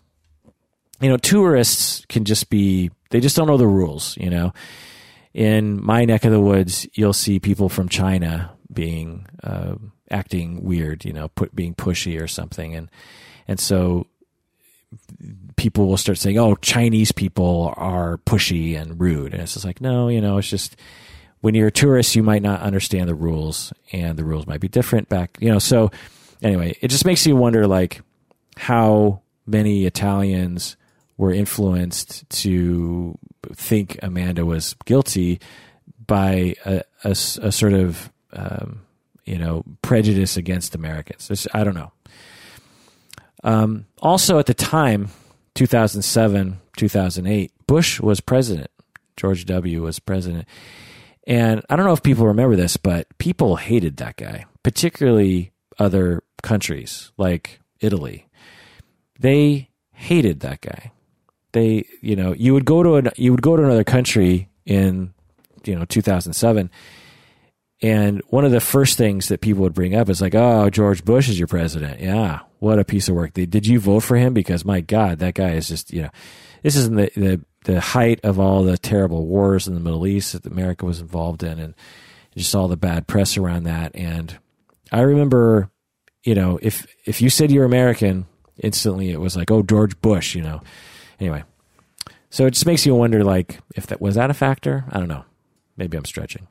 you 1.02 1.10
know, 1.10 1.18
tourists 1.18 2.06
can 2.10 2.26
just 2.26 2.50
be, 2.50 2.92
they 3.10 3.20
just 3.20 3.36
don't 3.36 3.48
know 3.48 3.58
the 3.58 3.68
rules, 3.68 4.18
you 4.18 4.30
know. 4.30 4.54
In 5.34 5.84
my 5.84 6.06
neck 6.06 6.26
of 6.26 6.32
the 6.32 6.42
woods, 6.42 6.88
you'll 6.94 7.14
see 7.14 7.40
people 7.40 7.70
from 7.70 7.88
China 7.90 8.52
being, 8.72 9.26
uh, 9.44 9.76
acting 10.12 10.64
weird, 10.64 11.06
you 11.06 11.14
know, 11.14 11.30
put, 11.30 11.56
being 11.56 11.74
pushy 11.76 12.22
or 12.22 12.28
something. 12.28 12.76
And, 12.76 12.90
and 13.48 13.60
so 13.60 14.08
people 15.56 15.88
will 15.88 15.98
start 15.98 16.18
saying, 16.18 16.38
oh, 16.38 16.56
Chinese 16.56 17.12
people 17.12 17.74
are 17.78 18.18
pushy 18.18 18.80
and 18.80 19.00
rude. 19.00 19.34
And 19.34 19.44
it's 19.44 19.54
just 19.54 19.66
like, 19.66 19.82
no, 19.82 20.08
you 20.08 20.20
know, 20.20 20.38
it's 20.38 20.50
just, 20.50 20.76
when 21.42 21.56
you're 21.56 21.68
a 21.68 21.72
tourist, 21.72 22.16
you 22.16 22.24
might 22.24 22.42
not 22.42 22.62
understand 22.62 23.08
the 23.08 23.16
rules, 23.16 23.72
and 23.94 24.18
the 24.18 24.26
rules 24.26 24.46
might 24.46 24.60
be 24.60 24.68
different 24.68 25.08
back. 25.08 25.38
You 25.40 25.50
know, 25.50 25.60
so 25.60 25.90
anyway, 26.42 26.78
it 26.82 26.90
just 26.90 27.06
makes 27.06 27.26
you 27.26 27.36
wonder, 27.36 27.68
like, 27.68 28.02
how 28.58 29.22
many 29.46 29.86
Italians 29.86 30.76
were 31.18 31.34
influenced 31.34 32.30
to 32.30 33.18
think 33.54 34.00
Amanda 34.02 34.46
was 34.46 34.76
guilty 34.86 35.40
by 36.06 36.56
a, 36.66 36.84
a, 37.04 37.12
a 37.12 37.52
sort 37.52 37.74
of 37.74 38.12
um, 38.34 38.82
you 39.26 39.38
know 39.38 39.64
prejudice 39.82 40.38
against 40.38 40.76
Americans. 40.76 41.30
It's, 41.30 41.48
I 41.54 41.64
don't 41.64 41.76
know. 41.76 41.92
Um, 43.44 43.86
also, 44.02 44.40
at 44.40 44.46
the 44.46 44.54
time, 44.54 45.10
2007, 45.56 46.60
2008, 46.78 47.52
Bush 47.68 48.00
was 48.00 48.20
president. 48.22 48.70
George 49.16 49.46
W. 49.46 49.82
was 49.82 50.00
president 50.00 50.48
and 51.30 51.64
I 51.70 51.76
don't 51.76 51.86
know 51.86 51.94
if 51.94 52.02
people 52.02 52.26
remember 52.26 52.56
this, 52.56 52.76
but 52.76 53.08
people 53.20 53.56
hated 53.56 53.98
that 53.98 54.18
guy, 54.18 54.46
particularly 54.64 55.52
other 55.78 56.24
countries 56.42 57.12
like 57.18 57.60
Italy. 57.80 58.28
They 59.20 59.70
hated 59.94 60.42
that 60.42 60.62
guy. 60.62 60.92
They, 61.52 61.86
you 62.02 62.16
know, 62.16 62.34
you 62.34 62.54
would 62.54 62.66
go 62.66 62.84
to 62.84 62.96
an, 62.96 63.10
you 63.16 63.32
would 63.32 63.42
go 63.42 63.58
to 63.58 63.64
another 63.64 63.84
country 63.84 64.50
in, 64.66 65.14
you 65.66 65.76
know, 65.76 65.86
2007 65.86 66.70
and 67.82 68.22
one 68.28 68.44
of 68.44 68.52
the 68.52 68.60
first 68.60 68.98
things 68.98 69.30
that 69.30 69.42
people 69.42 69.64
would 69.64 69.74
bring 69.74 69.96
up 69.96 70.10
is 70.10 70.22
like, 70.22 70.36
"Oh, 70.36 70.70
George 70.70 71.06
Bush 71.06 71.30
is 71.30 71.40
your 71.40 71.48
president." 71.48 72.02
Yeah, 72.02 72.42
what 72.60 72.80
a 72.80 72.84
piece 72.84 73.08
of 73.08 73.16
work! 73.16 73.34
Did 73.34 73.66
you 73.66 73.80
vote 73.80 74.02
for 74.02 74.18
him? 74.18 74.34
Because 74.34 74.66
my 74.66 74.82
God, 74.82 75.20
that 75.20 75.34
guy 75.34 75.52
is 75.52 75.70
just 75.70 75.94
you 75.94 76.04
know, 76.04 76.10
this 76.62 76.76
is 76.76 76.90
the 76.90 77.10
the 77.16 77.42
the 77.64 77.80
height 77.80 78.20
of 78.24 78.40
all 78.40 78.64
the 78.64 78.78
terrible 78.78 79.26
wars 79.26 79.68
in 79.68 79.76
the 79.76 79.80
Middle 79.80 80.08
East 80.08 80.34
that 80.34 80.46
America 80.46 80.86
was 80.86 81.00
involved 81.00 81.42
in, 81.42 81.58
and 81.58 81.74
just 82.36 82.54
all 82.54 82.68
the 82.68 82.78
bad 82.78 83.08
press 83.08 83.38
around 83.38 83.64
that. 83.64 83.96
And 83.96 84.38
I 84.92 85.02
remember, 85.02 85.70
you 86.30 86.36
know, 86.36 86.60
if 86.62 86.86
if 87.06 87.24
you 87.24 87.30
said 87.32 87.50
you're 87.50 87.66
American, 87.66 88.28
instantly 88.60 89.10
it 89.10 89.20
was 89.20 89.36
like, 89.36 89.50
oh, 89.50 89.64
George 89.64 90.00
Bush, 90.00 90.36
you 90.36 90.44
know. 90.44 90.62
Anyway, 91.20 91.44
so 92.30 92.46
it 92.46 92.52
just 92.52 92.68
makes 92.68 92.86
you 92.86 92.94
wonder, 92.94 93.24
like, 93.24 93.60
if 93.76 93.88
that 93.88 94.00
was 94.00 94.14
that 94.14 94.30
a 94.30 94.36
factor. 94.36 94.86
I 94.92 95.00
don't 95.00 95.08
know. 95.08 95.26
Maybe 95.76 95.98
I'm 95.98 96.06
stretching. 96.06 96.48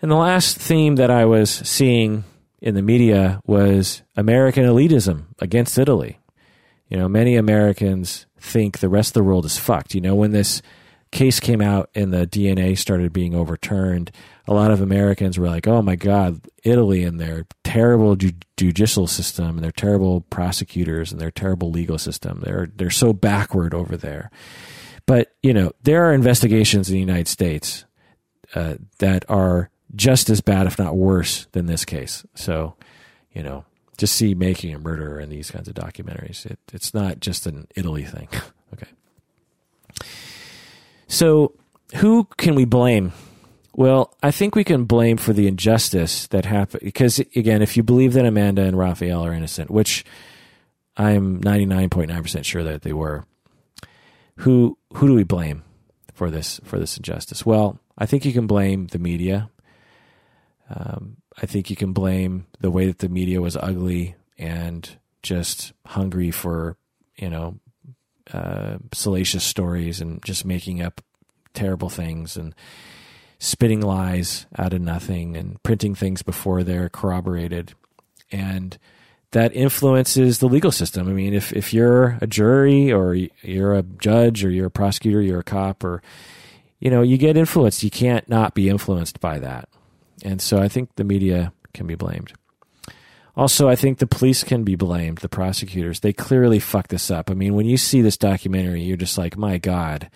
And 0.00 0.10
the 0.10 0.16
last 0.16 0.56
theme 0.56 0.96
that 0.96 1.12
I 1.12 1.26
was 1.26 1.48
seeing 1.48 2.24
in 2.60 2.74
the 2.74 2.82
media 2.82 3.40
was 3.46 4.02
American 4.16 4.64
elitism 4.64 5.26
against 5.38 5.78
Italy. 5.78 6.18
You 6.88 6.96
know, 6.96 7.08
many 7.08 7.36
Americans 7.36 8.26
think 8.36 8.80
the 8.80 8.88
rest 8.88 9.10
of 9.10 9.14
the 9.14 9.22
world 9.22 9.44
is 9.44 9.58
fucked. 9.58 9.94
You 9.94 10.00
know, 10.00 10.16
when 10.16 10.32
this 10.32 10.60
case 11.12 11.38
came 11.38 11.60
out 11.60 11.90
and 11.94 12.12
the 12.12 12.26
DNA 12.26 12.76
started 12.76 13.12
being 13.12 13.34
overturned, 13.34 14.10
a 14.48 14.54
lot 14.54 14.72
of 14.72 14.80
Americans 14.80 15.38
were 15.38 15.46
like, 15.48 15.68
"Oh 15.68 15.82
my 15.82 15.94
God, 15.94 16.40
Italy 16.64 17.04
and 17.04 17.20
their 17.20 17.46
terrible 17.62 18.16
ju- 18.16 18.32
judicial 18.56 19.06
system 19.06 19.50
and 19.50 19.60
their 19.60 19.70
terrible 19.70 20.22
prosecutors 20.22 21.12
and 21.12 21.20
their 21.20 21.30
terrible 21.30 21.70
legal 21.70 21.98
system. 21.98 22.40
They're 22.42 22.68
they're 22.74 22.90
so 22.90 23.12
backward 23.12 23.74
over 23.74 23.96
there." 23.96 24.30
But 25.06 25.34
you 25.42 25.54
know, 25.54 25.72
there 25.82 26.04
are 26.04 26.12
investigations 26.12 26.88
in 26.88 26.94
the 26.94 27.00
United 27.00 27.28
States 27.28 27.84
uh, 28.54 28.76
that 28.98 29.24
are 29.28 29.70
just 29.94 30.30
as 30.30 30.40
bad, 30.40 30.66
if 30.66 30.78
not 30.78 30.96
worse, 30.96 31.46
than 31.52 31.66
this 31.66 31.84
case. 31.84 32.24
So, 32.34 32.74
you 33.32 33.42
know, 33.42 33.64
just 33.98 34.14
see 34.14 34.34
making 34.34 34.74
a 34.74 34.78
murderer 34.78 35.20
in 35.20 35.28
these 35.28 35.50
kinds 35.50 35.68
of 35.68 35.74
documentaries. 35.74 36.46
It, 36.46 36.58
it's 36.72 36.94
not 36.94 37.20
just 37.20 37.46
an 37.46 37.68
Italy 37.76 38.04
thing. 38.04 38.28
okay. 38.72 38.88
So, 41.12 41.52
who 41.96 42.24
can 42.38 42.54
we 42.54 42.64
blame? 42.64 43.12
Well, 43.74 44.16
I 44.22 44.30
think 44.30 44.54
we 44.54 44.64
can 44.64 44.86
blame 44.86 45.18
for 45.18 45.34
the 45.34 45.46
injustice 45.46 46.26
that 46.28 46.46
happened. 46.46 46.82
Because, 46.82 47.18
again, 47.18 47.60
if 47.60 47.76
you 47.76 47.82
believe 47.82 48.14
that 48.14 48.24
Amanda 48.24 48.62
and 48.62 48.78
Raphael 48.78 49.22
are 49.22 49.34
innocent, 49.34 49.70
which 49.70 50.06
I'm 50.96 51.38
99.9% 51.42 52.46
sure 52.46 52.62
that 52.64 52.80
they 52.80 52.94
were, 52.94 53.26
who, 54.36 54.78
who 54.94 55.06
do 55.06 55.14
we 55.14 55.22
blame 55.22 55.64
for 56.14 56.30
this, 56.30 56.62
for 56.64 56.78
this 56.78 56.96
injustice? 56.96 57.44
Well, 57.44 57.78
I 57.98 58.06
think 58.06 58.24
you 58.24 58.32
can 58.32 58.46
blame 58.46 58.86
the 58.86 58.98
media. 58.98 59.50
Um, 60.70 61.18
I 61.36 61.44
think 61.44 61.68
you 61.68 61.76
can 61.76 61.92
blame 61.92 62.46
the 62.60 62.70
way 62.70 62.86
that 62.86 63.00
the 63.00 63.10
media 63.10 63.42
was 63.42 63.58
ugly 63.58 64.14
and 64.38 64.88
just 65.22 65.74
hungry 65.84 66.30
for, 66.30 66.78
you 67.16 67.28
know, 67.28 67.60
uh, 68.32 68.78
salacious 68.92 69.44
stories 69.44 70.00
and 70.00 70.22
just 70.24 70.44
making 70.44 70.82
up 70.82 71.00
terrible 71.54 71.90
things 71.90 72.36
and 72.36 72.54
spitting 73.38 73.80
lies 73.80 74.46
out 74.56 74.72
of 74.72 74.80
nothing 74.80 75.36
and 75.36 75.62
printing 75.62 75.94
things 75.94 76.22
before 76.22 76.62
they're 76.62 76.88
corroborated. 76.88 77.74
And 78.30 78.78
that 79.32 79.54
influences 79.54 80.38
the 80.38 80.48
legal 80.48 80.70
system. 80.70 81.08
I 81.08 81.12
mean, 81.12 81.34
if, 81.34 81.52
if 81.52 81.72
you're 81.74 82.18
a 82.20 82.26
jury 82.26 82.92
or 82.92 83.14
you're 83.14 83.74
a 83.74 83.82
judge 83.82 84.44
or 84.44 84.50
you're 84.50 84.66
a 84.66 84.70
prosecutor, 84.70 85.20
you're 85.20 85.40
a 85.40 85.44
cop 85.44 85.82
or, 85.84 86.02
you 86.80 86.90
know, 86.90 87.02
you 87.02 87.18
get 87.18 87.36
influenced. 87.36 87.82
You 87.82 87.90
can't 87.90 88.28
not 88.28 88.54
be 88.54 88.68
influenced 88.68 89.20
by 89.20 89.38
that. 89.40 89.68
And 90.24 90.40
so 90.40 90.58
I 90.58 90.68
think 90.68 90.94
the 90.96 91.04
media 91.04 91.52
can 91.74 91.86
be 91.86 91.94
blamed. 91.94 92.32
Also, 93.34 93.68
I 93.68 93.76
think 93.76 93.98
the 93.98 94.06
police 94.06 94.44
can 94.44 94.62
be 94.62 94.76
blamed, 94.76 95.18
the 95.18 95.28
prosecutors. 95.28 96.00
They 96.00 96.12
clearly 96.12 96.58
fucked 96.58 96.90
this 96.90 97.10
up. 97.10 97.30
I 97.30 97.34
mean, 97.34 97.54
when 97.54 97.66
you 97.66 97.78
see 97.78 98.02
this 98.02 98.18
documentary, 98.18 98.82
you're 98.82 98.96
just 98.96 99.16
like, 99.16 99.38
my 99.38 99.56
God, 99.56 100.10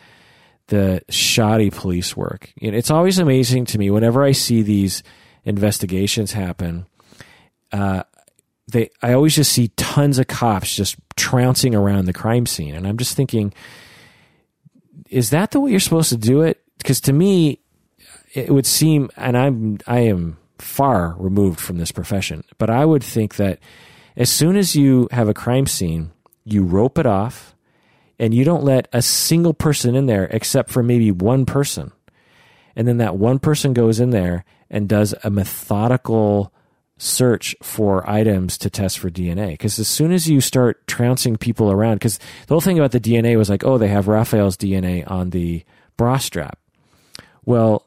the 0.69 1.03
shoddy 1.09 1.71
police 1.71 2.17
work. 2.17 2.53
It's 2.57 2.91
always 2.91 3.19
amazing 3.19 3.67
to 3.67 3.79
me 3.79 3.91
whenever 3.91 4.23
I 4.23 4.33
see 4.33 4.63
these 4.63 5.03
investigations 5.45 6.33
happen. 6.33 6.87
Uh, 7.73 8.03
they, 8.69 8.91
I 9.01 9.13
always 9.13 9.37
just 9.37 9.53
see 9.53 9.69
tons 9.77 10.19
of 10.19 10.27
cops 10.27 10.75
just 10.75 10.97
trouncing 11.17 11.75
around 11.75 12.05
the 12.05 12.13
crime 12.13 12.47
scene, 12.47 12.75
and 12.75 12.87
I'm 12.87 12.99
just 12.99 13.17
thinking, 13.17 13.55
is 15.09 15.31
that 15.31 15.53
the 15.53 15.61
way 15.61 15.71
you're 15.71 15.81
supposed 15.81 16.09
to 16.11 16.17
do 16.17 16.43
it? 16.43 16.63
Because 16.79 17.01
to 17.03 17.13
me, 17.13 17.61
it 18.35 18.51
would 18.51 18.67
seem, 18.67 19.09
and 19.17 19.37
I'm 19.39 19.79
I 19.87 20.01
am 20.01 20.37
far 20.59 21.15
removed 21.19 21.61
from 21.61 21.79
this 21.79 21.93
profession, 21.93 22.45
but 22.59 22.71
I 22.71 22.85
would 22.85 23.05
think 23.05 23.37
that 23.37 23.59
as 24.17 24.31
soon 24.31 24.57
as 24.57 24.75
you 24.75 25.09
have 25.11 25.29
a 25.29 25.35
crime 25.35 25.67
scene, 25.67 26.13
you 26.45 26.63
rope 26.63 26.99
it 26.99 27.07
off, 27.07 27.55
and 28.19 28.33
you 28.33 28.45
don't 28.45 28.65
let 28.65 28.89
a 28.93 29.03
single 29.03 29.53
person 29.53 29.95
in 29.95 30.07
there 30.07 30.25
except 30.25 30.71
for 30.71 30.83
maybe 30.83 31.11
one 31.11 31.45
person. 31.45 31.93
And 32.75 32.89
then 32.89 32.99
that 32.99 33.17
one 33.17 33.39
person 33.39 33.73
goes 33.73 34.01
in 34.01 34.11
there 34.11 34.45
and 34.71 34.89
does 34.89 35.15
a 35.23 35.31
methodical 35.31 36.53
search 36.99 37.55
for 37.63 38.09
items 38.09 38.57
to 38.59 38.71
test 38.71 38.99
for 38.99 39.11
DNA. 39.11 39.51
Because 39.51 39.79
as 39.79 39.89
soon 39.89 40.13
as 40.13 40.29
you 40.29 40.41
start 40.41 40.87
trouncing 40.87 41.37
people 41.37 41.71
around, 41.71 41.97
because 41.97 42.19
the 42.47 42.55
whole 42.55 42.61
thing 42.61 42.79
about 42.79 42.93
the 42.93 43.01
DNA 43.01 43.37
was 43.37 43.51
like, 43.51 43.65
oh, 43.65 43.77
they 43.77 43.89
have 43.89 44.09
Raphael's 44.09 44.57
DNA 44.57 45.09
on 45.11 45.31
the 45.31 45.65
bra 45.97 46.17
strap. 46.17 46.59
Well, 47.45 47.87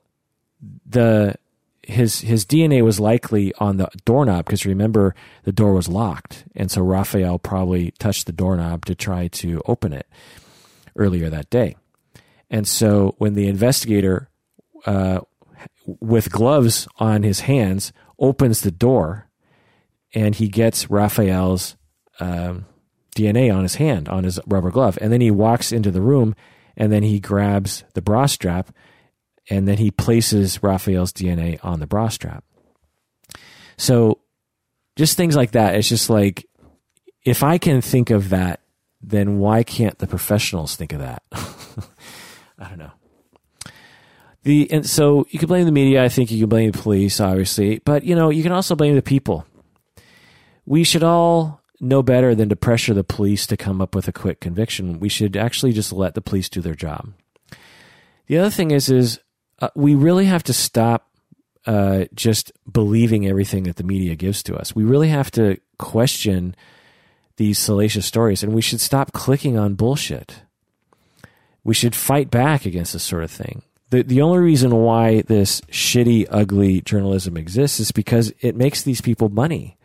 the 0.85 1.35
his 1.89 2.21
his 2.21 2.45
DNA 2.45 2.83
was 2.83 2.99
likely 2.99 3.53
on 3.55 3.77
the 3.77 3.89
doorknob 4.05 4.45
because 4.45 4.65
remember 4.65 5.15
the 5.43 5.51
door 5.51 5.73
was 5.73 5.87
locked, 5.87 6.45
and 6.55 6.69
so 6.69 6.81
Raphael 6.81 7.39
probably 7.39 7.91
touched 7.99 8.25
the 8.25 8.31
doorknob 8.31 8.85
to 8.85 8.95
try 8.95 9.27
to 9.27 9.61
open 9.65 9.93
it 9.93 10.07
earlier 10.95 11.29
that 11.29 11.49
day. 11.49 11.75
And 12.49 12.67
so 12.67 13.15
when 13.17 13.33
the 13.33 13.47
investigator, 13.47 14.29
uh, 14.85 15.21
with 15.85 16.31
gloves 16.31 16.87
on 16.97 17.23
his 17.23 17.41
hands, 17.41 17.91
opens 18.17 18.61
the 18.61 18.71
door, 18.71 19.27
and 20.13 20.35
he 20.35 20.47
gets 20.47 20.89
Raphael's 20.89 21.75
um, 22.19 22.65
DNA 23.15 23.53
on 23.53 23.63
his 23.63 23.75
hand 23.75 24.07
on 24.09 24.23
his 24.23 24.39
rubber 24.47 24.71
glove, 24.71 24.97
and 25.01 25.11
then 25.11 25.21
he 25.21 25.31
walks 25.31 25.71
into 25.71 25.91
the 25.91 26.01
room, 26.01 26.35
and 26.77 26.91
then 26.91 27.03
he 27.03 27.19
grabs 27.19 27.83
the 27.93 28.01
bra 28.01 28.25
strap 28.25 28.71
and 29.49 29.67
then 29.67 29.77
he 29.77 29.91
places 29.91 30.61
Raphael's 30.61 31.11
DNA 31.11 31.59
on 31.63 31.79
the 31.79 31.87
bra 31.87 32.09
strap. 32.09 32.43
So 33.77 34.19
just 34.95 35.17
things 35.17 35.35
like 35.35 35.51
that. 35.51 35.75
It's 35.75 35.89
just 35.89 36.09
like 36.09 36.45
if 37.23 37.43
I 37.43 37.57
can 37.57 37.81
think 37.81 38.09
of 38.09 38.29
that, 38.29 38.61
then 39.01 39.39
why 39.39 39.63
can't 39.63 39.97
the 39.97 40.07
professionals 40.07 40.75
think 40.75 40.93
of 40.93 40.99
that? 40.99 41.23
I 42.59 42.67
don't 42.69 42.79
know. 42.79 42.91
The 44.43 44.71
and 44.71 44.89
so 44.89 45.25
you 45.29 45.39
can 45.39 45.47
blame 45.47 45.65
the 45.65 45.71
media. 45.71 46.03
I 46.03 46.09
think 46.09 46.31
you 46.31 46.39
can 46.39 46.49
blame 46.49 46.71
the 46.71 46.77
police, 46.77 47.19
obviously, 47.19 47.79
but 47.79 48.03
you 48.03 48.15
know 48.15 48.29
you 48.29 48.43
can 48.43 48.51
also 48.51 48.75
blame 48.75 48.95
the 48.95 49.01
people. 49.01 49.45
We 50.65 50.83
should 50.83 51.03
all 51.03 51.61
know 51.81 52.03
better 52.03 52.35
than 52.35 52.49
to 52.49 52.55
pressure 52.55 52.93
the 52.93 53.03
police 53.03 53.47
to 53.47 53.57
come 53.57 53.81
up 53.81 53.95
with 53.95 54.07
a 54.07 54.13
quick 54.13 54.39
conviction. 54.39 54.99
We 54.99 55.09
should 55.09 55.35
actually 55.37 55.71
just 55.71 55.91
let 55.91 56.13
the 56.13 56.21
police 56.21 56.49
do 56.49 56.61
their 56.61 56.75
job. 56.75 57.13
The 58.27 58.37
other 58.37 58.49
thing 58.49 58.71
is, 58.71 58.89
is 58.89 59.19
uh, 59.61 59.69
we 59.75 59.95
really 59.95 60.25
have 60.25 60.43
to 60.43 60.53
stop 60.53 61.09
uh, 61.65 62.05
just 62.13 62.51
believing 62.71 63.27
everything 63.27 63.63
that 63.63 63.75
the 63.75 63.83
media 63.83 64.15
gives 64.15 64.41
to 64.43 64.55
us. 64.55 64.75
We 64.75 64.83
really 64.83 65.09
have 65.09 65.29
to 65.31 65.59
question 65.77 66.55
these 67.37 67.59
salacious 67.59 68.05
stories, 68.05 68.43
and 68.43 68.53
we 68.53 68.61
should 68.61 68.81
stop 68.81 69.11
clicking 69.13 69.57
on 69.57 69.75
bullshit. 69.75 70.43
We 71.63 71.73
should 71.73 71.95
fight 71.95 72.31
back 72.31 72.65
against 72.65 72.93
this 72.93 73.03
sort 73.03 73.23
of 73.23 73.31
thing. 73.31 73.63
The, 73.91 74.03
the 74.03 74.21
only 74.21 74.39
reason 74.39 74.75
why 74.75 75.21
this 75.21 75.61
shitty, 75.61 76.27
ugly 76.29 76.81
journalism 76.81 77.37
exists 77.37 77.79
is 77.79 77.91
because 77.91 78.33
it 78.41 78.55
makes 78.55 78.83
these 78.83 79.01
people 79.01 79.29
money. 79.29 79.77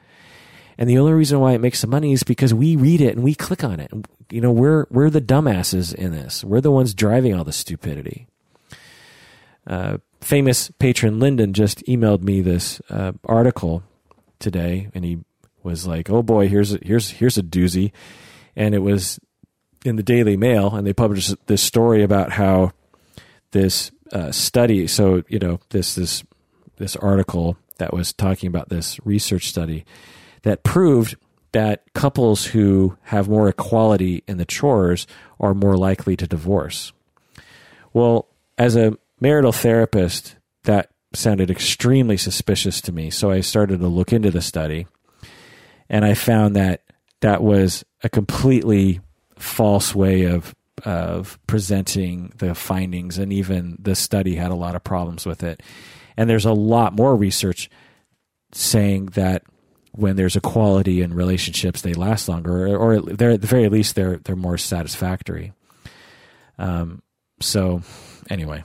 And 0.76 0.90
the 0.90 0.98
only 0.98 1.12
reason 1.12 1.40
why 1.40 1.52
it 1.52 1.60
makes 1.60 1.78
some 1.78 1.90
money 1.90 2.12
is 2.12 2.22
because 2.22 2.52
we 2.52 2.76
read 2.76 3.00
it 3.00 3.14
and 3.14 3.24
we 3.24 3.34
click 3.34 3.62
on 3.62 3.78
it. 3.80 3.90
You 4.30 4.40
know, 4.40 4.50
we're, 4.50 4.86
we're 4.90 5.10
the 5.10 5.20
dumbasses 5.20 5.94
in 5.94 6.10
this. 6.10 6.42
We're 6.44 6.60
the 6.60 6.72
ones 6.72 6.94
driving 6.94 7.34
all 7.34 7.44
the 7.44 7.52
stupidity. 7.52 8.26
Uh, 9.66 9.98
famous 10.20 10.70
patron 10.78 11.18
Lyndon 11.18 11.52
just 11.52 11.84
emailed 11.86 12.22
me 12.22 12.40
this 12.40 12.80
uh, 12.90 13.12
article 13.24 13.82
today, 14.38 14.88
and 14.94 15.04
he 15.04 15.18
was 15.62 15.86
like, 15.86 16.10
"Oh 16.10 16.22
boy, 16.22 16.48
here's 16.48 16.74
a, 16.74 16.78
here's 16.82 17.10
here's 17.10 17.38
a 17.38 17.42
doozy," 17.42 17.92
and 18.56 18.74
it 18.74 18.80
was 18.80 19.18
in 19.84 19.96
the 19.96 20.02
Daily 20.02 20.36
Mail, 20.36 20.74
and 20.74 20.86
they 20.86 20.92
published 20.92 21.34
this 21.46 21.62
story 21.62 22.02
about 22.02 22.32
how 22.32 22.72
this 23.52 23.90
uh, 24.12 24.32
study. 24.32 24.86
So 24.86 25.22
you 25.28 25.38
know 25.38 25.60
this 25.70 25.94
this 25.94 26.24
this 26.76 26.96
article 26.96 27.56
that 27.78 27.92
was 27.92 28.12
talking 28.12 28.48
about 28.48 28.68
this 28.68 28.98
research 29.04 29.48
study 29.48 29.84
that 30.42 30.62
proved 30.62 31.16
that 31.52 31.84
couples 31.94 32.46
who 32.46 32.96
have 33.02 33.28
more 33.28 33.48
equality 33.48 34.22
in 34.26 34.38
the 34.38 34.44
chores 34.44 35.06
are 35.38 35.54
more 35.54 35.76
likely 35.76 36.16
to 36.16 36.26
divorce. 36.26 36.92
Well, 37.92 38.26
as 38.58 38.76
a 38.76 38.98
marital 39.24 39.52
therapist, 39.52 40.36
that 40.64 40.90
sounded 41.14 41.50
extremely 41.50 42.18
suspicious 42.18 42.82
to 42.82 42.92
me. 42.92 43.08
So 43.08 43.30
I 43.30 43.40
started 43.40 43.80
to 43.80 43.88
look 43.88 44.12
into 44.12 44.30
the 44.30 44.42
study 44.42 44.86
and 45.88 46.04
I 46.04 46.12
found 46.12 46.56
that 46.56 46.82
that 47.22 47.42
was 47.42 47.84
a 48.02 48.10
completely 48.10 49.00
false 49.38 49.94
way 49.94 50.24
of 50.24 50.54
of 50.84 51.38
presenting 51.46 52.34
the 52.36 52.54
findings 52.54 53.16
and 53.16 53.32
even 53.32 53.78
the 53.80 53.94
study 53.94 54.34
had 54.34 54.50
a 54.50 54.56
lot 54.56 54.74
of 54.74 54.84
problems 54.84 55.24
with 55.24 55.42
it. 55.42 55.62
And 56.18 56.28
there's 56.28 56.44
a 56.44 56.52
lot 56.52 56.92
more 56.92 57.16
research 57.16 57.70
saying 58.52 59.06
that 59.14 59.42
when 59.92 60.16
there's 60.16 60.36
equality 60.36 61.00
in 61.00 61.14
relationships, 61.14 61.80
they 61.80 61.94
last 61.94 62.28
longer, 62.28 62.76
or, 62.76 63.00
they're 63.00 63.30
at 63.30 63.40
the 63.40 63.46
very 63.46 63.70
least 63.70 63.94
they're 63.94 64.18
they're 64.18 64.36
more 64.36 64.58
satisfactory. 64.58 65.54
Um, 66.58 67.02
so, 67.40 67.82
anyway, 68.28 68.64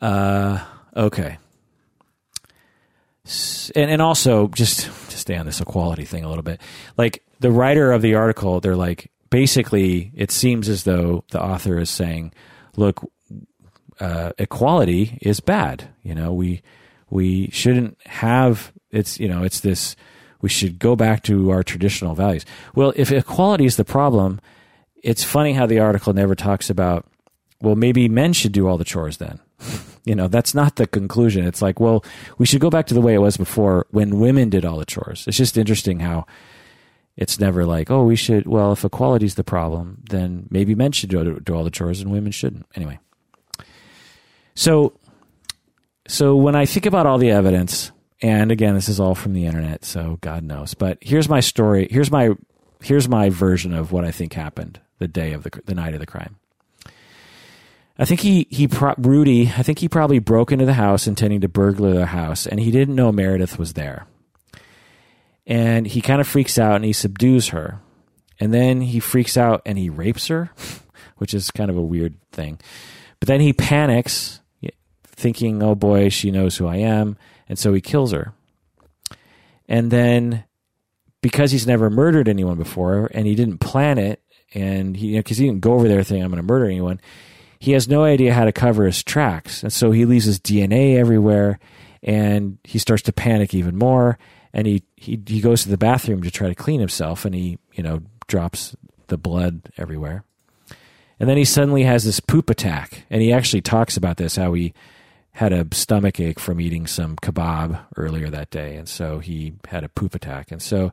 uh, 0.00 0.64
okay. 0.96 1.38
And 3.74 3.90
and 3.90 4.00
also 4.00 4.48
just 4.48 4.86
to 5.10 5.18
stay 5.18 5.36
on 5.36 5.44
this 5.44 5.60
equality 5.60 6.04
thing 6.04 6.24
a 6.24 6.28
little 6.28 6.42
bit, 6.42 6.60
like 6.96 7.22
the 7.40 7.50
writer 7.50 7.92
of 7.92 8.00
the 8.00 8.14
article, 8.14 8.60
they're 8.60 8.76
like 8.76 9.10
basically 9.30 10.10
it 10.14 10.30
seems 10.30 10.68
as 10.68 10.84
though 10.84 11.24
the 11.30 11.42
author 11.42 11.78
is 11.78 11.90
saying, 11.90 12.32
look, 12.76 13.04
uh, 14.00 14.32
equality 14.38 15.18
is 15.20 15.40
bad. 15.40 15.88
You 16.02 16.14
know, 16.14 16.32
we 16.32 16.62
we 17.10 17.50
shouldn't 17.50 17.98
have 18.06 18.72
it's 18.90 19.20
you 19.20 19.28
know 19.28 19.42
it's 19.42 19.60
this 19.60 19.94
we 20.40 20.48
should 20.48 20.78
go 20.78 20.96
back 20.96 21.22
to 21.24 21.50
our 21.50 21.62
traditional 21.62 22.14
values. 22.14 22.46
Well, 22.74 22.94
if 22.96 23.12
equality 23.12 23.66
is 23.66 23.76
the 23.76 23.84
problem, 23.84 24.40
it's 25.02 25.24
funny 25.24 25.52
how 25.52 25.66
the 25.66 25.80
article 25.80 26.12
never 26.12 26.34
talks 26.34 26.70
about 26.70 27.06
well 27.60 27.76
maybe 27.76 28.08
men 28.08 28.32
should 28.32 28.52
do 28.52 28.66
all 28.68 28.78
the 28.78 28.84
chores 28.84 29.18
then 29.18 29.40
you 30.04 30.14
know, 30.14 30.28
that's 30.28 30.54
not 30.54 30.76
the 30.76 30.86
conclusion. 30.86 31.46
It's 31.46 31.62
like, 31.62 31.80
well, 31.80 32.04
we 32.38 32.46
should 32.46 32.60
go 32.60 32.70
back 32.70 32.86
to 32.86 32.94
the 32.94 33.00
way 33.00 33.14
it 33.14 33.18
was 33.18 33.36
before 33.36 33.86
when 33.90 34.18
women 34.18 34.48
did 34.48 34.64
all 34.64 34.78
the 34.78 34.86
chores. 34.86 35.24
It's 35.26 35.36
just 35.36 35.58
interesting 35.58 36.00
how 36.00 36.26
it's 37.16 37.40
never 37.40 37.66
like, 37.66 37.90
oh, 37.90 38.04
we 38.04 38.16
should, 38.16 38.46
well, 38.46 38.72
if 38.72 38.84
equality 38.84 39.26
is 39.26 39.34
the 39.34 39.44
problem, 39.44 40.02
then 40.08 40.46
maybe 40.50 40.74
men 40.74 40.92
should 40.92 41.10
do, 41.10 41.40
do 41.40 41.54
all 41.54 41.64
the 41.64 41.70
chores 41.70 42.00
and 42.00 42.12
women 42.12 42.32
shouldn't. 42.32 42.66
Anyway. 42.74 42.98
So, 44.54 44.92
so 46.06 46.36
when 46.36 46.54
I 46.54 46.64
think 46.64 46.86
about 46.86 47.06
all 47.06 47.18
the 47.18 47.30
evidence, 47.30 47.92
and 48.22 48.50
again, 48.50 48.74
this 48.74 48.88
is 48.88 49.00
all 49.00 49.14
from 49.14 49.32
the 49.32 49.46
internet, 49.46 49.84
so 49.84 50.18
God 50.20 50.42
knows, 50.42 50.74
but 50.74 50.98
here's 51.00 51.28
my 51.28 51.40
story. 51.40 51.88
Here's 51.90 52.10
my, 52.10 52.30
here's 52.82 53.08
my 53.08 53.30
version 53.30 53.74
of 53.74 53.92
what 53.92 54.04
I 54.04 54.10
think 54.10 54.32
happened 54.32 54.80
the 54.98 55.08
day 55.08 55.32
of 55.32 55.42
the, 55.42 55.50
the 55.66 55.74
night 55.74 55.94
of 55.94 56.00
the 56.00 56.06
crime. 56.06 56.36
I 57.98 58.04
think 58.04 58.20
he 58.20 58.46
he 58.50 58.68
pro- 58.68 58.94
Rudy. 58.96 59.48
I 59.48 59.62
think 59.62 59.80
he 59.80 59.88
probably 59.88 60.20
broke 60.20 60.52
into 60.52 60.64
the 60.64 60.74
house 60.74 61.06
intending 61.06 61.40
to 61.40 61.48
burglar 61.48 61.94
the 61.94 62.06
house, 62.06 62.46
and 62.46 62.60
he 62.60 62.70
didn't 62.70 62.94
know 62.94 63.10
Meredith 63.10 63.58
was 63.58 63.72
there. 63.72 64.06
And 65.46 65.86
he 65.86 66.00
kind 66.00 66.20
of 66.20 66.28
freaks 66.28 66.58
out 66.58 66.76
and 66.76 66.84
he 66.84 66.92
subdues 66.92 67.48
her, 67.48 67.80
and 68.38 68.54
then 68.54 68.82
he 68.82 69.00
freaks 69.00 69.36
out 69.36 69.62
and 69.66 69.78
he 69.78 69.90
rapes 69.90 70.28
her, 70.28 70.50
which 71.16 71.34
is 71.34 71.50
kind 71.50 71.70
of 71.70 71.76
a 71.76 71.82
weird 71.82 72.14
thing. 72.30 72.60
But 73.18 73.26
then 73.26 73.40
he 73.40 73.52
panics, 73.52 74.40
thinking, 75.04 75.60
"Oh 75.62 75.74
boy, 75.74 76.08
she 76.08 76.30
knows 76.30 76.56
who 76.56 76.68
I 76.68 76.76
am," 76.76 77.16
and 77.48 77.58
so 77.58 77.72
he 77.72 77.80
kills 77.80 78.12
her. 78.12 78.32
And 79.66 79.90
then, 79.90 80.44
because 81.20 81.50
he's 81.50 81.66
never 81.66 81.90
murdered 81.90 82.28
anyone 82.28 82.56
before 82.56 83.10
and 83.12 83.26
he 83.26 83.34
didn't 83.34 83.58
plan 83.58 83.98
it, 83.98 84.22
and 84.54 84.96
he 84.96 85.16
because 85.16 85.40
you 85.40 85.46
know, 85.46 85.50
he 85.50 85.54
didn't 85.54 85.64
go 85.64 85.72
over 85.72 85.88
there 85.88 86.04
thinking 86.04 86.22
I'm 86.22 86.30
going 86.30 86.36
to 86.36 86.46
murder 86.46 86.66
anyone 86.66 87.00
he 87.58 87.72
has 87.72 87.88
no 87.88 88.04
idea 88.04 88.34
how 88.34 88.44
to 88.44 88.52
cover 88.52 88.86
his 88.86 89.02
tracks. 89.02 89.62
And 89.62 89.72
so 89.72 89.90
he 89.90 90.04
leaves 90.04 90.24
his 90.24 90.38
DNA 90.38 90.96
everywhere 90.96 91.58
and 92.02 92.58
he 92.64 92.78
starts 92.78 93.02
to 93.04 93.12
panic 93.12 93.54
even 93.54 93.76
more. 93.76 94.18
And 94.52 94.66
he, 94.66 94.82
he, 94.96 95.20
he 95.26 95.40
goes 95.40 95.62
to 95.62 95.68
the 95.68 95.78
bathroom 95.78 96.22
to 96.22 96.30
try 96.30 96.48
to 96.48 96.54
clean 96.54 96.80
himself 96.80 97.24
and 97.24 97.34
he, 97.34 97.58
you 97.72 97.82
know, 97.82 98.00
drops 98.26 98.76
the 99.08 99.18
blood 99.18 99.62
everywhere. 99.76 100.24
And 101.20 101.28
then 101.28 101.36
he 101.36 101.44
suddenly 101.44 101.82
has 101.82 102.04
this 102.04 102.20
poop 102.20 102.48
attack. 102.48 103.04
And 103.10 103.20
he 103.20 103.32
actually 103.32 103.62
talks 103.62 103.96
about 103.96 104.18
this, 104.18 104.36
how 104.36 104.52
he 104.52 104.72
had 105.32 105.52
a 105.52 105.66
stomach 105.72 106.20
ache 106.20 106.38
from 106.38 106.60
eating 106.60 106.86
some 106.86 107.16
kebab 107.16 107.80
earlier 107.96 108.30
that 108.30 108.50
day. 108.50 108.76
And 108.76 108.88
so 108.88 109.18
he 109.18 109.54
had 109.68 109.84
a 109.84 109.88
poop 109.88 110.14
attack. 110.14 110.52
And 110.52 110.62
so 110.62 110.92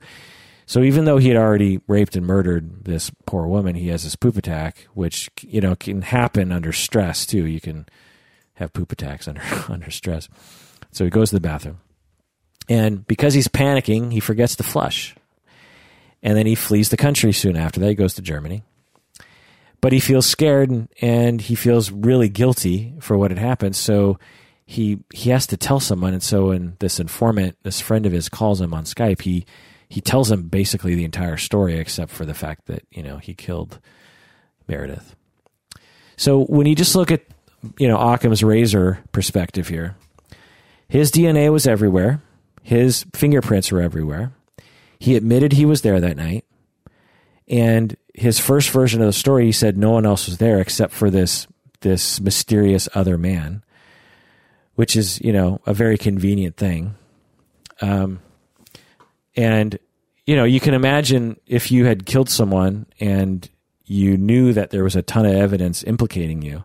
so 0.66 0.82
even 0.82 1.06
though 1.06 1.18
he 1.18 1.28
had 1.28 1.38
already 1.38 1.80
raped 1.88 2.16
and 2.16 2.26
murdered 2.26 2.86
this 2.86 3.12
poor 3.26 3.46
woman, 3.48 3.76
he 3.76 3.90
has 3.90 4.04
this 4.04 4.16
poop 4.16 4.38
attack, 4.38 4.88
which 4.94 5.30
you 5.42 5.62
know 5.62 5.76
can 5.76 6.02
happen 6.02 6.52
under 6.52 6.72
stress 6.72 7.26
too. 7.26 7.46
You 7.46 7.62
can 7.62 7.86
have 8.56 8.74
poop 8.74 8.92
attacks 8.92 9.28
under 9.28 9.42
under 9.70 9.92
stress. 9.92 10.28
So 10.92 11.04
he 11.04 11.10
goes 11.10 11.30
to 11.30 11.36
the 11.36 11.42
bathroom, 11.42 11.82
and 12.70 13.06
because 13.08 13.34
he's 13.34 13.48
panicking, 13.48 14.12
he 14.12 14.20
forgets 14.20 14.56
to 14.58 14.64
flush. 14.64 15.16
And 16.24 16.36
then 16.36 16.48
he 16.48 16.56
flees 16.56 16.90
the 16.90 16.98
country 16.98 17.32
soon 17.34 17.56
after 17.56 17.80
that. 17.80 17.90
He 17.90 17.94
goes 17.96 18.16
to 18.16 18.22
Germany. 18.22 18.64
But 19.80 19.94
he 19.94 20.00
feels 20.00 20.26
scared 20.26 20.88
and, 21.00 21.40
he 21.40 21.54
feels 21.54 21.92
really 21.92 22.30
guilty 22.30 22.96
for 23.00 23.16
what 23.16 23.30
had 23.30 23.38
happened. 23.38 23.76
So 23.76 24.18
he 24.66 25.04
he 25.14 25.30
has 25.30 25.46
to 25.48 25.58
tell 25.58 25.80
someone. 25.80 26.14
And 26.14 26.24
so 26.24 26.48
when 26.48 26.78
this 26.80 27.00
informant, 27.00 27.58
this 27.62 27.80
friend 27.80 28.08
of 28.08 28.12
his, 28.12 28.30
calls 28.30 28.60
him 28.60 28.74
on 28.74 28.86
Skype, 28.86 29.22
he 29.22 29.46
he 29.90 30.02
tells 30.02 30.32
him 30.32 30.44
basically 30.44 30.96
the 30.96 31.06
entire 31.06 31.38
story 31.38 31.78
except 31.78 32.12
for 32.12 32.26
the 32.26 32.34
fact 32.34 32.66
that 32.66 32.84
you 32.92 33.04
know 33.04 33.18
he 33.18 33.34
killed 33.34 33.80
Meredith. 34.68 35.16
So 36.18 36.46
when 36.46 36.68
you 36.68 36.76
just 36.76 36.96
look 36.96 37.12
at 37.12 37.24
you 37.78 37.88
know 37.88 37.98
Occam's 37.98 38.44
razor 38.44 39.00
perspective 39.12 39.68
here, 39.68 39.96
his 40.88 41.12
DNA 41.12 41.52
was 41.52 41.68
everywhere. 41.68 42.22
His 42.64 43.06
fingerprints 43.14 43.72
were 43.72 43.82
everywhere. 43.82 44.34
He 45.00 45.16
admitted 45.16 45.54
he 45.54 45.66
was 45.66 45.82
there 45.82 46.00
that 46.00 46.18
night. 46.18 46.46
And 47.48 47.96
his 48.14 48.40
first 48.40 48.72
version 48.72 49.02
of 49.02 49.08
the 49.08 49.14
story, 49.14 49.46
he 49.46 49.52
said 49.52 49.78
no 49.78 49.92
one 49.92 50.06
else 50.06 50.26
was 50.26 50.40
there 50.40 50.60
except 50.60 50.94
for 50.94 51.10
this 51.10 51.48
this 51.82 52.20
mysterious 52.20 52.90
other 52.96 53.18
man, 53.18 53.64
which 54.74 54.96
is 54.96 55.22
you 55.22 55.32
know 55.32 55.62
a 55.66 55.74
very 55.74 55.98
convenient 55.98 56.58
thing. 56.58 56.96
Um, 57.82 58.20
and 59.36 59.78
you 60.26 60.36
know 60.36 60.44
you 60.44 60.60
can 60.60 60.74
imagine 60.74 61.40
if 61.46 61.72
you 61.72 61.86
had 61.86 62.06
killed 62.06 62.30
someone 62.30 62.86
and 63.00 63.50
you 63.86 64.18
knew 64.18 64.54
that 64.54 64.72
there 64.72 64.84
was 64.84 64.96
a 64.96 65.02
ton 65.02 65.26
of 65.26 65.34
evidence 65.34 65.84
implicating 65.84 66.42
you, 66.42 66.64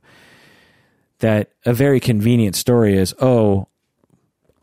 that 1.19 1.51
a 1.67 1.75
very 1.75 2.01
convenient 2.01 2.57
story 2.57 2.97
is 2.97 3.15
oh, 3.21 3.69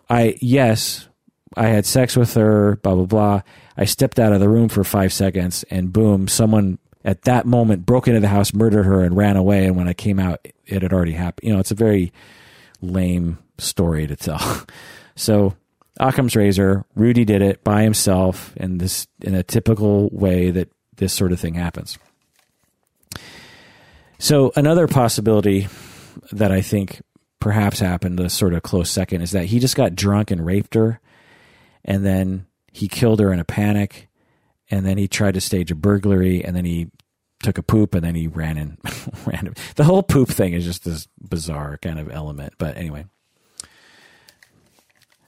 I 0.09 0.38
yes 0.41 1.07
I 1.55 1.67
had 1.67 1.85
sex 1.85 2.15
with 2.15 2.34
her, 2.35 2.75
blah, 2.77 2.95
blah, 2.95 3.05
blah. 3.05 3.41
I 3.77 3.85
stepped 3.85 4.19
out 4.19 4.34
of 4.34 4.39
the 4.39 4.49
room 4.49 4.69
for 4.69 4.84
five 4.84 5.13
seconds 5.13 5.63
and 5.69 5.93
boom, 5.93 6.27
someone 6.27 6.77
at 7.03 7.23
that 7.23 7.45
moment 7.45 7.85
broke 7.85 8.07
into 8.07 8.19
the 8.19 8.27
house, 8.27 8.53
murdered 8.53 8.84
her, 8.84 9.01
and 9.03 9.15
ran 9.15 9.38
away. 9.38 9.65
And 9.65 9.75
when 9.75 9.88
I 9.88 9.93
came 9.93 10.19
out, 10.19 10.45
it 10.65 10.81
had 10.81 10.93
already 10.93 11.13
happened. 11.13 11.47
You 11.47 11.53
know, 11.53 11.59
it's 11.59 11.71
a 11.71 11.75
very 11.75 12.11
lame 12.81 13.38
story 13.57 14.07
to 14.07 14.15
tell. 14.15 14.65
so, 15.15 15.55
Occam's 15.99 16.36
razor, 16.36 16.86
Rudy 16.95 17.26
did 17.26 17.41
it 17.41 17.64
by 17.64 17.84
himself 17.84 18.56
in 18.57 18.78
this 18.78 19.07
in 19.22 19.34
a 19.36 19.44
typical 19.44 20.10
way 20.11 20.52
that 20.52 20.69
this 20.95 21.14
sort 21.14 21.32
of 21.32 21.40
thing 21.40 21.56
happens. 21.56 21.98
So, 24.19 24.52
another 24.56 24.88
possibility 24.88 25.68
that 26.32 26.52
I 26.52 26.61
think 26.61 27.02
perhaps 27.40 27.80
happened, 27.80 28.19
a 28.19 28.30
sort 28.30 28.53
of 28.53 28.64
close 28.64 28.90
second, 28.90 29.22
is 29.22 29.32
that 29.32 29.45
he 29.45 29.60
just 29.60 29.76
got 29.76 29.95
drunk 29.95 30.32
and 30.32 30.45
raped 30.45 30.74
her 30.74 30.99
and 31.88 32.06
then 32.06 32.45
he 32.72 32.88
killed 32.88 33.19
her 33.22 33.32
in 33.34 33.40
a 33.40 33.45
panic, 33.45 34.10
and 34.69 34.86
then 34.86 34.98
he 34.98 35.07
tried 35.07 35.34
to 35.34 35.41
stage 35.41 35.72
a 35.72 35.76
burglary, 35.76 36.44
and 36.44 36.56
then 36.56 36.65
he 36.65 36.91
took 37.41 37.57
a 37.57 37.64
poop, 37.64 37.95
and 37.95 38.03
then 38.03 38.14
he 38.14 38.28
ran 38.28 38.57
in. 38.57 38.78
ran. 39.26 39.53
The 39.78 39.86
whole 39.86 40.03
poop 40.03 40.30
thing 40.30 40.53
is 40.53 40.65
just 40.65 40.84
this 40.84 41.07
bizarre 41.19 41.78
kind 41.78 41.98
of 41.98 42.11
element. 42.11 42.53
But 42.57 42.78
anyway, 42.78 43.06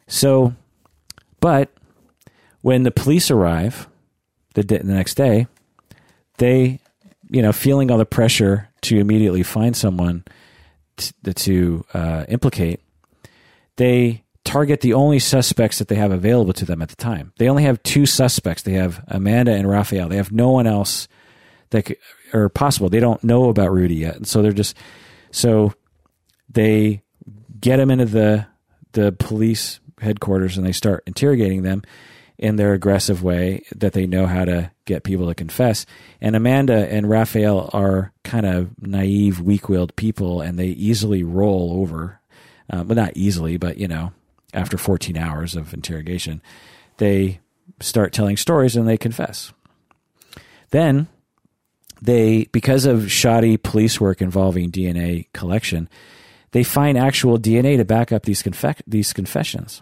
so, 0.09 0.53
but 1.39 1.71
when 2.61 2.83
the 2.83 2.91
police 2.91 3.31
arrive 3.31 3.87
the, 4.55 4.63
the 4.63 4.83
next 4.83 5.15
day, 5.15 5.47
they, 6.37 6.79
you 7.29 7.41
know, 7.41 7.53
feeling 7.53 7.91
all 7.91 7.97
the 7.97 8.05
pressure 8.05 8.69
to 8.81 8.97
immediately 8.97 9.43
find 9.43 9.77
someone 9.77 10.25
to, 10.97 11.33
to 11.33 11.85
uh, 11.93 12.25
implicate, 12.27 12.81
they 13.77 14.23
target 14.43 14.81
the 14.81 14.93
only 14.93 15.19
suspects 15.19 15.77
that 15.77 15.89
they 15.89 15.95
have 15.95 16.11
available 16.11 16.53
to 16.53 16.65
them 16.65 16.81
at 16.81 16.89
the 16.89 16.95
time. 16.95 17.31
They 17.37 17.47
only 17.47 17.63
have 17.63 17.81
two 17.83 18.05
suspects. 18.05 18.63
They 18.63 18.73
have 18.73 19.03
Amanda 19.07 19.53
and 19.53 19.69
Raphael. 19.69 20.09
They 20.09 20.17
have 20.17 20.31
no 20.31 20.49
one 20.49 20.65
else 20.65 21.07
that 21.69 21.83
could, 21.83 21.97
or 22.33 22.49
possible. 22.49 22.89
They 22.89 22.99
don't 22.99 23.23
know 23.23 23.49
about 23.49 23.71
Rudy 23.71 23.95
yet, 23.95 24.15
and 24.15 24.27
so 24.27 24.41
they're 24.41 24.51
just 24.51 24.75
so 25.31 25.73
they 26.49 27.03
get 27.59 27.79
him 27.79 27.91
into 27.91 28.05
the 28.05 28.47
the 28.93 29.11
police 29.11 29.79
headquarters 30.01 30.57
and 30.57 30.65
they 30.65 30.71
start 30.71 31.03
interrogating 31.05 31.63
them 31.63 31.83
in 32.37 32.55
their 32.55 32.73
aggressive 32.73 33.21
way 33.21 33.63
that 33.75 33.91
they 33.91 34.07
know 34.07 34.25
how 34.25 34.45
to 34.45 34.71
get 34.85 35.03
people 35.03 35.27
to 35.27 35.35
confess. 35.35 35.85
And 36.21 36.35
Amanda 36.35 36.89
and 36.89 37.09
Raphael 37.09 37.69
are 37.73 38.13
kind 38.23 38.45
of 38.45 38.81
naive, 38.81 39.41
weak-willed 39.41 39.95
people, 39.97 40.39
and 40.39 40.57
they 40.57 40.67
easily 40.67 41.21
roll 41.21 41.81
over. 41.81 42.19
Um, 42.69 42.87
well, 42.87 42.95
not 42.95 43.17
easily, 43.17 43.57
but 43.57 43.77
you 43.77 43.89
know, 43.89 44.13
after 44.53 44.77
14 44.77 45.17
hours 45.17 45.55
of 45.55 45.73
interrogation, 45.73 46.41
they 46.97 47.39
start 47.81 48.13
telling 48.13 48.37
stories 48.37 48.75
and 48.75 48.87
they 48.87 48.97
confess. 48.97 49.51
Then 50.69 51.07
they, 52.01 52.45
because 52.51 52.85
of 52.85 53.11
shoddy 53.11 53.57
police 53.57 53.99
work 53.99 54.21
involving 54.21 54.71
DNA 54.71 55.27
collection, 55.33 55.89
they 56.51 56.63
find 56.63 56.97
actual 56.97 57.37
DNA 57.37 57.77
to 57.77 57.85
back 57.85 58.11
up 58.11 58.23
these 58.23 58.41
confe- 58.41 58.81
these 58.87 59.13
confessions. 59.13 59.81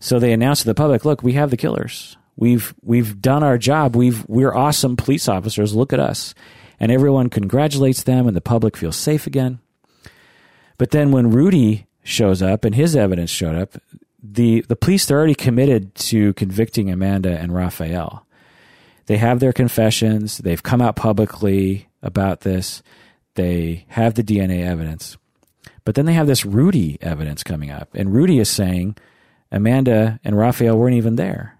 So 0.00 0.18
they 0.18 0.32
announce 0.32 0.60
to 0.60 0.66
the 0.66 0.74
public, 0.74 1.04
"Look, 1.04 1.22
we 1.22 1.34
have 1.34 1.50
the 1.50 1.56
killers. 1.56 2.16
We've 2.36 2.74
we've 2.82 3.20
done 3.20 3.42
our 3.42 3.58
job. 3.58 3.94
We've 3.94 4.26
we're 4.28 4.54
awesome 4.54 4.96
police 4.96 5.28
officers. 5.28 5.74
Look 5.74 5.92
at 5.92 6.00
us." 6.00 6.34
And 6.78 6.90
everyone 6.90 7.28
congratulates 7.28 8.02
them, 8.02 8.26
and 8.26 8.34
the 8.34 8.40
public 8.40 8.76
feels 8.76 8.96
safe 8.96 9.26
again. 9.26 9.58
But 10.78 10.92
then 10.92 11.12
when 11.12 11.30
Rudy 11.30 11.86
shows 12.02 12.40
up 12.40 12.64
and 12.64 12.74
his 12.74 12.96
evidence 12.96 13.28
showed 13.30 13.54
up, 13.54 13.76
the 14.22 14.62
the 14.68 14.76
police 14.76 15.04
they're 15.06 15.18
already 15.18 15.34
committed 15.34 15.94
to 15.96 16.32
convicting 16.34 16.90
Amanda 16.90 17.38
and 17.38 17.54
Raphael. 17.54 18.26
They 19.06 19.18
have 19.18 19.40
their 19.40 19.52
confessions. 19.52 20.38
They've 20.38 20.62
come 20.62 20.80
out 20.80 20.96
publicly 20.96 21.88
about 22.02 22.40
this. 22.40 22.82
They 23.34 23.84
have 23.88 24.14
the 24.14 24.22
DNA 24.22 24.64
evidence. 24.64 25.16
But 25.84 25.94
then 25.94 26.06
they 26.06 26.12
have 26.12 26.26
this 26.26 26.46
Rudy 26.46 26.96
evidence 27.00 27.42
coming 27.42 27.70
up. 27.70 27.88
And 27.94 28.14
Rudy 28.14 28.38
is 28.38 28.48
saying 28.48 28.96
Amanda 29.50 30.20
and 30.24 30.36
Raphael 30.36 30.78
weren't 30.78 30.96
even 30.96 31.16
there. 31.16 31.58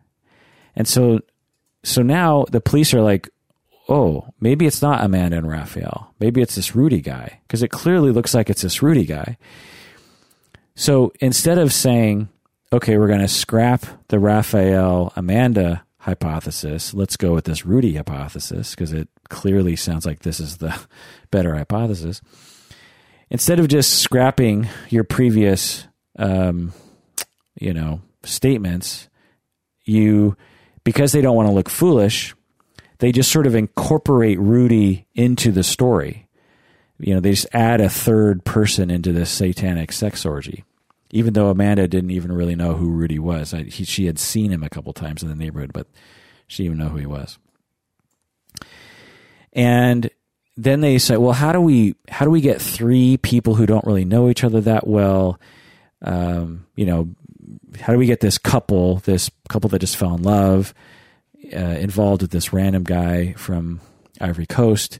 And 0.77 0.87
so 0.87 1.21
so 1.83 2.03
now 2.03 2.45
the 2.51 2.61
police 2.61 2.93
are 2.95 3.01
like, 3.01 3.29
oh, 3.89 4.27
maybe 4.41 4.67
it's 4.67 4.83
not 4.83 5.03
Amanda 5.03 5.39
and 5.39 5.49
Raphael. 5.49 6.15
Maybe 6.21 6.41
it's 6.41 6.55
this 6.55 6.77
Rudy 6.77 7.01
guy. 7.01 7.41
Because 7.47 7.63
it 7.63 7.71
clearly 7.71 8.13
looks 8.13 8.35
like 8.35 8.51
it's 8.51 8.63
this 8.63 8.83
Rudy 8.83 9.05
guy. 9.05 9.37
So 10.75 11.13
instead 11.21 11.59
of 11.59 11.73
saying, 11.73 12.29
okay, 12.73 12.97
we're 12.99 13.09
going 13.09 13.21
to 13.21 13.29
scrap 13.29 13.85
the 14.09 14.19
Raphael 14.19 15.13
Amanda 15.17 15.85
hypothesis, 15.99 16.95
let's 16.95 17.17
go 17.17 17.35
with 17.35 17.45
this 17.45 17.67
Rudy 17.67 17.95
hypothesis 17.95 18.71
because 18.71 18.93
it 18.93 19.09
clearly 19.29 19.77
sounds 19.77 20.07
like 20.07 20.21
this 20.21 20.41
is 20.41 20.59
the 20.59 20.79
better 21.31 21.55
hypothesis. 21.55 22.23
Instead 23.29 23.61
of 23.61 23.69
just 23.69 24.01
scrapping 24.01 24.69
your 24.89 25.05
previous, 25.05 25.87
um, 26.19 26.73
you 27.61 27.73
know, 27.73 28.01
statements, 28.25 29.09
you 29.85 30.37
because 30.83 31.13
they 31.13 31.21
don't 31.21 31.37
want 31.37 31.49
to 31.49 31.55
look 31.55 31.69
foolish, 31.69 32.35
they 32.99 33.13
just 33.13 33.31
sort 33.31 33.47
of 33.47 33.55
incorporate 33.55 34.41
Rudy 34.41 35.07
into 35.15 35.53
the 35.53 35.63
story. 35.63 36.27
You 36.99 37.15
know, 37.15 37.21
they 37.21 37.31
just 37.31 37.47
add 37.53 37.81
a 37.81 37.89
third 37.89 38.45
person 38.45 38.91
into 38.91 39.13
this 39.13 39.31
satanic 39.31 39.93
sex 39.93 40.27
orgy 40.27 40.65
even 41.13 41.33
though 41.33 41.49
Amanda 41.49 41.89
didn't 41.89 42.11
even 42.11 42.33
really 42.33 42.55
know 42.55 42.75
who 42.75 42.91
Rudy 42.91 43.19
was. 43.19 43.53
I, 43.53 43.65
he, 43.65 43.85
she 43.85 44.07
had 44.07 44.19
seen 44.19 44.53
him 44.53 44.63
a 44.63 44.71
couple 44.71 44.93
times 44.93 45.23
in 45.23 45.29
the 45.29 45.35
neighborhood, 45.35 45.73
but 45.73 45.89
she 46.47 46.63
didn't 46.63 46.77
even 46.77 46.87
know 46.87 46.91
who 46.91 46.99
he 46.99 47.07
was. 47.07 47.39
And 49.53 50.11
then 50.57 50.81
they 50.81 50.99
say, 50.99 51.17
well, 51.17 51.33
how 51.33 51.53
do 51.53 51.61
we 51.61 51.97
how 52.09 52.25
do 52.25 52.31
we 52.31 52.41
get 52.41 52.63
three 52.63 53.17
people 53.17 53.55
who 53.55 53.67
don't 53.67 53.85
really 53.85 54.05
know 54.05 54.29
each 54.29 54.45
other 54.45 54.61
that 54.61 54.87
well? 54.87 55.41
Um, 56.03 56.67
you 56.77 56.87
know, 56.87 57.09
how 57.81 57.93
do 57.93 57.99
we 57.99 58.07
get 58.07 58.21
this 58.21 58.39
couple, 58.39 58.97
this 58.97 59.31
couple 59.49 59.69
that 59.71 59.79
just 59.81 59.97
fell 59.97 60.15
in 60.15 60.23
love, 60.23 60.75
uh, 61.53 61.59
involved 61.59 62.23
with 62.23 62.31
this 62.31 62.53
random 62.53 62.85
guy 62.85 63.33
from 63.35 63.81
Ivory 64.21 64.47
Coast? 64.47 64.99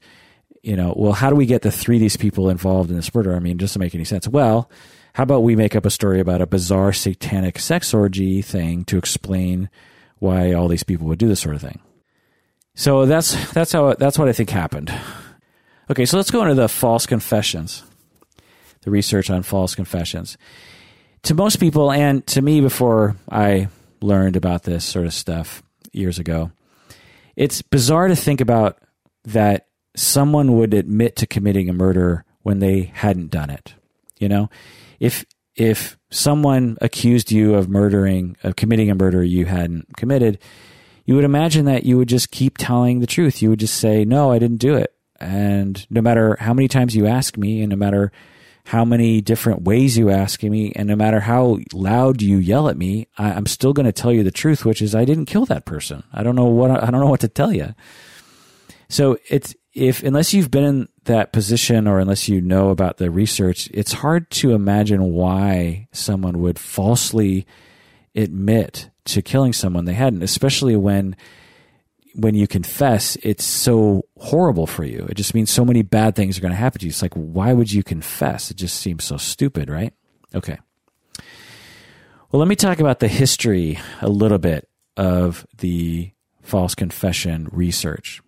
You 0.63 0.77
know, 0.77 0.95
well, 0.97 1.13
how 1.13 1.31
do 1.31 1.37
we 1.37 1.47
get 1.47 1.63
the 1.63 1.71
three 1.71 1.97
of 1.97 2.01
these 2.01 2.17
people 2.17 2.51
involved 2.51 2.91
in 2.91 2.97
this 2.97 3.15
murder? 3.15 3.35
I 3.35 3.39
mean, 3.39 3.59
just 3.59 3.73
to 3.75 3.79
make 3.79 3.95
any 3.95 4.05
sense. 4.05 4.29
Well, 4.29 4.71
how 5.15 5.23
about 5.23 5.43
we 5.43 5.57
make 5.57 5.75
up 5.75 5.87
a 5.87 5.91
story 5.91 6.21
about 6.21 6.41
a 6.41 6.47
bizarre 6.47 6.93
satanic 6.93 7.59
sex 7.59 7.93
orgy 7.95 8.43
thing 8.43 8.85
to 8.85 8.99
explain 8.99 9.69
why 10.19 10.53
all 10.53 10.69
these 10.69 10.83
people 10.83 11.07
would 11.07 11.19
do 11.19 11.29
this 11.29 11.41
sort 11.41 11.55
of 11.55 11.63
thing? 11.63 11.81
So 12.75 13.07
that's 13.07 13.53
that's 13.53 13.73
how 13.73 13.95
that's 13.95 14.19
what 14.19 14.29
I 14.29 14.33
think 14.33 14.51
happened. 14.51 14.93
Okay, 15.91 16.07
so 16.07 16.17
let's 16.17 16.31
go 16.31 16.43
into 16.43 16.55
the 16.55 16.69
false 16.69 17.05
confessions. 17.05 17.83
The 18.83 18.91
research 18.91 19.29
on 19.29 19.43
false 19.43 19.75
confessions. 19.75 20.39
To 21.25 21.35
most 21.35 21.61
people 21.61 21.93
and 21.93 22.27
to 22.29 22.43
me 22.43 22.61
before 22.61 23.17
I 23.31 23.69
learned 24.01 24.37
about 24.37 24.63
this 24.63 24.85
sort 24.85 25.07
of 25.07 25.15
stuff 25.15 25.63
years 25.93 26.19
ago, 26.19 26.51
it's 27.37 27.63
bizarre 27.63 28.09
to 28.09 28.17
think 28.17 28.41
about 28.41 28.79
that 29.25 29.67
someone 29.95 30.57
would 30.57 30.75
admit 30.75 31.17
to 31.17 31.27
committing 31.27 31.69
a 31.69 31.75
murder 31.75 32.25
when 32.43 32.59
they 32.59 32.91
hadn't 32.95 33.31
done 33.31 33.51
it. 33.51 33.75
You 34.19 34.29
know, 34.29 34.51
if 34.99 35.25
if 35.57 35.99
someone 36.11 36.79
accused 36.81 37.31
you 37.31 37.55
of 37.55 37.69
murdering 37.69 38.37
of 38.43 38.57
committing 38.57 38.91
a 38.91 38.95
murder 38.95 39.23
you 39.23 39.45
hadn't 39.45 39.97
committed 39.97 40.39
you 41.11 41.17
would 41.17 41.25
imagine 41.25 41.65
that 41.65 41.85
you 41.85 41.99
would 41.99 42.09
just 42.09 42.31
keep 42.31 42.57
telling 42.57 43.01
the 43.01 43.07
truth. 43.07 43.43
You 43.43 43.51
would 43.51 43.59
just 43.59 43.79
say, 43.79 44.05
no, 44.05 44.31
I 44.31 44.39
didn't 44.39 44.59
do 44.59 44.77
it. 44.77 44.95
And 45.19 45.85
no 45.91 46.01
matter 46.01 46.37
how 46.39 46.55
many 46.55 46.69
times 46.69 46.95
you 46.95 47.09
ask 47.09 47.37
me, 47.37 47.63
and 47.63 47.71
no 47.71 47.77
matter 47.77 48.13
how 48.65 48.85
many 48.85 49.21
different 49.21 49.63
ways 49.63 49.97
you 49.97 50.11
ask 50.11 50.43
me, 50.43 50.73
and 50.77 50.89
no 50.89 50.97
matter 50.97 51.21
how 51.21 51.59
loud 51.73 52.23
you 52.23 52.37
yell 52.37 52.69
at 52.69 52.77
me, 52.77 53.09
I, 53.19 53.31
am 53.33 53.47
still 53.47 53.73
going 53.73 53.87
to 53.87 53.93
tell 53.93 54.13
you 54.13 54.23
the 54.23 54.31
truth, 54.31 54.65
which 54.65 54.83
is 54.83 54.95
I 54.95 55.05
didn't 55.05 55.27
kill 55.27 55.47
that 55.47 55.65
person. 55.65 56.05
I 56.13 56.23
don't 56.23 56.37
know 56.37 56.47
what 56.47 56.71
I 56.71 56.91
don't 56.91 57.01
know 57.01 57.11
what 57.11 57.21
to 57.21 57.29
tell 57.29 57.53
you. 57.53 57.75
So 58.89 59.19
it's 59.29 59.55
if 59.73 60.03
unless 60.03 60.35
you've 60.35 60.51
been 60.51 60.65
in 60.65 60.89
that 61.05 61.33
position 61.33 61.87
or 61.87 61.99
unless 61.99 62.29
you 62.29 62.41
know 62.41 62.71
about 62.71 62.99
the 62.99 63.11
research, 63.11 63.69
it's 63.73 63.93
hard 63.93 64.31
to 64.33 64.53
imagine 64.53 65.13
why 65.13 65.89
someone 65.93 66.41
would 66.41 66.59
falsely 66.59 67.47
admit 68.15 68.91
to 69.07 69.23
killing 69.23 69.53
someone 69.53 69.85
they 69.85 69.95
hadn't, 69.95 70.23
especially 70.23 70.77
when 70.77 71.17
when 72.15 72.35
you 72.35 72.47
confess, 72.47 73.17
it's 73.23 73.45
so 73.45 74.05
horrible 74.19 74.67
for 74.67 74.85
you. 74.85 75.07
It 75.09 75.15
just 75.15 75.35
means 75.35 75.51
so 75.51 75.65
many 75.65 75.83
bad 75.83 76.17
things 76.17 76.37
are 76.37 76.41
going 76.41 76.53
to 76.53 76.57
happen 76.57 76.81
to 76.81 76.87
you. 76.87 76.91
It's 76.91 77.03
like, 77.03 77.15
why 77.15 77.53
would 77.53 77.73
you 77.73 77.83
confess? 77.83 78.51
It 78.51 78.57
just 78.57 78.77
seems 78.79 79.05
so 79.05 79.17
stupid, 79.17 79.71
right? 79.71 79.93
Okay. 80.35 80.59
Well, 82.31 82.39
let 82.39 82.49
me 82.49 82.57
talk 82.57 82.79
about 82.79 83.01
the 83.01 83.09
history 83.09 83.79
a 84.01 84.09
little 84.09 84.39
bit 84.39 84.69
of 84.97 85.47
the 85.59 86.13
false 86.43 86.75
confession 86.75 87.49
research. 87.51 88.23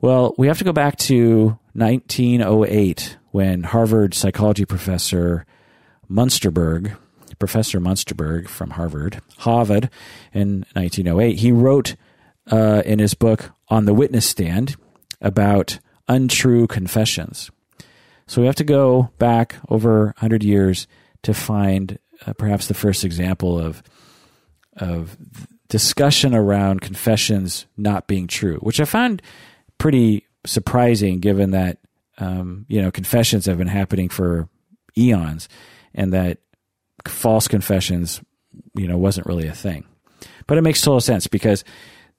Well, 0.00 0.34
we 0.36 0.46
have 0.46 0.58
to 0.58 0.64
go 0.64 0.72
back 0.72 0.96
to 0.98 1.58
1908 1.74 3.18
when 3.30 3.62
Harvard 3.64 4.14
psychology 4.14 4.64
professor 4.64 5.46
Munsterberg, 6.10 6.96
Professor 7.38 7.80
Munsterberg 7.80 8.48
from 8.48 8.70
Harvard, 8.70 9.20
Harvard 9.38 9.90
in 10.32 10.64
1908, 10.72 11.38
he 11.38 11.52
wrote 11.52 11.96
uh, 12.50 12.82
in 12.84 12.98
his 12.98 13.14
book 13.14 13.50
On 13.68 13.84
the 13.84 13.94
Witness 13.94 14.26
Stand 14.26 14.76
about 15.20 15.78
untrue 16.08 16.66
confessions. 16.66 17.50
So 18.26 18.40
we 18.40 18.46
have 18.46 18.56
to 18.56 18.64
go 18.64 19.10
back 19.18 19.56
over 19.68 20.06
100 20.06 20.42
years 20.42 20.86
to 21.22 21.32
find 21.34 21.98
uh, 22.26 22.32
perhaps 22.34 22.66
the 22.66 22.74
first 22.74 23.04
example 23.04 23.58
of 23.58 23.82
of 24.76 25.16
discussion 25.68 26.34
around 26.34 26.80
confessions 26.80 27.66
not 27.76 28.06
being 28.06 28.26
true, 28.26 28.58
which 28.58 28.78
I 28.78 28.84
found 28.84 29.22
pretty 29.78 30.26
surprising 30.44 31.18
given 31.18 31.50
that 31.52 31.78
um, 32.18 32.66
you 32.68 32.80
know 32.80 32.90
confessions 32.90 33.46
have 33.46 33.58
been 33.58 33.66
happening 33.66 34.08
for 34.08 34.48
eons 34.96 35.48
and 35.94 36.12
that 36.12 36.38
false 37.06 37.48
confessions 37.48 38.20
you 38.74 38.88
know 38.88 38.98
wasn't 38.98 39.26
really 39.26 39.46
a 39.46 39.54
thing. 39.54 39.84
But 40.46 40.58
it 40.58 40.62
makes 40.62 40.80
total 40.80 41.00
sense 41.00 41.26
because 41.26 41.64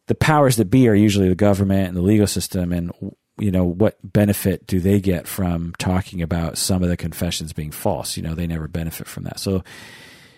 the 0.07 0.15
powers 0.15 0.55
that 0.55 0.65
be 0.65 0.87
are 0.87 0.95
usually 0.95 1.29
the 1.29 1.35
government 1.35 1.89
and 1.89 1.97
the 1.97 2.01
legal 2.01 2.27
system 2.27 2.71
and 2.71 2.91
you 3.37 3.51
know 3.51 3.65
what 3.65 3.97
benefit 4.03 4.65
do 4.65 4.79
they 4.79 4.99
get 4.99 5.27
from 5.27 5.73
talking 5.77 6.21
about 6.21 6.57
some 6.57 6.81
of 6.81 6.89
the 6.89 6.97
confessions 6.97 7.53
being 7.53 7.71
false? 7.71 8.17
You 8.17 8.23
know 8.23 8.33
they 8.33 8.47
never 8.47 8.67
benefit 8.67 9.07
from 9.07 9.23
that. 9.23 9.39
So 9.39 9.63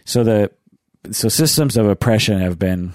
so 0.05 0.23
the 0.23 0.51
so 1.11 1.29
systems 1.29 1.77
of 1.77 1.87
oppression 1.87 2.39
have 2.39 2.59
been 2.59 2.93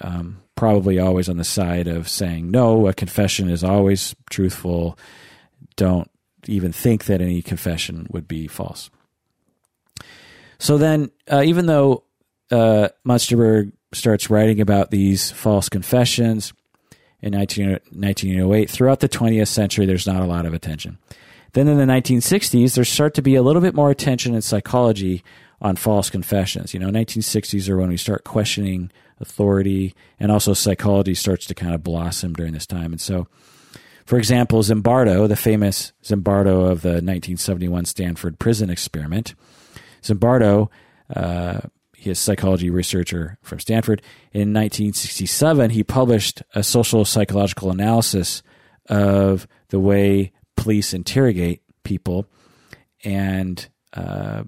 um, 0.00 0.40
probably 0.54 0.98
always 0.98 1.28
on 1.28 1.36
the 1.36 1.44
side 1.44 1.88
of 1.88 2.08
saying 2.08 2.50
no 2.50 2.86
a 2.86 2.94
confession 2.94 3.48
is 3.50 3.64
always 3.64 4.14
truthful. 4.30 4.98
Don't 5.76 6.10
even 6.46 6.72
think 6.72 7.06
that 7.06 7.20
any 7.20 7.42
confession 7.42 8.06
would 8.10 8.28
be 8.28 8.46
false. 8.46 8.88
So 10.58 10.78
then 10.78 11.10
uh, 11.30 11.42
even 11.44 11.66
though 11.66 12.04
uh, 12.52 12.90
Munsterberg 13.06 13.72
starts 13.92 14.30
writing 14.30 14.60
about 14.60 14.90
these 14.90 15.30
false 15.30 15.68
confessions 15.68 16.52
in 17.20 17.32
19, 17.32 17.70
1908. 17.70 18.70
Throughout 18.70 19.00
the 19.00 19.08
20th 19.08 19.48
century, 19.48 19.86
there's 19.86 20.06
not 20.06 20.22
a 20.22 20.26
lot 20.26 20.46
of 20.46 20.54
attention. 20.54 20.98
Then 21.52 21.68
in 21.68 21.78
the 21.78 21.84
1960s, 21.84 22.74
there 22.74 22.84
start 22.84 23.14
to 23.14 23.22
be 23.22 23.34
a 23.34 23.42
little 23.42 23.62
bit 23.62 23.74
more 23.74 23.90
attention 23.90 24.34
in 24.34 24.42
psychology 24.42 25.24
on 25.60 25.76
false 25.76 26.08
confessions. 26.08 26.72
You 26.72 26.80
know, 26.80 26.88
1960s 26.88 27.68
are 27.68 27.76
when 27.76 27.88
we 27.88 27.96
start 27.96 28.24
questioning 28.24 28.90
authority, 29.20 29.94
and 30.18 30.32
also 30.32 30.54
psychology 30.54 31.14
starts 31.14 31.46
to 31.46 31.54
kind 31.54 31.74
of 31.74 31.82
blossom 31.82 32.32
during 32.32 32.54
this 32.54 32.66
time. 32.66 32.92
And 32.92 33.00
so, 33.00 33.26
for 34.06 34.16
example, 34.16 34.62
Zimbardo, 34.62 35.28
the 35.28 35.36
famous 35.36 35.92
Zimbardo 36.02 36.70
of 36.70 36.82
the 36.82 37.02
1971 37.02 37.84
Stanford 37.84 38.38
prison 38.38 38.70
experiment, 38.70 39.34
Zimbardo 40.02 40.68
uh, 41.14 41.60
He's 42.00 42.12
a 42.12 42.14
psychology 42.14 42.70
researcher 42.70 43.36
from 43.42 43.60
Stanford. 43.60 44.00
In 44.32 44.54
1967, 44.54 45.68
he 45.68 45.84
published 45.84 46.42
a 46.54 46.62
social 46.62 47.04
psychological 47.04 47.70
analysis 47.70 48.42
of 48.88 49.46
the 49.68 49.78
way 49.78 50.32
police 50.56 50.94
interrogate 50.94 51.60
people 51.84 52.24
and 53.04 53.68
uh, 53.92 54.44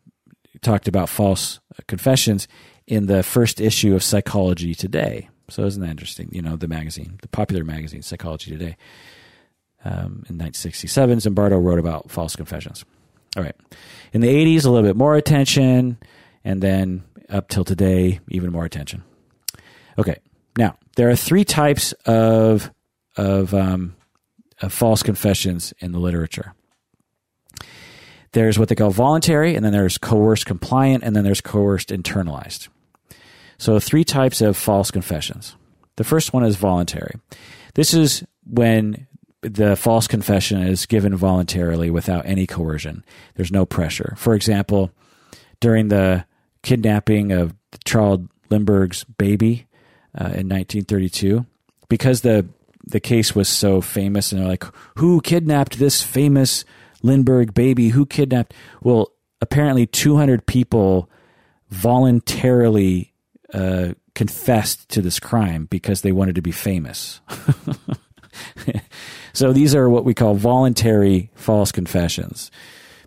talked 0.62 0.88
about 0.88 1.10
false 1.10 1.60
confessions 1.88 2.48
in 2.86 3.04
the 3.04 3.22
first 3.22 3.60
issue 3.60 3.94
of 3.94 4.02
Psychology 4.02 4.74
Today. 4.74 5.28
So 5.50 5.66
isn't 5.66 5.82
that 5.82 5.90
interesting? 5.90 6.30
You 6.32 6.40
know, 6.40 6.56
the 6.56 6.68
magazine, 6.68 7.18
the 7.20 7.28
popular 7.28 7.64
magazine, 7.64 8.00
Psychology 8.00 8.50
Today. 8.50 8.78
Um, 9.84 10.24
in 10.30 10.38
1967, 10.38 11.18
Zimbardo 11.18 11.62
wrote 11.62 11.78
about 11.78 12.10
false 12.10 12.34
confessions. 12.34 12.82
All 13.36 13.42
right. 13.42 13.56
In 14.14 14.22
the 14.22 14.28
80s, 14.28 14.64
a 14.64 14.70
little 14.70 14.88
bit 14.88 14.96
more 14.96 15.16
attention. 15.16 15.98
And 16.44 16.62
then 16.62 17.04
up 17.32 17.48
till 17.48 17.64
today, 17.64 18.20
even 18.28 18.52
more 18.52 18.64
attention. 18.64 19.02
Okay, 19.98 20.16
now 20.56 20.76
there 20.96 21.10
are 21.10 21.16
three 21.16 21.44
types 21.44 21.92
of 22.06 22.70
of, 23.16 23.52
um, 23.52 23.94
of 24.60 24.72
false 24.72 25.02
confessions 25.02 25.74
in 25.80 25.92
the 25.92 25.98
literature. 25.98 26.54
There's 28.32 28.58
what 28.58 28.68
they 28.68 28.74
call 28.74 28.90
voluntary, 28.90 29.54
and 29.54 29.64
then 29.64 29.72
there's 29.72 29.98
coerced 29.98 30.46
compliant, 30.46 31.04
and 31.04 31.14
then 31.14 31.24
there's 31.24 31.42
coerced 31.42 31.90
internalized. 31.90 32.68
So, 33.58 33.78
three 33.78 34.04
types 34.04 34.40
of 34.40 34.56
false 34.56 34.90
confessions. 34.90 35.56
The 35.96 36.04
first 36.04 36.32
one 36.32 36.42
is 36.42 36.56
voluntary. 36.56 37.16
This 37.74 37.92
is 37.92 38.24
when 38.46 39.06
the 39.42 39.76
false 39.76 40.06
confession 40.06 40.62
is 40.62 40.86
given 40.86 41.14
voluntarily 41.14 41.90
without 41.90 42.24
any 42.24 42.46
coercion. 42.46 43.04
There's 43.34 43.52
no 43.52 43.66
pressure. 43.66 44.14
For 44.16 44.34
example, 44.34 44.90
during 45.60 45.88
the 45.88 46.24
kidnapping 46.62 47.32
of 47.32 47.54
Charles 47.84 48.20
Lindbergh's 48.50 49.04
baby 49.04 49.66
uh, 50.18 50.36
in 50.36 50.48
1932 50.48 51.46
because 51.88 52.20
the 52.22 52.46
the 52.84 53.00
case 53.00 53.34
was 53.34 53.48
so 53.48 53.80
famous 53.80 54.32
and 54.32 54.40
they're 54.40 54.48
like 54.48 54.64
who 54.96 55.20
kidnapped 55.20 55.78
this 55.78 56.02
famous 56.02 56.64
Lindbergh 57.02 57.54
baby? 57.54 57.88
Who 57.88 58.06
kidnapped? 58.06 58.54
Well 58.82 59.12
apparently 59.40 59.86
200 59.86 60.46
people 60.46 61.10
voluntarily 61.70 63.12
uh, 63.54 63.94
confessed 64.14 64.88
to 64.90 65.02
this 65.02 65.18
crime 65.18 65.66
because 65.70 66.02
they 66.02 66.12
wanted 66.12 66.34
to 66.34 66.42
be 66.42 66.52
famous. 66.52 67.20
So 69.32 69.52
these 69.52 69.74
are 69.74 69.88
what 69.88 70.04
we 70.04 70.14
call 70.14 70.34
voluntary 70.34 71.30
false 71.34 71.72
confessions. 71.72 72.50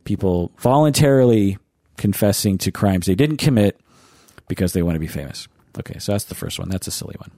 People 0.03 0.51
voluntarily 0.57 1.57
confessing 1.97 2.57
to 2.59 2.71
crimes 2.71 3.05
they 3.05 3.15
didn't 3.15 3.37
commit 3.37 3.79
because 4.47 4.73
they 4.73 4.81
want 4.83 4.95
to 4.95 4.99
be 4.99 5.07
famous. 5.07 5.47
Okay, 5.77 5.99
so 5.99 6.11
that's 6.11 6.25
the 6.25 6.35
first 6.35 6.59
one. 6.59 6.69
That's 6.69 6.87
a 6.87 6.91
silly 6.91 7.15
one. 7.19 7.31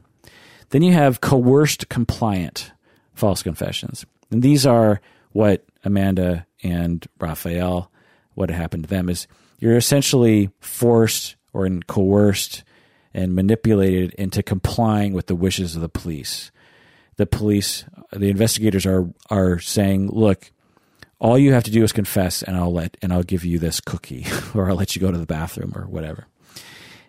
Then 0.69 0.81
you 0.81 0.93
have 0.93 1.21
coerced 1.21 1.89
compliant 1.89 2.71
false 3.13 3.41
confessions. 3.41 4.05
And 4.31 4.43
these 4.43 4.65
are 4.65 5.01
what 5.31 5.65
Amanda 5.83 6.45
and 6.63 7.05
Raphael, 7.19 7.91
what 8.35 8.49
happened 8.49 8.83
to 8.83 8.89
them 8.89 9.09
is 9.09 9.27
you're 9.59 9.77
essentially 9.77 10.51
forced 10.59 11.35
or 11.53 11.67
coerced 11.87 12.63
and 13.13 13.33
manipulated 13.33 14.13
into 14.15 14.43
complying 14.43 15.13
with 15.13 15.27
the 15.27 15.35
wishes 15.35 15.75
of 15.75 15.81
the 15.81 15.89
police. 15.89 16.51
The 17.15 17.25
police, 17.25 17.85
the 18.11 18.29
investigators 18.29 18.85
are 18.85 19.09
are 19.31 19.57
saying, 19.59 20.09
"Look, 20.11 20.51
all 21.19 21.37
you 21.37 21.53
have 21.53 21.63
to 21.63 21.71
do 21.71 21.83
is 21.83 21.91
confess 21.91 22.43
and 22.43 22.55
I'll 22.55 22.73
let 22.73 22.97
and 23.01 23.11
I'll 23.11 23.23
give 23.23 23.43
you 23.43 23.59
this 23.59 23.79
cookie 23.79 24.25
or 24.55 24.69
I'll 24.69 24.75
let 24.75 24.95
you 24.95 25.01
go 25.01 25.11
to 25.11 25.17
the 25.17 25.25
bathroom 25.25 25.73
or 25.75 25.87
whatever. 25.87 26.27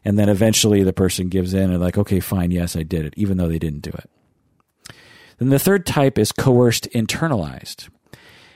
And 0.05 0.19
then 0.19 0.29
eventually 0.29 0.83
the 0.83 0.93
person 0.93 1.29
gives 1.29 1.53
in 1.53 1.71
and 1.71 1.81
like, 1.81 1.99
okay, 1.99 2.21
fine, 2.21 2.51
yes, 2.51 2.77
I 2.77 2.83
did 2.83 3.05
it, 3.05 3.15
even 3.17 3.37
though 3.37 3.49
they 3.49 3.59
didn't 3.59 3.83
do 3.83 3.91
it. 3.91 4.11
Then 5.39 5.51
the 5.51 5.59
third 5.59 5.87
type 5.87 6.19
is 6.19 6.33
coerced 6.33 6.89
internalized. 6.93 7.89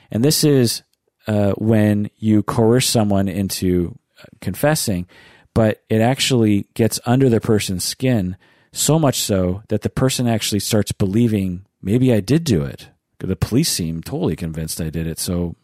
And 0.09 0.23
this 0.23 0.43
is 0.43 0.83
uh, 1.27 1.51
when 1.53 2.09
you 2.17 2.43
coerce 2.43 2.89
someone 2.89 3.27
into 3.27 3.97
confessing, 4.41 5.07
but 5.53 5.83
it 5.89 6.01
actually 6.01 6.67
gets 6.73 6.99
under 7.05 7.29
the 7.29 7.41
person's 7.41 7.83
skin 7.83 8.37
so 8.71 8.97
much 8.97 9.19
so 9.19 9.61
that 9.69 9.81
the 9.81 9.89
person 9.89 10.27
actually 10.27 10.59
starts 10.59 10.91
believing 10.91 11.65
maybe 11.81 12.11
I 12.11 12.19
did 12.19 12.43
do 12.43 12.63
it 12.63 12.89
the 13.27 13.35
police 13.35 13.71
seem 13.71 14.01
totally 14.01 14.35
convinced 14.35 14.81
I 14.81 14.89
did 14.89 15.07
it. 15.07 15.19
So 15.19 15.55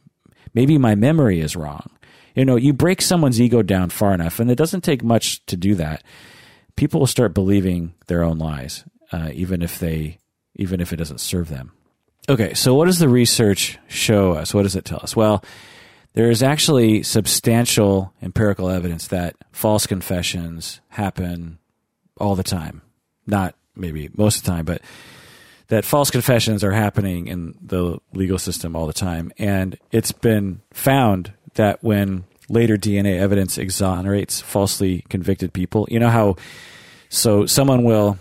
maybe 0.54 0.78
my 0.78 0.96
memory 0.96 1.40
is 1.40 1.56
wrong. 1.56 1.90
You 2.36 2.46
know, 2.46 2.56
you 2.56 2.74
break 2.74 3.02
someone's 3.02 3.42
ego 3.42 3.62
down 3.62 3.90
far 3.90 4.14
enough, 4.14 4.40
and 4.40 4.50
it 4.50 4.58
doesn't 4.58 4.82
take 4.82 5.04
much 5.04 5.46
to 5.48 5.58
do 5.58 5.76
that. 5.76 6.04
People 6.76 7.02
will 7.02 7.08
start 7.08 7.34
believing 7.34 7.94
their 8.08 8.24
own 8.24 8.38
lies. 8.38 8.86
uh, 9.12 9.30
even 9.34 9.62
if 9.62 9.80
they 9.80 10.20
even 10.56 10.82
if 10.82 10.92
it 10.92 10.98
doesn't 10.98 11.20
serve 11.20 11.50
them. 11.50 11.72
Okay, 12.28 12.54
so 12.54 12.76
what 12.76 12.86
does 12.86 13.00
the 13.00 13.10
research 13.10 13.80
show 13.88 14.34
us? 14.34 14.54
What 14.54 14.64
does 14.64 14.76
it 14.76 14.86
tell 14.86 15.00
us? 15.02 15.16
Well, 15.16 15.44
there 16.14 16.30
is 16.30 16.44
actually 16.44 17.04
substantial 17.04 18.14
empirical 18.22 18.70
evidence 18.70 19.08
that 19.08 19.36
false 19.52 19.88
confessions 19.88 20.82
happen 20.90 21.60
all 22.18 22.36
the 22.36 22.44
time. 22.44 22.82
Not 23.26 23.56
maybe 23.76 24.10
most 24.16 24.38
of 24.38 24.44
the 24.44 24.52
time, 24.52 24.66
but 24.66 24.82
that 25.70 25.86
false 25.86 26.12
confessions 26.12 26.64
are 26.64 26.72
happening 26.72 27.28
in 27.28 27.56
the 27.62 28.00
legal 28.14 28.38
system 28.38 28.76
all 28.76 28.88
the 28.88 28.94
time. 28.94 29.32
And 29.38 29.78
it's 29.92 30.12
been 30.12 30.62
found 30.74 31.34
that 31.54 31.84
when 31.84 32.26
later 32.50 32.76
DNA 32.76 33.20
evidence 33.20 33.58
exonerates 33.58 34.42
falsely 34.42 35.06
convicted 35.10 35.54
people, 35.54 35.88
you 35.90 36.00
know 36.00 36.10
how 36.10 36.36
so 37.10 37.46
someone 37.46 37.84
will 37.84 38.18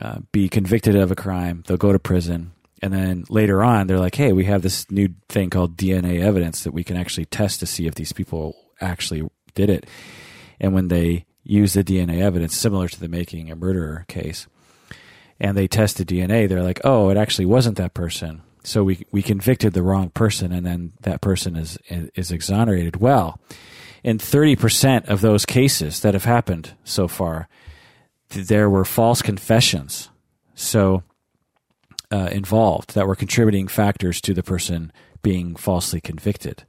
uh, 0.00 0.18
be 0.32 0.48
convicted 0.48 0.94
of 0.94 1.10
a 1.10 1.16
crime, 1.16 1.64
they'll 1.66 1.76
go 1.76 1.92
to 1.92 1.98
prison, 1.98 2.52
and 2.82 2.92
then 2.92 3.24
later 3.28 3.62
on 3.64 3.86
they're 3.86 3.98
like, 3.98 4.14
"Hey, 4.14 4.32
we 4.32 4.44
have 4.44 4.62
this 4.62 4.88
new 4.90 5.08
thing 5.28 5.50
called 5.50 5.76
DNA 5.76 6.20
evidence 6.20 6.64
that 6.64 6.72
we 6.72 6.84
can 6.84 6.96
actually 6.96 7.24
test 7.26 7.60
to 7.60 7.66
see 7.66 7.86
if 7.86 7.94
these 7.94 8.12
people 8.12 8.56
actually 8.80 9.28
did 9.54 9.70
it." 9.70 9.86
And 10.60 10.72
when 10.72 10.88
they 10.88 11.26
use 11.42 11.72
the 11.72 11.82
DNA 11.82 12.20
evidence, 12.20 12.56
similar 12.56 12.88
to 12.88 13.00
the 13.00 13.08
making 13.08 13.50
a 13.50 13.56
murderer 13.56 14.04
case, 14.08 14.46
and 15.40 15.56
they 15.56 15.68
tested 15.68 16.08
DNA, 16.08 16.48
they're 16.48 16.62
like, 16.62 16.80
"Oh, 16.84 17.10
it 17.10 17.16
actually 17.16 17.46
wasn't 17.46 17.76
that 17.76 17.94
person." 17.94 18.42
So 18.64 18.84
we 18.84 19.06
we 19.10 19.22
convicted 19.22 19.72
the 19.72 19.82
wrong 19.82 20.10
person, 20.10 20.52
and 20.52 20.66
then 20.66 20.92
that 21.02 21.20
person 21.20 21.56
is 21.56 21.78
is 21.88 22.30
exonerated. 22.30 22.96
Well, 22.96 23.40
in 24.02 24.18
thirty 24.18 24.56
percent 24.56 25.06
of 25.06 25.20
those 25.20 25.46
cases 25.46 26.00
that 26.00 26.14
have 26.14 26.24
happened 26.24 26.74
so 26.84 27.08
far, 27.08 27.48
there 28.30 28.68
were 28.68 28.84
false 28.84 29.22
confessions. 29.22 30.10
So 30.54 31.04
uh, 32.10 32.28
involved 32.32 32.94
that 32.94 33.06
were 33.06 33.14
contributing 33.14 33.68
factors 33.68 34.20
to 34.22 34.34
the 34.34 34.42
person 34.42 34.92
being 35.22 35.56
falsely 35.56 36.00
convicted. 36.00 36.64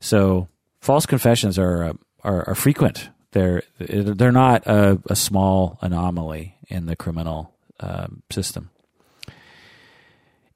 So 0.00 0.48
false 0.80 1.06
confessions 1.06 1.58
are 1.58 1.84
uh, 1.84 1.92
are, 2.24 2.48
are 2.48 2.54
frequent. 2.54 3.10
They're 3.32 3.62
they're 3.78 4.32
not 4.32 4.66
a, 4.66 5.00
a, 5.10 5.16
small 5.16 5.78
anomaly 5.82 6.56
in 6.68 6.86
the 6.86 6.96
criminal 6.96 7.55
um, 7.80 8.22
system. 8.30 8.70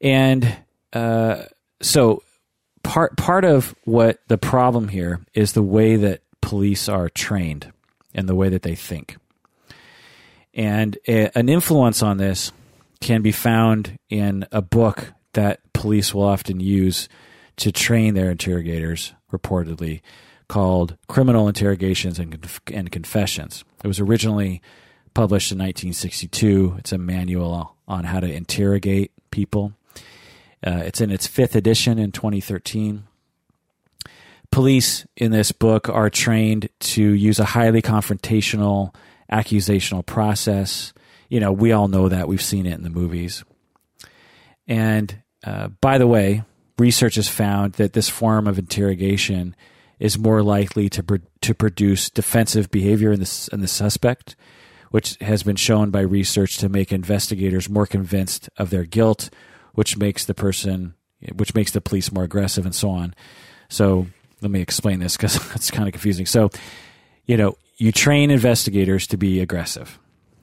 And 0.01 0.57
uh, 0.93 1.45
so 1.83 2.23
part 2.83 3.17
part 3.17 3.45
of 3.45 3.75
what 3.85 4.21
the 4.29 4.39
problem 4.39 4.89
here 4.89 5.21
is 5.35 5.53
the 5.53 5.63
way 5.63 5.97
that 5.97 6.23
police 6.41 6.89
are 6.89 7.09
trained 7.09 7.73
and 8.15 8.29
the 8.29 8.35
way 8.35 8.49
that 8.49 8.63
they 8.63 8.75
think. 8.75 9.17
And 10.55 10.99
a, 11.07 11.37
an 11.39 11.49
influence 11.49 12.03
on 12.03 12.17
this 12.17 12.53
can 13.01 13.23
be 13.23 13.33
found 13.33 13.99
in 14.09 14.47
a 14.51 14.61
book 14.61 15.13
that 15.35 15.61
police 15.73 16.13
will 16.13 16.25
often 16.25 16.61
use 16.61 17.09
to 17.57 17.71
train 17.71 18.15
their 18.15 18.31
interrogators, 18.31 19.15
reportedly, 19.33 20.01
called 20.49 20.97
Criminal 21.09 21.47
Interrogations 21.47 22.19
and, 22.19 22.47
and 22.73 22.91
Confessions. 22.91 23.65
It 23.85 23.87
was 23.87 24.01
originally 24.01 24.61
published 25.15 25.53
in 25.53 25.59
1962. 25.59 26.77
It's 26.79 26.93
a 26.93 26.99
manual 26.99 27.77
on 27.87 28.05
how 28.05 28.21
to 28.21 28.33
interrogate 28.33 29.13
people. 29.31 29.73
Uh, 30.67 30.83
it's 30.85 31.01
in 31.01 31.11
its 31.11 31.27
fifth 31.27 31.57
edition 31.57 31.99
in 31.99 32.13
2013. 32.13 33.05
Police 34.51 35.07
in 35.17 35.31
this 35.31 35.53
book 35.53 35.89
are 35.89 36.11
trained 36.11 36.69
to 36.81 37.03
use 37.03 37.39
a 37.39 37.45
highly 37.45 37.83
confrontational 37.83 38.95
accusational 39.31 40.05
process 40.05 40.93
you 41.31 41.39
know, 41.41 41.53
we 41.53 41.73
all 41.73 41.89
know 41.89 42.09
that. 42.09 42.29
We've 42.29 42.43
seen 42.43 42.67
it 42.67 42.75
in 42.75 42.83
the 42.83 42.91
movies. 42.91 43.45
And 44.67 45.23
uh, 45.45 45.69
by 45.69 45.97
the 45.97 46.07
way, 46.07 46.43
research 46.77 47.15
has 47.15 47.29
found 47.29 47.75
that 47.75 47.95
this 47.95 48.09
form 48.11 48.47
of 48.47 48.59
interrogation 48.59 49.57
is 49.99 50.19
more 50.19 50.43
likely 50.43 50.89
to 50.91 51.03
pro- 51.03 51.19
to 51.41 51.55
produce 51.55 52.11
defensive 52.11 52.71
behavior 52.71 53.13
in 53.13 53.21
the 53.21 53.49
in 53.53 53.61
the 53.61 53.69
suspect, 53.69 54.35
which 54.91 55.17
has 55.21 55.43
been 55.43 55.57
shown 55.57 55.91
by 55.91 56.01
research 56.01 56.59
to 56.59 56.69
make 56.69 56.93
investigators 56.93 57.69
more 57.69 57.87
convinced 57.87 58.49
of 58.59 58.71
their 58.71 58.85
guilt, 58.85 59.31
which 59.75 59.97
makes 59.97 60.25
the 60.25 60.35
person, 60.35 60.95
which 61.35 61.55
makes 61.55 61.71
the 61.71 61.81
police 61.81 62.13
more 62.13 62.25
aggressive, 62.25 62.65
and 62.65 62.75
so 62.75 62.91
on. 62.91 63.15
So 63.69 64.07
let 64.41 64.51
me 64.51 64.61
explain 64.61 64.99
this 64.99 65.17
because 65.17 65.37
it's 65.55 65.71
kind 65.71 65.89
of 65.89 65.93
confusing. 65.93 66.27
So, 66.27 66.51
you 67.27 67.37
know, 67.37 67.57
you 67.77 67.93
train 67.93 68.31
investigators 68.31 69.07
to 69.09 69.17
be 69.17 69.41
aggressive. 69.41 69.99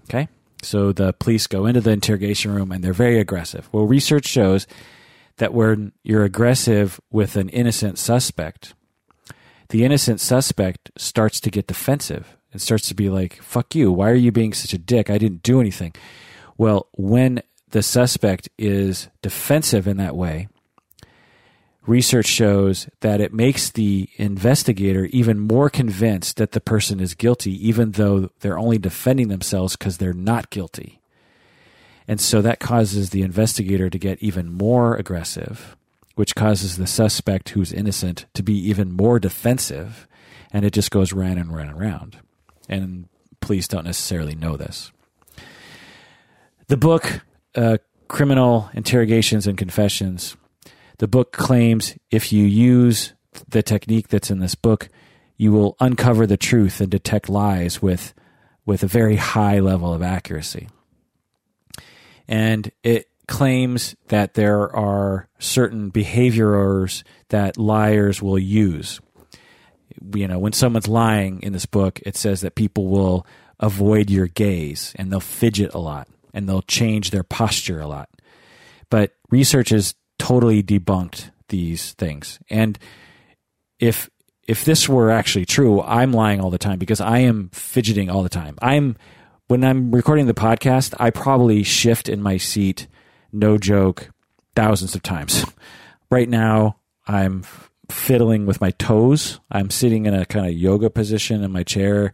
Okay. 0.06 0.28
So 0.64 0.92
the 0.92 1.14
police 1.14 1.46
go 1.46 1.66
into 1.66 1.82
the 1.82 1.92
interrogation 1.92 2.54
room 2.54 2.72
and 2.72 2.84
they're 2.84 2.94
very 2.94 3.20
aggressive. 3.20 3.70
Well, 3.72 3.86
research 3.86 4.26
shows 4.26 4.66
that 5.38 5.54
when 5.54 5.92
you're 6.04 6.24
aggressive 6.24 7.00
with 7.12 7.36
an 7.36 7.50
innocent 7.50 8.00
suspect, 8.00 8.74
the 9.70 9.84
innocent 9.84 10.20
suspect 10.20 10.90
starts 10.98 11.40
to 11.42 11.52
get 11.52 11.68
defensive 11.68 12.37
and 12.58 12.62
starts 12.64 12.88
to 12.88 12.96
be 12.96 13.08
like, 13.12 13.40
fuck 13.44 13.76
you. 13.76 13.92
Why 13.92 14.10
are 14.10 14.16
you 14.16 14.32
being 14.32 14.52
such 14.52 14.74
a 14.74 14.80
dick? 14.80 15.12
I 15.12 15.20
didn't 15.20 15.44
do 15.44 15.62
anything. 15.62 15.94
Well, 16.58 16.88
when 16.94 17.44
the 17.70 17.84
suspect 17.84 18.50
is 18.58 19.10
defensive 19.22 19.88
in 19.88 19.98
that 19.98 20.16
way, 20.16 20.48
research 21.86 22.26
shows 22.26 22.90
that 23.02 23.22
it 23.22 23.32
makes 23.32 23.70
the 23.70 24.10
investigator 24.16 25.06
even 25.12 25.38
more 25.38 25.70
convinced 25.70 26.38
that 26.38 26.54
the 26.54 26.60
person 26.60 27.00
is 27.00 27.14
guilty, 27.14 27.54
even 27.68 27.92
though 27.92 28.32
they're 28.40 28.58
only 28.58 28.80
defending 28.80 29.28
themselves 29.28 29.76
because 29.76 30.00
they're 30.00 30.12
not 30.12 30.50
guilty. 30.50 31.00
And 32.08 32.20
so 32.20 32.42
that 32.42 32.60
causes 32.60 33.12
the 33.12 33.22
investigator 33.22 33.92
to 33.92 34.00
get 34.00 34.18
even 34.20 34.52
more 34.52 34.96
aggressive, 34.96 35.78
which 36.16 36.34
causes 36.34 36.78
the 36.78 36.88
suspect 36.88 37.50
who's 37.50 37.72
innocent 37.72 38.26
to 38.34 38.42
be 38.42 38.58
even 38.68 38.94
more 38.94 39.20
defensive. 39.20 40.08
And 40.52 40.66
it 40.66 40.74
just 40.74 40.90
goes 40.90 41.14
round 41.14 41.38
and 41.38 41.56
round 41.56 41.70
and 41.70 41.80
round. 41.80 42.18
And 42.68 43.08
police 43.40 43.68
don't 43.68 43.86
necessarily 43.86 44.36
know 44.36 44.58
this. 44.58 44.92
The 46.68 46.78
book, 46.78 47.22
uh, 47.56 47.78
Criminal 48.08 48.70
Interrogations 48.74 49.48
and 49.48 49.58
Confessions, 49.58 50.36
the 50.98 51.08
book 51.08 51.32
claims 51.32 51.96
if 52.12 52.34
you 52.34 52.46
use 52.46 53.14
the 53.50 53.62
technique 53.62 54.08
that's 54.08 54.32
in 54.32 54.40
this 54.40 54.56
book, 54.56 54.90
you 55.38 55.52
will 55.52 55.76
uncover 55.80 56.26
the 56.26 56.38
truth 56.38 56.82
and 56.82 56.90
detect 56.90 57.30
lies 57.30 57.82
with 57.82 58.14
with 58.66 58.84
a 58.84 58.88
very 58.88 59.16
high 59.16 59.60
level 59.60 59.94
of 59.94 60.02
accuracy. 60.02 60.68
And 62.28 62.70
it 62.84 63.10
claims 63.28 63.96
that 64.10 64.34
there 64.34 64.76
are 64.76 65.30
certain 65.40 65.90
behaviors 65.90 67.04
that 67.30 67.58
liars 67.58 68.22
will 68.22 68.38
use. 68.38 69.00
You 70.14 70.28
know, 70.28 70.40
when 70.40 70.54
someone's 70.54 70.88
lying 70.88 71.42
in 71.42 71.54
this 71.54 71.66
book, 71.66 72.00
it 72.06 72.16
says 72.16 72.42
that 72.42 72.56
people 72.56 72.88
will 72.88 73.26
avoid 73.60 74.10
your 74.10 74.28
gaze 74.28 74.94
and 74.96 75.12
they'll 75.12 75.20
fidget 75.20 75.74
a 75.74 75.80
lot 75.80 76.08
and 76.34 76.48
they'll 76.48 76.62
change 76.62 77.12
their 77.12 77.24
posture 77.24 77.80
a 77.80 77.88
lot. 77.88 78.10
But 78.90 79.14
research 79.30 79.70
has 79.70 79.96
totally 80.20 80.64
debunked 80.64 81.32
these 81.50 81.94
things. 81.94 82.40
And 82.50 82.78
if 83.80 84.10
if 84.48 84.64
this 84.64 84.88
were 84.88 85.12
actually 85.12 85.46
true, 85.46 85.82
I'm 85.82 86.14
lying 86.14 86.40
all 86.40 86.50
the 86.50 86.58
time 86.58 86.80
because 86.80 87.02
I 87.02 87.20
am 87.20 87.50
fidgeting 87.52 88.10
all 88.10 88.24
the 88.24 88.30
time. 88.30 88.58
I'm 88.62 88.96
when 89.48 89.64
I'm 89.64 89.92
recording 89.92 90.28
the 90.28 90.34
podcast, 90.34 90.94
I 91.00 91.10
probably 91.10 91.64
shift 91.64 92.10
in 92.10 92.22
my 92.22 92.38
seat, 92.38 92.88
no 93.32 93.58
joke, 93.58 94.10
thousands 94.56 94.96
of 94.96 95.04
times. 95.04 95.46
right 96.12 96.28
now, 96.28 96.78
I'm 97.08 97.44
fiddling 97.90 98.46
with 98.46 98.62
my 98.62 98.72
toes. 98.72 99.40
I'm 99.52 99.70
sitting 99.70 100.06
in 100.06 100.14
a 100.14 100.26
kind 100.26 100.46
of 100.46 100.54
yoga 100.54 100.90
position 100.90 101.44
in 101.44 101.52
my 101.52 101.64
chair 101.64 102.14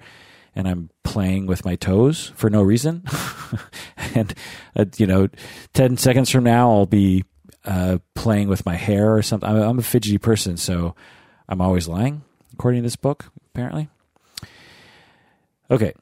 and 0.55 0.67
I'm 0.67 0.89
playing 1.03 1.47
with 1.47 1.65
my 1.65 1.75
toes 1.75 2.31
for 2.35 2.49
no 2.49 2.61
reason. 2.61 3.03
and, 4.15 4.33
uh, 4.75 4.85
you 4.97 5.07
know, 5.07 5.29
10 5.73 5.97
seconds 5.97 6.29
from 6.29 6.43
now, 6.43 6.71
I'll 6.71 6.85
be 6.85 7.23
uh, 7.65 7.97
playing 8.13 8.49
with 8.49 8.65
my 8.65 8.75
hair 8.75 9.15
or 9.15 9.21
something. 9.21 9.49
I'm, 9.49 9.79
a 9.79 9.83
fidgety 9.83 10.17
person, 10.17 10.57
so 10.57 10.95
I'm 11.49 11.61
always 11.61 11.87
lying, 11.87 12.23
according 12.53 12.81
to 12.81 12.85
this 12.85 12.95
book, 12.95 13.31
apparently. 13.53 13.89
Okay. 15.71 15.93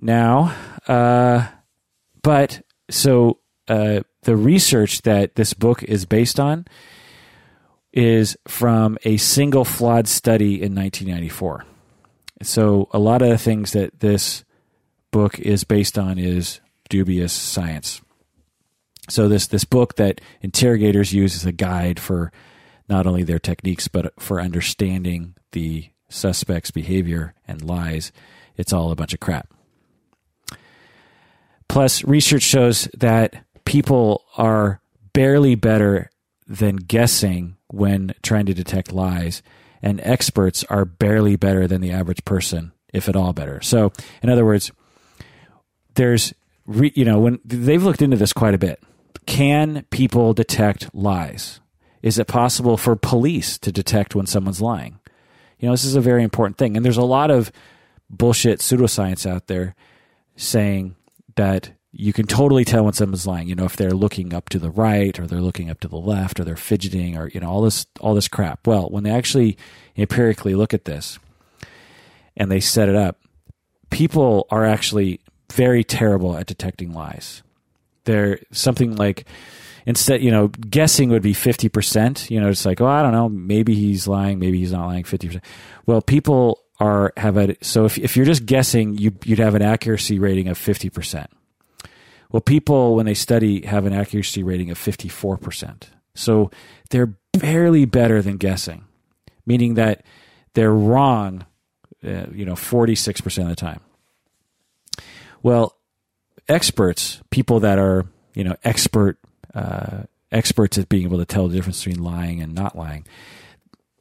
Now, 0.00 0.54
uh, 0.86 1.48
but 2.22 2.62
so 2.88 3.38
uh, 3.68 4.00
the 4.22 4.36
research 4.36 5.02
that 5.02 5.34
this 5.34 5.54
book 5.54 5.82
is 5.82 6.04
based 6.04 6.38
on 6.38 6.66
is 7.92 8.36
from 8.46 8.98
a 9.04 9.16
single 9.16 9.64
flawed 9.64 10.06
study 10.06 10.62
in 10.62 10.74
1994. 10.74 11.64
So 12.42 12.88
a 12.92 12.98
lot 12.98 13.22
of 13.22 13.28
the 13.28 13.38
things 13.38 13.72
that 13.72 14.00
this 14.00 14.44
book 15.10 15.38
is 15.38 15.64
based 15.64 15.98
on 15.98 16.18
is 16.18 16.60
dubious 16.88 17.32
science. 17.32 18.00
So 19.08 19.28
this 19.28 19.48
this 19.48 19.64
book 19.64 19.96
that 19.96 20.20
interrogators 20.40 21.12
use 21.12 21.34
as 21.34 21.44
a 21.44 21.52
guide 21.52 21.98
for 21.98 22.32
not 22.88 23.06
only 23.06 23.24
their 23.24 23.38
techniques 23.38 23.88
but 23.88 24.12
for 24.20 24.40
understanding 24.40 25.34
the 25.52 25.90
suspect's 26.08 26.70
behavior 26.70 27.34
and 27.46 27.62
lies, 27.62 28.12
it's 28.56 28.72
all 28.72 28.90
a 28.90 28.96
bunch 28.96 29.14
of 29.14 29.20
crap. 29.20 29.52
Plus, 31.68 32.02
research 32.04 32.42
shows 32.42 32.88
that 32.98 33.44
people 33.64 34.24
are 34.36 34.80
barely 35.12 35.54
better 35.54 36.10
than 36.46 36.76
guessing 36.76 37.56
when 37.72 38.14
trying 38.22 38.46
to 38.46 38.54
detect 38.54 38.92
lies, 38.92 39.42
and 39.82 40.00
experts 40.02 40.64
are 40.64 40.84
barely 40.84 41.36
better 41.36 41.66
than 41.66 41.80
the 41.80 41.90
average 41.92 42.24
person, 42.24 42.72
if 42.92 43.08
at 43.08 43.16
all 43.16 43.32
better. 43.32 43.60
So, 43.62 43.92
in 44.22 44.28
other 44.28 44.44
words, 44.44 44.70
there's, 45.94 46.34
re, 46.66 46.92
you 46.94 47.04
know, 47.04 47.20
when 47.20 47.40
they've 47.44 47.82
looked 47.82 48.02
into 48.02 48.16
this 48.16 48.32
quite 48.32 48.54
a 48.54 48.58
bit. 48.58 48.82
Can 49.26 49.84
people 49.90 50.34
detect 50.34 50.92
lies? 50.94 51.60
Is 52.02 52.18
it 52.18 52.26
possible 52.26 52.76
for 52.76 52.96
police 52.96 53.58
to 53.58 53.70
detect 53.70 54.14
when 54.14 54.26
someone's 54.26 54.60
lying? 54.60 54.98
You 55.58 55.68
know, 55.68 55.72
this 55.72 55.84
is 55.84 55.94
a 55.94 56.00
very 56.00 56.24
important 56.24 56.56
thing. 56.56 56.76
And 56.76 56.84
there's 56.84 56.96
a 56.96 57.02
lot 57.02 57.30
of 57.30 57.52
bullshit 58.08 58.60
pseudoscience 58.60 59.30
out 59.30 59.46
there 59.46 59.74
saying 60.36 60.96
that 61.36 61.72
you 61.92 62.12
can 62.12 62.26
totally 62.26 62.64
tell 62.64 62.84
when 62.84 62.92
someone's 62.92 63.26
lying. 63.26 63.48
You 63.48 63.54
know, 63.54 63.64
if 63.64 63.76
they're 63.76 63.90
looking 63.90 64.32
up 64.32 64.48
to 64.50 64.58
the 64.58 64.70
right 64.70 65.18
or 65.18 65.26
they're 65.26 65.40
looking 65.40 65.70
up 65.70 65.80
to 65.80 65.88
the 65.88 65.96
left 65.96 66.38
or 66.38 66.44
they're 66.44 66.56
fidgeting 66.56 67.16
or 67.16 67.28
you 67.28 67.40
know 67.40 67.50
all 67.50 67.62
this 67.62 67.86
all 68.00 68.14
this 68.14 68.28
crap. 68.28 68.66
Well, 68.66 68.88
when 68.90 69.04
they 69.04 69.10
actually 69.10 69.56
empirically 69.96 70.54
look 70.54 70.72
at 70.72 70.84
this 70.84 71.18
and 72.36 72.50
they 72.50 72.60
set 72.60 72.88
it 72.88 72.94
up, 72.94 73.20
people 73.90 74.46
are 74.50 74.64
actually 74.64 75.20
very 75.52 75.82
terrible 75.82 76.36
at 76.36 76.46
detecting 76.46 76.92
lies. 76.92 77.42
They're 78.04 78.38
something 78.52 78.96
like 78.96 79.26
instead, 79.84 80.22
you 80.22 80.30
know, 80.30 80.48
guessing 80.48 81.10
would 81.10 81.22
be 81.22 81.34
50%. 81.34 82.30
You 82.30 82.40
know, 82.40 82.48
it's 82.48 82.64
like, 82.64 82.80
oh, 82.80 82.86
I 82.86 83.02
don't 83.02 83.12
know, 83.12 83.28
maybe 83.28 83.74
he's 83.74 84.06
lying, 84.06 84.38
maybe 84.38 84.58
he's 84.58 84.72
not 84.72 84.86
lying 84.86 85.04
50%. 85.04 85.42
Well, 85.86 86.00
people 86.00 86.62
are 86.78 87.12
have 87.18 87.36
a 87.36 87.56
so 87.62 87.84
if 87.84 87.98
if 87.98 88.16
you're 88.16 88.24
just 88.24 88.46
guessing, 88.46 88.96
you 88.96 89.12
you'd 89.24 89.38
have 89.38 89.54
an 89.54 89.62
accuracy 89.62 90.18
rating 90.18 90.48
of 90.48 90.58
50%. 90.58 91.26
Well, 92.32 92.40
people, 92.40 92.94
when 92.94 93.06
they 93.06 93.14
study, 93.14 93.66
have 93.66 93.86
an 93.86 93.92
accuracy 93.92 94.42
rating 94.42 94.70
of 94.70 94.78
54%. 94.78 95.84
So 96.14 96.50
they're 96.90 97.14
barely 97.32 97.84
better 97.84 98.22
than 98.22 98.36
guessing, 98.36 98.84
meaning 99.46 99.74
that 99.74 100.04
they're 100.54 100.72
wrong, 100.72 101.46
uh, 102.04 102.26
you 102.32 102.44
know, 102.44 102.54
46% 102.54 103.42
of 103.42 103.48
the 103.48 103.56
time. 103.56 103.80
Well, 105.42 105.76
experts, 106.48 107.20
people 107.30 107.60
that 107.60 107.78
are, 107.78 108.06
you 108.34 108.44
know, 108.44 108.56
expert, 108.64 109.18
uh, 109.54 110.02
experts 110.30 110.78
at 110.78 110.88
being 110.88 111.04
able 111.04 111.18
to 111.18 111.24
tell 111.24 111.48
the 111.48 111.56
difference 111.56 111.84
between 111.84 112.04
lying 112.04 112.40
and 112.40 112.54
not 112.54 112.76
lying, 112.76 113.06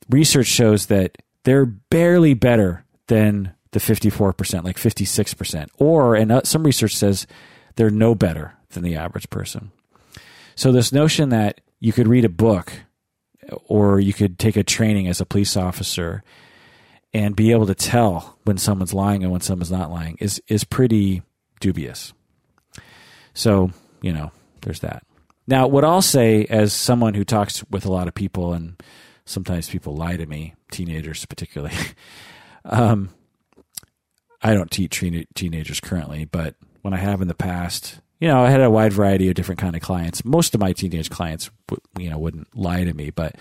research 0.10 0.48
shows 0.48 0.88
that 0.88 1.18
they're 1.44 1.66
barely 1.66 2.34
better 2.34 2.86
than 3.08 3.54
the 3.72 3.80
54%, 3.80 4.64
like 4.64 4.78
56%. 4.78 5.70
Or, 5.78 6.16
and 6.16 6.32
uh, 6.32 6.42
some 6.44 6.64
research 6.64 6.96
says 6.96 7.28
they're 7.76 7.90
no 7.90 8.16
better 8.16 8.54
than 8.70 8.84
the 8.84 8.96
average 8.96 9.30
person. 9.30 9.72
So, 10.56 10.72
this 10.72 10.92
notion 10.92 11.30
that 11.30 11.62
you 11.80 11.94
could 11.94 12.08
read 12.08 12.26
a 12.26 12.30
book 12.30 12.72
or 13.66 14.00
you 14.00 14.14
could 14.14 14.38
take 14.38 14.56
a 14.56 14.64
training 14.64 15.08
as 15.08 15.22
a 15.22 15.26
police 15.26 15.56
officer 15.56 16.24
and 17.14 17.36
be 17.36 17.52
able 17.52 17.66
to 17.66 17.76
tell 17.76 18.38
when 18.44 18.58
someone's 18.58 18.94
lying 18.94 19.24
and 19.24 19.32
when 19.32 19.42
someone's 19.42 19.72
not 19.72 19.90
lying 19.90 20.18
is, 20.20 20.42
is 20.48 20.64
pretty 20.64 21.24
dubious. 21.60 22.14
So, 23.34 23.72
you 24.02 24.12
know, 24.12 24.32
there's 24.62 24.82
that. 24.82 25.04
Now, 25.48 25.68
what 25.68 25.84
I'll 25.84 26.02
say 26.02 26.46
as 26.46 26.74
someone 26.74 27.16
who 27.16 27.24
talks 27.24 27.64
with 27.72 27.86
a 27.86 27.92
lot 27.92 28.08
of 28.08 28.14
people, 28.14 28.54
and 28.54 28.82
sometimes 29.26 29.70
people 29.70 29.96
lie 29.96 30.18
to 30.18 30.26
me, 30.26 30.54
teenagers 30.72 31.26
particularly. 31.26 31.76
um, 32.66 33.10
I 34.42 34.54
don't 34.54 34.70
teach 34.70 35.04
teenagers 35.34 35.80
currently, 35.80 36.26
but 36.26 36.56
when 36.82 36.94
I 36.94 36.98
have 36.98 37.22
in 37.22 37.28
the 37.28 37.36
past. 37.36 38.00
You 38.20 38.28
know, 38.28 38.44
I 38.44 38.50
had 38.50 38.62
a 38.62 38.70
wide 38.70 38.94
variety 38.94 39.30
of 39.30 39.36
different 39.36 39.60
kind 39.60 39.76
of 39.76 39.82
clients. 39.82 40.26
Most 40.26 40.54
of 40.54 40.62
my 40.62 40.74
teenage 40.74 41.10
clients, 41.10 41.50
you 41.98 42.10
know, 42.10 42.18
wouldn't 42.18 42.56
lie 42.56 42.84
to 42.84 42.94
me, 42.94 43.12
but 43.12 43.36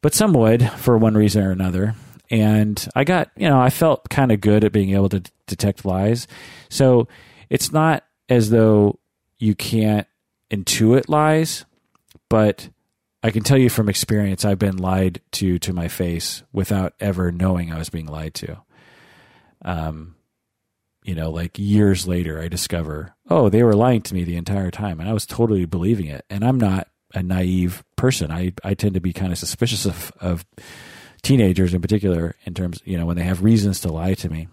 but 0.00 0.14
some 0.14 0.32
would 0.32 0.68
for 0.72 0.96
one 0.98 1.14
reason 1.14 1.44
or 1.44 1.50
another. 1.50 1.94
And 2.30 2.88
I 2.96 3.04
got, 3.04 3.30
you 3.36 3.48
know, 3.48 3.60
I 3.60 3.70
felt 3.70 4.08
kind 4.08 4.32
of 4.32 4.40
good 4.40 4.64
at 4.64 4.72
being 4.72 4.90
able 4.90 5.10
to 5.10 5.20
d- 5.20 5.30
detect 5.46 5.84
lies. 5.84 6.26
So 6.70 7.06
it's 7.50 7.72
not 7.72 8.04
as 8.28 8.48
though 8.48 8.98
you 9.38 9.54
can't 9.54 10.06
intuit 10.50 11.08
lies, 11.08 11.66
but 12.30 12.70
I 13.22 13.30
can 13.30 13.42
tell 13.42 13.58
you 13.58 13.68
from 13.68 13.88
experience, 13.88 14.44
I've 14.44 14.58
been 14.58 14.78
lied 14.78 15.20
to 15.32 15.58
to 15.60 15.72
my 15.72 15.88
face 15.88 16.42
without 16.52 16.94
ever 16.98 17.30
knowing 17.30 17.72
I 17.72 17.78
was 17.78 17.90
being 17.90 18.06
lied 18.06 18.34
to. 18.34 18.62
Um, 19.64 20.16
you 21.04 21.14
know, 21.14 21.30
like 21.30 21.58
years 21.58 22.06
later, 22.06 22.40
I 22.40 22.48
discover, 22.48 23.14
oh, 23.28 23.48
they 23.48 23.62
were 23.62 23.74
lying 23.74 24.02
to 24.02 24.14
me 24.14 24.24
the 24.24 24.36
entire 24.36 24.70
time, 24.70 25.00
and 25.00 25.08
I 25.08 25.12
was 25.12 25.26
totally 25.26 25.64
believing 25.64 26.06
it. 26.06 26.24
And 26.30 26.44
I'm 26.44 26.58
not 26.58 26.88
a 27.14 27.22
naive 27.22 27.84
person. 27.96 28.30
I 28.30 28.52
I 28.64 28.74
tend 28.74 28.94
to 28.94 29.00
be 29.00 29.12
kind 29.12 29.32
of 29.32 29.38
suspicious 29.38 29.84
of 29.84 30.12
of 30.20 30.44
teenagers 31.22 31.72
in 31.74 31.80
particular, 31.80 32.34
in 32.44 32.54
terms, 32.54 32.80
you 32.84 32.98
know, 32.98 33.06
when 33.06 33.16
they 33.16 33.22
have 33.22 33.42
reasons 33.42 33.80
to 33.80 33.92
lie 33.92 34.14
to 34.14 34.28
me. 34.28 34.48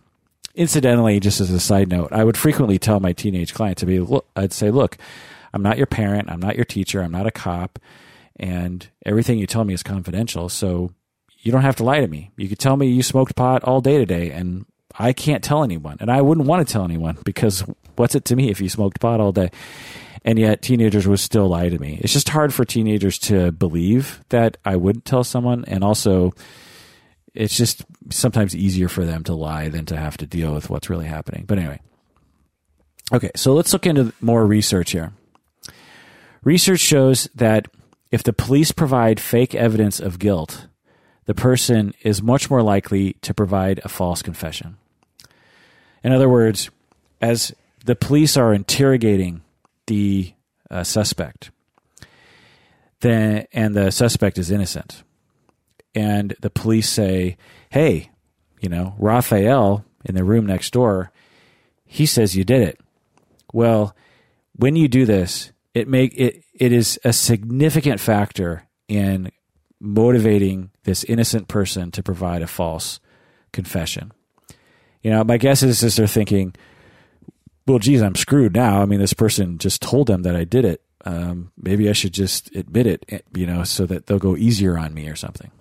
Incidentally, 0.56 1.20
just 1.20 1.42
as 1.42 1.50
a 1.50 1.60
side 1.60 1.90
note, 1.90 2.12
I 2.12 2.24
would 2.24 2.38
frequently 2.38 2.78
tell 2.78 3.00
my 3.00 3.14
teenage 3.14 3.54
clients 3.54 3.80
to 3.80 3.86
be, 3.86 4.00
look, 4.00 4.28
I'd 4.36 4.54
say, 4.54 4.72
look, 4.72 4.98
I'm 5.54 5.64
not 5.64 5.78
your 5.78 5.88
parent, 5.88 6.30
I'm 6.30 6.40
not 6.40 6.56
your 6.56 6.66
teacher, 6.66 7.02
I'm 7.02 7.12
not 7.12 7.26
a 7.26 7.32
cop, 7.32 7.80
and 8.36 8.88
everything 9.06 9.40
you 9.40 9.48
tell 9.48 9.64
me 9.64 9.74
is 9.74 9.84
confidential. 9.84 10.50
So 10.50 10.92
you 11.40 11.52
don't 11.52 11.62
have 11.62 11.78
to 11.78 11.84
lie 11.84 12.02
to 12.02 12.08
me. 12.08 12.32
You 12.36 12.50
could 12.50 12.60
tell 12.60 12.78
me 12.78 12.88
you 12.88 13.04
smoked 13.04 13.36
pot 13.36 13.64
all 13.64 13.82
day 13.82 13.98
today, 13.98 14.32
and 14.32 14.66
I 15.00 15.14
can't 15.14 15.44
tell 15.44 15.64
anyone, 15.64 15.98
and 16.02 16.12
I 16.12 16.22
wouldn't 16.22 16.46
want 16.46 16.68
to 16.68 16.72
tell 16.72 16.84
anyone 16.84 17.18
because 17.24 17.64
what's 17.96 18.16
it 18.16 18.26
to 18.26 18.36
me 18.36 18.52
if 18.52 18.60
you 18.60 18.68
smoked 18.68 19.00
pot 19.00 19.22
all 19.22 19.32
day? 19.32 19.50
And 20.26 20.38
yet, 20.38 20.62
teenagers 20.62 21.08
would 21.08 21.22
still 21.22 21.48
lie 21.48 21.70
to 21.70 21.80
me. 21.80 21.98
It's 22.02 22.12
just 22.12 22.28
hard 22.28 22.54
for 22.54 22.66
teenagers 22.66 23.18
to 23.20 23.54
believe 23.54 24.22
that 24.28 24.58
I 24.66 24.76
wouldn't 24.76 25.06
tell 25.06 25.24
someone, 25.24 25.64
and 25.66 25.82
also, 25.82 26.34
it's 27.34 27.56
just 27.56 27.86
sometimes 28.10 28.54
easier 28.54 28.90
for 28.90 29.06
them 29.06 29.24
to 29.24 29.34
lie 29.34 29.70
than 29.70 29.86
to 29.86 29.96
have 29.96 30.18
to 30.18 30.26
deal 30.26 30.54
with 30.54 30.70
what's 30.70 30.90
really 30.90 31.08
happening. 31.08 31.46
But 31.48 31.60
anyway, 31.60 31.80
okay, 33.14 33.32
so 33.38 33.54
let's 33.54 33.72
look 33.72 33.88
into 33.88 34.12
more 34.20 34.46
research 34.46 34.92
here. 34.92 35.14
Research 36.44 36.82
shows 36.82 37.30
that 37.36 37.70
if 38.12 38.24
the 38.24 38.34
police 38.34 38.74
provide 38.74 39.22
fake 39.22 39.56
evidence 39.56 40.02
of 40.02 40.20
guilt, 40.20 40.68
the 41.26 41.36
person 41.36 41.94
is 42.02 42.22
much 42.22 42.50
more 42.50 42.64
likely 42.64 43.14
to 43.22 43.34
provide 43.34 43.80
a 43.86 43.90
false 43.90 44.22
confession. 44.22 44.78
In 46.04 46.12
other 46.12 46.30
words, 46.30 46.70
as 47.22 47.54
the 47.86 47.96
police 47.96 48.38
are 48.38 48.54
interrogating 48.54 49.42
the 49.88 50.34
uh, 50.70 50.84
suspect, 50.84 51.52
then 53.02 53.46
and 53.52 53.76
the 53.76 53.92
suspect 53.92 54.38
is 54.38 54.52
innocent, 54.52 55.04
and 55.96 56.36
the 56.42 56.50
police 56.50 56.90
say, 56.90 57.38
"Hey, 57.70 58.12
you 58.62 58.70
know, 58.70 58.96
Raphael 58.98 59.86
in 60.06 60.16
the 60.16 60.24
room 60.24 60.46
next 60.46 60.72
door, 60.72 61.12
he 61.86 62.06
says 62.06 62.36
you 62.36 62.44
did 62.44 62.62
it." 62.62 62.80
Well, 63.54 63.96
when 64.54 64.76
you 64.76 64.88
do 64.88 65.06
this, 65.06 65.52
it 65.74 65.88
make 65.88 66.14
it 66.18 66.44
it 66.54 66.72
is 66.72 67.00
a 67.04 67.14
significant 67.14 68.00
factor 68.00 68.68
in 68.88 69.32
motivating 69.80 70.72
this 70.84 71.04
innocent 71.06 71.48
person 71.48 71.92
to 71.92 72.04
provide 72.04 72.42
a 72.42 72.48
false 72.48 73.00
confession. 73.54 74.12
You 75.02 75.12
know, 75.12 75.24
my 75.24 75.38
guess 75.38 75.64
is, 75.64 75.82
is 75.84 75.96
they're 75.96 76.08
thinking, 76.08 76.54
well, 77.68 77.80
geez, 77.80 78.02
I'm 78.02 78.16
screwed 78.16 78.54
now. 78.54 78.82
I 78.82 78.86
mean, 78.86 79.00
this 79.00 79.14
person 79.14 79.58
just 79.58 79.82
told 79.82 80.08
them 80.08 80.24
that 80.24 80.36
I 80.36 80.44
did 80.44 80.66
it. 80.66 80.82
Um, 81.06 81.52
maybe 81.58 81.90
I 81.90 81.94
should 81.94 82.14
just 82.14 82.54
admit 82.56 82.88
it, 82.88 83.06
eh, 83.10 83.20
you 83.34 83.46
know, 83.46 83.64
so 83.64 83.86
that 83.86 84.08
they'll 84.08 84.20
go 84.20 84.36
easier 84.36 84.78
on 84.78 84.94
me 84.94 85.08
or 85.08 85.16
something. 85.16 85.52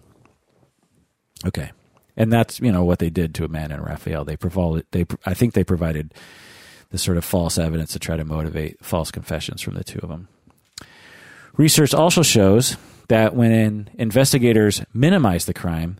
Okay. 1.46 1.70
And 2.16 2.32
that's, 2.32 2.58
you 2.58 2.72
know, 2.72 2.82
what 2.82 2.98
they 2.98 3.10
did 3.10 3.34
to 3.36 3.44
Amanda 3.44 3.76
and 3.76 3.84
Raphael. 3.84 4.24
They 4.24 4.36
provided, 4.36 4.86
they, 4.90 5.06
I 5.24 5.34
think 5.34 5.54
they 5.54 5.62
provided 5.62 6.12
the 6.90 6.98
sort 6.98 7.16
of 7.16 7.24
false 7.24 7.58
evidence 7.58 7.92
to 7.92 7.98
try 7.98 8.16
to 8.16 8.24
motivate 8.24 8.84
false 8.84 9.10
confessions 9.10 9.62
from 9.62 9.74
the 9.74 9.84
two 9.84 10.00
of 10.02 10.08
them. 10.08 10.28
Research 11.56 11.94
also 11.94 12.22
shows 12.22 12.76
that 13.08 13.34
when 13.34 13.90
investigators 13.94 14.82
minimize 14.92 15.46
the 15.46 15.54
crime, 15.54 15.98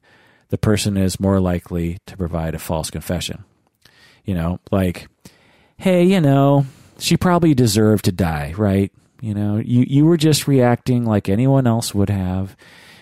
the 0.51 0.59
person 0.59 0.97
is 0.97 1.21
more 1.21 1.41
likely 1.41 1.99
to 2.07 2.17
provide 2.17 2.55
a 2.55 2.59
false 2.59 2.91
confession. 2.91 3.45
You 4.25 4.35
know, 4.35 4.61
like, 4.71 5.09
hey, 5.77 6.05
you 6.05 6.21
know, 6.21 6.67
she 6.99 7.17
probably 7.17 7.55
deserved 7.55 8.05
to 8.07 8.13
die, 8.13 8.55
right? 8.57 8.93
You 9.21 9.35
know, 9.35 9.57
you, 9.57 9.85
you 9.89 10.05
were 10.05 10.17
just 10.17 10.47
reacting 10.47 11.05
like 11.05 11.29
anyone 11.29 11.67
else 11.67 11.95
would 11.95 12.11
have. 12.11 12.57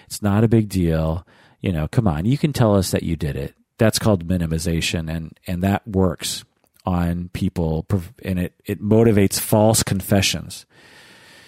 It's 0.06 0.23
not 0.23 0.44
a 0.44 0.48
big 0.48 0.68
deal. 0.68 1.27
You 1.60 1.73
know, 1.73 1.89
come 1.89 2.06
on, 2.06 2.24
you 2.24 2.39
can 2.39 2.52
tell 2.52 2.74
us 2.74 2.90
that 2.90 3.02
you 3.02 3.16
did 3.16 3.36
it. 3.36 3.55
That's 3.78 3.98
called 3.98 4.27
minimization, 4.27 5.14
and, 5.14 5.39
and 5.47 5.62
that 5.62 5.86
works 5.86 6.44
on 6.86 7.28
people, 7.32 7.85
and 8.23 8.39
it, 8.39 8.55
it 8.64 8.81
motivates 8.81 9.40
false 9.40 9.82
confessions. 9.82 10.64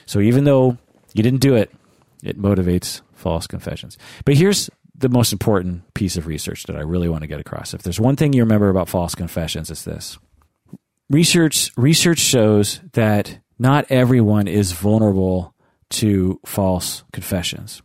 So 0.04 0.20
even 0.20 0.44
though 0.44 0.76
you 1.14 1.22
didn't 1.22 1.40
do 1.40 1.54
it, 1.54 1.72
it 2.22 2.38
motivates 2.38 3.00
false 3.14 3.46
confessions. 3.46 3.96
But 4.24 4.36
here's 4.36 4.68
the 4.98 5.08
most 5.08 5.32
important 5.32 5.94
piece 5.94 6.16
of 6.16 6.26
research 6.26 6.64
that 6.64 6.76
I 6.76 6.80
really 6.80 7.08
want 7.08 7.22
to 7.22 7.28
get 7.28 7.40
across. 7.40 7.72
If 7.72 7.82
there's 7.82 8.00
one 8.00 8.16
thing 8.16 8.32
you 8.32 8.42
remember 8.42 8.68
about 8.68 8.88
false 8.88 9.14
confessions, 9.14 9.70
it's 9.70 9.84
this 9.84 10.18
research 11.08 11.70
research 11.76 12.18
shows 12.18 12.80
that 12.92 13.38
not 13.58 13.86
everyone 13.90 14.48
is 14.48 14.72
vulnerable 14.72 15.54
to 15.90 16.40
false 16.44 17.04
confessions. 17.12 17.82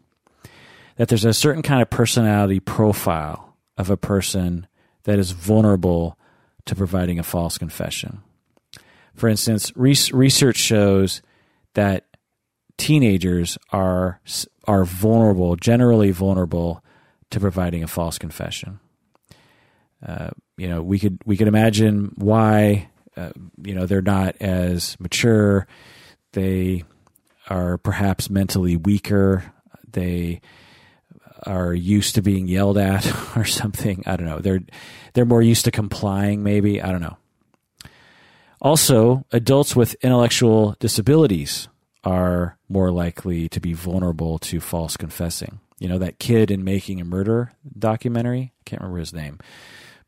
That 0.97 1.07
there's 1.07 1.25
a 1.25 1.33
certain 1.33 1.63
kind 1.63 1.81
of 1.81 1.89
personality 1.89 2.59
profile 2.59 3.57
of 3.77 3.89
a 3.89 3.97
person 3.97 4.67
that 5.03 5.19
is 5.19 5.31
vulnerable 5.31 6.17
to 6.65 6.75
providing 6.75 7.19
a 7.19 7.23
false 7.23 7.57
confession. 7.57 8.21
For 9.15 9.29
instance, 9.29 9.71
research 9.75 10.57
shows 10.57 11.21
that 11.75 12.05
teenagers 12.77 13.57
are 13.71 14.19
are 14.65 14.85
vulnerable, 14.85 15.55
generally 15.55 16.11
vulnerable 16.11 16.82
to 17.33 17.39
providing 17.39 17.83
a 17.83 17.87
false 17.87 18.17
confession. 18.17 18.79
Uh, 20.05 20.29
you 20.57 20.67
know, 20.67 20.81
we 20.81 20.99
could 20.99 21.19
we 21.25 21.37
could 21.37 21.47
imagine 21.47 22.13
why 22.15 22.89
uh, 23.15 23.31
you 23.61 23.73
know 23.73 23.85
they're 23.85 24.01
not 24.01 24.35
as 24.39 24.97
mature. 24.99 25.67
They 26.33 26.83
are 27.49 27.77
perhaps 27.77 28.29
mentally 28.29 28.77
weaker. 28.77 29.53
They 29.91 30.41
are 31.45 31.73
used 31.73 32.15
to 32.15 32.21
being 32.21 32.47
yelled 32.47 32.77
at 32.77 33.05
or 33.37 33.45
something. 33.45 34.03
I 34.05 34.15
don't 34.15 34.27
know. 34.27 34.39
They're 34.39 34.61
they're 35.13 35.25
more 35.25 35.41
used 35.41 35.65
to 35.65 35.71
complying. 35.71 36.43
Maybe 36.43 36.81
I 36.81 36.91
don't 36.91 37.01
know. 37.01 37.17
Also, 38.61 39.25
adults 39.31 39.75
with 39.75 39.95
intellectual 40.01 40.75
disabilities 40.79 41.67
are 42.03 42.57
more 42.69 42.91
likely 42.91 43.49
to 43.49 43.59
be 43.59 43.73
vulnerable 43.73 44.39
to 44.39 44.59
false 44.59 44.95
confessing. 44.97 45.59
You 45.79 45.89
know, 45.89 45.97
that 45.97 46.19
kid 46.19 46.51
in 46.51 46.63
Making 46.63 47.01
a 47.01 47.05
Murder 47.05 47.51
documentary, 47.77 48.53
I 48.59 48.63
can't 48.65 48.81
remember 48.81 48.99
his 48.99 49.13
name, 49.13 49.39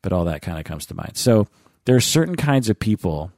but 0.02 0.12
all 0.12 0.24
that 0.24 0.42
kind 0.42 0.58
of 0.58 0.64
comes 0.64 0.86
to 0.86 0.94
mind. 0.94 1.16
So 1.16 1.48
there 1.84 1.96
are 1.96 2.00
certain 2.00 2.36
kinds 2.36 2.68
of 2.68 2.78
people 2.78 3.32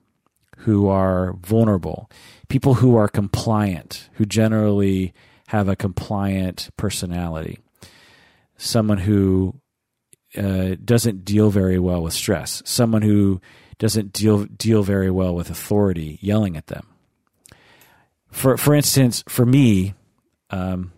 who 0.59 0.89
are 0.89 1.35
vulnerable, 1.35 2.11
people 2.49 2.75
who 2.75 2.97
are 2.97 3.09
compliant, 3.09 4.09
who 4.15 4.25
generally 4.25 5.15
have 5.49 5.69
a 5.69 5.77
compliant 5.77 6.69
personality, 6.77 7.59
someone 8.57 8.99
who 8.99 9.55
uh, 10.37 10.75
doesn't 10.85 11.25
deal 11.25 11.51
very 11.51 11.79
well 11.79 12.03
with 12.03 12.13
stress, 12.13 12.63
someone 12.65 13.03
who 13.03 13.41
doesn't 13.79 14.13
deal 14.13 14.45
deal 14.45 14.83
very 14.83 15.11
well 15.11 15.35
with 15.35 15.49
authority 15.51 16.19
yelling 16.21 16.57
at 16.57 16.67
them. 16.67 16.87
For 18.31 18.57
for 18.57 18.75
instance, 18.75 19.25
for 19.29 19.47
me, 19.47 19.95
um, 20.51 20.93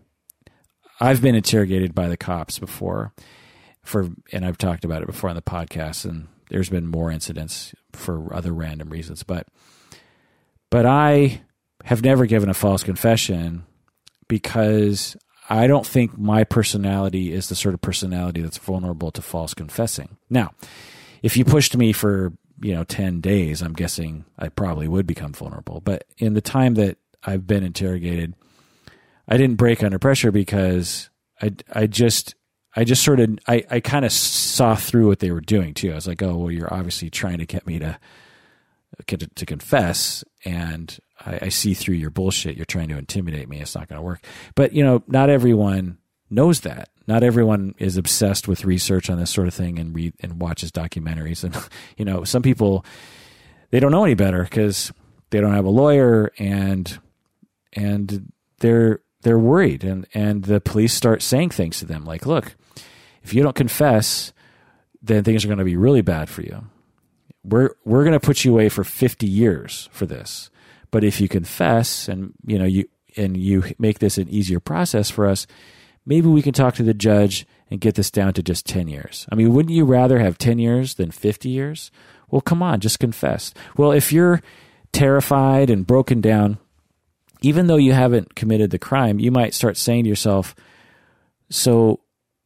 I've 1.01 1.23
been 1.23 1.35
interrogated 1.35 1.95
by 1.95 2.09
the 2.09 2.17
cops 2.17 2.59
before, 2.59 3.13
for 3.83 4.11
and 4.33 4.45
I've 4.45 4.59
talked 4.59 4.85
about 4.85 5.03
it 5.03 5.07
before 5.07 5.31
on 5.31 5.37
the 5.37 5.43
podcast, 5.43 6.05
and 6.05 6.29
there's 6.51 6.69
been 6.69 6.87
more 6.87 7.11
incidents 7.11 7.75
for 7.93 8.35
other 8.35 8.53
random 8.53 8.91
reasons, 8.91 9.23
but 9.23 9.47
but 10.71 10.87
I 10.87 11.43
have 11.85 12.05
never 12.05 12.27
given 12.27 12.49
a 12.49 12.55
false 12.55 12.83
confession 12.83 13.65
because 14.29 15.17
I 15.49 15.67
don't 15.67 15.87
think 15.87 16.19
my 16.19 16.45
personality 16.45 17.33
is 17.33 17.49
the 17.49 17.57
sort 17.57 17.75
of 17.75 17.81
personality 17.81 18.43
that's 18.43 18.59
vulnerable 18.59 19.11
to 19.13 19.23
false 19.23 19.55
confessing. 19.55 20.19
Now, 20.29 20.53
if 21.23 21.37
you 21.37 21.45
pushed 21.45 21.77
me 21.77 21.93
for 21.93 22.33
you 22.63 22.75
know 22.75 22.85
10 22.85 23.23
days 23.23 23.63
i'm 23.63 23.73
guessing 23.73 24.27
i 24.39 24.51
probably 24.51 24.87
would 24.87 25.07
become 25.07 25.33
vulnerable 25.33 25.81
but 25.81 26.05
in 26.19 26.35
the 26.35 26.43
time 26.43 26.75
that 26.75 26.99
I've 27.23 27.47
been 27.47 27.65
interrogated, 27.65 28.35
I 29.31 29.37
didn't 29.37 29.57
break 29.57 29.83
under 29.83 29.99
pressure 29.99 30.33
because 30.33 31.09
I, 31.41 31.55
I 31.73 31.87
just 31.87 32.35
I 32.75 32.85
just 32.85 33.03
sort 33.03 33.21
of 33.21 33.39
I, 33.47 33.65
I 33.71 33.81
kind 33.81 34.05
of 34.05 34.13
saw 34.13 34.75
through 34.75 35.07
what 35.07 35.21
they 35.21 35.31
were 35.31 35.41
doing 35.41 35.73
too. 35.73 35.93
I 35.93 35.95
was 35.95 36.07
like, 36.07 36.23
oh 36.23 36.37
well, 36.37 36.51
you're 36.51 36.73
obviously 36.73 37.11
trying 37.11 37.39
to 37.39 37.47
get 37.47 37.67
me 37.67 37.79
to 37.79 37.99
get 39.07 39.21
to, 39.21 39.27
to 39.29 39.47
confess, 39.47 40.25
and 40.45 40.99
I, 41.25 41.39
I, 41.43 41.49
see 41.49 41.75
through 41.75 41.95
your 41.95 42.11
bullshit. 42.11 42.57
You're 42.57 42.67
trying 42.67 42.89
to 42.89 42.99
intimidate 42.99 43.49
me. 43.49 43.61
It's 43.61 43.75
not 43.75 43.89
going 43.89 43.99
to 43.99 44.05
work. 44.05 44.25
But 44.55 44.73
you 44.73 44.85
know, 44.85 45.03
not 45.07 45.31
everyone 45.31 45.99
knows 46.29 46.61
that. 46.61 46.91
Not 47.07 47.23
everyone 47.23 47.75
is 47.79 47.97
obsessed 47.97 48.47
with 48.47 48.65
research 48.65 49.11
on 49.11 49.19
this 49.19 49.31
sort 49.31 49.49
of 49.49 49.55
thing 49.55 49.79
and 49.79 49.95
read 49.95 50.15
and 50.21 50.41
watches 50.41 50.71
documentaries. 50.71 51.45
And 51.45 51.57
you 51.97 52.05
know, 52.05 52.25
some 52.25 52.43
people 52.43 52.85
they 53.71 53.81
don't 53.81 53.93
know 53.93 54.05
any 54.05 54.15
better 54.15 54.43
because 54.45 54.93
they 55.31 55.41
don't 55.41 55.55
have 55.55 55.65
a 55.65 55.71
lawyer 55.71 56.33
and 56.39 56.99
and 57.73 58.33
they're 58.59 59.01
they're 59.23 59.39
worried 59.39 59.85
and 59.85 60.07
and 60.15 60.45
the 60.45 60.61
police 60.61 60.95
start 60.95 61.23
saying 61.23 61.51
things 61.51 61.79
to 61.79 61.87
them 61.87 62.05
like 62.05 62.27
look 62.27 62.55
if 63.23 63.35
you 63.35 63.43
don't 63.43 63.57
confess 63.57 64.33
then 65.03 65.25
things 65.25 65.45
are 65.45 65.49
going 65.49 65.59
to 65.59 65.65
be 65.65 65.77
really 65.77 66.03
bad 66.03 66.29
for 66.29 66.43
you. 66.43 66.65
We're 67.43 67.71
we're 67.85 68.05
going 68.05 68.19
to 68.19 68.25
put 68.25 68.45
you 68.45 68.53
away 68.53 68.69
for 68.69 68.85
50 68.85 69.27
years 69.27 69.89
for 69.93 70.07
this. 70.07 70.51
But 70.91 71.05
if 71.05 71.21
you 71.21 71.29
confess 71.29 72.09
and 72.09 72.35
you 72.45 72.59
know 72.59 72.67
you 72.67 72.87
and 73.17 73.37
you 73.37 73.65
make 73.79 73.99
this 73.99 74.19
an 74.19 74.29
easier 74.29 74.61
process 74.61 75.11
for 75.11 75.27
us 75.27 75.47
maybe 76.07 76.29
we 76.29 76.43
can 76.43 76.53
talk 76.53 76.75
to 76.75 76.83
the 76.83 76.95
judge 76.95 77.45
and 77.71 77.81
get 77.81 77.95
this 77.95 78.11
down 78.11 78.33
to 78.33 78.43
just 78.43 78.67
10 78.67 78.89
years. 78.89 79.27
I 79.33 79.35
mean 79.35 79.53
wouldn't 79.53 79.75
you 79.75 79.85
rather 79.85 80.19
have 80.19 80.39
10 80.39 80.59
years 80.59 80.95
than 80.95 81.11
50 81.11 81.49
years? 81.49 81.91
Well 82.31 82.41
come 82.41 82.63
on 82.63 82.81
just 82.81 83.01
confess. 83.01 83.55
Well 83.77 83.93
if 83.93 84.13
you're 84.13 84.43
terrified 84.93 85.71
and 85.71 85.87
broken 85.87 86.21
down 86.21 86.59
even 87.43 87.67
though 87.67 87.77
you 87.77 87.93
haven't 87.93 88.35
committed 88.35 88.71
the 88.71 88.79
crime, 88.79 89.19
you 89.19 89.31
might 89.31 89.55
start 89.55 89.77
saying 89.77 90.05
to 90.05 90.11
yourself, 90.11 90.55
so 91.49 92.01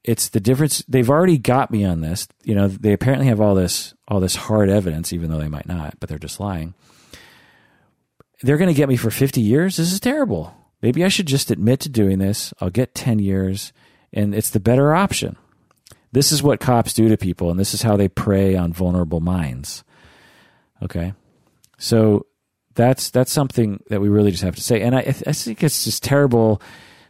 it's 0.04 0.28
the 0.28 0.40
difference 0.40 0.84
they've 0.86 1.10
already 1.10 1.38
got 1.38 1.70
me 1.70 1.84
on 1.84 2.00
this. 2.00 2.28
You 2.44 2.54
know, 2.54 2.68
they 2.68 2.92
apparently 2.92 3.26
have 3.26 3.40
all 3.40 3.54
this 3.54 3.94
all 4.06 4.20
this 4.20 4.36
hard 4.36 4.68
evidence 4.68 5.12
even 5.12 5.30
though 5.30 5.38
they 5.38 5.48
might 5.48 5.66
not, 5.66 5.98
but 5.98 6.08
they're 6.08 6.18
just 6.18 6.40
lying. 6.40 6.74
They're 8.42 8.58
going 8.58 8.68
to 8.68 8.74
get 8.74 8.88
me 8.88 8.96
for 8.96 9.10
50 9.10 9.40
years. 9.40 9.76
This 9.76 9.92
is 9.92 10.00
terrible. 10.00 10.54
Maybe 10.82 11.02
I 11.02 11.08
should 11.08 11.26
just 11.26 11.50
admit 11.50 11.80
to 11.80 11.88
doing 11.88 12.18
this. 12.18 12.52
I'll 12.60 12.68
get 12.68 12.94
10 12.94 13.18
years 13.18 13.72
and 14.12 14.34
it's 14.34 14.50
the 14.50 14.60
better 14.60 14.94
option. 14.94 15.36
This 16.12 16.30
is 16.30 16.42
what 16.42 16.60
cops 16.60 16.92
do 16.92 17.08
to 17.08 17.16
people 17.16 17.50
and 17.50 17.58
this 17.58 17.72
is 17.72 17.82
how 17.82 17.96
they 17.96 18.08
prey 18.08 18.54
on 18.54 18.72
vulnerable 18.72 19.20
minds. 19.20 19.82
Okay? 20.82 21.14
So 21.78 22.26
that's 22.74 23.10
that's 23.10 23.32
something 23.32 23.82
that 23.88 24.00
we 24.00 24.08
really 24.08 24.30
just 24.30 24.42
have 24.42 24.56
to 24.56 24.62
say. 24.62 24.82
And 24.82 24.94
I, 24.94 25.00
I 25.00 25.32
think 25.32 25.62
it's 25.62 25.84
just 25.84 26.02
terrible 26.02 26.60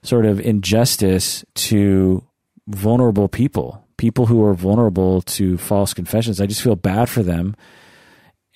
sort 0.03 0.27
of 0.27 0.41
injustice 0.41 1.45
to 1.55 2.25
vulnerable 2.67 3.29
people, 3.29 3.87
people 3.97 4.27
who 4.27 4.45
are 4.45 4.55
vulnerable 4.55 5.23
to 5.23 5.59
false 5.59 5.95
confessions. 5.95 6.41
I 6.41 6.47
just 6.47 6.63
feel 6.63 6.77
bad 6.77 7.09
for 7.09 7.23
them. 7.23 7.57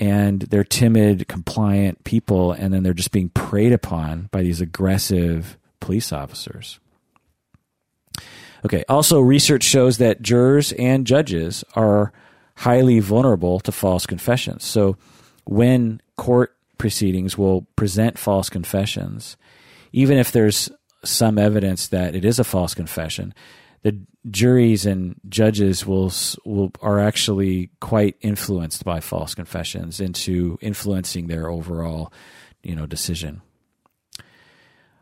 And 0.01 0.43
they're 0.43 0.63
timid, 0.63 1.27
compliant 1.27 2.05
people, 2.05 2.53
and 2.53 2.73
then 2.73 2.85
they're 2.85 2.95
just 2.95 3.11
being 3.11 3.31
preyed 3.31 3.73
upon 3.73 4.29
by 4.31 4.43
these 4.43 4.61
aggressive 4.61 5.59
police 5.81 6.13
officers. 6.13 6.79
Okay, 8.65 8.85
also, 8.89 9.21
research 9.21 9.65
shows 9.65 9.99
that 9.99 10.23
jurors 10.23 10.73
and 10.73 11.05
judges 11.05 11.65
are 11.75 12.13
highly 12.59 13.01
vulnerable 13.01 13.59
to 13.61 13.73
false 13.73 14.07
confessions. 14.07 14.65
So, 14.65 14.97
when 15.45 16.01
court 16.17 16.55
proceedings 16.79 17.37
will 17.37 17.63
present 17.77 18.19
false 18.19 18.49
confessions, 18.49 19.37
even 19.93 20.17
if 20.19 20.33
there's 20.33 20.71
some 21.05 21.39
evidence 21.39 21.89
that 21.89 22.15
it 22.15 22.25
is 22.25 22.39
a 22.39 22.45
false 22.45 22.75
confession. 22.75 23.35
The 23.83 24.01
juries 24.31 24.87
and 24.87 25.15
judges 25.29 25.87
will 25.87 26.13
will 26.45 26.73
are 26.83 26.99
actually 26.99 27.71
quite 27.81 28.17
influenced 28.21 28.85
by 28.85 29.01
false 29.01 29.35
confessions 29.35 30.01
into 30.01 30.59
influencing 30.61 31.27
their 31.27 31.49
overall, 31.49 32.13
you 32.63 32.75
know, 32.75 32.87
decision. 32.87 33.43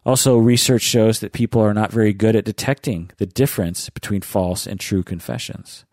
Also, 0.04 0.36
research 0.36 0.82
shows 0.82 1.18
that 1.18 1.32
people 1.32 1.60
are 1.60 1.74
not 1.74 1.90
very 1.90 2.12
good 2.12 2.36
at 2.36 2.44
detecting 2.44 3.10
the 3.16 3.26
difference 3.26 3.90
between 3.90 4.20
false 4.20 4.64
and 4.64 4.78
true 4.78 5.02
confessions. 5.02 5.84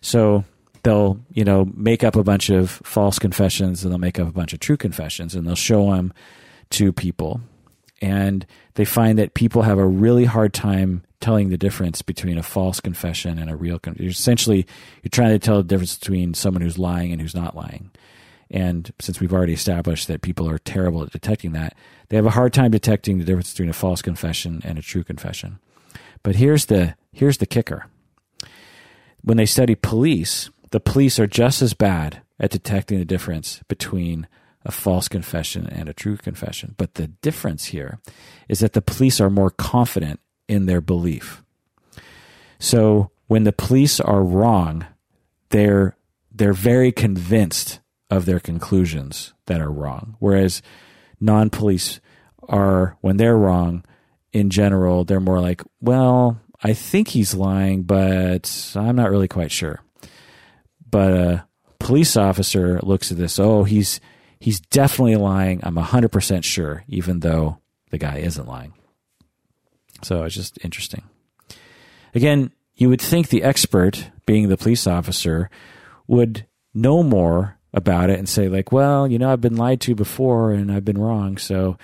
So, 0.00 0.44
they'll 0.82 1.20
you 1.32 1.44
know 1.44 1.70
make 1.74 2.04
up 2.04 2.16
a 2.16 2.24
bunch 2.24 2.50
of 2.50 2.70
false 2.70 3.18
confessions 3.18 3.82
and 3.82 3.92
they'll 3.92 3.98
make 3.98 4.18
up 4.18 4.28
a 4.28 4.32
bunch 4.32 4.52
of 4.52 4.60
true 4.60 4.76
confessions 4.76 5.34
and 5.34 5.46
they'll 5.46 5.54
show 5.54 5.90
them 5.92 6.12
to 6.70 6.92
people 6.92 7.40
and 8.00 8.46
they 8.74 8.84
find 8.84 9.18
that 9.18 9.34
people 9.34 9.62
have 9.62 9.78
a 9.78 9.86
really 9.86 10.24
hard 10.24 10.54
time 10.54 11.02
telling 11.20 11.50
the 11.50 11.58
difference 11.58 12.00
between 12.00 12.38
a 12.38 12.42
false 12.42 12.80
confession 12.80 13.38
and 13.38 13.50
a 13.50 13.56
real 13.56 13.78
confession. 13.78 14.08
Essentially, 14.08 14.66
you're 15.02 15.10
trying 15.10 15.32
to 15.32 15.38
tell 15.38 15.58
the 15.58 15.62
difference 15.62 15.98
between 15.98 16.32
someone 16.32 16.62
who's 16.62 16.78
lying 16.78 17.12
and 17.12 17.20
who's 17.20 17.34
not 17.34 17.54
lying. 17.54 17.90
And 18.50 18.90
since 18.98 19.20
we've 19.20 19.32
already 19.32 19.52
established 19.52 20.08
that 20.08 20.22
people 20.22 20.48
are 20.48 20.58
terrible 20.58 21.02
at 21.02 21.10
detecting 21.10 21.52
that, 21.52 21.76
they 22.08 22.16
have 22.16 22.26
a 22.26 22.30
hard 22.30 22.52
time 22.52 22.70
detecting 22.70 23.18
the 23.18 23.24
difference 23.24 23.52
between 23.52 23.68
a 23.68 23.74
false 23.74 24.02
confession 24.02 24.60
and 24.64 24.78
a 24.78 24.82
true 24.82 25.04
confession. 25.04 25.58
But 26.22 26.36
here's 26.36 26.66
the 26.66 26.96
here's 27.12 27.38
the 27.38 27.46
kicker. 27.46 27.86
When 29.22 29.36
they 29.36 29.46
study 29.46 29.74
police, 29.74 30.50
the 30.70 30.80
police 30.80 31.18
are 31.18 31.26
just 31.26 31.62
as 31.62 31.74
bad 31.74 32.22
at 32.38 32.50
detecting 32.50 32.98
the 32.98 33.04
difference 33.04 33.60
between 33.68 34.26
a 34.64 34.70
false 34.70 35.08
confession 35.08 35.66
and 35.66 35.88
a 35.88 35.94
true 35.94 36.16
confession. 36.16 36.74
But 36.76 36.94
the 36.94 37.08
difference 37.08 37.66
here 37.66 37.98
is 38.48 38.60
that 38.60 38.74
the 38.74 38.82
police 38.82 39.20
are 39.20 39.30
more 39.30 39.50
confident 39.50 40.20
in 40.48 40.66
their 40.66 40.80
belief. 40.80 41.42
So 42.58 43.10
when 43.26 43.44
the 43.44 43.52
police 43.52 44.00
are 44.00 44.22
wrong, 44.22 44.86
they're 45.50 45.96
they're 46.32 46.52
very 46.52 46.92
convinced 46.92 47.80
of 48.10 48.24
their 48.24 48.40
conclusions 48.40 49.32
that 49.46 49.60
are 49.60 49.70
wrong. 49.70 50.16
Whereas 50.18 50.62
non 51.20 51.50
police 51.50 52.00
are, 52.48 52.96
when 53.00 53.16
they're 53.16 53.36
wrong, 53.36 53.84
in 54.32 54.50
general, 54.50 55.04
they're 55.04 55.20
more 55.20 55.40
like, 55.40 55.62
well, 55.80 56.40
I 56.62 56.72
think 56.72 57.08
he's 57.08 57.34
lying, 57.34 57.82
but 57.82 58.72
I'm 58.76 58.96
not 58.96 59.10
really 59.10 59.28
quite 59.28 59.52
sure. 59.52 59.80
But 60.90 61.12
a 61.12 61.46
police 61.78 62.16
officer 62.16 62.80
looks 62.82 63.10
at 63.10 63.18
this, 63.18 63.38
oh, 63.38 63.64
he's 63.64 64.00
he's 64.40 64.60
definitely 64.60 65.16
lying. 65.16 65.60
I'm 65.62 65.76
100% 65.76 66.44
sure, 66.44 66.84
even 66.88 67.20
though 67.20 67.58
the 67.90 67.98
guy 67.98 68.18
isn't 68.18 68.48
lying. 68.48 68.72
So 70.02 70.24
it's 70.24 70.34
just 70.34 70.58
interesting. 70.64 71.02
Again, 72.14 72.52
you 72.74 72.88
would 72.88 73.00
think 73.00 73.28
the 73.28 73.42
expert, 73.42 74.10
being 74.24 74.48
the 74.48 74.56
police 74.56 74.86
officer, 74.86 75.50
would 76.06 76.46
know 76.72 77.02
more 77.02 77.58
about 77.72 78.10
it 78.10 78.18
and 78.18 78.28
say, 78.28 78.48
like, 78.48 78.72
well, 78.72 79.06
you 79.06 79.18
know, 79.18 79.30
I've 79.30 79.40
been 79.40 79.56
lied 79.56 79.80
to 79.82 79.94
before 79.94 80.52
and 80.52 80.72
I've 80.72 80.84
been 80.84 80.98
wrong. 80.98 81.36
So 81.36 81.76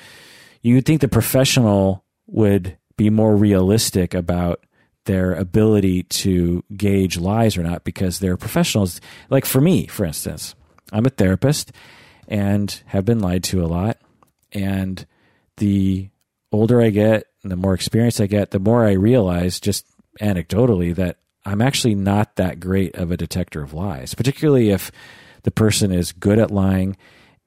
you 0.63 0.75
would 0.75 0.87
think 0.87 1.01
the 1.01 1.09
professional 1.09 2.05
would 2.27 2.77
be 2.97 3.11
more 3.11 3.37
realistic 3.37 4.15
about 4.15 4.65
their 5.07 5.33
ability 5.35 6.05
to 6.05 6.63
gauge 6.77 7.17
lies 7.17 7.57
or 7.57 7.63
not 7.63 7.85
because 7.85 8.19
they're 8.19 8.37
professionals. 8.37 9.01
Like 9.31 9.45
for 9.45 9.61
me, 9.61 9.87
for 9.87 10.05
instance, 10.05 10.55
I'm 10.93 11.07
a 11.07 11.11
therapist 11.11 11.73
and 12.29 12.83
have 12.87 13.05
been 13.05 13.21
lied 13.21 13.45
to 13.45 13.65
a 13.65 13.67
lot. 13.67 13.99
And 14.53 15.05
the 15.57 16.11
older 16.53 16.81
I 16.81 16.91
get, 16.91 17.27
and 17.43 17.51
the 17.51 17.57
more 17.57 17.75
experience 17.75 18.21
I 18.21 18.27
get, 18.27 18.51
the 18.51 18.59
more 18.59 18.85
I 18.85 18.93
realize 18.93 19.59
just 19.61 19.87
anecdotally 20.21 20.95
that 20.97 21.19
I'm 21.45 21.63
actually 21.63 21.95
not 21.95 22.37
that 22.37 22.61
great 22.61 22.97
of 22.97 23.11
a 23.11 23.17
detector 23.17 23.63
of 23.63 23.73
lies, 23.73 24.15
particularly 24.15 24.71
if 24.71 24.91
the 25.45 25.51
person 25.51 25.93
is 25.93 26.13
good 26.13 26.39
at 26.39 26.51
lying 26.51 26.97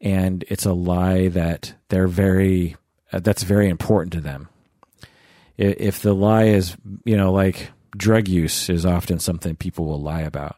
and 0.02 0.46
it's 0.48 0.66
a 0.66 0.74
lie 0.74 1.28
that 1.28 1.74
they're 1.90 2.08
very 2.08 2.78
uh, 3.12 3.20
that's 3.20 3.44
very 3.44 3.68
important 3.68 4.14
to 4.14 4.22
them 4.22 4.48
if 5.60 6.02
the 6.02 6.14
lie 6.14 6.46
is, 6.46 6.78
you 7.04 7.18
know, 7.18 7.32
like 7.32 7.72
drug 7.98 8.28
use 8.28 8.70
is 8.70 8.86
often 8.86 9.20
something 9.20 9.56
people 9.56 9.86
will 9.86 10.02
lie 10.02 10.22
about. 10.22 10.56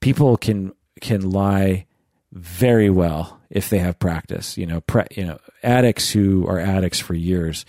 People 0.00 0.36
can 0.36 0.72
can 1.00 1.30
lie 1.30 1.86
very 2.32 2.90
well 2.90 3.40
if 3.48 3.70
they 3.70 3.78
have 3.78 3.98
practice. 3.98 4.58
You 4.58 4.66
know, 4.66 4.80
pre, 4.82 5.04
you 5.12 5.24
know, 5.24 5.38
addicts 5.62 6.10
who 6.10 6.46
are 6.46 6.58
addicts 6.58 7.00
for 7.00 7.14
years, 7.14 7.64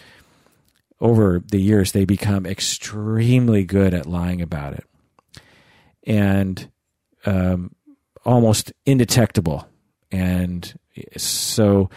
over 1.01 1.41
the 1.47 1.61
years, 1.61 1.91
they 1.93 2.05
become 2.05 2.45
extremely 2.45 3.63
good 3.63 3.93
at 3.93 4.05
lying 4.05 4.41
about 4.41 4.73
it, 4.73 4.85
and 6.05 6.69
um, 7.25 7.73
almost 8.25 8.73
indetectable. 8.85 9.67
And 10.11 10.77
so, 11.15 11.89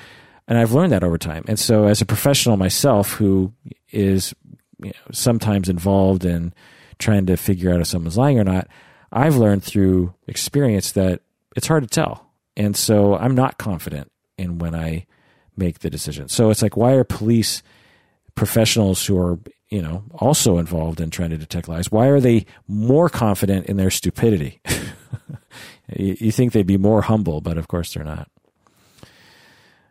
and 0.47 0.59
I've 0.59 0.73
learned 0.73 0.93
that 0.93 1.03
over 1.03 1.19
time. 1.19 1.45
And 1.49 1.59
so, 1.59 1.87
as 1.87 2.01
a 2.01 2.07
professional 2.07 2.57
myself, 2.57 3.13
who 3.13 3.53
is 3.91 4.35
you 4.83 4.91
know, 4.91 5.13
sometimes 5.13 5.69
involved 5.69 6.25
in 6.25 6.53
trying 6.99 7.27
to 7.27 7.37
figure 7.37 7.73
out 7.73 7.81
if 7.81 7.87
someone's 7.87 8.17
lying 8.19 8.39
or 8.39 8.45
not, 8.45 8.69
I've 9.13 9.37
learned 9.37 9.63
through 9.63 10.15
experience 10.27 10.93
that 10.93 11.21
it's 11.57 11.67
hard 11.67 11.83
to 11.83 11.89
tell. 11.89 12.31
And 12.57 12.77
so 12.77 13.17
I'm 13.17 13.35
not 13.35 13.59
confident 13.59 14.11
in 14.39 14.59
when 14.59 14.75
I 14.75 15.07
make 15.57 15.81
the 15.81 15.91
decision. 15.91 16.29
So 16.29 16.51
it's 16.51 16.63
like, 16.63 16.77
why 16.77 16.93
are 16.93 17.05
police 17.05 17.63
professionals 18.35 19.05
who 19.05 19.19
are, 19.19 19.39
you 19.69 19.83
know, 19.83 20.05
also 20.15 20.59
involved 20.59 21.01
in 21.01 21.11
trying 21.11 21.31
to 21.31 21.39
detect 21.39 21.69
lies, 21.69 21.91
why 21.91 22.07
are 22.07 22.21
they 22.21 22.47
more 22.67 23.09
confident 23.09 23.67
in 23.67 23.77
their 23.77 23.91
stupidity? 23.91 24.61
you, 25.97 26.17
you 26.19 26.33
think 26.33 26.53
they'd 26.53 26.67
be 26.67 26.79
more 26.79 27.03
humble, 27.03 27.41
but 27.41 27.59
of 27.59 27.69
course 27.69 27.93
they're 27.93 28.05
not. 28.05 28.29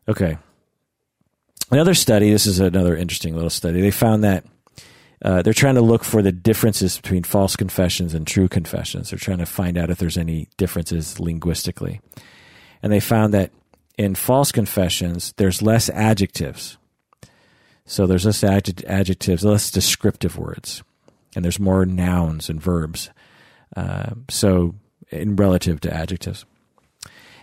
Okay. 0.07 0.37
Another 1.69 1.93
study, 1.93 2.31
this 2.31 2.47
is 2.47 2.59
another 2.59 2.97
interesting 2.97 3.35
little 3.35 3.49
study. 3.49 3.81
They 3.81 3.91
found 3.91 4.23
that 4.23 4.45
uh, 5.23 5.41
they're 5.41 5.53
trying 5.53 5.75
to 5.75 5.81
look 5.81 6.03
for 6.03 6.21
the 6.21 6.31
differences 6.31 6.97
between 6.97 7.23
false 7.23 7.55
confessions 7.55 8.13
and 8.13 8.25
true 8.25 8.47
confessions. 8.47 9.09
They're 9.09 9.19
trying 9.19 9.37
to 9.37 9.45
find 9.45 9.77
out 9.77 9.89
if 9.89 9.99
there's 9.99 10.17
any 10.17 10.47
differences 10.57 11.19
linguistically. 11.19 12.01
And 12.81 12.91
they 12.91 12.99
found 12.99 13.33
that 13.33 13.51
in 13.97 14.15
false 14.15 14.51
confessions, 14.51 15.33
there's 15.37 15.61
less 15.61 15.89
adjectives. 15.89 16.77
So 17.85 18.07
there's 18.07 18.25
less 18.25 18.43
adjectives, 18.43 19.43
less 19.43 19.69
descriptive 19.69 20.37
words, 20.37 20.81
and 21.35 21.43
there's 21.43 21.59
more 21.59 21.85
nouns 21.85 22.49
and 22.49 22.61
verbs. 22.61 23.09
Uh, 23.75 24.11
so 24.29 24.75
in 25.11 25.35
relative 25.35 25.81
to 25.81 25.93
adjectives. 25.93 26.45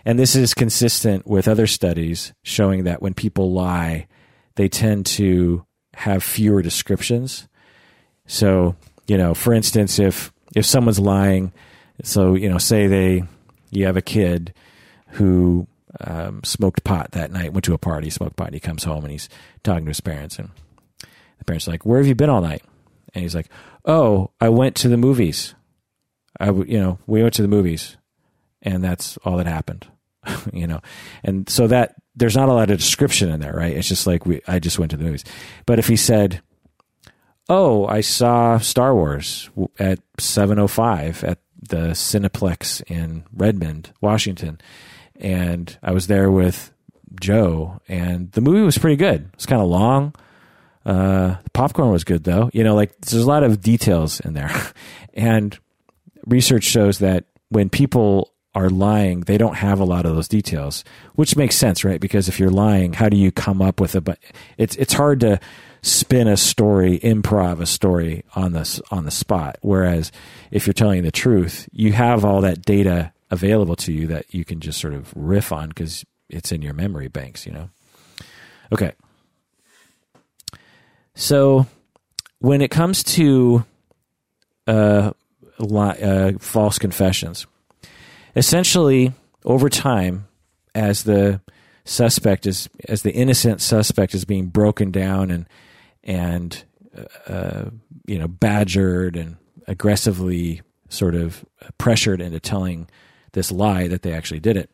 And 0.05 0.17
this 0.17 0.35
is 0.35 0.53
consistent 0.53 1.27
with 1.27 1.47
other 1.47 1.67
studies 1.67 2.33
showing 2.43 2.83
that 2.85 3.01
when 3.01 3.13
people 3.13 3.51
lie, 3.51 4.07
they 4.55 4.67
tend 4.67 5.05
to 5.05 5.65
have 5.93 6.23
fewer 6.23 6.61
descriptions 6.61 7.47
so, 8.29 8.75
you 9.07 9.17
know, 9.17 9.33
for 9.33 9.53
instance, 9.53 9.97
if 9.97 10.31
if 10.55 10.63
someone's 10.63 10.99
lying, 10.99 11.51
so 12.03 12.35
you 12.35 12.47
know, 12.47 12.59
say 12.59 12.85
they 12.85 13.23
you 13.71 13.87
have 13.87 13.97
a 13.97 14.03
kid 14.03 14.53
who 15.13 15.67
um, 15.99 16.41
smoked 16.43 16.83
pot 16.83 17.11
that 17.13 17.31
night, 17.31 17.53
went 17.53 17.65
to 17.65 17.73
a 17.73 17.79
party, 17.79 18.11
smoked 18.11 18.35
pot. 18.35 18.49
And 18.49 18.53
he 18.53 18.59
comes 18.59 18.83
home 18.83 19.03
and 19.03 19.11
he's 19.11 19.29
talking 19.63 19.85
to 19.85 19.89
his 19.89 19.99
parents, 19.99 20.37
and 20.37 20.49
the 21.39 21.45
parents 21.45 21.67
are 21.67 21.71
like, 21.71 21.87
"Where 21.87 21.97
have 21.97 22.05
you 22.05 22.13
been 22.13 22.29
all 22.29 22.41
night?" 22.41 22.61
And 23.15 23.23
he's 23.23 23.33
like, 23.33 23.49
"Oh, 23.83 24.29
I 24.39 24.49
went 24.49 24.75
to 24.77 24.89
the 24.89 24.97
movies. 24.97 25.55
I, 26.39 26.51
you 26.51 26.79
know, 26.79 26.99
we 27.07 27.23
went 27.23 27.33
to 27.33 27.41
the 27.41 27.47
movies, 27.47 27.97
and 28.61 28.83
that's 28.83 29.17
all 29.25 29.37
that 29.37 29.47
happened." 29.47 29.87
you 30.53 30.67
know, 30.67 30.81
and 31.23 31.49
so 31.49 31.65
that 31.65 31.95
there's 32.15 32.35
not 32.35 32.49
a 32.49 32.53
lot 32.53 32.69
of 32.69 32.77
description 32.77 33.31
in 33.31 33.39
there, 33.39 33.53
right? 33.53 33.75
It's 33.75 33.87
just 33.87 34.05
like 34.05 34.27
we, 34.27 34.41
I 34.47 34.59
just 34.59 34.77
went 34.77 34.91
to 34.91 34.97
the 34.97 35.03
movies. 35.03 35.23
But 35.65 35.79
if 35.79 35.87
he 35.87 35.95
said, 35.95 36.43
oh, 37.49 37.85
I 37.87 38.01
saw 38.01 38.57
Star 38.59 38.93
Wars 38.93 39.49
at 39.79 39.99
7:05 40.17 41.27
at 41.27 41.39
the 41.61 41.89
Cineplex 41.89 42.81
in 42.89 43.23
Redmond, 43.33 43.91
Washington, 44.01 44.61
and 45.15 45.77
I 45.83 45.91
was 45.91 46.07
there 46.07 46.31
with 46.31 46.71
Joe, 47.19 47.81
and 47.87 48.31
the 48.31 48.41
movie 48.41 48.61
was 48.61 48.77
pretty 48.77 48.95
good. 48.95 49.29
It's 49.33 49.45
kind 49.45 49.61
of 49.61 49.67
long. 49.67 50.13
Uh, 50.85 51.35
the 51.43 51.49
popcorn 51.51 51.91
was 51.91 52.03
good 52.03 52.23
though. 52.23 52.49
You 52.53 52.63
know, 52.63 52.75
like 52.75 52.99
there's 53.01 53.23
a 53.23 53.27
lot 53.27 53.43
of 53.43 53.61
details 53.61 54.19
in 54.19 54.33
there, 54.33 54.51
and 55.13 55.57
research 56.25 56.63
shows 56.63 56.99
that 56.99 57.25
when 57.49 57.69
people 57.69 58.31
are 58.55 58.69
lying, 58.69 59.21
they 59.21 59.37
don't 59.37 59.55
have 59.55 59.79
a 59.79 59.85
lot 59.85 60.05
of 60.05 60.15
those 60.15 60.27
details, 60.27 60.83
which 61.15 61.35
makes 61.35 61.55
sense, 61.55 61.83
right? 61.83 61.99
Because 61.99 62.27
if 62.27 62.39
you're 62.39 62.49
lying, 62.49 62.93
how 62.93 63.09
do 63.09 63.17
you 63.17 63.31
come 63.31 63.61
up 63.61 63.79
with 63.79 63.95
a? 63.95 64.01
But 64.01 64.19
it's 64.57 64.75
it's 64.77 64.93
hard 64.93 65.19
to 65.21 65.39
spin 65.81 66.27
a 66.27 66.37
story, 66.37 66.99
improv 66.99 67.59
a 67.59 67.65
story 67.65 68.23
on 68.35 68.53
the 68.53 68.81
on 68.91 69.05
the 69.05 69.11
spot. 69.11 69.57
Whereas 69.61 70.11
if 70.51 70.67
you're 70.67 70.73
telling 70.73 71.03
the 71.03 71.11
truth, 71.11 71.67
you 71.71 71.93
have 71.93 72.25
all 72.25 72.41
that 72.41 72.61
data 72.63 73.13
available 73.31 73.75
to 73.75 73.93
you 73.93 74.07
that 74.07 74.33
you 74.33 74.43
can 74.43 74.59
just 74.59 74.79
sort 74.79 74.93
of 74.93 75.13
riff 75.15 75.51
on 75.51 75.69
because 75.69 76.05
it's 76.29 76.51
in 76.51 76.61
your 76.61 76.73
memory 76.73 77.07
banks. 77.07 77.45
You 77.45 77.53
know. 77.53 77.69
Okay. 78.71 78.93
So 81.15 81.65
when 82.39 82.61
it 82.61 82.71
comes 82.71 83.03
to 83.03 83.65
uh, 84.67 85.11
uh, 85.59 86.31
false 86.39 86.79
confessions, 86.79 87.45
essentially 88.35 89.13
over 89.43 89.69
time, 89.69 90.27
as 90.75 91.03
the 91.03 91.41
suspect 91.85 92.45
is 92.45 92.69
as 92.87 93.01
the 93.01 93.11
innocent 93.11 93.61
suspect 93.61 94.13
is 94.13 94.23
being 94.23 94.47
broken 94.47 94.91
down 94.91 95.31
and 95.31 95.47
and 96.03 96.63
uh, 97.27 97.65
you 98.05 98.17
know 98.17 98.27
badgered 98.27 99.15
and 99.15 99.37
aggressively 99.67 100.61
sort 100.89 101.15
of 101.15 101.45
pressured 101.77 102.21
into 102.21 102.39
telling 102.39 102.89
this 103.33 103.51
lie 103.51 103.87
that 103.87 104.01
they 104.01 104.13
actually 104.13 104.39
did 104.39 104.57
it. 104.57 104.69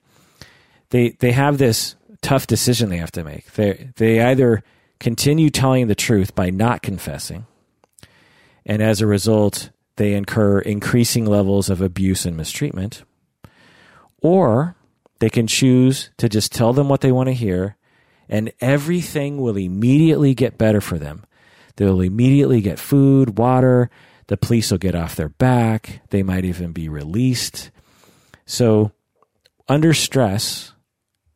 They 0.90 1.10
they 1.20 1.32
have 1.32 1.58
this 1.58 1.96
tough 2.22 2.48
decision 2.48 2.90
they 2.90 2.98
have 2.98 3.12
to 3.14 3.24
make. 3.24 3.52
They 3.54 3.92
they 3.98 4.22
either 4.22 4.64
continue 5.00 5.50
telling 5.50 5.88
the 5.88 5.96
truth 5.96 6.36
by 6.36 6.50
not 6.50 6.82
confessing, 6.82 7.46
and 8.66 8.82
as 8.82 9.02
a 9.02 9.08
result, 9.08 9.72
they 9.98 10.14
incur 10.14 10.60
increasing 10.60 11.26
levels 11.26 11.70
of 11.70 11.82
abuse 11.82 12.26
and 12.26 12.38
mistreatment, 12.38 13.04
or 14.22 14.76
they 15.20 15.30
can 15.30 15.48
choose 15.48 16.10
to 16.18 16.30
just 16.30 16.52
tell 16.52 16.74
them 16.74 16.90
what 16.90 17.02
they 17.02 17.12
want 17.12 17.28
to 17.28 17.34
hear 17.34 17.76
and 18.30 18.52
everything 18.60 19.38
will 19.38 19.58
immediately 19.58 20.34
get 20.34 20.58
better 20.58 20.82
for 20.82 20.98
them. 20.98 21.26
They'll 21.76 22.02
immediately 22.02 22.62
get 22.62 22.80
food, 22.80 23.38
water, 23.38 23.90
the 24.28 24.38
police 24.38 24.72
will 24.72 24.78
get 24.78 24.96
off 24.96 25.16
their 25.16 25.30
back, 25.30 26.02
they 26.10 26.24
might 26.24 26.46
even 26.46 26.72
be 26.72 26.90
released. 26.90 27.70
So, 28.46 28.92
under 29.68 29.94
stress, 29.94 30.74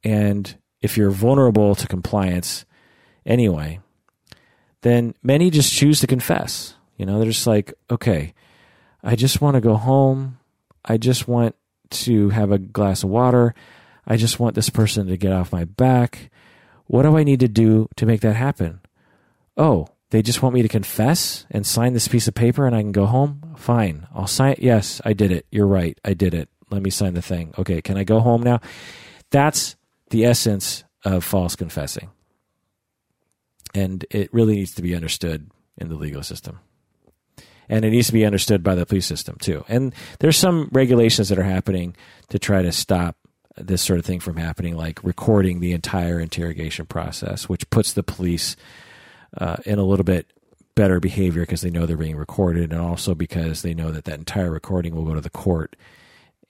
and 0.03 0.55
if 0.81 0.97
you're 0.97 1.11
vulnerable 1.11 1.75
to 1.75 1.87
compliance 1.87 2.65
anyway, 3.25 3.79
then 4.81 5.13
many 5.21 5.49
just 5.49 5.73
choose 5.73 5.99
to 5.99 6.07
confess. 6.07 6.75
You 6.97 7.05
know, 7.05 7.19
they're 7.19 7.31
just 7.31 7.47
like, 7.47 7.73
okay, 7.89 8.33
I 9.03 9.15
just 9.15 9.41
want 9.41 9.55
to 9.55 9.61
go 9.61 9.75
home. 9.75 10.39
I 10.83 10.97
just 10.97 11.27
want 11.27 11.55
to 11.91 12.29
have 12.29 12.51
a 12.51 12.57
glass 12.57 13.03
of 13.03 13.09
water. 13.09 13.53
I 14.05 14.17
just 14.17 14.39
want 14.39 14.55
this 14.55 14.69
person 14.69 15.07
to 15.07 15.17
get 15.17 15.33
off 15.33 15.51
my 15.51 15.65
back. 15.65 16.29
What 16.89 17.03
do 17.03 17.15
I 17.15 17.23
need 17.23 17.41
to 17.41 17.47
do 17.47 17.87
to 17.97 18.07
make 18.07 18.21
that 18.21 18.35
happen? 18.35 18.81
Oh, 19.55 19.89
they 20.09 20.23
just 20.23 20.41
want 20.41 20.55
me 20.55 20.63
to 20.63 20.67
confess 20.67 21.45
and 21.51 21.63
sign 21.63 21.93
this 21.93 22.07
piece 22.07 22.27
of 22.27 22.33
paper 22.33 22.65
and 22.65 22.75
I 22.75 22.81
can 22.81 22.91
go 22.91 23.05
home? 23.05 23.53
Fine. 23.57 24.07
I'll 24.11 24.25
sign 24.25 24.53
it. 24.53 24.59
Yes, 24.59 24.99
I 25.05 25.13
did 25.13 25.31
it. 25.31 25.45
You're 25.51 25.67
right. 25.67 25.99
I 26.03 26.15
did 26.15 26.33
it. 26.33 26.49
Let 26.71 26.81
me 26.81 26.89
sign 26.89 27.13
the 27.13 27.21
thing. 27.21 27.53
Okay, 27.59 27.79
can 27.79 27.95
I 27.95 28.03
go 28.03 28.19
home 28.21 28.41
now? 28.41 28.59
That's 29.29 29.75
the 30.09 30.25
essence 30.25 30.83
of 31.05 31.23
false 31.23 31.55
confessing. 31.55 32.09
And 33.75 34.03
it 34.09 34.33
really 34.33 34.55
needs 34.55 34.73
to 34.73 34.81
be 34.81 34.95
understood 34.95 35.51
in 35.77 35.89
the 35.89 35.95
legal 35.95 36.23
system. 36.23 36.57
And 37.69 37.85
it 37.85 37.91
needs 37.91 38.07
to 38.07 38.13
be 38.13 38.25
understood 38.25 38.63
by 38.63 38.73
the 38.73 38.87
police 38.87 39.05
system 39.05 39.37
too. 39.39 39.63
And 39.67 39.93
there's 40.21 40.37
some 40.37 40.69
regulations 40.71 41.29
that 41.29 41.37
are 41.37 41.43
happening 41.43 41.95
to 42.29 42.39
try 42.39 42.63
to 42.63 42.71
stop 42.71 43.15
this 43.59 43.81
sort 43.81 43.99
of 43.99 44.05
thing 44.05 44.19
from 44.19 44.37
happening, 44.37 44.75
like 44.75 45.03
recording 45.03 45.59
the 45.59 45.73
entire 45.73 46.19
interrogation 46.19 46.85
process, 46.85 47.47
which 47.47 47.69
puts 47.69 47.93
the 47.93 48.03
police 48.03 48.55
uh, 49.37 49.57
in 49.65 49.79
a 49.79 49.83
little 49.83 50.03
bit 50.03 50.31
better 50.75 50.99
behavior 50.99 51.43
because 51.43 51.61
they 51.61 51.69
know 51.69 51.85
they're 51.85 51.97
being 51.97 52.15
recorded, 52.15 52.71
and 52.71 52.81
also 52.81 53.13
because 53.13 53.61
they 53.61 53.73
know 53.73 53.91
that 53.91 54.05
that 54.05 54.19
entire 54.19 54.51
recording 54.51 54.95
will 54.95 55.05
go 55.05 55.13
to 55.13 55.21
the 55.21 55.29
court. 55.29 55.75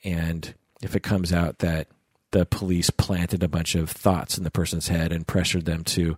And 0.04 0.54
if 0.82 0.96
it 0.96 1.04
comes 1.04 1.34
out 1.34 1.60
that 1.60 1.88
the 2.32 2.46
police 2.46 2.90
planted 2.90 3.42
a 3.44 3.48
bunch 3.48 3.76
of 3.76 3.90
thoughts 3.90 4.38
in 4.38 4.44
the 4.44 4.52
person's 4.52 4.88
head 4.88 5.12
and 5.12 5.26
pressured 5.26 5.66
them 5.66 5.84
to 5.84 6.16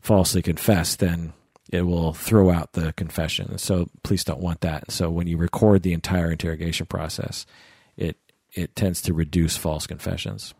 falsely 0.00 0.42
confess, 0.42 0.96
then 0.96 1.32
it 1.72 1.82
will 1.82 2.12
throw 2.12 2.50
out 2.50 2.74
the 2.74 2.92
confession. 2.92 3.56
So 3.56 3.88
police 4.02 4.24
don't 4.24 4.40
want 4.40 4.60
that. 4.60 4.90
So 4.90 5.10
when 5.10 5.26
you 5.26 5.38
record 5.38 5.82
the 5.82 5.94
entire 5.94 6.30
interrogation 6.30 6.86
process, 6.86 7.46
it 7.96 8.18
it 8.54 8.74
tends 8.76 9.02
to 9.02 9.12
reduce 9.12 9.56
false 9.56 9.86
confessions. 9.86 10.54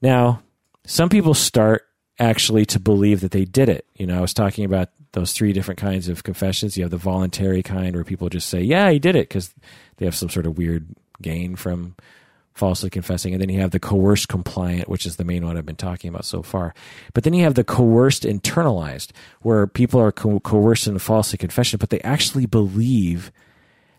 Now, 0.00 0.42
some 0.84 1.08
people 1.08 1.34
start 1.34 1.86
actually 2.18 2.64
to 2.66 2.80
believe 2.80 3.20
that 3.20 3.30
they 3.30 3.44
did 3.44 3.68
it. 3.68 3.86
You 3.96 4.06
know, 4.06 4.18
I 4.18 4.20
was 4.20 4.34
talking 4.34 4.64
about 4.64 4.90
those 5.12 5.32
three 5.32 5.52
different 5.52 5.78
kinds 5.78 6.08
of 6.08 6.24
confessions. 6.24 6.76
You 6.76 6.84
have 6.84 6.90
the 6.90 6.96
voluntary 6.96 7.62
kind 7.62 7.94
where 7.94 8.04
people 8.04 8.28
just 8.28 8.48
say, 8.48 8.62
"Yeah, 8.62 8.90
he 8.90 8.98
did 8.98 9.16
it" 9.16 9.28
because 9.28 9.54
they 9.96 10.04
have 10.04 10.14
some 10.14 10.28
sort 10.28 10.46
of 10.46 10.56
weird 10.58 10.86
gain 11.20 11.54
from 11.56 11.94
falsely 12.54 12.90
confessing. 12.90 13.32
And 13.32 13.40
then 13.40 13.48
you 13.48 13.60
have 13.60 13.70
the 13.70 13.80
coerced 13.80 14.28
compliant, 14.28 14.88
which 14.88 15.06
is 15.06 15.16
the 15.16 15.24
main 15.24 15.46
one 15.46 15.56
I've 15.56 15.66
been 15.66 15.76
talking 15.76 16.08
about 16.08 16.24
so 16.24 16.42
far. 16.42 16.74
But 17.14 17.24
then 17.24 17.32
you 17.34 17.44
have 17.44 17.54
the 17.54 17.64
coerced 17.64 18.24
internalized, 18.24 19.10
where 19.40 19.66
people 19.66 20.00
are 20.00 20.12
co- 20.12 20.40
coerced 20.40 20.86
in 20.86 20.98
falsely 20.98 21.38
confession, 21.38 21.78
but 21.78 21.90
they 21.90 22.00
actually 22.00 22.46
believe 22.46 23.32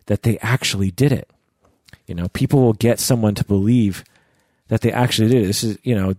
that 0.06 0.24
they 0.24 0.38
actually 0.40 0.92
did 0.92 1.12
it. 1.12 1.32
You 2.08 2.16
know, 2.16 2.28
people 2.30 2.62
will 2.62 2.74
get 2.74 3.00
someone 3.00 3.36
to 3.36 3.46
believe 3.46 4.04
that 4.68 4.82
they 4.82 4.92
actually 4.92 5.30
did. 5.30 5.48
This 5.48 5.64
is, 5.64 5.78
you 5.84 5.96
know, 5.96 6.14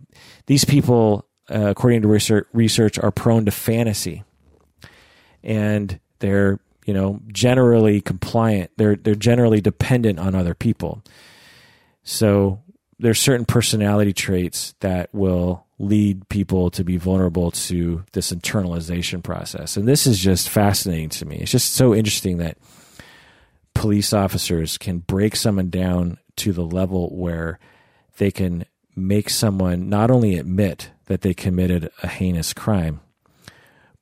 these 0.46 0.64
people, 0.64 1.26
uh, 1.50 1.68
according 1.68 2.02
to 2.02 2.08
research, 2.08 2.46
research, 2.52 2.98
are 2.98 3.10
prone 3.10 3.44
to 3.46 3.50
fantasy, 3.50 4.24
and 5.42 5.98
they're, 6.20 6.58
you 6.86 6.94
know, 6.94 7.20
generally 7.28 8.00
compliant. 8.00 8.70
They're 8.76 8.96
they're 8.96 9.14
generally 9.14 9.60
dependent 9.60 10.18
on 10.18 10.34
other 10.34 10.54
people. 10.54 11.02
So 12.02 12.60
there's 12.98 13.20
certain 13.20 13.44
personality 13.46 14.12
traits 14.12 14.74
that 14.80 15.12
will 15.12 15.66
lead 15.78 16.28
people 16.28 16.70
to 16.70 16.84
be 16.84 16.96
vulnerable 16.96 17.50
to 17.50 18.04
this 18.12 18.32
internalization 18.32 19.22
process. 19.22 19.76
And 19.76 19.88
this 19.88 20.06
is 20.06 20.18
just 20.18 20.48
fascinating 20.48 21.08
to 21.10 21.26
me. 21.26 21.36
It's 21.38 21.50
just 21.50 21.74
so 21.74 21.94
interesting 21.94 22.38
that 22.38 22.56
police 23.74 24.12
officers 24.12 24.78
can 24.78 24.98
break 24.98 25.36
someone 25.36 25.70
down 25.70 26.18
to 26.36 26.52
the 26.52 26.64
level 26.64 27.08
where 27.16 27.58
they 28.18 28.30
can 28.30 28.64
make 28.96 29.28
someone 29.28 29.88
not 29.88 30.10
only 30.10 30.36
admit 30.36 30.90
that 31.06 31.20
they 31.22 31.34
committed 31.34 31.90
a 32.02 32.08
heinous 32.08 32.52
crime, 32.52 33.00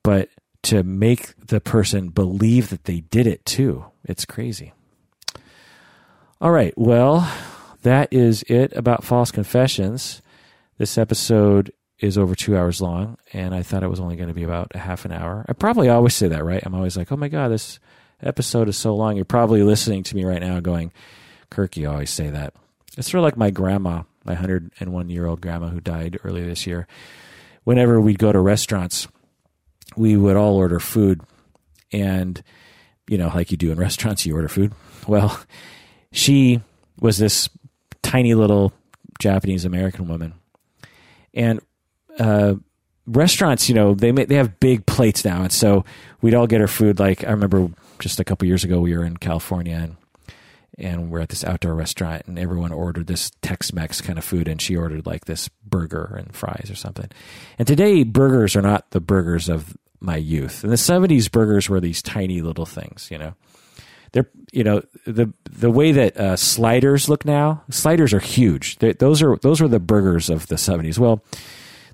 but 0.03 0.28
to 0.62 0.82
make 0.82 1.35
the 1.46 1.61
person 1.61 2.09
believe 2.09 2.71
that 2.71 2.85
they 2.85 3.01
did 3.01 3.27
it 3.27 3.45
too. 3.45 3.85
It's 4.05 4.24
crazy. 4.24 4.72
All 6.40 6.51
right. 6.51 6.74
Well, 6.77 7.30
that 7.82 8.13
is 8.13 8.43
it 8.45 8.72
about 8.77 9.05
false 9.05 9.30
confessions. 9.30 10.22
This 10.79 10.98
episode 10.98 11.72
is 11.98 12.19
over 12.19 12.35
two 12.35 12.56
hours 12.56 12.80
long, 12.80 13.16
and 13.32 13.55
I 13.55 13.63
thought 13.63 13.82
it 13.82 13.90
was 13.90 14.01
only 14.01 14.16
going 14.16 14.29
to 14.29 14.35
be 14.35 14.43
about 14.43 14.72
a 14.74 14.79
half 14.79 15.05
an 15.05 15.13
hour. 15.13 15.45
I 15.48 15.53
probably 15.53 15.88
always 15.88 16.14
say 16.14 16.29
that, 16.29 16.45
right? 16.45 16.63
I'm 16.64 16.74
always 16.74 16.96
like, 16.96 17.13
oh 17.13 17.16
my 17.16 17.29
God, 17.29 17.48
this 17.48 17.79
episode 18.22 18.68
is 18.68 18.76
so 18.76 18.94
long. 18.94 19.16
You're 19.16 19.24
probably 19.24 19.62
listening 19.62 20.02
to 20.04 20.16
me 20.16 20.24
right 20.24 20.40
now 20.40 20.60
going, 20.60 20.92
Kirk, 21.51 21.76
you 21.76 21.90
always 21.90 22.10
say 22.10 22.30
that. 22.30 22.54
It's 22.96 23.10
sort 23.10 23.20
of 23.20 23.24
like 23.24 23.36
my 23.36 23.51
grandma, 23.51 24.02
my 24.24 24.34
101 24.34 25.10
year 25.10 25.26
old 25.26 25.40
grandma 25.40 25.68
who 25.68 25.80
died 25.80 26.18
earlier 26.24 26.46
this 26.46 26.66
year. 26.66 26.86
Whenever 27.64 28.01
we'd 28.01 28.18
go 28.18 28.32
to 28.32 28.40
restaurants, 28.40 29.09
we 29.96 30.16
would 30.16 30.36
all 30.36 30.56
order 30.56 30.80
food. 30.80 31.20
And, 31.92 32.42
you 33.09 33.18
know, 33.18 33.28
like 33.28 33.51
you 33.51 33.56
do 33.56 33.72
in 33.72 33.78
restaurants, 33.78 34.26
you 34.26 34.34
order 34.34 34.48
food. 34.48 34.72
Well, 35.06 35.40
she 36.12 36.60
was 37.01 37.18
this 37.18 37.48
tiny 38.02 38.34
little 38.34 38.72
Japanese 39.18 39.64
American 39.64 40.09
woman. 40.09 40.34
And 41.34 41.60
uh, 42.18 42.54
restaurants, 43.06 43.68
you 43.68 43.74
know, 43.74 43.94
they 43.94 44.10
they 44.10 44.34
have 44.34 44.60
big 44.60 44.86
plates 44.86 45.24
now, 45.24 45.42
and 45.42 45.52
so 45.52 45.84
we'd 46.20 46.34
all 46.34 46.46
get 46.46 46.60
our 46.60 46.66
food. 46.68 46.98
Like 46.98 47.24
I 47.24 47.30
remember 47.30 47.68
just 48.03 48.21
a 48.21 48.24
couple 48.24 48.47
years 48.47 48.64
ago, 48.64 48.81
we 48.81 48.97
were 48.97 49.05
in 49.05 49.16
California 49.16 49.77
and 49.77 49.97
and 50.79 51.11
we're 51.11 51.21
at 51.21 51.29
this 51.29 51.45
outdoor 51.45 51.74
restaurant, 51.74 52.22
and 52.27 52.39
everyone 52.39 52.72
ordered 52.72 53.06
this 53.06 53.31
Tex-Mex 53.43 54.01
kind 54.01 54.19
of 54.19 54.24
food, 54.24 54.48
and 54.48 54.61
she 54.61 54.74
ordered 54.74 55.05
like 55.05 55.27
this 55.27 55.51
burger 55.66 56.16
and 56.19 56.35
fries 56.35 56.71
or 56.71 56.74
something. 56.74 57.11
And 57.59 57.69
today, 57.69 58.05
burgers 58.05 58.56
are 58.56 58.63
not 58.63 58.90
the 58.90 59.01
burgers 59.01 59.51
of 59.51 59.77
my 60.01 60.16
youth. 60.16 60.64
In 60.64 60.71
the 60.71 60.77
'70s, 60.77 61.31
burgers 61.31 61.69
were 61.69 61.79
these 61.79 62.01
tiny 62.01 62.40
little 62.40 62.64
things, 62.64 63.09
you 63.11 63.19
know 63.19 63.35
they're 64.13 64.29
you 64.53 64.63
know 64.63 64.82
the 65.06 65.32
the 65.51 65.71
way 65.71 65.93
that 65.93 66.16
uh, 66.16 66.37
sliders 66.37 67.09
look 67.09 67.24
now. 67.24 67.63
Sliders 67.71 68.13
are 68.13 68.21
huge. 68.21 68.79
They're, 68.79 68.93
those 68.93 69.22
are 69.22 69.37
those 69.37 69.61
were 69.61 69.69
the 69.69 69.81
burgers 69.81 70.31
of 70.31 70.47
the 70.47 70.59
seventies. 70.59 70.98
Well, 70.98 71.24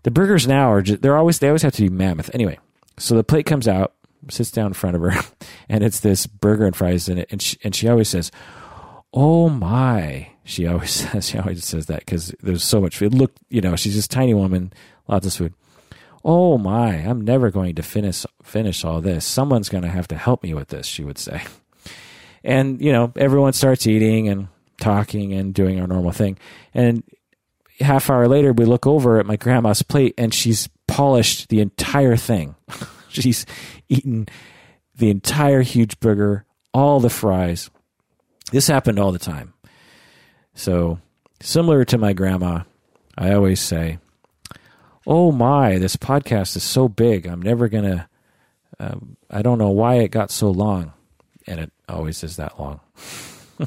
the 0.03 0.11
burgers 0.11 0.47
now 0.47 0.73
are 0.73 0.83
just, 0.83 1.01
they're 1.01 1.17
always 1.17 1.39
they 1.39 1.49
always 1.49 1.63
have 1.63 1.75
to 1.75 1.83
be 1.83 1.89
mammoth. 1.89 2.31
Anyway, 2.35 2.59
so 2.99 3.17
the 3.17 3.25
plate 3.25 3.47
comes 3.47 3.69
out, 3.69 3.95
sits 4.31 4.51
down 4.51 4.69
in 4.69 4.73
front 4.75 4.97
of 4.97 5.03
her, 5.03 5.13
and 5.69 5.83
it's 5.85 6.01
this 6.01 6.27
burger 6.27 6.67
and 6.67 6.77
fries 6.77 7.09
in 7.09 7.19
it, 7.19 7.29
and 7.31 7.41
she, 7.41 7.57
and 7.65 7.75
she 7.75 7.89
always 7.89 8.09
says, 8.09 8.31
"Oh 9.13 9.49
my." 9.49 10.31
She 10.45 10.67
always 10.67 10.91
says 11.11 11.29
she 11.29 11.39
always 11.39 11.63
says 11.65 11.87
that 11.87 12.01
because 12.01 12.35
there's 12.43 12.65
so 12.65 12.81
much 12.81 12.97
food. 12.97 13.13
Look, 13.13 13.33
you 13.51 13.61
know, 13.61 13.77
she's 13.77 13.95
this 13.95 14.09
tiny 14.09 14.33
woman, 14.33 14.73
lots 15.07 15.27
of 15.27 15.35
food. 15.35 15.53
Oh 16.25 16.59
my, 16.59 16.95
I'm 16.95 17.21
never 17.21 17.51
going 17.51 17.75
to 17.75 17.83
finish 17.83 18.25
finish 18.43 18.85
all 18.85 19.01
this. 19.01 19.25
Someone's 19.25 19.69
going 19.69 19.85
to 19.85 19.91
have 19.91 20.09
to 20.09 20.17
help 20.17 20.43
me 20.43 20.55
with 20.55 20.69
this, 20.69 20.87
she 20.87 21.05
would 21.05 21.19
say. 21.19 21.43
And, 22.45 22.81
you 22.81 22.93
know, 22.93 23.13
everyone 23.17 23.53
starts 23.53 23.87
eating 23.87 24.29
and 24.29 24.47
talking 24.81 25.33
and 25.33 25.53
doing 25.53 25.81
our 25.81 25.89
normal 25.89 26.13
thing. 26.13 26.39
And 26.73 27.03
half 27.81 28.09
hour 28.09 28.29
later, 28.29 28.53
we 28.53 28.65
look 28.65 28.87
over 28.87 29.19
at 29.19 29.27
my 29.27 29.37
grandma's 29.37 29.83
plate 29.83 30.15
and 30.17 30.33
she's 30.33 30.69
polished 30.87 31.49
the 31.49 31.61
entire 31.61 32.17
thing. 32.17 32.55
she's 33.21 33.47
eaten 33.89 34.27
the 34.95 35.11
entire 35.11 35.63
huge 35.63 36.01
burger, 36.01 36.45
all 36.75 37.01
the 37.01 37.11
fries. 37.11 37.71
This 38.51 38.67
happened 38.67 38.99
all 38.99 39.13
the 39.13 39.19
time. 39.19 39.55
So, 40.55 40.99
similar 41.41 41.85
to 41.85 41.99
my 41.99 42.13
grandma, 42.13 42.63
I 43.17 43.33
always 43.33 43.61
say, 43.61 43.99
Oh 45.07 45.33
my, 45.33 45.79
this 45.79 45.97
podcast 45.97 46.57
is 46.57 46.63
so 46.63 46.89
big. 46.89 47.27
I'm 47.27 47.41
never 47.41 47.69
going 47.69 47.85
to, 47.85 48.09
uh, 48.79 48.97
I 49.31 49.41
don't 49.41 49.59
know 49.59 49.71
why 49.71 49.97
it 49.97 50.11
got 50.11 50.31
so 50.31 50.51
long 50.51 50.93
and 51.49 51.61
it 51.61 51.73
always 51.89 52.23
is 52.23 52.37
that 52.37 52.61
long. 52.61 52.81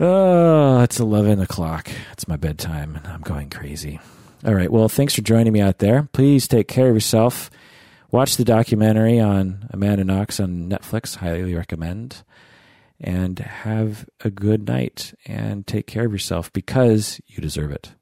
oh, 0.00 0.80
it's 0.80 0.98
11 0.98 1.40
o'clock. 1.40 1.90
It's 2.12 2.26
my 2.26 2.36
bedtime, 2.36 2.96
and 2.96 3.06
I'm 3.06 3.20
going 3.20 3.50
crazy. 3.50 4.00
All 4.44 4.54
right. 4.54 4.70
Well, 4.70 4.90
thanks 4.90 5.14
for 5.14 5.22
joining 5.22 5.52
me 5.54 5.60
out 5.60 5.78
there. 5.78 6.08
Please 6.12 6.46
take 6.46 6.68
care 6.68 6.88
of 6.90 6.94
yourself. 6.94 7.50
Watch 8.10 8.36
the 8.36 8.44
documentary 8.44 9.18
on 9.18 9.66
Amanda 9.70 10.04
Knox 10.04 10.38
on 10.38 10.68
Netflix. 10.68 11.16
Highly 11.16 11.54
recommend. 11.54 12.22
And 13.00 13.38
have 13.38 14.08
a 14.20 14.30
good 14.30 14.68
night 14.68 15.14
and 15.26 15.66
take 15.66 15.86
care 15.86 16.06
of 16.06 16.12
yourself 16.12 16.52
because 16.52 17.20
you 17.26 17.40
deserve 17.40 17.72
it. 17.72 17.92